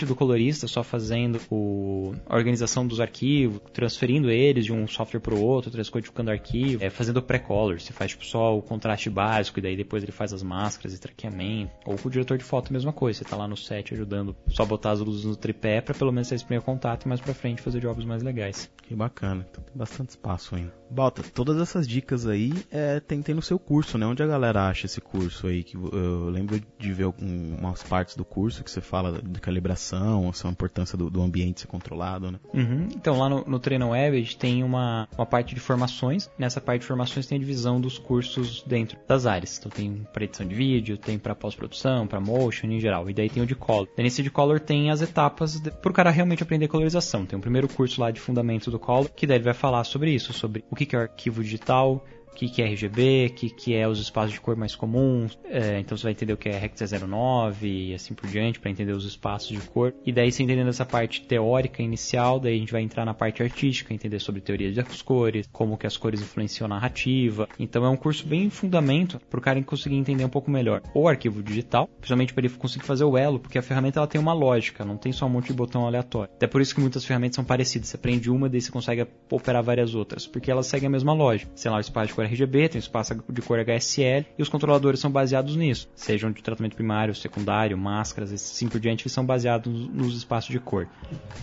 do 0.06 0.14
colorista, 0.14 0.66
só 0.66 0.82
fazendo 0.82 1.40
o, 1.50 2.14
a 2.26 2.36
organização 2.36 2.86
dos 2.86 3.00
arquivos, 3.00 3.60
transferindo 3.72 4.30
eles 4.30 4.64
de 4.64 4.72
um 4.72 4.86
software 4.86 5.20
para 5.20 5.34
o 5.34 5.40
outro, 5.40 5.70
transcodificando 5.70 6.30
arquivo, 6.30 6.84
é, 6.84 6.90
fazendo 6.90 7.22
pré-color, 7.22 7.80
você 7.80 7.92
faz 7.92 8.10
tipo, 8.10 8.24
só 8.24 8.56
o 8.56 8.62
contraste 8.62 9.08
básico 9.10 9.58
e 9.58 9.62
daí 9.62 9.76
depois 9.76 10.02
ele 10.02 10.12
faz 10.12 10.32
as 10.32 10.42
máscaras 10.42 10.94
e 10.94 11.00
traqueamento. 11.00 11.72
Ou 11.86 11.96
com 11.96 12.08
o 12.08 12.10
diretor 12.10 12.38
de 12.38 12.44
foto 12.44 12.72
mesma 12.72 12.92
coisa, 12.92 13.18
você 13.18 13.24
tá 13.24 13.36
lá 13.36 13.48
no 13.48 13.56
set 13.56 13.94
ajudando 13.94 14.36
só 14.48 14.64
botar 14.64 14.92
as 14.92 15.00
luzes 15.00 15.24
no 15.24 15.36
tripé 15.36 15.80
para 15.80 15.94
pelo 15.94 16.12
menos 16.12 16.30
esse 16.30 16.44
primeiro 16.44 16.64
contato 16.64 17.04
e 17.04 17.08
mais 17.08 17.20
para 17.20 17.34
frente 17.34 17.62
fazer 17.62 17.80
jogos 17.80 18.04
mais 18.04 18.22
legais. 18.22 18.70
Que 18.82 18.94
bacana, 18.94 19.46
então 19.50 19.62
tem 19.64 19.76
bastante 19.76 20.10
espaço 20.10 20.54
ainda. 20.54 20.72
Balta, 20.90 21.22
todas 21.22 21.60
essas 21.60 21.88
dicas 21.88 22.26
aí 22.26 22.52
é, 22.70 23.00
tem, 23.00 23.22
tem 23.22 23.34
no 23.34 23.42
seu 23.42 23.58
curso, 23.58 23.98
né? 23.98 24.06
Onde 24.06 24.22
a 24.22 24.26
galera 24.26 24.68
acha 24.68 24.86
esse 24.86 25.00
curso 25.00 25.46
aí? 25.46 25.64
Que 25.64 25.76
eu 25.76 26.28
lembro 26.28 26.60
de 26.78 26.92
ver 26.92 27.04
algumas 27.04 27.82
partes 27.82 28.16
do 28.16 28.24
curso 28.24 28.62
que 28.62 28.70
você 28.70 28.80
fala 28.80 29.20
de 29.20 29.40
calibração, 29.54 30.30
a 30.44 30.48
importância 30.48 30.98
do, 30.98 31.08
do 31.08 31.22
ambiente 31.22 31.60
ser 31.60 31.66
controlado, 31.66 32.30
né? 32.30 32.38
Uhum. 32.52 32.88
Então 32.94 33.18
lá 33.18 33.28
no, 33.28 33.44
no 33.44 33.58
Treino 33.58 33.90
Web 33.90 34.16
a 34.16 34.20
gente 34.20 34.36
tem 34.36 34.62
uma, 34.64 35.08
uma 35.16 35.24
parte 35.24 35.54
de 35.54 35.60
formações. 35.60 36.28
Nessa 36.38 36.60
parte 36.60 36.80
de 36.80 36.86
formações 36.86 37.26
tem 37.26 37.36
a 37.36 37.38
divisão 37.38 37.80
dos 37.80 37.98
cursos 37.98 38.62
dentro 38.66 38.98
das 39.06 39.26
áreas. 39.26 39.58
Então 39.58 39.70
tem 39.70 40.06
para 40.12 40.24
edição 40.24 40.46
de 40.46 40.54
vídeo, 40.54 40.98
tem 40.98 41.18
para 41.18 41.34
pós-produção, 41.34 42.06
para 42.06 42.20
motion 42.20 42.66
em 42.66 42.80
geral. 42.80 43.08
E 43.08 43.14
daí 43.14 43.30
tem 43.30 43.42
o 43.42 43.46
de 43.46 43.54
color. 43.54 43.88
E 43.96 44.02
nesse 44.02 44.22
de 44.22 44.30
color 44.30 44.60
tem 44.60 44.90
as 44.90 45.00
etapas 45.00 45.60
para 45.60 45.90
o 45.90 45.94
cara 45.94 46.10
realmente 46.10 46.42
aprender 46.42 46.68
colorização. 46.68 47.24
Tem 47.24 47.38
o 47.38 47.42
primeiro 47.42 47.68
curso 47.68 48.00
lá 48.00 48.10
de 48.10 48.20
fundamentos 48.20 48.68
do 48.68 48.78
color, 48.78 49.08
que 49.08 49.26
daí 49.26 49.36
ele 49.36 49.44
vai 49.44 49.54
falar 49.54 49.84
sobre 49.84 50.12
isso, 50.12 50.32
sobre 50.32 50.64
o 50.70 50.74
que 50.74 50.94
é 50.94 50.98
arquivo 50.98 51.42
digital, 51.42 52.04
o 52.34 52.36
que, 52.36 52.48
que 52.48 52.62
é 52.62 52.66
RGB, 52.66 53.28
o 53.30 53.34
que, 53.34 53.50
que 53.50 53.74
é 53.74 53.86
os 53.86 54.00
espaços 54.00 54.32
de 54.32 54.40
cor 54.40 54.56
mais 54.56 54.74
comuns. 54.74 55.38
É, 55.44 55.78
então 55.78 55.96
você 55.96 56.02
vai 56.02 56.12
entender 56.12 56.32
o 56.32 56.36
que 56.36 56.48
é 56.48 56.58
Rex 56.58 56.80
09 56.90 57.66
e 57.66 57.94
assim 57.94 58.12
por 58.12 58.28
diante, 58.28 58.58
para 58.58 58.70
entender 58.70 58.92
os 58.92 59.04
espaços 59.04 59.48
de 59.48 59.68
cor. 59.68 59.94
E 60.04 60.12
daí, 60.12 60.30
você 60.30 60.42
entendendo 60.42 60.68
essa 60.68 60.84
parte 60.84 61.22
teórica 61.22 61.82
inicial, 61.82 62.40
daí 62.40 62.56
a 62.56 62.58
gente 62.58 62.72
vai 62.72 62.82
entrar 62.82 63.04
na 63.04 63.14
parte 63.14 63.42
artística, 63.42 63.94
entender 63.94 64.18
sobre 64.18 64.40
teoria 64.40 64.72
das 64.72 65.00
cores, 65.00 65.48
como 65.52 65.78
que 65.78 65.86
as 65.86 65.96
cores 65.96 66.20
influenciam 66.20 66.66
a 66.66 66.68
narrativa. 66.68 67.48
Então 67.58 67.84
é 67.84 67.88
um 67.88 67.96
curso 67.96 68.26
bem 68.26 68.50
fundamento 68.50 69.20
para 69.30 69.38
o 69.38 69.42
cara 69.42 69.62
conseguir 69.62 69.96
entender 69.96 70.24
um 70.24 70.28
pouco 70.28 70.50
melhor 70.50 70.82
o 70.92 71.08
arquivo 71.08 71.42
digital, 71.42 71.88
principalmente 71.98 72.34
para 72.34 72.44
ele 72.44 72.54
conseguir 72.54 72.84
fazer 72.84 73.04
o 73.04 73.16
elo, 73.16 73.38
porque 73.38 73.58
a 73.58 73.62
ferramenta 73.62 74.00
ela 74.00 74.06
tem 74.06 74.20
uma 74.20 74.32
lógica, 74.32 74.84
não 74.84 74.96
tem 74.96 75.12
só 75.12 75.26
um 75.26 75.30
monte 75.30 75.48
de 75.48 75.52
botão 75.52 75.86
aleatório. 75.86 76.32
Até 76.34 76.46
por 76.46 76.60
isso 76.60 76.74
que 76.74 76.80
muitas 76.80 77.04
ferramentas 77.04 77.36
são 77.36 77.44
parecidas. 77.44 77.88
Você 77.88 77.96
aprende 77.96 78.30
uma, 78.30 78.48
daí 78.48 78.60
você 78.60 78.70
consegue 78.70 79.06
operar 79.30 79.62
várias 79.62 79.94
outras, 79.94 80.26
porque 80.26 80.50
elas 80.50 80.66
seguem 80.66 80.88
a 80.88 80.90
mesma 80.90 81.12
lógica. 81.12 81.50
Sei 81.54 81.70
lá, 81.70 81.76
o 81.76 81.80
espaço 81.80 82.08
de 82.08 82.14
cor 82.24 82.32
RGB, 82.32 82.68
tem 82.68 82.78
espaço 82.78 83.14
de 83.28 83.42
cor 83.42 83.58
HSL 83.58 84.26
e 84.38 84.42
os 84.42 84.48
controladores 84.48 85.00
são 85.00 85.10
baseados 85.10 85.56
nisso, 85.56 85.88
sejam 85.94 86.30
de 86.32 86.42
tratamento 86.42 86.74
primário, 86.74 87.14
secundário, 87.14 87.76
máscaras 87.76 88.32
assim 88.32 88.68
por 88.68 88.80
diante, 88.80 89.02
eles 89.02 89.12
são 89.12 89.24
baseados 89.24 89.72
nos 89.88 90.16
espaços 90.16 90.50
de 90.50 90.58
cor. 90.58 90.88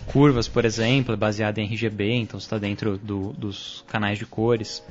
Curvas, 0.08 0.48
por 0.48 0.66
exemplo, 0.66 1.14
é 1.14 1.18
baseada 1.18 1.62
em 1.62 1.66
RGB, 1.66 2.12
então 2.14 2.38
está 2.38 2.58
dentro 2.58 2.98
do, 2.98 3.34
dos 3.34 3.86
canais 3.88 4.18
de 4.18 4.26
cores. 4.26 4.84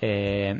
É... 0.00 0.56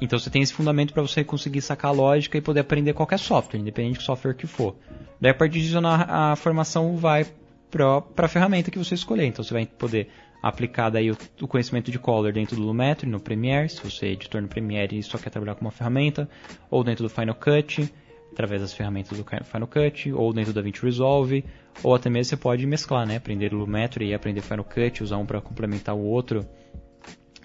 Então 0.00 0.18
você 0.18 0.28
tem 0.28 0.42
esse 0.42 0.52
fundamento 0.52 0.92
para 0.92 1.02
você 1.02 1.24
conseguir 1.24 1.62
sacar 1.62 1.90
a 1.90 1.94
lógica 1.94 2.36
e 2.36 2.40
poder 2.42 2.60
aprender 2.60 2.92
qualquer 2.92 3.18
software, 3.18 3.58
independente 3.58 3.98
do 3.98 4.02
software 4.02 4.34
que 4.34 4.46
for. 4.46 4.76
Daí 5.18 5.30
a 5.30 5.34
partir 5.34 5.60
disso 5.60 5.78
a 5.82 6.36
formação 6.36 6.96
vai 6.96 7.26
para 7.70 8.02
a 8.18 8.28
ferramenta 8.28 8.70
que 8.70 8.78
você 8.78 8.94
escolher. 8.94 9.24
Então 9.24 9.42
você 9.42 9.54
vai 9.54 9.64
poder 9.64 10.08
aplicar 10.48 10.90
daí 10.90 11.10
o, 11.10 11.16
o, 11.40 11.48
conhecimento 11.48 11.90
de 11.90 11.98
Color 11.98 12.32
dentro 12.32 12.56
do 12.56 12.62
Lumetri, 12.62 13.08
no 13.08 13.20
Premiere, 13.20 13.68
se 13.68 13.82
você 13.82 14.06
é 14.06 14.10
editor 14.10 14.40
no 14.40 14.48
Premiere 14.48 14.98
e 14.98 15.02
só 15.02 15.18
quer 15.18 15.30
trabalhar 15.30 15.54
com 15.54 15.62
uma 15.62 15.70
ferramenta, 15.70 16.28
ou 16.70 16.84
dentro 16.84 17.02
do 17.02 17.08
Final 17.08 17.34
Cut, 17.34 17.92
através 18.32 18.60
das 18.60 18.72
ferramentas 18.72 19.16
do 19.16 19.24
Final 19.24 19.68
Cut, 19.68 20.12
ou 20.12 20.32
dentro 20.32 20.52
do 20.52 20.56
DaVinci 20.56 20.82
Resolve, 20.82 21.44
ou 21.82 21.94
até 21.94 22.10
mesmo 22.10 22.30
você 22.30 22.36
pode 22.36 22.66
mesclar, 22.66 23.06
né? 23.06 23.16
Aprender 23.16 23.52
Lumetri 23.52 24.06
e 24.06 24.14
aprender 24.14 24.42
Final 24.42 24.64
Cut, 24.64 25.02
usar 25.02 25.16
um 25.16 25.26
para 25.26 25.40
complementar 25.40 25.94
o 25.94 26.02
outro. 26.02 26.46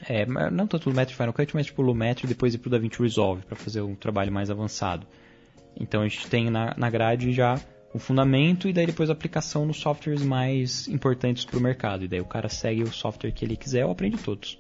É, 0.08 0.26
não 0.26 0.66
tanto 0.66 0.90
Lumetri 0.90 1.14
e 1.14 1.18
Final 1.18 1.34
Cut, 1.34 1.56
mas 1.56 1.68
tipo 1.68 1.82
Lumetri 1.82 2.26
e 2.26 2.28
depois 2.28 2.54
ir 2.54 2.58
para 2.58 2.68
o 2.68 2.72
DaVinci 2.72 3.02
Resolve 3.02 3.44
para 3.46 3.56
fazer 3.56 3.82
um 3.82 3.96
trabalho 3.96 4.32
mais 4.32 4.50
avançado. 4.50 5.08
Então 5.80 6.02
a 6.02 6.08
gente 6.08 6.28
tem 6.28 6.50
na, 6.50 6.74
na 6.78 6.90
grade 6.90 7.32
já 7.32 7.60
o 7.94 8.00
fundamento 8.00 8.68
e 8.68 8.74
daí 8.74 8.86
depois 8.86 9.10
a 9.10 9.14
aplicação 9.14 9.66
nos 9.66 9.78
softwares 9.78 10.24
mais 10.24 10.88
importantes 10.88 11.46
para 11.46 11.58
o 11.58 11.62
mercado. 11.62 12.06
E 12.06 12.08
daí 12.08 12.22
o 12.22 12.26
cara 12.26 12.50
segue 12.50 12.84
o 12.84 12.92
software 12.92 13.32
que 13.32 13.44
ele 13.46 13.58
quiser 13.58 13.86
ou 13.86 13.92
aprende 13.92 14.18
todos. 14.18 14.60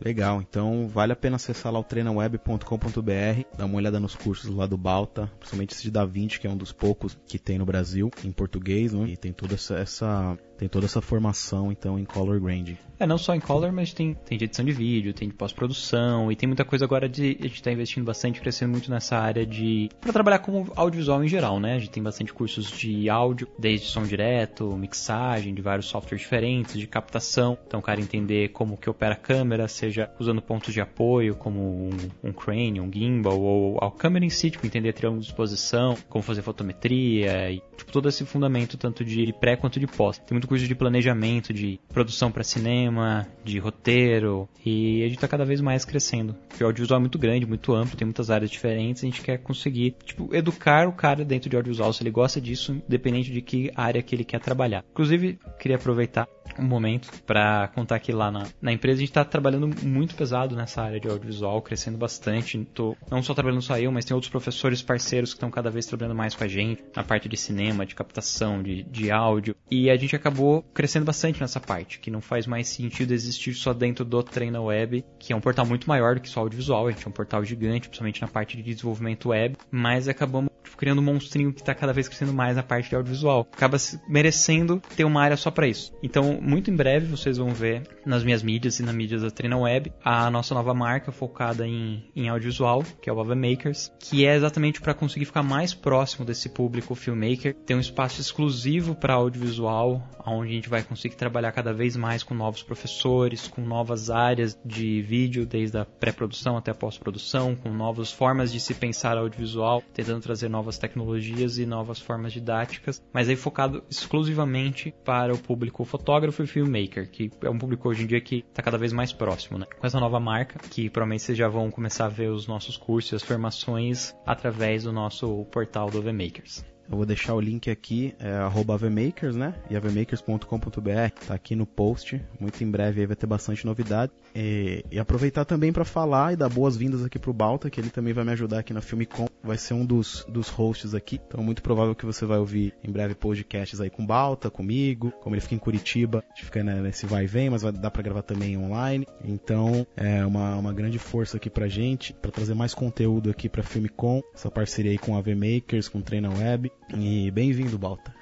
Legal, 0.00 0.40
então 0.40 0.88
vale 0.88 1.12
a 1.12 1.16
pena 1.16 1.36
acessar 1.36 1.72
lá 1.72 1.78
o 1.78 1.84
treinaweb.com.br, 1.84 3.56
dar 3.56 3.64
uma 3.64 3.76
olhada 3.76 4.00
nos 4.00 4.14
cursos 4.14 4.54
lá 4.54 4.66
do 4.66 4.76
Balta, 4.76 5.30
principalmente 5.38 5.72
esse 5.72 5.82
de 5.84 5.90
DaVinci, 5.90 6.40
que 6.40 6.46
é 6.46 6.50
um 6.50 6.56
dos 6.56 6.72
poucos 6.72 7.16
que 7.26 7.38
tem 7.38 7.58
no 7.58 7.66
Brasil, 7.66 8.10
em 8.24 8.32
português, 8.32 8.92
né? 8.92 9.08
e 9.08 9.16
tem 9.16 9.32
toda 9.32 9.54
essa, 9.54 9.76
essa 9.76 10.36
tem 10.56 10.68
toda 10.68 10.86
essa 10.86 11.00
formação 11.00 11.70
então 11.70 11.98
em 11.98 12.04
color 12.04 12.40
grading. 12.40 12.76
É, 12.98 13.06
não 13.06 13.18
só 13.18 13.34
em 13.34 13.40
color, 13.40 13.72
mas 13.72 13.92
tem, 13.92 14.14
tem 14.14 14.38
de 14.38 14.44
edição 14.44 14.64
de 14.64 14.72
vídeo, 14.72 15.12
tem 15.12 15.28
de 15.28 15.34
pós-produção 15.34 16.30
e 16.30 16.36
tem 16.36 16.46
muita 16.46 16.64
coisa 16.64 16.84
agora 16.84 17.08
de. 17.08 17.36
A 17.40 17.42
gente 17.42 17.56
está 17.56 17.72
investindo 17.72 18.04
bastante, 18.04 18.40
crescendo 18.40 18.70
muito 18.70 18.90
nessa 18.90 19.18
área 19.18 19.44
de. 19.44 19.90
para 20.00 20.12
trabalhar 20.12 20.38
como 20.38 20.72
audiovisual 20.76 21.22
em 21.24 21.28
geral, 21.28 21.58
né? 21.58 21.74
A 21.74 21.78
gente 21.78 21.90
tem 21.90 22.02
bastante 22.02 22.32
cursos 22.32 22.70
de 22.70 23.10
áudio, 23.10 23.48
desde 23.58 23.88
som 23.88 24.04
direto, 24.04 24.76
mixagem, 24.76 25.54
de 25.54 25.60
vários 25.60 25.86
softwares 25.86 26.22
diferentes, 26.22 26.78
de 26.78 26.86
captação. 26.86 27.58
Então 27.66 27.80
o 27.80 27.82
cara 27.82 28.00
entender 28.00 28.50
como 28.50 28.76
que 28.76 28.88
opera 28.88 29.14
a 29.14 29.18
câmera, 29.18 29.66
seja 29.66 30.10
usando 30.18 30.40
pontos 30.40 30.72
de 30.72 30.80
apoio, 30.80 31.34
como 31.34 31.60
um, 31.60 31.90
um 32.22 32.32
crane, 32.32 32.80
um 32.80 32.90
gimbal, 32.92 33.40
ou 33.40 33.78
a 33.78 33.90
câmera 33.90 34.24
em 34.24 34.30
si, 34.30 34.50
tipo, 34.50 34.66
entender 34.66 34.92
triângulo 34.92 35.20
de 35.20 35.26
exposição, 35.26 35.96
como 36.08 36.22
fazer 36.22 36.42
fotometria, 36.42 37.50
e 37.50 37.60
tipo, 37.76 37.90
todo 37.90 38.08
esse 38.08 38.24
fundamento, 38.24 38.78
tanto 38.78 39.04
de 39.04 39.32
pré 39.32 39.56
quanto 39.56 39.80
de 39.80 39.86
pós. 39.86 40.18
Tem 40.18 40.34
muito 40.34 40.46
curso 40.54 40.68
de 40.68 40.74
planejamento, 40.74 41.52
de 41.52 41.80
produção 41.92 42.30
para 42.30 42.44
cinema, 42.44 43.26
de 43.42 43.58
roteiro, 43.58 44.48
e 44.64 45.02
a 45.02 45.06
gente 45.06 45.16
está 45.16 45.26
cada 45.26 45.44
vez 45.44 45.60
mais 45.60 45.84
crescendo. 45.84 46.36
O 46.60 46.64
audiovisual 46.64 46.98
é 46.98 47.00
muito 47.00 47.18
grande, 47.18 47.44
muito 47.44 47.74
amplo, 47.74 47.96
tem 47.96 48.06
muitas 48.06 48.30
áreas 48.30 48.50
diferentes, 48.50 49.02
a 49.02 49.06
gente 49.06 49.20
quer 49.20 49.38
conseguir, 49.38 49.96
tipo, 50.04 50.32
educar 50.32 50.86
o 50.86 50.92
cara 50.92 51.24
dentro 51.24 51.50
de 51.50 51.56
audiovisual, 51.56 51.92
se 51.92 52.04
ele 52.04 52.10
gosta 52.10 52.40
disso, 52.40 52.80
independente 52.86 53.32
de 53.32 53.42
que 53.42 53.72
área 53.74 54.00
que 54.00 54.14
ele 54.14 54.24
quer 54.24 54.40
trabalhar. 54.40 54.84
Inclusive, 54.92 55.40
queria 55.58 55.76
aproveitar 55.76 56.28
um 56.58 56.64
momento 56.64 57.10
para 57.26 57.68
contar 57.68 57.98
que 57.98 58.12
lá 58.12 58.30
na, 58.30 58.46
na 58.60 58.72
empresa 58.72 58.98
a 58.98 59.00
gente 59.00 59.10
está 59.10 59.24
trabalhando 59.24 59.68
muito 59.82 60.14
pesado 60.14 60.56
nessa 60.56 60.82
área 60.82 61.00
de 61.00 61.08
audiovisual, 61.08 61.60
crescendo 61.62 61.98
bastante. 61.98 62.64
Tô, 62.72 62.96
não 63.10 63.22
só 63.22 63.34
trabalhando 63.34 63.62
só 63.62 63.78
eu, 63.78 63.90
mas 63.90 64.04
tem 64.04 64.14
outros 64.14 64.30
professores 64.30 64.82
parceiros 64.82 65.30
que 65.30 65.36
estão 65.36 65.50
cada 65.50 65.70
vez 65.70 65.86
trabalhando 65.86 66.16
mais 66.16 66.34
com 66.34 66.44
a 66.44 66.48
gente 66.48 66.82
na 66.94 67.02
parte 67.02 67.28
de 67.28 67.36
cinema, 67.36 67.86
de 67.86 67.94
captação, 67.94 68.62
de, 68.62 68.82
de 68.84 69.10
áudio. 69.10 69.54
E 69.70 69.90
a 69.90 69.96
gente 69.96 70.14
acabou 70.14 70.62
crescendo 70.74 71.04
bastante 71.04 71.40
nessa 71.40 71.60
parte, 71.60 71.98
que 71.98 72.10
não 72.10 72.20
faz 72.20 72.46
mais 72.46 72.68
sentido 72.68 73.12
existir 73.12 73.54
só 73.54 73.72
dentro 73.72 74.04
do 74.04 74.22
Treina 74.22 74.60
Web, 74.60 75.04
que 75.18 75.32
é 75.32 75.36
um 75.36 75.40
portal 75.40 75.66
muito 75.66 75.88
maior 75.88 76.14
do 76.14 76.20
que 76.20 76.28
só 76.28 76.40
audiovisual. 76.40 76.86
A 76.86 76.90
gente 76.90 77.04
é 77.04 77.08
um 77.08 77.12
portal 77.12 77.44
gigante, 77.44 77.88
principalmente 77.88 78.20
na 78.20 78.28
parte 78.28 78.56
de 78.56 78.62
desenvolvimento 78.62 79.28
web, 79.28 79.56
mas 79.70 80.08
acabamos 80.08 80.50
tipo, 80.62 80.76
criando 80.76 81.00
um 81.00 81.04
monstrinho 81.04 81.52
que 81.52 81.60
está 81.60 81.74
cada 81.74 81.92
vez 81.92 82.08
crescendo 82.08 82.32
mais 82.32 82.56
na 82.56 82.62
parte 82.62 82.88
de 82.88 82.96
audiovisual. 82.96 83.46
Acaba 83.52 83.76
merecendo 84.08 84.82
ter 84.96 85.04
uma 85.04 85.22
área 85.22 85.36
só 85.36 85.50
para 85.50 85.66
isso. 85.66 85.92
Então, 86.02 86.38
muito 86.44 86.70
em 86.70 86.76
breve 86.76 87.06
vocês 87.06 87.38
vão 87.38 87.48
ver 87.48 87.82
nas 88.04 88.22
minhas 88.22 88.42
mídias 88.42 88.78
e 88.78 88.82
na 88.82 88.92
mídia 88.92 89.18
da 89.18 89.30
Treina 89.30 89.56
Web 89.56 89.92
a 90.04 90.30
nossa 90.30 90.54
nova 90.54 90.74
marca 90.74 91.10
focada 91.10 91.66
em, 91.66 92.04
em 92.14 92.28
audiovisual, 92.28 92.84
que 93.00 93.08
é 93.08 93.12
o 93.12 93.18
Ava 93.18 93.34
Makers, 93.34 93.90
que 93.98 94.26
é 94.26 94.34
exatamente 94.36 94.80
para 94.80 94.92
conseguir 94.92 95.24
ficar 95.24 95.42
mais 95.42 95.72
próximo 95.72 96.24
desse 96.24 96.50
público 96.50 96.94
filmmaker, 96.94 97.54
ter 97.54 97.74
um 97.74 97.80
espaço 97.80 98.20
exclusivo 98.20 98.94
para 98.94 99.14
audiovisual, 99.14 100.02
onde 100.26 100.50
a 100.50 100.54
gente 100.54 100.68
vai 100.68 100.82
conseguir 100.82 101.16
trabalhar 101.16 101.52
cada 101.52 101.72
vez 101.72 101.96
mais 101.96 102.22
com 102.22 102.34
novos 102.34 102.62
professores, 102.62 103.48
com 103.48 103.62
novas 103.62 104.10
áreas 104.10 104.58
de 104.64 105.00
vídeo, 105.00 105.46
desde 105.46 105.78
a 105.78 105.84
pré-produção 105.84 106.56
até 106.56 106.70
a 106.70 106.74
pós-produção, 106.74 107.56
com 107.56 107.70
novas 107.70 108.12
formas 108.12 108.52
de 108.52 108.60
se 108.60 108.74
pensar 108.74 109.16
audiovisual, 109.16 109.82
tentando 109.94 110.20
trazer 110.20 110.48
novas 110.48 110.76
tecnologias 110.76 111.58
e 111.58 111.64
novas 111.64 111.98
formas 111.98 112.32
didáticas, 112.32 113.02
mas 113.12 113.28
aí 113.28 113.36
focado 113.36 113.82
exclusivamente 113.88 114.94
para 115.04 115.32
o 115.32 115.38
público 115.38 115.84
fotógrafo 115.84 116.33
e 116.42 116.46
filmmaker, 116.46 117.10
que 117.10 117.30
é 117.42 117.50
um 117.50 117.58
público 117.58 117.88
hoje 117.88 118.02
em 118.02 118.06
dia 118.06 118.20
que 118.20 118.44
está 118.48 118.62
cada 118.62 118.78
vez 118.78 118.92
mais 118.92 119.12
próximo, 119.12 119.58
né? 119.58 119.66
Com 119.78 119.86
essa 119.86 120.00
nova 120.00 120.18
marca, 120.18 120.58
que 120.58 120.90
provavelmente 120.90 121.22
vocês 121.22 121.38
já 121.38 121.48
vão 121.48 121.70
começar 121.70 122.06
a 122.06 122.08
ver 122.08 122.30
os 122.30 122.46
nossos 122.46 122.76
cursos 122.76 123.12
e 123.12 123.16
as 123.16 123.22
formações 123.22 124.14
através 124.26 124.84
do 124.84 124.92
nosso 124.92 125.44
portal 125.46 125.90
do 125.90 126.02
VMakers. 126.02 126.64
Eu 126.90 126.96
vou 126.96 127.06
deixar 127.06 127.34
o 127.34 127.40
link 127.40 127.70
aqui, 127.70 128.14
é 128.18 128.34
avmakers, 128.34 129.36
né? 129.36 129.54
E 129.70 129.76
avmakers.com.br, 129.76 131.26
tá 131.26 131.34
aqui 131.34 131.56
no 131.56 131.66
post. 131.66 132.20
Muito 132.38 132.62
em 132.62 132.70
breve 132.70 133.00
aí 133.00 133.06
vai 133.06 133.16
ter 133.16 133.26
bastante 133.26 133.64
novidade. 133.64 134.12
E, 134.34 134.84
e 134.90 134.98
aproveitar 134.98 135.44
também 135.44 135.72
para 135.72 135.84
falar 135.84 136.32
e 136.32 136.36
dar 136.36 136.48
boas-vindas 136.48 137.04
aqui 137.04 137.18
pro 137.18 137.32
Balta, 137.32 137.70
que 137.70 137.80
ele 137.80 137.90
também 137.90 138.12
vai 138.12 138.24
me 138.24 138.32
ajudar 138.32 138.58
aqui 138.58 138.72
na 138.72 138.80
Filmicom. 138.80 139.26
Vai 139.42 139.56
ser 139.56 139.74
um 139.74 139.84
dos, 139.84 140.24
dos 140.28 140.48
hosts 140.48 140.94
aqui. 140.94 141.20
Então 141.26 141.40
é 141.40 141.44
muito 141.44 141.62
provável 141.62 141.94
que 141.94 142.04
você 142.04 142.26
vai 142.26 142.38
ouvir 142.38 142.74
em 142.82 142.90
breve 142.90 143.14
podcasts 143.14 143.80
aí 143.80 143.90
com 143.90 144.02
o 144.02 144.06
Balta, 144.06 144.50
comigo. 144.50 145.12
Como 145.22 145.34
ele 145.34 145.40
fica 145.40 145.54
em 145.54 145.58
Curitiba, 145.58 146.24
a 146.24 146.34
gente 146.34 146.44
fica 146.44 146.62
né, 146.62 146.80
nesse 146.80 147.06
vai 147.06 147.24
e 147.24 147.26
vem, 147.26 147.50
mas 147.50 147.62
vai 147.62 147.72
dar 147.72 147.90
para 147.90 148.02
gravar 148.02 148.22
também 148.22 148.58
online. 148.58 149.06
Então 149.24 149.86
é 149.96 150.24
uma, 150.26 150.56
uma 150.56 150.72
grande 150.72 150.98
força 150.98 151.36
aqui 151.36 151.48
pra 151.48 151.68
gente, 151.68 152.12
para 152.12 152.30
trazer 152.30 152.54
mais 152.54 152.74
conteúdo 152.74 153.30
aqui 153.30 153.48
pra 153.48 153.62
Filmicom. 153.62 154.20
Essa 154.34 154.50
parceria 154.50 154.90
aí 154.90 154.98
com 154.98 155.14
a 155.16 155.18
AVMakers, 155.18 155.88
com 155.88 156.00
Treina 156.00 156.30
Web. 156.30 156.70
E 156.92 157.30
bem-vindo, 157.30 157.78
Balta. 157.78 158.14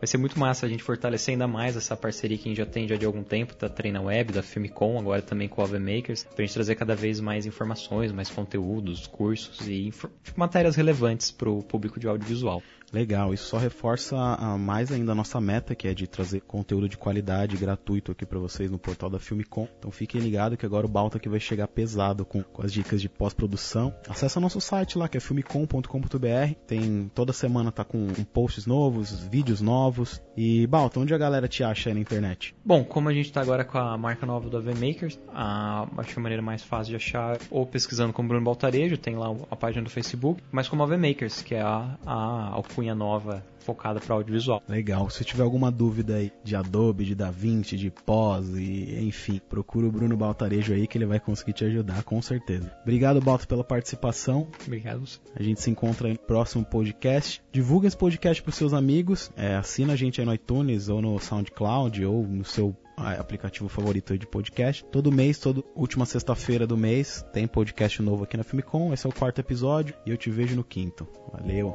Vai 0.00 0.06
ser 0.06 0.16
muito 0.16 0.38
massa 0.40 0.64
a 0.64 0.68
gente 0.68 0.82
fortalecer 0.82 1.32
ainda 1.32 1.46
mais 1.46 1.76
essa 1.76 1.94
parceria 1.94 2.38
que 2.38 2.48
a 2.48 2.48
gente 2.48 2.56
já 2.56 2.64
tem 2.64 2.88
já 2.88 2.96
de 2.96 3.04
algum 3.04 3.22
tempo, 3.22 3.54
da 3.54 3.68
Treina 3.68 4.00
Web, 4.00 4.32
da 4.32 4.42
Filmicom, 4.42 4.98
agora 4.98 5.20
também 5.20 5.46
com 5.46 5.62
a 5.62 5.66
Makers, 5.66 6.24
pra 6.24 6.42
gente 6.42 6.54
trazer 6.54 6.74
cada 6.74 6.96
vez 6.96 7.20
mais 7.20 7.44
informações, 7.44 8.10
mais 8.10 8.30
conteúdos, 8.30 9.06
cursos 9.06 9.68
e 9.68 9.92
matérias 10.34 10.74
relevantes 10.74 11.30
para 11.30 11.50
o 11.50 11.62
público 11.62 12.00
de 12.00 12.08
audiovisual. 12.08 12.62
Legal, 12.92 13.32
isso 13.32 13.46
só 13.46 13.58
reforça 13.58 14.16
a, 14.16 14.58
mais 14.58 14.90
ainda 14.90 15.12
a 15.12 15.14
nossa 15.14 15.40
meta, 15.40 15.74
que 15.74 15.86
é 15.86 15.94
de 15.94 16.06
trazer 16.06 16.40
conteúdo 16.40 16.88
de 16.88 16.96
qualidade 16.96 17.56
gratuito 17.56 18.10
aqui 18.10 18.26
para 18.26 18.38
vocês 18.38 18.70
no 18.70 18.78
portal 18.78 19.08
da 19.08 19.18
Filmicom. 19.18 19.68
Então 19.78 19.90
fiquem 19.90 20.20
ligados 20.20 20.58
que 20.58 20.66
agora 20.66 20.86
o 20.86 20.88
Balta 20.88 21.18
aqui 21.18 21.28
vai 21.28 21.38
chegar 21.38 21.68
pesado 21.68 22.24
com, 22.24 22.42
com 22.42 22.62
as 22.62 22.72
dicas 22.72 23.00
de 23.00 23.08
pós-produção. 23.08 23.94
Acesse 24.08 24.40
nosso 24.40 24.60
site 24.60 24.98
lá, 24.98 25.08
que 25.08 25.16
é 25.16 25.20
filmicom.com.br. 25.20 26.54
Tem 26.66 27.10
toda 27.14 27.32
semana 27.32 27.70
tá 27.70 27.84
com 27.84 28.08
posts 28.32 28.66
novos, 28.66 29.20
vídeos 29.20 29.60
novos. 29.60 30.20
E 30.36 30.66
Balta, 30.66 30.98
onde 30.98 31.14
a 31.14 31.18
galera 31.18 31.46
te 31.46 31.62
acha 31.62 31.90
aí 31.90 31.94
na 31.94 32.00
internet? 32.00 32.54
Bom, 32.64 32.82
como 32.84 33.08
a 33.08 33.12
gente 33.12 33.32
tá 33.32 33.40
agora 33.40 33.64
com 33.64 33.78
a 33.78 33.96
marca 33.96 34.26
nova 34.26 34.48
do 34.48 34.56
AV 34.56 34.74
Makers, 34.74 35.20
a, 35.32 35.86
acho 35.98 36.14
que 36.14 36.18
a 36.18 36.22
maneira 36.22 36.42
mais 36.42 36.62
fácil 36.62 36.90
de 36.90 36.96
achar 36.96 37.38
ou 37.50 37.66
pesquisando 37.66 38.12
como 38.12 38.28
Bruno 38.28 38.44
Baltarejo, 38.44 38.96
tem 38.96 39.16
lá 39.16 39.28
a 39.50 39.56
página 39.56 39.84
do 39.84 39.90
Facebook, 39.90 40.42
mas 40.50 40.68
como 40.68 40.82
AV 40.82 40.96
Makers, 40.96 41.42
que 41.42 41.54
é 41.54 41.60
a, 41.60 41.96
a, 42.04 42.48
a 42.54 42.58
cunha 42.80 42.94
nova 42.94 43.44
focada 43.58 44.00
para 44.00 44.14
audiovisual. 44.14 44.62
Legal. 44.66 45.10
Se 45.10 45.22
tiver 45.22 45.42
alguma 45.42 45.70
dúvida 45.70 46.16
aí 46.16 46.32
de 46.42 46.56
Adobe, 46.56 47.04
de 47.04 47.14
DaVinci, 47.14 47.76
de 47.76 47.90
pós 47.90 48.48
e 48.56 48.98
enfim, 49.02 49.38
procura 49.50 49.86
o 49.86 49.92
Bruno 49.92 50.16
Baltarejo 50.16 50.72
aí 50.72 50.86
que 50.86 50.96
ele 50.96 51.04
vai 51.04 51.20
conseguir 51.20 51.52
te 51.52 51.66
ajudar 51.66 52.02
com 52.02 52.20
certeza. 52.22 52.72
Obrigado, 52.82 53.20
Balto, 53.20 53.46
pela 53.46 53.62
participação. 53.62 54.48
Obrigado. 54.64 55.02
A 55.36 55.42
gente 55.42 55.60
se 55.60 55.70
encontra 55.70 56.08
no 56.08 56.18
próximo 56.18 56.64
podcast. 56.64 57.42
Divulga 57.52 57.86
esse 57.86 57.96
podcast 57.96 58.42
para 58.42 58.52
seus 58.52 58.72
amigos. 58.72 59.30
É, 59.36 59.56
assina 59.56 59.92
a 59.92 59.96
gente 59.96 60.20
aí 60.22 60.26
no 60.26 60.32
iTunes 60.32 60.88
ou 60.88 61.02
no 61.02 61.18
SoundCloud 61.18 62.02
ou 62.06 62.26
no 62.26 62.44
seu 62.46 62.74
aplicativo 62.96 63.68
favorito 63.68 64.16
de 64.16 64.26
podcast. 64.26 64.84
Todo 64.86 65.12
mês, 65.12 65.38
toda 65.38 65.62
última 65.74 66.06
sexta-feira 66.06 66.66
do 66.66 66.76
mês, 66.76 67.24
tem 67.32 67.46
podcast 67.46 68.00
novo 68.00 68.24
aqui 68.24 68.38
na 68.38 68.44
Filmicom. 68.44 68.92
Esse 68.92 69.06
é 69.06 69.10
o 69.10 69.12
quarto 69.12 69.38
episódio 69.38 69.94
e 70.06 70.10
eu 70.10 70.16
te 70.16 70.30
vejo 70.30 70.56
no 70.56 70.64
quinto. 70.64 71.06
Valeu! 71.32 71.74